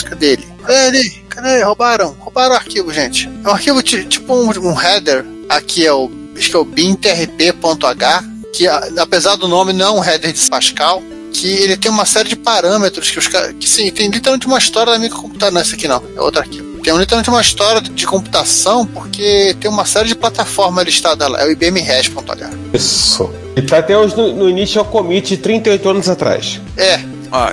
Cadê 0.09 0.33
ele? 0.33 0.47
Cadê 0.65 0.97
ele? 0.99 1.09
Cadê? 1.27 1.63
Roubaram. 1.63 2.15
Roubaram 2.19 2.53
o 2.53 2.57
arquivo, 2.57 2.93
gente. 2.93 3.29
É 3.43 3.49
um 3.49 3.51
arquivo 3.51 3.83
ti- 3.83 4.05
tipo 4.05 4.33
um, 4.33 4.47
um 4.49 4.81
header. 4.81 5.25
Aqui 5.49 5.85
é 5.85 5.91
o. 5.91 6.09
Acho 6.37 6.49
que 6.49 6.55
é 6.55 6.59
o 6.59 6.65
bintrp.h. 6.65 8.23
Que 8.53 8.67
apesar 8.67 9.35
do 9.35 9.47
nome 9.47 9.73
não 9.73 9.97
é 9.97 9.99
um 9.99 10.03
header 10.03 10.31
de 10.31 10.49
Pascal 10.49 11.03
que 11.33 11.47
ele 11.47 11.77
tem 11.77 11.91
uma 11.91 12.05
série 12.05 12.29
de 12.29 12.35
parâmetros 12.35 13.11
que 13.11 13.19
os 13.19 13.27
caras. 13.27 13.53
Que 13.59 13.69
sim, 13.69 13.91
tem 13.91 14.09
literalmente 14.09 14.47
uma 14.47 14.57
história 14.57 14.93
da 14.93 14.99
microcomputação. 14.99 15.53
Não, 15.53 15.61
esse 15.61 15.75
aqui 15.75 15.87
não, 15.87 16.01
é 16.15 16.21
outro 16.21 16.41
arquivo. 16.41 16.65
Tem 16.81 16.97
literalmente 16.97 17.29
uma 17.29 17.41
história 17.41 17.81
de 17.81 18.07
computação, 18.07 18.85
porque 18.85 19.55
tem 19.59 19.69
uma 19.69 19.85
série 19.85 20.07
de 20.07 20.15
plataformas 20.15 20.85
listadas 20.85 21.29
lá. 21.29 21.41
É 21.41 21.45
o 21.45 21.51
IBM 21.51 21.81
Res.h. 21.81 22.49
Isso. 22.73 23.29
Ele 23.55 23.67
tá 23.67 23.79
até 23.79 23.97
hoje 23.97 24.15
no, 24.15 24.33
no 24.33 24.49
Initial 24.49 24.85
Commit 24.85 25.35
38 25.37 25.89
anos 25.89 26.09
atrás. 26.09 26.61
É, 26.77 26.99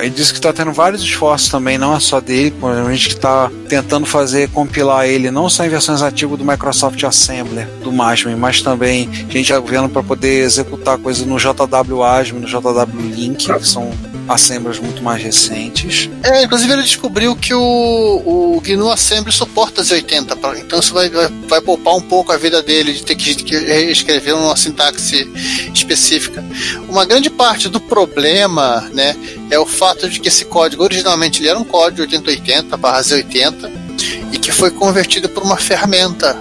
Ele 0.00 0.10
disse 0.10 0.32
que 0.32 0.38
está 0.38 0.52
tendo 0.52 0.72
vários 0.72 1.02
esforços 1.02 1.48
também, 1.48 1.78
não 1.78 1.94
é 1.94 2.00
só 2.00 2.20
dele, 2.20 2.54
a 2.62 2.92
gente 2.92 3.08
que 3.08 3.14
está 3.14 3.50
tentando 3.68 4.06
fazer 4.06 4.48
compilar 4.50 5.06
ele 5.06 5.30
não 5.30 5.48
só 5.48 5.64
em 5.64 5.68
versões 5.68 6.02
ativas 6.02 6.38
do 6.38 6.44
Microsoft 6.44 7.02
Assembler, 7.02 7.68
do 7.82 7.92
Masmin, 7.92 8.36
mas 8.36 8.60
também 8.62 9.10
gente 9.28 9.52
vendo 9.66 9.88
para 9.88 10.02
poder 10.02 10.44
executar 10.44 10.98
coisas 10.98 11.26
no 11.26 11.36
JW 11.38 12.02
Asm, 12.02 12.38
no 12.38 12.46
JW 12.46 13.00
Link, 13.00 13.52
que 13.52 13.66
são 13.66 13.90
assemblers 14.28 14.78
muito 14.78 15.02
mais 15.02 15.22
recentes. 15.22 16.08
é, 16.22 16.42
inclusive 16.44 16.72
ele 16.72 16.82
descobriu 16.82 17.36
que 17.36 17.52
o, 17.54 17.60
o 18.56 18.60
GNU 18.64 18.90
Assembly 18.90 19.32
suporta 19.32 19.82
Z80, 19.82 20.36
pra- 20.36 20.58
então 20.58 20.78
isso 20.80 20.94
vai, 20.94 21.10
vai, 21.10 21.28
vai 21.48 21.60
poupar 21.60 21.94
um 21.94 22.00
pouco 22.00 22.32
a 22.32 22.36
vida 22.36 22.62
dele 22.62 22.92
de 22.94 23.02
ter 23.04 23.14
que, 23.16 23.34
que 23.34 23.54
escrever 23.54 24.32
uma 24.34 24.56
sintaxe 24.56 25.30
específica. 25.74 26.42
Uma 26.88 27.04
grande 27.04 27.28
parte 27.28 27.68
do 27.68 27.80
problema, 27.80 28.80
né, 28.92 29.14
é 29.50 29.58
o 29.58 29.66
fato 29.66 30.08
de 30.08 30.18
que 30.20 30.28
esse 30.28 30.44
código 30.46 30.82
originalmente 30.82 31.40
ele 31.40 31.48
era 31.48 31.58
um 31.58 31.64
código 31.64 32.02
8080 32.02 32.76
barra 32.76 33.00
Z80 33.02 33.70
e 34.32 34.38
que 34.38 34.50
foi 34.52 34.70
convertida 34.70 35.28
por 35.28 35.42
uma 35.42 35.56
ferramenta 35.56 36.36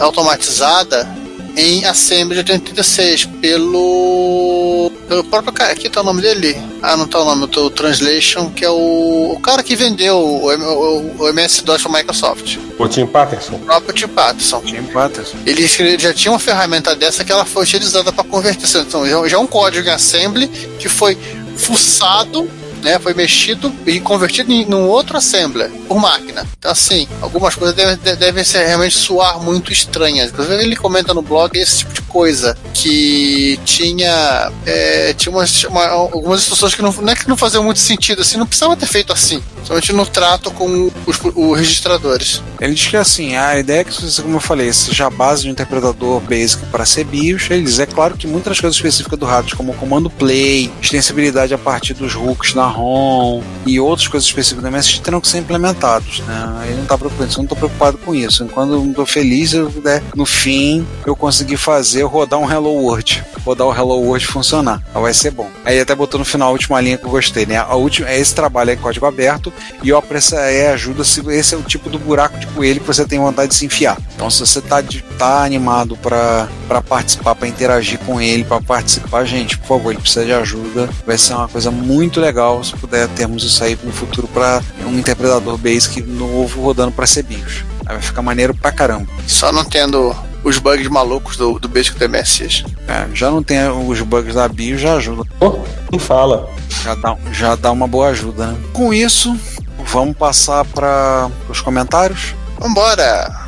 automatizada 0.00 1.08
em 1.56 1.84
Assembly 1.86 2.42
de 2.42 2.52
86 2.52 3.24
pelo 3.40 4.92
pelo 5.08 5.24
próprio 5.24 5.52
cara, 5.52 5.72
aqui 5.72 5.88
tá 5.88 6.00
o 6.00 6.04
nome 6.04 6.20
dele? 6.20 6.56
Ah, 6.82 6.96
não 6.96 7.06
tá 7.06 7.20
o 7.20 7.24
nome, 7.24 7.44
o 7.44 7.70
Translation, 7.70 8.50
que 8.50 8.64
é 8.64 8.68
o, 8.70 9.32
o 9.34 9.40
cara 9.40 9.62
que 9.62 9.74
vendeu 9.76 10.16
o, 10.18 10.50
o, 10.52 11.22
o 11.22 11.28
MS-DOS 11.28 11.82
para 11.82 11.92
Microsoft. 11.92 12.58
O 12.78 12.88
Tim 12.88 13.06
Patterson. 13.06 13.54
O 13.54 13.58
próprio 13.60 13.94
Tim 13.94 14.08
Patterson. 14.08 14.60
Tim 14.60 14.82
Patterson. 14.82 15.36
Ele 15.46 15.62
escreve- 15.62 15.98
já 16.02 16.12
tinha 16.12 16.32
uma 16.32 16.38
ferramenta 16.40 16.94
dessa 16.94 17.24
que 17.24 17.32
ela 17.32 17.44
foi 17.44 17.62
utilizada 17.62 18.12
para 18.12 18.24
converter. 18.24 18.66
Então, 18.80 19.06
já, 19.08 19.28
já 19.28 19.36
é 19.36 19.40
um 19.40 19.46
código 19.46 19.88
em 19.88 19.92
Assembly 19.92 20.48
que 20.78 20.88
foi 20.88 21.16
fuçado, 21.56 22.48
né, 22.82 22.98
foi 22.98 23.14
mexido 23.14 23.72
e 23.86 24.00
convertido 24.00 24.52
em 24.52 24.64
um 24.72 24.88
outro 24.88 25.16
assembler 25.16 25.70
por 25.88 25.98
máquina. 25.98 26.46
Então, 26.58 26.70
assim, 26.70 27.06
algumas 27.20 27.54
coisas 27.54 27.74
devem, 27.76 27.96
de- 27.96 28.16
devem 28.16 28.44
ser 28.44 28.66
realmente 28.66 28.94
soar 28.94 29.40
muito 29.40 29.72
estranhas. 29.72 30.30
Inclusive, 30.30 30.62
ele 30.62 30.76
comenta 30.76 31.12
no 31.14 31.22
blog 31.22 31.58
esse 31.58 31.78
tipo 31.78 31.92
de 31.92 32.02
coisa 32.02 32.56
que 32.74 33.58
tinha 33.64 34.52
é, 34.64 35.14
tinha 35.14 35.32
umas, 35.32 35.64
uma- 35.64 35.86
algumas 35.88 36.40
instruções 36.42 36.74
que 36.74 36.82
não, 36.82 36.92
não 36.92 37.12
é 37.12 37.16
que 37.16 37.28
não 37.28 37.36
faziam 37.36 37.62
muito 37.64 37.80
sentido, 37.80 38.22
assim, 38.22 38.36
não 38.36 38.46
precisava 38.46 38.76
ter 38.76 38.86
feito 38.86 39.12
assim. 39.12 39.42
Somente 39.66 39.92
no 39.92 40.06
trato 40.06 40.50
com 40.52 40.90
os, 41.06 41.20
os 41.34 41.58
registradores. 41.58 42.40
Ele 42.60 42.74
diz 42.74 42.86
que 42.86 42.96
assim, 42.96 43.36
a 43.36 43.58
ideia 43.58 43.80
é 43.80 43.84
que, 43.84 44.22
como 44.22 44.36
eu 44.36 44.40
falei, 44.40 44.72
seja 44.72 45.06
a 45.06 45.10
base 45.10 45.42
de 45.42 45.48
um 45.48 45.52
interpretador 45.52 46.20
basic 46.20 46.64
para 46.66 46.86
ser 46.86 47.04
BIOS. 47.04 47.50
Ele 47.50 47.62
diz, 47.62 47.80
é 47.80 47.86
claro 47.86 48.16
que 48.16 48.26
muitas 48.28 48.60
coisas 48.60 48.76
específicas 48.76 49.18
do 49.18 49.26
hardware, 49.26 49.56
como 49.56 49.72
o 49.72 49.74
comando 49.74 50.08
play, 50.08 50.70
extensibilidade 50.80 51.52
a 51.52 51.58
partir 51.58 51.94
dos 51.94 52.14
hooks 52.14 52.54
na 52.54 52.66
ROM 52.66 53.42
e 53.66 53.80
outras 53.80 54.06
coisas 54.06 54.28
específicas 54.28 54.62
do 54.62 54.70
MSX 54.70 55.00
terão 55.00 55.20
que 55.20 55.28
ser 55.28 55.38
implementados. 55.38 56.20
Né? 56.20 56.66
Ele 56.66 56.76
não 56.76 56.82
está 56.84 56.96
preocupado, 56.96 57.30
eu 57.30 57.36
não 57.36 57.44
estou 57.44 57.58
preocupado 57.58 57.98
com 57.98 58.14
isso. 58.14 58.44
Enquanto 58.44 58.72
eu 58.72 58.86
estou 58.86 59.04
feliz, 59.04 59.52
eu, 59.52 59.68
né, 59.84 60.00
no 60.14 60.24
fim 60.24 60.86
eu 61.04 61.16
consegui 61.16 61.56
fazer 61.56 62.04
rodar 62.04 62.38
um 62.38 62.50
Hello 62.50 62.70
World, 62.70 63.24
rodar 63.44 63.66
o 63.66 63.74
Hello 63.74 64.00
World 64.00 64.26
funcionar. 64.26 64.80
Vai 64.94 65.12
ser 65.12 65.32
bom. 65.32 65.50
Aí 65.64 65.80
até 65.80 65.94
botou 65.94 66.18
no 66.18 66.24
final 66.24 66.48
a 66.48 66.52
última 66.52 66.80
linha 66.80 66.96
que 66.96 67.04
eu 67.04 67.10
gostei, 67.10 67.46
né? 67.46 67.56
A 67.56 67.74
última, 67.74 68.08
é 68.08 68.18
esse 68.18 68.34
trabalho 68.34 68.70
aí, 68.70 68.76
código 68.76 69.06
aberto, 69.06 69.52
e 69.82 69.88
eu 69.88 69.96
apreço 69.98 70.34
é 70.36 70.68
ajuda 70.72 71.04
se 71.04 71.20
esse 71.30 71.54
é 71.54 71.58
o 71.58 71.62
tipo 71.62 71.88
do 71.90 71.98
buraco 71.98 72.38
de 72.38 72.46
coelho 72.48 72.80
que 72.80 72.86
você 72.86 73.04
tem 73.04 73.18
vontade 73.18 73.48
de 73.48 73.54
se 73.54 73.66
enfiar. 73.66 73.98
Então, 74.14 74.28
se 74.30 74.40
você 74.40 74.60
tá, 74.60 74.80
de- 74.80 75.02
tá 75.18 75.44
animado 75.44 75.96
para 75.96 76.48
participar, 76.88 77.34
para 77.34 77.48
interagir 77.48 77.98
com 78.00 78.20
ele, 78.20 78.44
para 78.44 78.60
participar, 78.60 79.24
gente, 79.24 79.58
por 79.58 79.66
favor, 79.68 79.90
ele 79.92 80.00
precisa 80.00 80.24
de 80.24 80.32
ajuda. 80.32 80.88
Vai 81.06 81.18
ser 81.18 81.34
uma 81.34 81.48
coisa 81.48 81.70
muito 81.70 82.20
legal 82.20 82.62
se 82.64 82.72
puder 82.76 83.08
termos 83.08 83.44
isso 83.44 83.62
aí 83.62 83.78
no 83.82 83.92
futuro 83.92 84.26
para 84.28 84.62
um 84.86 84.98
interpretador 84.98 85.56
basic 85.56 86.00
novo 86.02 86.60
rodando 86.62 86.92
para 86.92 87.06
ser 87.06 87.22
BIOS. 87.22 87.64
Aí 87.86 87.94
vai 87.94 88.02
ficar 88.02 88.22
maneiro 88.22 88.54
pra 88.54 88.72
caramba. 88.72 89.06
Só 89.26 89.52
não 89.52 89.64
tendo 89.64 90.14
os 90.46 90.58
bugs 90.58 90.86
malucos 90.86 91.36
do, 91.36 91.58
do 91.58 91.68
Basic 91.68 91.98
do 91.98 92.08
MSX. 92.08 92.64
É, 92.86 93.08
já 93.12 93.30
não 93.30 93.42
tem 93.42 93.68
os 93.68 94.00
bugs 94.02 94.32
da 94.36 94.46
BIOS, 94.46 94.80
já 94.80 94.94
ajuda. 94.94 95.28
Oh, 95.40 95.50
quem 95.90 95.98
fala? 95.98 96.48
Já 96.84 96.94
dá, 96.94 97.16
já 97.32 97.56
dá 97.56 97.72
uma 97.72 97.88
boa 97.88 98.08
ajuda, 98.10 98.46
né? 98.46 98.58
Com 98.72 98.94
isso, 98.94 99.36
vamos 99.78 100.16
passar 100.16 100.64
para 100.64 101.28
os 101.48 101.60
comentários. 101.60 102.32
Vambora! 102.60 103.44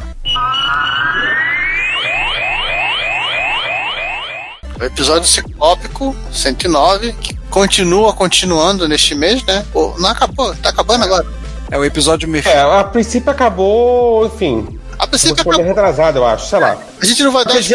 O 4.81 4.85
episódio 4.85 5.29
ciclópico 5.29 6.17
109, 6.33 7.13
que 7.13 7.35
continua 7.49 8.13
continuando 8.13 8.89
neste 8.89 9.15
mês, 9.15 9.45
né? 9.45 9.65
Pô, 9.73 9.95
não 9.99 10.11
acabou, 10.11 10.53
tá 10.57 10.71
acabando 10.71 11.05
agora. 11.05 11.27
É 11.71 11.79
o 11.79 11.85
episódio 11.85 12.29
me 12.29 12.41
É, 12.41 12.61
a 12.61 12.83
princípio 12.83 13.31
acabou, 13.31 14.27
enfim. 14.27 14.79
A 14.99 15.07
princípio 15.07 15.43
Vou 15.45 15.53
responder 15.53 15.71
acabou. 15.71 15.85
retrasado, 15.93 16.19
eu 16.19 16.27
acho, 16.27 16.49
sei 16.49 16.59
lá. 16.59 16.79
A 17.01 17.07
gente 17.07 17.23
não 17.23 17.33
vai 17.33 17.45
dar. 17.45 17.53
Perdi, 17.53 17.75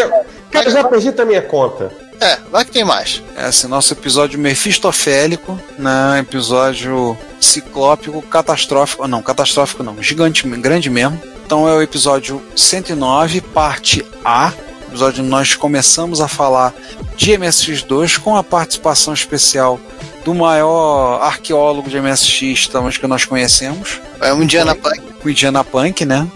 cara, 0.51 0.65
eu 0.65 0.71
já 0.71 0.83
perdi 0.83 1.11
também 1.11 1.37
a 1.37 1.41
conta. 1.41 1.91
É, 2.19 2.37
vai 2.51 2.63
que 2.63 2.71
tem 2.71 2.83
mais. 2.83 3.21
É 3.35 3.49
esse 3.49 3.67
nosso 3.67 3.93
episódio 3.93 4.39
mefistofélico, 4.39 5.59
né? 5.77 6.19
Episódio 6.19 7.17
ciclópico, 7.39 8.21
catastrófico. 8.21 9.07
Não, 9.07 9.21
catastrófico 9.21 9.83
não, 9.83 10.01
gigante, 10.01 10.47
grande 10.47 10.89
mesmo. 10.89 11.19
Então 11.45 11.67
é 11.67 11.73
o 11.73 11.81
episódio 11.81 12.41
109, 12.55 13.41
parte 13.41 14.05
A. 14.23 14.51
Episódio 14.87 15.21
onde 15.23 15.29
nós 15.29 15.55
começamos 15.55 16.21
a 16.21 16.27
falar 16.27 16.73
de 17.17 17.31
MSX2 17.31 18.19
com 18.19 18.35
a 18.35 18.43
participação 18.43 19.13
especial 19.13 19.79
do 20.23 20.33
maior 20.35 21.19
arqueólogo 21.21 21.89
de 21.89 21.99
MSX 21.99 22.69
que 22.99 23.07
nós 23.07 23.25
conhecemos, 23.25 23.99
É 24.21 24.31
um 24.33 24.43
Indiana 24.43 24.75
Punk. 24.75 25.01
o 25.25 25.29
Indiana 25.29 25.63
Punk, 25.63 26.05
né? 26.05 26.27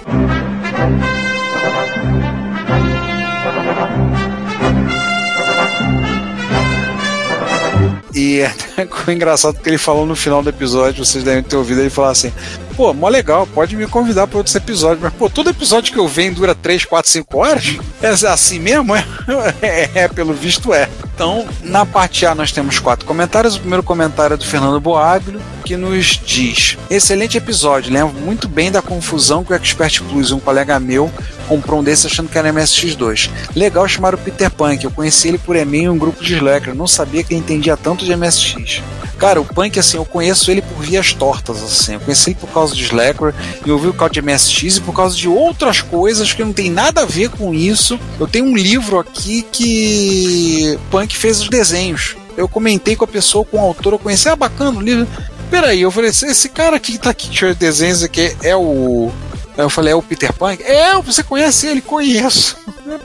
É 8.42 8.54
engraçado 9.12 9.60
que 9.60 9.70
ele 9.70 9.78
falou 9.78 10.06
no 10.06 10.16
final 10.16 10.42
do 10.42 10.50
episódio, 10.50 11.06
vocês 11.06 11.24
devem 11.24 11.44
ter 11.44 11.56
ouvido 11.56 11.82
ele 11.82 11.90
falar 11.90 12.12
assim: 12.12 12.32
pô, 12.78 12.94
mó 12.94 13.10
legal, 13.10 13.48
pode 13.48 13.76
me 13.76 13.88
convidar 13.88 14.28
para 14.28 14.38
outros 14.38 14.56
episódios, 14.56 15.02
mas 15.02 15.12
pô, 15.14 15.28
todo 15.28 15.50
episódio 15.50 15.92
que 15.92 16.00
eu 16.00 16.08
venho 16.08 16.36
dura 16.36 16.54
3, 16.54 16.86
4, 16.86 17.12
5 17.12 17.38
horas? 17.38 17.78
É 18.00 18.10
assim 18.28 18.60
mesmo? 18.60 18.96
É, 18.96 19.04
é, 19.64 19.90
é, 19.96 20.08
pelo 20.08 20.32
visto 20.32 20.72
é. 20.72 20.88
Então, 21.16 21.48
na 21.64 21.84
parte 21.84 22.28
A 22.28 22.36
nós 22.36 22.52
temos 22.52 22.78
quatro 22.78 23.04
comentários. 23.04 23.56
O 23.56 23.60
primeiro 23.60 23.82
comentário 23.82 24.36
é 24.36 24.38
do 24.38 24.46
Fernando 24.46 24.80
Boaglio, 24.80 25.42
que 25.66 25.76
nos 25.76 26.22
diz: 26.24 26.78
Excelente 26.92 27.36
episódio, 27.36 27.92
lembro 27.92 28.14
muito 28.14 28.48
bem 28.48 28.72
da 28.72 28.84
confusão 28.84 29.44
que 29.44 29.52
o 29.52 29.56
Expert 29.56 30.04
Plus, 30.04 30.32
um 30.32 30.40
colega 30.40 30.80
meu, 30.80 31.12
comprou 31.48 31.80
um 31.80 31.84
desses 31.84 32.06
achando 32.06 32.30
que 32.30 32.38
era 32.38 32.54
MSX2. 32.54 33.32
Legal 33.56 33.88
chamar 33.88 34.14
o 34.14 34.18
Peter 34.20 34.52
Punk, 34.52 34.84
eu 34.84 34.92
conheci 34.92 35.30
ele 35.30 35.40
por 35.40 35.56
e-mail 35.56 35.86
em 35.86 35.90
um 35.90 35.98
grupo 35.98 36.24
de 36.24 36.36
Slacker, 36.36 36.76
não 36.76 36.86
sabia 36.86 37.24
que 37.24 37.34
ele 37.34 37.42
entendia 37.42 37.76
tanto 37.76 38.06
de 38.06 38.16
MSX. 38.16 38.84
Cara, 39.18 39.42
o 39.42 39.46
Punk, 39.46 39.80
assim, 39.80 39.98
eu 39.98 40.06
conheço 40.06 40.52
ele 40.52 40.62
por 40.62 40.84
vias 40.84 41.14
tortas, 41.14 41.64
assim. 41.64 41.94
Eu 41.94 42.00
conheci 42.00 42.30
ele 42.30 42.38
por 42.40 42.50
causa 42.50 42.76
de 42.76 42.84
Slacker, 42.84 43.34
e 43.66 43.70
eu 43.70 43.80
vi 43.80 43.88
o 43.88 43.94
causa 43.94 44.14
de 44.14 44.22
MSX 44.22 44.78
e 44.78 44.82
por 44.82 44.94
causa 44.94 45.16
de 45.16 45.28
outras 45.28 45.82
coisas 45.82 46.34
que 46.34 46.44
não 46.44 46.54
tem 46.54 46.70
nada 46.70 47.02
a 47.02 47.06
ver 47.06 47.30
com 47.30 47.54
isso. 47.54 48.00
Eu 48.20 48.28
tenho 48.28 48.46
um 48.46 48.56
livro 48.56 49.00
aqui 49.00 49.42
que 49.52 50.78
Punk 50.92 51.18
fez 51.18 51.42
os 51.42 51.50
desenhos. 51.50 52.16
Eu 52.38 52.48
comentei 52.48 52.96
com 52.96 53.06
a 53.06 53.08
pessoa, 53.08 53.44
com 53.44 53.58
o 53.58 53.62
autor, 53.62 53.94
eu 53.94 54.00
conheci, 54.00 54.30
ah, 54.30 54.36
bacana 54.36 54.78
o 54.78 54.82
livro. 54.82 55.08
Peraí, 55.50 55.82
eu 55.82 55.90
falei, 55.90 56.10
esse 56.10 56.50
cara 56.50 56.80
que 56.80 56.98
tá 56.98 57.10
aqui 57.10 57.30
tirando 57.30 57.58
desenhos 57.58 58.04
aqui 58.04 58.36
é 58.44 58.56
o. 58.56 59.12
Eu 59.58 59.72
falei, 59.72 59.94
é 59.94 59.96
o 59.96 60.04
Peter 60.04 60.32
Punk? 60.32 60.62
É, 60.62 60.94
você 61.02 61.24
conhece 61.24 61.66
ele? 61.66 61.82
Conheço. 61.82 62.56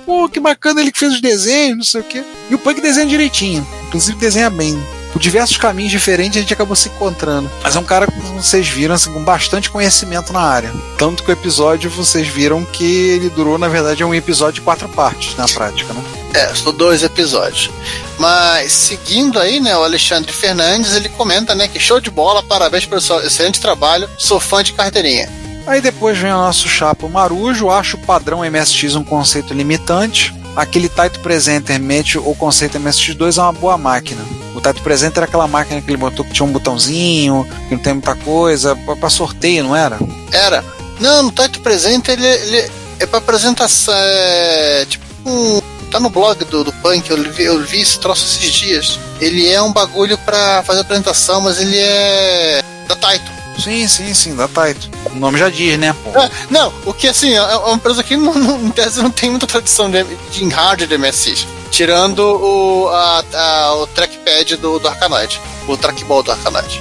Pô, 0.05 0.29
que 0.29 0.39
bacana 0.39 0.83
ele 0.83 0.93
que 0.93 0.99
fez 0.99 1.15
os 1.15 1.21
desenhos, 1.23 1.77
não 1.79 1.85
sei 1.85 2.01
o 2.03 2.05
quê. 2.05 2.23
E 2.51 2.55
o 2.55 2.59
Punk 2.59 2.83
desenha 2.83 3.07
direitinho. 3.07 3.67
Inclusive 3.87 4.19
desenha 4.19 4.51
bem. 4.51 4.79
Por 5.13 5.21
diversos 5.21 5.57
caminhos 5.57 5.91
diferentes 5.91 6.39
a 6.39 6.41
gente 6.41 6.55
acabou 6.55 6.75
se 6.75 6.89
encontrando. 6.89 7.51
Mas 7.63 7.77
é 7.77 7.79
um 7.79 7.85
cara, 7.85 8.07
como 8.07 8.43
vocês 8.43 8.67
viram, 8.67 8.95
assim, 8.95 9.13
com 9.13 9.23
bastante 9.23 9.71
conhecimento 9.71 10.33
na 10.33 10.41
área. 10.41 10.73
Tanto 10.99 11.23
que 11.23 11.31
o 11.31 11.33
episódio 11.33 11.91
vocês 11.91 12.27
viram 12.27 12.65
que 12.65 12.85
ele 12.85 13.29
durou, 13.31 13.59
na 13.59 13.69
verdade, 13.69 14.03
é 14.03 14.07
um 14.07 14.15
episódio 14.15 14.55
de 14.55 14.61
quatro 14.63 14.89
partes 14.89 15.37
na 15.37 15.47
prática, 15.47 15.93
né? 15.93 16.03
É, 16.35 16.55
são 16.55 16.73
dois 16.73 17.03
episódios. 17.03 17.71
Mas 18.19 18.73
seguindo 18.73 19.39
aí, 19.39 19.61
né, 19.61 19.77
o 19.77 19.85
Alexandre 19.85 20.33
Fernandes, 20.33 20.97
ele 20.97 21.11
comenta, 21.11 21.55
né, 21.55 21.69
que 21.69 21.79
show 21.79 22.01
de 22.01 22.11
bola, 22.11 22.43
parabéns 22.43 22.87
pelo 22.87 23.01
seu 23.01 23.21
excelente 23.21 23.61
trabalho, 23.61 24.09
sou 24.17 24.41
fã 24.41 24.63
de 24.63 24.73
carteirinha. 24.73 25.29
Aí 25.67 25.81
depois 25.81 26.19
vem 26.19 26.33
o 26.33 26.37
nosso 26.37 26.69
chapa 26.69 27.07
Marujo, 27.09 27.71
acho 27.71 27.97
o 27.97 28.01
padrão 28.01 28.41
MSX 28.41 28.97
um 28.97 29.05
conceito 29.05 29.55
limitante. 29.55 30.35
Aquele 30.55 30.89
Taito 30.89 31.21
Presenter 31.21 31.81
mete 31.81 32.19
o 32.19 32.35
conceito 32.35 32.79
MSX2 32.79 33.39
é 33.39 33.43
uma 33.43 33.53
boa 33.53 33.79
máquina. 33.79 34.23
O 34.55 34.61
Taito 34.61 34.83
Presenter 34.83 35.23
era 35.23 35.27
aquela 35.27 35.47
máquina 35.47 35.81
que 35.81 35.91
ele 35.91 35.97
botou 35.97 36.25
que 36.25 36.33
tinha 36.33 36.45
um 36.47 36.53
botãozinho, 36.53 37.47
que 37.69 37.75
não 37.75 37.83
tem 37.83 37.95
muita 37.95 38.15
coisa, 38.15 38.77
pra 39.01 39.09
sorteio, 39.09 39.65
não 39.65 39.75
era? 39.75 39.99
Era. 40.31 40.63
Não, 41.01 41.25
no 41.25 41.33
Taito 41.33 41.61
Presente 41.61 42.11
ele, 42.11 42.27
ele 42.27 42.71
é 43.01 43.07
pra 43.07 43.19
apresentação. 43.19 43.95
É, 43.97 44.85
tipo, 44.87 45.05
um, 45.25 45.61
tá 45.91 45.99
no 45.99 46.11
blog 46.11 46.45
do, 46.45 46.65
do 46.65 46.73
Punk, 46.75 47.11
eu 47.11 47.33
vi, 47.33 47.45
eu 47.45 47.61
vi 47.63 47.81
esse 47.81 47.99
troço 47.99 48.25
esses 48.25 48.53
dias. 48.53 48.99
Ele 49.21 49.49
é 49.49 49.61
um 49.63 49.73
bagulho 49.73 50.19
pra 50.19 50.63
fazer 50.65 50.81
apresentação, 50.81 51.41
mas 51.41 51.59
ele 51.61 51.79
é 51.79 52.63
da 52.87 52.95
Taito. 52.95 53.42
Sim, 53.59 53.87
sim, 53.87 54.13
sim, 54.15 54.35
da 54.35 54.49
Taito. 54.49 54.89
O 55.15 55.17
nome 55.19 55.39
já 55.39 55.49
diz, 55.49 55.79
né, 55.79 55.95
pô? 56.05 56.19
É, 56.19 56.31
não, 56.51 56.73
o 56.87 56.93
que 56.93 57.07
assim, 57.09 57.33
é 57.33 57.37
é 57.37 57.57
uma 57.57 57.75
empresa 57.75 58.03
que 58.03 58.17
não, 58.17 58.35
não, 58.35 58.61
em 58.65 58.71
tese 58.71 59.03
não 59.03 59.11
tem 59.11 59.31
muita 59.31 59.47
tradição 59.47 59.91
de, 59.91 60.03
de 60.31 60.45
em 60.45 60.49
hardware 60.49 60.89
de 60.89 60.99
MSX. 60.99 61.47
Tirando 61.71 62.21
o, 62.21 62.89
a, 62.89 63.25
a- 63.35 63.75
o 63.77 63.87
trackpad 63.87 64.57
do, 64.57 64.79
do 64.79 64.89
Arcanoid. 64.89 65.41
O 65.69 65.77
trackball 65.77 66.23
do 66.23 66.31
Arcanoid. 66.33 66.81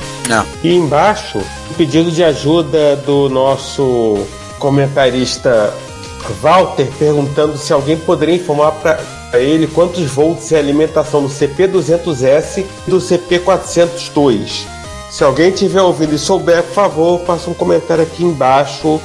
E 0.63 0.73
embaixo, 0.73 1.37
o 1.69 1.73
pedido 1.75 2.11
de 2.11 2.23
ajuda 2.23 2.95
do 2.97 3.29
nosso 3.29 4.25
comentarista 4.59 5.73
Walter, 6.41 6.87
perguntando 6.99 7.57
se 7.57 7.73
alguém 7.73 7.97
poderia 7.97 8.35
informar 8.35 8.71
para 8.73 8.99
ele 9.39 9.67
quantos 9.67 10.03
volts 10.11 10.51
é 10.51 10.55
a 10.57 10.59
alimentação 10.59 11.23
do 11.23 11.29
CP200S 11.29 12.65
e 12.87 12.89
do 12.89 12.97
CP402. 12.97 14.65
Se 15.09 15.23
alguém 15.25 15.51
tiver 15.51 15.81
ouvido 15.81 16.15
e 16.15 16.19
souber, 16.19 16.60
por 16.71 16.75
favor, 16.75 17.21
faça 17.25 17.49
um 17.49 17.53
comentário 17.53 18.03
aqui 18.03 18.23
embaixo 18.23 18.99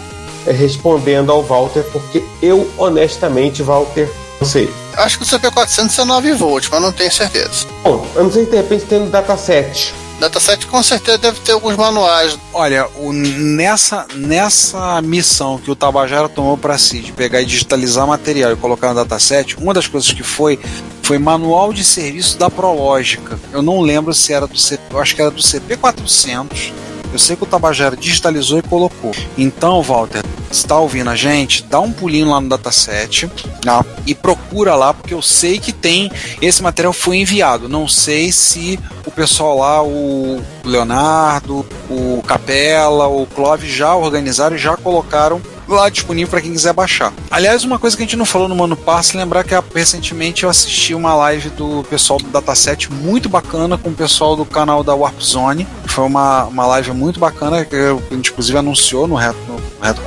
é, 0.47 0.53
respondendo 0.53 1.33
ao 1.33 1.43
Walter, 1.43 1.83
porque 1.93 2.23
eu, 2.41 2.71
honestamente, 2.79 3.63
Walter, 3.63 4.09
não 4.41 4.47
sei. 4.47 4.73
Acho 4.97 5.19
que 5.19 5.25
o 5.25 5.27
CP400 5.27 5.99
é 5.99 6.05
9 6.05 6.33
volts, 6.35 6.69
mas 6.71 6.81
não 6.81 6.93
tenho 6.93 7.13
certeza. 7.13 7.67
Bom, 7.83 8.07
eu 8.15 8.25
não 8.25 8.31
sei 8.33 8.45
se 8.45 8.51
de 8.51 8.57
repente 8.57 8.85
tem 8.85 9.01
no 9.01 9.11
dataset. 9.11 9.93
Dataset 10.21 10.67
com 10.67 10.83
certeza 10.83 11.19
deve 11.19 11.41
ter 11.41 11.53
alguns 11.53 11.77
manuais. 11.77 12.39
Olha, 12.55 12.89
o- 12.97 13.13
nessa, 13.13 14.07
nessa 14.15 15.03
missão 15.03 15.59
que 15.59 15.71
o 15.71 15.77
Tabajara 15.77 16.27
tomou 16.29 16.57
para 16.57 16.79
si, 16.79 17.01
de 17.01 17.13
pegar 17.13 17.43
e 17.43 17.45
digitalizar 17.45 18.07
material 18.07 18.51
e 18.53 18.57
colocar 18.57 18.89
no 18.91 18.95
dataset, 18.95 19.57
uma 19.59 19.75
das 19.75 19.87
coisas 19.87 20.11
que 20.13 20.23
foi 20.23 20.59
foi 21.03 21.19
manual 21.19 21.73
de 21.73 21.85
serviço 21.85 22.37
da 22.39 22.49
Prológica. 22.51 23.39
Eu 23.53 23.63
não 23.63 23.81
lembro 23.81 24.13
se 24.15 24.33
era 24.33 24.47
do 24.47 24.59
CP, 24.59 24.83
eu 24.91 24.99
acho 25.01 25.15
que 25.15 25.21
era 25.23 25.31
do 25.31 25.41
CP400. 25.43 26.73
Eu 27.13 27.19
sei 27.19 27.37
que 27.37 27.45
o 27.45 27.47
Tabajara 27.47 27.97
digitalizou 27.97 28.59
e 28.59 28.63
colocou. 28.63 29.13
Então, 29.37 29.83
Walter, 29.83 30.23
está 30.51 30.79
ouvindo 30.79 31.11
a 31.11 31.17
gente, 31.17 31.63
dá 31.65 31.81
um 31.81 31.93
pulinho 31.93 32.31
lá 32.31 32.41
no 32.41 32.49
dataset 32.49 33.29
tá? 33.61 33.85
e 34.07 34.15
procura 34.15 34.75
lá, 34.75 34.93
porque 34.93 35.15
eu 35.15 35.23
sei 35.23 35.59
que 35.59 35.73
tem. 35.73 36.11
Esse 36.41 36.63
material 36.63 36.93
foi 36.93 37.19
enviado. 37.19 37.69
Não 37.69 37.89
sei 37.89 38.33
se 38.33 38.79
o 39.05 39.11
pessoal 39.11 39.59
lá, 39.59 39.83
o 39.83 40.43
Leonardo, 40.65 41.65
o 41.89 42.23
Capela, 42.27 43.07
o 43.07 43.27
Clove 43.27 43.69
já 43.69 43.95
organizaram 43.95 44.57
e 44.57 44.59
já 44.59 44.77
colocaram 44.77 45.41
lá 45.69 45.89
disponível 45.89 46.31
para 46.31 46.41
quem 46.41 46.53
quiser 46.53 46.73
baixar. 46.73 47.13
Aliás, 47.31 47.65
uma 47.65 47.79
coisa 47.79 47.97
que 47.97 48.03
a 48.03 48.07
gente 48.07 48.17
não 48.17 48.25
falou 48.25 48.49
no 48.49 48.57
Mano 48.57 48.77
Passe, 48.77 49.17
lembrar 49.17 49.45
que 49.45 49.55
recentemente 49.75 50.45
eu 50.45 50.51
assisti 50.51 50.95
uma 50.95 51.15
live 51.15 51.51
do 51.51 51.85
pessoal 51.89 52.19
do 52.19 52.29
Dataset 52.29 52.93
muito 52.93 53.29
bacana 53.29 53.77
com 53.77 53.91
o 53.91 53.95
pessoal 53.95 54.37
do 54.37 54.45
canal 54.45 54.83
da 54.83 54.95
Warp 54.95 55.21
Zone. 55.21 55.67
Foi 55.87 56.05
uma, 56.05 56.45
uma 56.45 56.67
live 56.67 56.93
muito 56.93 57.19
bacana 57.19 57.65
que 57.65 57.77
a 57.77 58.15
gente 58.15 58.31
inclusive 58.31 58.59
anunciou 58.59 59.07
no 59.07 59.15
Reto, 59.15 59.39
no 59.49 59.57
Reto 59.85 60.03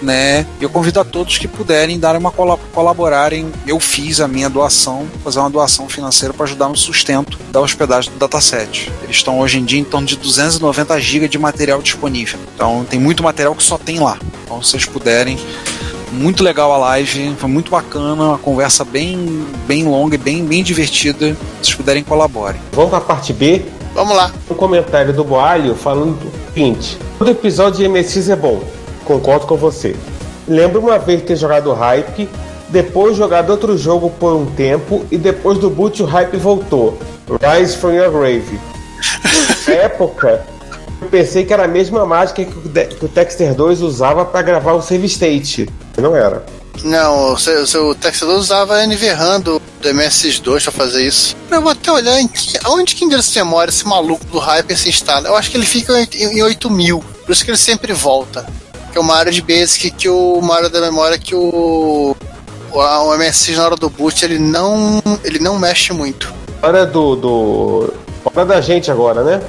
né? 0.00 0.46
Eu 0.60 0.70
convido 0.70 1.00
a 1.00 1.04
todos 1.04 1.38
que 1.38 1.48
puderem 1.48 1.98
dar 1.98 2.16
uma 2.16 2.30
cola- 2.30 2.58
colaborarem. 2.72 3.50
Eu 3.66 3.78
fiz 3.80 4.20
a 4.20 4.28
minha 4.28 4.48
doação, 4.48 5.06
fazer 5.24 5.38
uma 5.40 5.50
doação 5.50 5.88
financeira 5.88 6.32
para 6.32 6.44
ajudar 6.44 6.68
no 6.68 6.76
sustento 6.76 7.38
da 7.50 7.60
hospedagem 7.60 8.10
do 8.12 8.18
Dataset. 8.18 8.90
Eles 9.02 9.16
estão 9.16 9.40
hoje 9.40 9.58
em 9.58 9.64
dia 9.64 9.80
em 9.80 9.84
torno 9.84 10.06
de 10.06 10.16
290 10.16 11.00
GB 11.00 11.28
de 11.28 11.38
material 11.38 11.82
disponível. 11.82 12.38
Então 12.54 12.84
tem 12.88 12.98
muito 12.98 13.22
material 13.22 13.54
que 13.54 13.62
só 13.62 13.76
tem 13.78 13.98
lá. 13.98 14.18
Então, 14.44 14.62
vocês 14.72 14.86
puderem, 14.86 15.38
muito 16.10 16.42
legal 16.42 16.72
a 16.72 16.78
live, 16.78 17.34
foi 17.36 17.48
muito 17.48 17.70
bacana, 17.70 18.24
uma 18.24 18.38
conversa 18.38 18.84
bem, 18.84 19.46
bem 19.66 19.84
longa 19.84 20.14
e 20.14 20.18
bem, 20.18 20.44
bem 20.44 20.62
divertida. 20.62 21.28
Se 21.28 21.36
vocês 21.62 21.74
puderem, 21.74 22.02
colaborem. 22.02 22.60
Vamos 22.72 22.90
para 22.90 22.98
a 22.98 23.02
parte 23.02 23.32
B. 23.32 23.62
Vamos 23.94 24.16
lá. 24.16 24.32
Um 24.50 24.54
comentário 24.54 25.12
do 25.12 25.22
Boalho 25.22 25.74
falando 25.74 26.12
o 26.12 26.52
seguinte: 26.54 26.96
todo 27.18 27.30
episódio 27.30 27.78
de 27.80 27.88
MSX 27.88 28.30
é 28.30 28.36
bom, 28.36 28.62
concordo 29.04 29.46
com 29.46 29.56
você. 29.56 29.94
Lembro 30.48 30.80
uma 30.80 30.98
vez 30.98 31.22
ter 31.22 31.36
jogado 31.36 31.72
Hype, 31.72 32.28
depois 32.70 33.16
jogado 33.16 33.50
outro 33.50 33.76
jogo 33.76 34.08
por 34.08 34.34
um 34.34 34.46
tempo 34.46 35.04
e 35.10 35.18
depois 35.18 35.58
do 35.58 35.68
boot 35.68 36.02
o 36.02 36.06
Hype 36.06 36.36
voltou. 36.38 36.98
Rise 37.28 37.76
from 37.76 37.92
Your 37.92 38.10
Grave. 38.10 38.58
Na 39.68 39.74
época, 39.74 40.44
eu 41.02 41.08
pensei 41.10 41.44
que 41.44 41.52
era 41.52 41.64
a 41.64 41.68
mesma 41.68 42.04
mágica 42.06 42.44
que 42.44 42.58
o, 42.58 42.68
De- 42.68 42.86
que 42.86 43.04
o 43.04 43.08
Texter 43.08 43.54
2 43.54 43.80
usava 43.82 44.24
para 44.24 44.42
gravar 44.42 44.72
o 44.72 44.82
save 44.82 45.06
state. 45.06 45.68
Não 45.98 46.14
era. 46.16 46.44
Não, 46.84 47.34
o 47.34 47.38
seu, 47.38 47.66
seu 47.66 47.94
usava 48.28 48.84
NVRAM 48.86 49.40
do, 49.40 49.60
do 49.80 49.88
MSX2 49.90 50.62
pra 50.62 50.72
fazer 50.72 51.06
isso. 51.06 51.36
Eu 51.50 51.60
vou 51.60 51.70
até 51.70 51.92
olhar 51.92 52.18
em 52.18 52.26
que, 52.26 52.58
onde 52.66 52.94
que 52.94 53.04
endereço 53.04 53.30
de 53.32 53.38
memória 53.40 53.70
esse 53.70 53.86
maluco 53.86 54.24
do 54.26 54.38
Hyper 54.38 54.76
se 54.78 54.88
instala. 54.88 55.28
Eu 55.28 55.36
acho 55.36 55.50
que 55.50 55.56
ele 55.56 55.66
fica 55.66 55.92
em, 56.00 56.08
em 56.38 56.42
8000. 56.42 56.98
Por 57.26 57.32
isso 57.32 57.44
que 57.44 57.50
ele 57.50 57.58
sempre 57.58 57.92
volta. 57.92 58.46
Que 58.90 58.98
é 58.98 59.00
uma 59.00 59.14
área 59.14 59.30
de 59.30 59.42
basic 59.42 59.90
que 59.90 60.08
o 60.08 60.34
uma 60.34 60.54
área 60.56 60.68
da 60.70 60.80
memória 60.80 61.18
que 61.18 61.34
o 61.34 62.16
o, 62.72 62.80
a- 62.80 63.02
o 63.04 63.16
MSX 63.18 63.56
na 63.58 63.64
hora 63.66 63.76
do 63.76 63.90
boot 63.90 64.24
ele 64.24 64.38
não 64.38 65.02
ele 65.24 65.38
não 65.38 65.58
mexe 65.58 65.92
muito. 65.92 66.32
Hora 66.62 66.86
do. 66.86 67.16
do... 67.16 67.94
Hora 68.24 68.46
da 68.46 68.60
gente 68.60 68.90
agora, 68.90 69.22
né? 69.24 69.40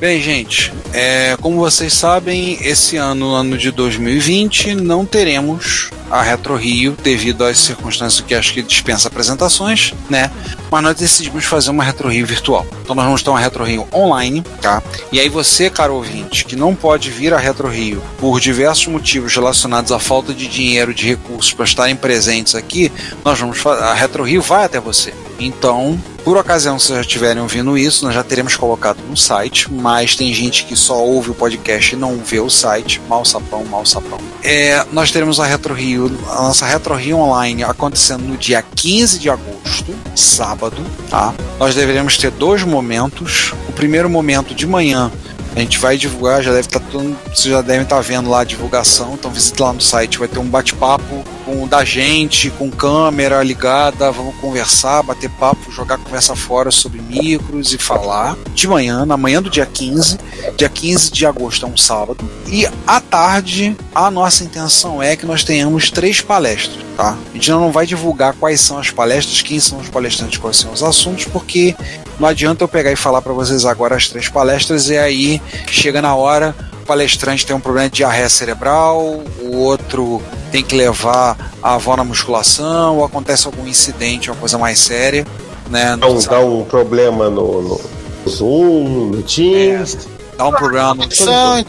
Bem, 0.00 0.18
gente, 0.18 0.72
é, 0.94 1.36
como 1.42 1.58
vocês 1.58 1.92
sabem, 1.92 2.56
esse 2.62 2.96
ano, 2.96 3.34
ano 3.34 3.58
de 3.58 3.70
2020, 3.70 4.74
não 4.74 5.04
teremos 5.04 5.90
a 6.10 6.22
Retro 6.22 6.56
Rio 6.56 6.96
devido 7.02 7.44
às 7.44 7.58
circunstâncias 7.58 8.24
que 8.26 8.34
acho 8.34 8.52
que 8.52 8.62
dispensa 8.62 9.08
apresentações, 9.08 9.94
né? 10.08 10.30
Mas 10.70 10.82
nós 10.82 10.96
decidimos 10.96 11.44
fazer 11.44 11.70
uma 11.70 11.84
Retro 11.84 12.08
Rio 12.08 12.26
virtual. 12.26 12.66
Então 12.82 12.94
nós 12.94 13.04
vamos 13.04 13.22
ter 13.22 13.30
uma 13.30 13.40
Retro 13.40 13.64
Rio 13.64 13.86
online, 13.92 14.42
tá? 14.60 14.82
E 15.12 15.20
aí 15.20 15.28
você, 15.28 15.70
caro 15.70 15.94
ouvinte, 15.94 16.44
que 16.44 16.56
não 16.56 16.74
pode 16.74 17.10
vir 17.10 17.32
à 17.32 17.38
Retro 17.38 17.68
Rio 17.68 18.02
por 18.18 18.40
diversos 18.40 18.86
motivos 18.86 19.34
relacionados 19.34 19.92
à 19.92 19.98
falta 19.98 20.34
de 20.34 20.46
dinheiro, 20.46 20.94
de 20.94 21.06
recursos 21.06 21.52
para 21.52 21.64
estarem 21.64 21.96
presentes 21.96 22.54
aqui, 22.54 22.90
nós 23.24 23.38
vamos 23.38 23.64
a 23.66 23.94
Retro 23.94 24.24
Rio 24.24 24.42
vai 24.42 24.64
até 24.64 24.80
você. 24.80 25.14
Então, 25.38 25.98
por 26.24 26.36
ocasião, 26.36 26.78
se 26.78 26.86
vocês 26.86 26.96
já 26.96 27.00
estiverem 27.00 27.42
ouvindo 27.42 27.78
isso, 27.78 28.04
nós 28.04 28.14
já 28.14 28.22
teremos 28.22 28.54
colocado 28.54 28.98
no 29.08 29.16
site, 29.16 29.72
mas 29.72 30.14
tem 30.14 30.32
gente 30.34 30.64
que 30.64 30.76
só 30.76 31.02
ouve 31.02 31.30
o 31.30 31.34
podcast 31.34 31.94
e 31.94 31.98
não 31.98 32.18
vê 32.18 32.40
o 32.40 32.50
site. 32.50 33.00
Mal 33.08 33.24
sapão, 33.24 33.64
mal 33.64 33.86
sapão. 33.86 34.18
É, 34.42 34.84
nós 34.92 35.10
teremos 35.10 35.40
a 35.40 35.46
Retro 35.46 35.72
Rio, 35.72 35.99
a 36.06 36.42
nossa 36.42 36.66
Retro 36.66 36.94
Rio 36.94 37.18
Online 37.18 37.64
acontecendo 37.64 38.22
no 38.22 38.36
dia 38.36 38.62
15 38.62 39.18
de 39.18 39.28
agosto, 39.28 39.94
sábado, 40.14 40.76
tá? 41.08 41.34
Nós 41.58 41.74
deveremos 41.74 42.16
ter 42.16 42.30
dois 42.30 42.62
momentos. 42.62 43.52
O 43.68 43.72
primeiro 43.72 44.08
momento 44.08 44.54
de 44.54 44.66
manhã 44.66 45.10
a 45.54 45.58
gente 45.58 45.78
vai 45.78 45.96
divulgar, 45.96 46.42
já 46.42 46.52
deve 46.52 46.66
estar 46.66 46.80
todo, 46.80 47.16
vocês 47.26 47.52
já 47.52 47.60
devem 47.60 47.82
estar 47.82 48.00
vendo 48.00 48.30
lá 48.30 48.40
a 48.40 48.44
divulgação, 48.44 49.14
então 49.14 49.30
visite 49.30 49.60
lá 49.60 49.72
no 49.72 49.80
site, 49.80 50.18
vai 50.18 50.28
ter 50.28 50.38
um 50.38 50.48
bate-papo 50.48 51.24
com 51.44 51.66
da 51.66 51.84
gente, 51.84 52.50
com 52.50 52.70
câmera 52.70 53.42
ligada, 53.42 54.10
vamos 54.12 54.36
conversar, 54.36 55.02
bater 55.02 55.28
papo, 55.30 55.70
jogar 55.72 55.98
conversa 55.98 56.36
fora 56.36 56.70
sobre 56.70 57.00
micros 57.00 57.72
e 57.72 57.78
falar. 57.78 58.36
De 58.54 58.68
manhã, 58.68 59.04
na 59.04 59.16
manhã 59.16 59.42
do 59.42 59.50
dia 59.50 59.66
15, 59.66 60.18
dia 60.56 60.68
15 60.68 61.10
de 61.10 61.26
agosto 61.26 61.66
é 61.66 61.68
um 61.68 61.76
sábado, 61.76 62.28
e 62.46 62.66
à 62.86 63.00
tarde 63.00 63.76
a 63.94 64.10
nossa 64.10 64.44
intenção 64.44 65.02
é 65.02 65.16
que 65.16 65.26
nós 65.26 65.42
tenhamos 65.42 65.90
três 65.90 66.20
palestras, 66.20 66.84
tá? 66.96 67.18
A 67.30 67.34
gente 67.34 67.50
não 67.50 67.72
vai 67.72 67.86
divulgar 67.86 68.34
quais 68.34 68.60
são 68.60 68.78
as 68.78 68.90
palestras, 68.90 69.42
quem 69.42 69.58
são 69.58 69.78
os 69.78 69.88
palestrantes, 69.88 70.38
quais 70.38 70.56
são 70.56 70.72
os 70.72 70.82
assuntos, 70.82 71.24
porque 71.24 71.74
não 72.20 72.28
adianta 72.28 72.62
eu 72.62 72.68
pegar 72.68 72.92
e 72.92 72.96
falar 72.96 73.22
para 73.22 73.32
vocês 73.32 73.64
agora 73.64 73.96
as 73.96 74.08
três 74.08 74.28
palestras 74.28 74.88
e 74.90 74.96
aí 74.98 75.40
chega 75.66 76.00
na 76.02 76.14
hora, 76.14 76.54
o 76.82 76.86
palestrante 76.86 77.46
tem 77.46 77.56
um 77.56 77.60
problema 77.60 77.88
de 77.88 77.96
diarreia 77.96 78.28
cerebral, 78.28 79.22
o 79.40 79.56
outro 79.56 80.22
tem 80.52 80.62
que 80.62 80.76
levar 80.76 81.52
a 81.62 81.74
avó 81.74 81.96
na 81.96 82.04
musculação, 82.04 82.98
ou 82.98 83.04
acontece 83.04 83.46
algum 83.46 83.66
incidente, 83.66 84.30
uma 84.30 84.36
coisa 84.36 84.58
mais 84.58 84.78
séria, 84.78 85.26
né? 85.70 85.96
Dá 85.96 86.06
um, 86.08 86.18
dá 86.20 86.40
um 86.40 86.64
problema 86.64 87.30
no, 87.30 87.62
no 87.62 87.80
Zoom, 88.28 89.10
no 89.12 89.22
Teams. 89.22 90.06
Dá 90.36 90.46
um 90.46 90.52
problema 90.52 90.94
no 90.94 91.10
São- 91.10 91.64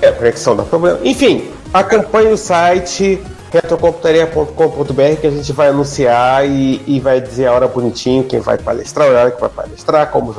É, 0.00 0.08
a 0.08 0.12
conexão 0.12 0.54
dá 0.54 0.62
problema. 0.62 1.00
Enfim, 1.02 1.48
acompanhe 1.72 2.32
o 2.32 2.36
site 2.36 3.18
retrocomputaria.com.br 3.52 5.20
que 5.20 5.26
a 5.26 5.30
gente 5.30 5.52
vai 5.52 5.68
anunciar 5.68 6.48
e, 6.48 6.82
e 6.86 7.00
vai 7.00 7.20
dizer 7.20 7.46
a 7.46 7.52
hora 7.52 7.68
bonitinho, 7.68 8.24
quem 8.24 8.40
vai 8.40 8.58
palestrar, 8.58 9.08
a 9.08 9.20
hora 9.20 9.30
que 9.30 9.40
vai 9.40 9.50
palestrar, 9.50 10.10
como, 10.10 10.34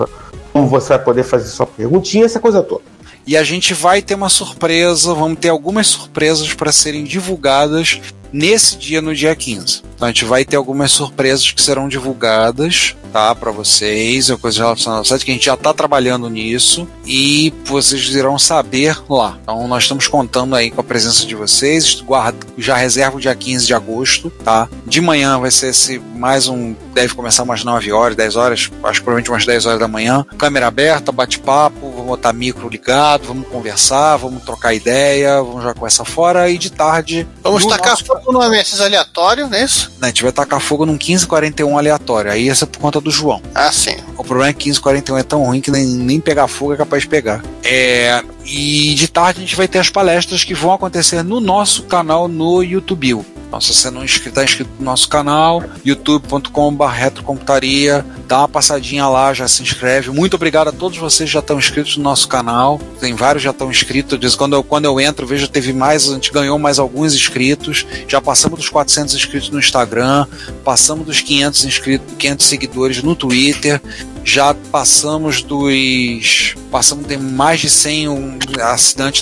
como 0.53 0.67
você 0.67 0.89
vai 0.89 0.99
poder 0.99 1.23
fazer 1.23 1.47
sua 1.49 1.65
perguntinha, 1.65 2.25
essa 2.25 2.39
coisa 2.39 2.61
toda. 2.61 2.83
E 3.25 3.35
a 3.35 3.43
gente 3.43 3.73
vai 3.73 4.01
ter 4.01 4.15
uma 4.15 4.29
surpresa, 4.29 5.13
vamos 5.13 5.39
ter 5.39 5.49
algumas 5.49 5.87
surpresas 5.87 6.53
para 6.53 6.71
serem 6.71 7.03
divulgadas 7.03 7.99
nesse 8.31 8.77
dia, 8.77 9.01
no 9.01 9.13
dia 9.15 9.35
15. 9.35 9.83
Então 9.95 10.07
a 10.07 10.11
gente 10.11 10.25
vai 10.25 10.45
ter 10.45 10.55
algumas 10.55 10.91
surpresas 10.91 11.49
que 11.51 11.61
serão 11.61 11.87
divulgadas, 11.89 12.95
tá, 13.11 13.33
para 13.33 13.49
vocês, 13.51 14.29
é 14.29 14.35
coisa 14.37 14.61
relacionada 14.63 14.99
ao 15.01 15.05
site 15.05 15.25
que 15.25 15.31
a 15.31 15.33
gente 15.33 15.45
já 15.45 15.55
está 15.55 15.73
trabalhando 15.73 16.29
nisso 16.29 16.87
e 17.05 17.51
vocês 17.65 18.03
irão 18.13 18.37
saber 18.37 18.95
lá. 19.09 19.39
Então 19.41 19.67
nós 19.67 19.83
estamos 19.83 20.07
contando 20.07 20.55
aí 20.55 20.69
com 20.69 20.81
a 20.81 20.83
presença 20.83 21.25
de 21.25 21.33
vocês, 21.33 21.95
guarda, 22.01 22.37
já 22.59 22.75
reserva 22.75 23.17
o 23.17 23.19
dia 23.19 23.33
15 23.33 23.65
de 23.65 23.73
agosto, 23.73 24.29
tá? 24.43 24.69
De 24.85 25.01
manhã 25.01 25.39
vai 25.39 25.49
ser 25.49 25.69
esse 25.69 25.97
mais 26.15 26.47
um, 26.47 26.75
deve 26.93 27.15
começar 27.15 27.41
umas 27.41 27.63
9 27.63 27.91
horas, 27.91 28.15
10 28.15 28.35
horas, 28.35 28.59
acho 28.83 28.99
que 28.99 29.03
provavelmente 29.03 29.31
umas 29.31 29.45
10 29.47 29.65
horas 29.65 29.79
da 29.79 29.87
manhã. 29.87 30.23
Câmera 30.37 30.67
aberta, 30.67 31.11
bate-papo, 31.11 31.89
vamos 31.91 32.05
botar 32.05 32.33
micro 32.33 32.69
ligado, 32.69 33.25
vamos 33.27 33.47
conversar, 33.47 34.17
vamos 34.17 34.43
trocar 34.43 34.75
ideia, 34.75 35.41
vamos 35.41 35.61
jogar 35.63 35.73
conversa 35.73 36.05
fora 36.05 36.49
e 36.51 36.57
de 36.59 36.69
tarde 36.71 37.27
Vamos 37.41 37.65
tacar 37.65 37.91
nosso- 37.91 38.05
fogo 38.19 38.31
no 38.31 38.49
MSX 38.49 38.81
aleatório, 38.81 39.47
não 39.47 39.57
é 39.57 39.63
isso? 39.63 39.91
né, 39.99 40.07
a 40.07 40.07
gente 40.07 40.23
vai 40.23 40.31
tacar 40.31 40.59
fogo 40.59 40.85
num 40.85 40.93
1541 40.93 41.77
aleatório. 41.77 42.31
Aí 42.31 42.49
essa 42.49 42.65
é 42.65 42.67
por 42.67 42.79
conta 42.79 42.99
do 43.01 43.11
João. 43.11 43.41
Ah, 43.53 43.71
sim. 43.71 43.95
O 44.17 44.23
problema 44.23 44.49
é 44.49 44.53
que 44.53 44.65
1541 44.65 45.17
é 45.17 45.23
tão 45.23 45.43
ruim 45.43 45.61
que 45.61 45.71
nem, 45.71 45.85
nem 45.85 46.19
pegar 46.19 46.47
fogo 46.47 46.73
é 46.73 46.77
capaz 46.77 47.03
de 47.03 47.09
pegar. 47.09 47.43
É, 47.63 48.23
e 48.45 48.93
de 48.95 49.07
tarde 49.07 49.39
a 49.39 49.41
gente 49.41 49.55
vai 49.55 49.67
ter 49.67 49.79
as 49.79 49.89
palestras 49.89 50.43
que 50.43 50.53
vão 50.53 50.73
acontecer 50.73 51.23
no 51.23 51.39
nosso 51.39 51.83
canal 51.83 52.27
no 52.27 52.63
YouTube. 52.63 53.25
Então, 53.47 53.61
se 53.61 53.73
você 53.73 53.89
não 53.89 54.03
está 54.03 54.43
inscrito 54.43 54.69
no 54.77 54.85
nosso 54.85 55.07
canal, 55.07 55.63
youtube.com.br 55.85 56.85
retrocomputaria, 56.85 58.05
dá 58.27 58.39
uma 58.39 58.49
passadinha 58.49 59.07
lá, 59.07 59.33
já 59.33 59.47
se 59.47 59.63
inscreve. 59.63 60.11
Muito 60.11 60.35
obrigado 60.35 60.67
a 60.67 60.71
todos 60.71 60.97
vocês 60.97 61.29
que 61.29 61.33
já 61.33 61.39
estão 61.39 61.57
inscritos 61.57 61.95
no 61.95 62.03
nosso 62.03 62.27
canal. 62.27 62.79
Tem 62.99 63.15
vários 63.15 63.43
já 63.43 63.51
estão 63.51 63.71
inscritos. 63.71 64.19
Diz, 64.19 64.35
quando, 64.35 64.53
eu, 64.53 64.63
quando 64.63 64.85
eu 64.85 64.99
entro, 64.99 65.25
vejo 65.25 65.47
teve 65.47 65.71
mais, 65.71 66.09
a 66.09 66.13
gente 66.13 66.31
ganhou 66.31 66.59
mais 66.59 66.77
alguns 66.77 67.13
inscritos. 67.13 67.85
Já 68.07 68.19
passamos 68.19 68.59
dos 68.59 68.69
400 68.69 69.15
inscritos 69.15 69.49
no 69.49 69.59
Instagram, 69.59 70.25
passamos 70.63 71.05
dos 71.05 71.21
500 71.21 71.65
inscritos, 71.65 72.15
500 72.17 72.45
seguidores 72.45 73.01
no 73.01 73.15
Twitter. 73.15 73.81
Já 74.27 74.53
passamos 74.53 75.41
dos. 75.41 76.53
Passamos 76.69 77.07
de 77.07 77.15
mais 77.15 77.61
de 77.61 77.69
100 77.69 78.09
um, 78.09 78.37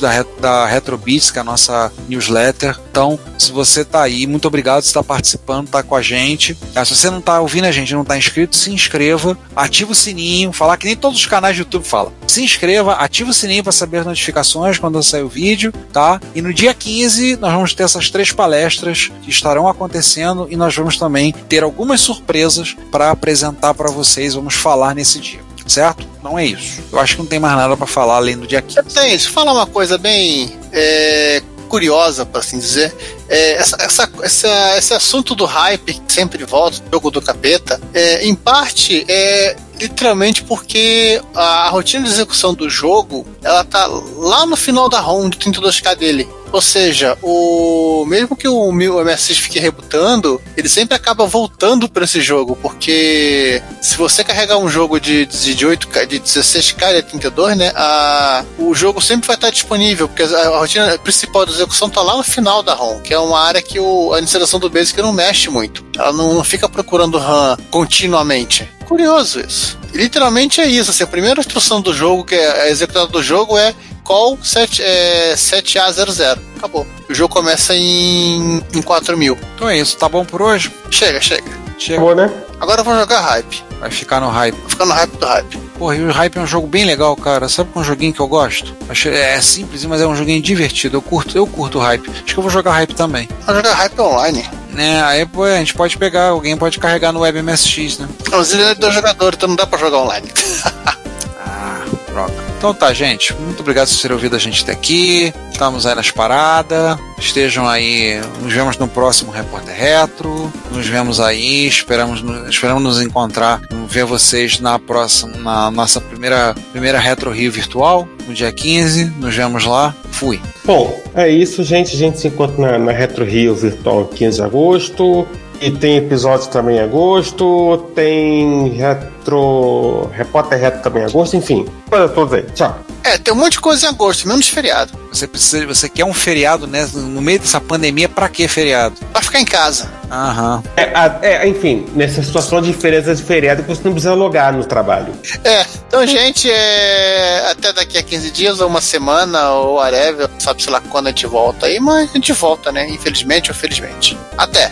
da, 0.01 0.25
da 0.41 0.65
Retrobits, 0.65 1.29
que 1.29 1.37
é 1.37 1.41
a 1.41 1.43
nossa 1.43 1.93
newsletter. 2.09 2.75
Então, 2.89 3.19
se 3.37 3.51
você 3.51 3.81
está 3.81 4.01
aí, 4.01 4.25
muito 4.25 4.47
obrigado 4.47 4.81
por 4.81 4.87
estar 4.87 5.03
participando, 5.03 5.69
tá 5.69 5.83
com 5.83 5.95
a 5.95 6.01
gente. 6.01 6.57
Ah, 6.73 6.83
Se 6.83 6.95
você 6.95 7.09
não 7.11 7.19
está 7.19 7.39
ouvindo 7.39 7.65
a 7.65 7.71
gente, 7.71 7.93
não 7.93 8.01
está 8.01 8.17
inscrito, 8.17 8.55
se 8.55 8.71
inscreva, 8.71 9.37
ativa 9.55 9.91
o 9.91 9.95
sininho, 9.95 10.51
falar 10.51 10.75
que 10.77 10.87
nem 10.87 10.95
todos 10.95 11.19
os 11.19 11.25
canais 11.27 11.55
do 11.55 11.59
YouTube 11.59 11.85
falam. 11.85 12.11
Se 12.27 12.43
inscreva, 12.43 12.93
ativa 12.93 13.29
o 13.29 13.33
sininho 13.33 13.61
para 13.61 13.71
saber 13.71 13.99
as 13.99 14.05
notificações 14.07 14.79
quando 14.79 15.03
sair 15.03 15.21
o 15.23 15.29
vídeo, 15.29 15.71
tá? 15.93 16.19
E 16.33 16.41
no 16.41 16.53
dia 16.53 16.73
15 16.73 17.35
nós 17.35 17.53
vamos 17.53 17.73
ter 17.75 17.83
essas 17.83 18.09
três 18.09 18.31
palestras 18.31 19.11
que 19.21 19.29
estarão 19.29 19.67
acontecendo 19.67 20.47
e 20.49 20.55
nós 20.55 20.75
vamos 20.75 20.97
também 20.97 21.31
ter 21.47 21.63
algumas 21.63 22.01
surpresas 22.01 22.75
para 22.89 23.11
apresentar 23.11 23.73
para 23.73 23.91
vocês. 23.91 24.33
Vamos 24.33 24.55
falar 24.55 24.94
nesse 24.95 25.19
dia. 25.19 25.41
Certo? 25.67 26.07
Não 26.23 26.37
é 26.37 26.45
isso. 26.45 26.79
Eu 26.91 26.99
acho 26.99 27.15
que 27.15 27.21
não 27.21 27.25
tem 27.27 27.39
mais 27.39 27.55
nada 27.55 27.75
para 27.75 27.87
falar 27.87 28.17
além 28.17 28.37
do 28.37 28.45
dia 28.45 28.61
15. 28.61 28.81
Tem, 28.93 29.09
deixa 29.09 29.27
eu 29.27 29.31
falar 29.33 29.51
uma 29.51 29.65
coisa 29.65 29.97
bem 29.97 30.55
é, 30.71 31.41
curiosa, 31.67 32.23
para 32.23 32.39
assim 32.39 32.59
dizer. 32.59 32.93
É, 33.27 33.53
essa, 33.53 33.75
essa, 33.79 34.09
essa- 34.21 34.77
esse 34.77 34.93
assunto 34.93 35.33
do 35.33 35.43
hype 35.45 35.95
que 35.95 36.13
sempre 36.13 36.43
volta, 36.45 36.77
jogo 36.91 37.09
do 37.09 37.19
capeta, 37.19 37.81
é, 37.95 38.23
em 38.27 38.35
parte 38.35 39.03
é 39.09 39.55
literalmente 39.79 40.43
porque 40.43 41.21
a, 41.33 41.69
rotina 41.69 42.03
de 42.03 42.09
execução 42.11 42.53
do 42.53 42.69
jogo 42.69 43.25
ela 43.43 43.63
tá 43.63 43.87
lá 43.87 44.45
no 44.45 44.55
final 44.55 44.89
da 44.89 44.99
ROM 44.99 45.29
de 45.29 45.37
32K 45.37 45.95
dele. 45.95 46.27
Ou 46.51 46.61
seja, 46.61 47.17
o 47.21 48.05
mesmo 48.07 48.33
que 48.33 48.47
o 48.47 48.71
meu 48.71 49.03
MSX 49.03 49.39
fique 49.39 49.59
rebutando, 49.59 50.41
ele 50.55 50.69
sempre 50.69 50.95
acaba 50.95 51.25
voltando 51.25 51.89
para 51.89 52.05
esse 52.05 52.21
jogo, 52.21 52.57
porque 52.61 53.61
se 53.81 53.97
você 53.97 54.23
carregar 54.23 54.57
um 54.57 54.69
jogo 54.69 54.97
de, 54.97 55.25
de, 55.25 55.53
de 55.53 55.67
8K, 55.67 56.05
de 56.05 56.19
16K, 56.21 56.95
de 56.95 57.01
32, 57.03 57.57
né, 57.57 57.73
a, 57.75 58.45
o 58.57 58.73
jogo 58.73 59.01
sempre 59.01 59.27
vai 59.27 59.35
estar 59.35 59.49
disponível, 59.49 60.07
porque 60.07 60.23
a, 60.23 60.47
a 60.47 60.59
rotina 60.59 60.97
principal 60.99 61.45
da 61.45 61.51
execução 61.51 61.89
tá 61.89 62.01
lá 62.01 62.15
no 62.15 62.23
final 62.23 62.63
da 62.63 62.73
ROM, 62.73 63.01
que 63.01 63.13
é 63.13 63.19
uma 63.19 63.41
área 63.41 63.61
que 63.61 63.77
o, 63.77 64.13
a 64.13 64.21
instalação 64.21 64.57
do 64.57 64.69
Basic 64.69 65.01
não 65.01 65.11
mexe 65.11 65.49
muito. 65.49 65.83
Ela 65.97 66.13
não, 66.13 66.35
não 66.35 66.43
fica 66.43 66.69
procurando 66.69 67.17
RAM 67.17 67.57
continuamente. 67.69 68.69
Curioso 68.85 69.39
isso. 69.39 69.77
Literalmente 69.93 70.61
é 70.61 70.67
isso. 70.67 70.91
Assim, 70.91 71.03
a 71.03 71.07
primeira 71.07 71.39
instrução 71.39 71.81
do 71.81 71.93
jogo, 71.93 72.23
que 72.23 72.35
é 72.35 72.61
a 72.63 72.69
executada 72.69 73.07
do 73.07 73.21
jogo, 73.21 73.57
é 73.57 73.73
call 74.03 74.37
7, 74.41 74.81
é, 74.83 75.33
7A00. 75.33 76.39
Acabou. 76.57 76.85
O 77.09 77.13
jogo 77.13 77.33
começa 77.33 77.75
em, 77.75 78.63
em 78.73 78.81
4000. 78.81 79.37
Então 79.55 79.69
é 79.69 79.77
isso. 79.77 79.97
Tá 79.97 80.07
bom 80.07 80.23
por 80.23 80.41
hoje? 80.41 80.71
Chega, 80.91 81.21
chega. 81.21 81.49
Chega. 81.77 81.97
Acabou, 81.97 82.15
né? 82.15 82.31
Agora 82.59 82.81
eu 82.81 82.85
vou 82.85 82.95
jogar 82.95 83.21
hype. 83.21 83.63
Vai 83.79 83.91
ficar 83.91 84.19
no 84.19 84.29
hype. 84.29 84.55
Vou 84.55 84.69
ficar 84.69 84.85
no 84.85 84.93
hype 84.93 85.17
do 85.17 85.25
hype. 85.25 85.64
Porra, 85.77 85.95
e 85.95 86.05
o 86.05 86.11
Hype 86.11 86.37
é 86.37 86.41
um 86.41 86.47
jogo 86.47 86.67
bem 86.67 86.85
legal, 86.85 87.15
cara. 87.15 87.49
Sabe 87.49 87.69
qual 87.71 87.83
é 87.83 87.85
um 87.85 87.89
joguinho 87.89 88.13
que 88.13 88.19
eu 88.19 88.27
gosto? 88.27 88.73
É 89.07 89.41
simples, 89.41 89.83
mas 89.85 90.01
é 90.01 90.07
um 90.07 90.15
joguinho 90.15 90.41
divertido. 90.41 90.97
Eu 90.97 91.01
curto, 91.01 91.37
eu 91.37 91.45
curto 91.45 91.79
o 91.79 91.81
Hype. 91.81 92.09
Acho 92.09 92.23
que 92.23 92.37
eu 92.37 92.43
vou 92.43 92.51
jogar 92.51 92.71
Hype 92.73 92.95
também. 92.95 93.27
Vou 93.45 93.55
jogar 93.55 93.73
hype 93.73 93.99
online. 93.99 94.49
Né, 94.71 95.01
aí 95.03 95.25
pô, 95.25 95.43
a 95.43 95.57
gente 95.57 95.73
pode 95.73 95.97
pegar, 95.97 96.29
alguém 96.29 96.57
pode 96.57 96.79
carregar 96.79 97.13
no 97.13 97.21
WebMSX, 97.21 97.99
né? 97.99 98.09
Mas 98.29 98.51
ele 98.51 98.63
é 98.63 98.75
dois 98.75 98.93
jogadores, 98.93 99.37
então 99.37 99.47
não 99.47 99.55
dá 99.55 99.65
pra 99.65 99.79
jogar 99.79 99.99
online. 99.99 100.29
Ah, 101.47 101.85
droga. 102.09 102.44
Então 102.57 102.73
tá, 102.73 102.93
gente. 102.93 103.33
Muito 103.33 103.59
obrigado 103.59 103.89
por 103.89 104.01
terem 104.01 104.15
ouvido 104.15 104.35
a 104.35 104.39
gente 104.39 104.63
até 104.63 104.71
aqui. 104.71 105.33
Estamos 105.51 105.85
aí 105.85 105.95
nas 105.95 106.11
paradas. 106.11 106.97
Estejam 107.17 107.67
aí. 107.67 108.19
Nos 108.41 108.51
vemos 108.53 108.77
no 108.77 108.87
próximo 108.87 109.31
Repórter 109.31 109.75
Retro. 109.75 110.51
Nos 110.71 110.87
vemos 110.87 111.19
aí. 111.19 111.67
Esperamos, 111.67 112.23
esperamos 112.49 112.83
nos 112.83 113.01
encontrar, 113.01 113.61
ver 113.87 114.05
vocês 114.05 114.59
na 114.59 114.79
próxima, 114.79 115.37
na 115.37 115.71
nossa 115.71 116.01
primeira, 116.01 116.55
primeira 116.71 116.99
Retro 116.99 117.31
Rio 117.31 117.51
virtual, 117.51 118.07
no 118.27 118.33
dia 118.33 118.51
15. 118.51 119.05
Nos 119.17 119.35
vemos 119.35 119.65
lá. 119.65 119.93
Fui. 120.11 120.41
Bom, 120.63 121.03
é 121.13 121.29
isso, 121.29 121.63
gente. 121.63 121.95
A 121.95 121.99
gente 121.99 122.19
se 122.19 122.27
encontra 122.27 122.57
na, 122.57 122.79
na 122.79 122.91
Retro 122.91 123.23
Rio 123.23 123.55
Virtual 123.55 124.05
15 124.05 124.37
de 124.37 124.43
agosto. 124.43 125.27
E 125.61 125.71
tem 125.71 125.97
episódios 125.97 126.47
também 126.47 126.77
em 126.77 126.81
agosto. 126.81 127.91
Tem 127.95 128.69
Retro. 128.69 130.09
Repórter 130.13 130.59
Retro 130.59 130.81
também 130.81 131.03
em 131.03 131.05
agosto. 131.05 131.35
Enfim, 131.35 131.65
para 131.89 132.07
todos 132.07 132.33
aí. 132.33 132.43
Tchau. 132.53 132.79
É, 133.03 133.19
tem 133.19 133.31
um 133.31 133.37
monte 133.37 133.53
de 133.53 133.59
coisa 133.59 133.85
em 133.85 133.89
agosto, 133.89 134.27
menos 134.27 134.49
feriado. 134.49 134.91
Você 135.11 135.27
precisa, 135.27 135.65
você 135.67 135.87
quer 135.87 136.03
um 136.03 136.13
feriado 136.13 136.65
né, 136.65 136.89
no 136.91 137.21
meio 137.21 137.39
dessa 137.39 137.61
pandemia? 137.61 138.09
Pra 138.09 138.27
que 138.27 138.47
feriado? 138.47 138.95
Pra 139.13 139.21
ficar 139.21 139.39
em 139.39 139.45
casa. 139.45 139.91
Aham. 140.11 140.63
É, 140.75 140.91
é, 141.21 141.47
enfim, 141.47 141.85
nessa 141.93 142.23
situação 142.23 142.61
de 142.61 142.71
diferença 142.71 143.13
de 143.13 143.21
feriado 143.21 143.61
que 143.61 143.69
você 143.69 143.81
não 143.83 143.91
precisa 143.91 144.15
logar 144.15 144.51
no 144.51 144.65
trabalho. 144.65 145.13
É, 145.43 145.65
então, 145.87 146.05
gente, 146.07 146.49
é, 146.49 147.51
até 147.51 147.71
daqui 147.71 147.97
a 147.97 148.03
15 148.03 148.31
dias, 148.31 148.59
ou 148.59 148.67
uma 148.67 148.81
semana, 148.81 149.51
ou 149.51 149.75
whatever, 149.75 150.27
sabe, 150.39 150.63
sei 150.63 150.73
lá 150.73 150.81
quando 150.81 151.07
a 151.07 151.09
gente 151.11 151.27
volta 151.27 151.67
aí, 151.67 151.79
mas 151.79 152.09
a 152.09 152.13
gente 152.13 152.33
volta, 152.33 152.71
né? 152.71 152.89
Infelizmente 152.89 153.51
ou 153.51 153.55
felizmente. 153.55 154.17
Até! 154.35 154.71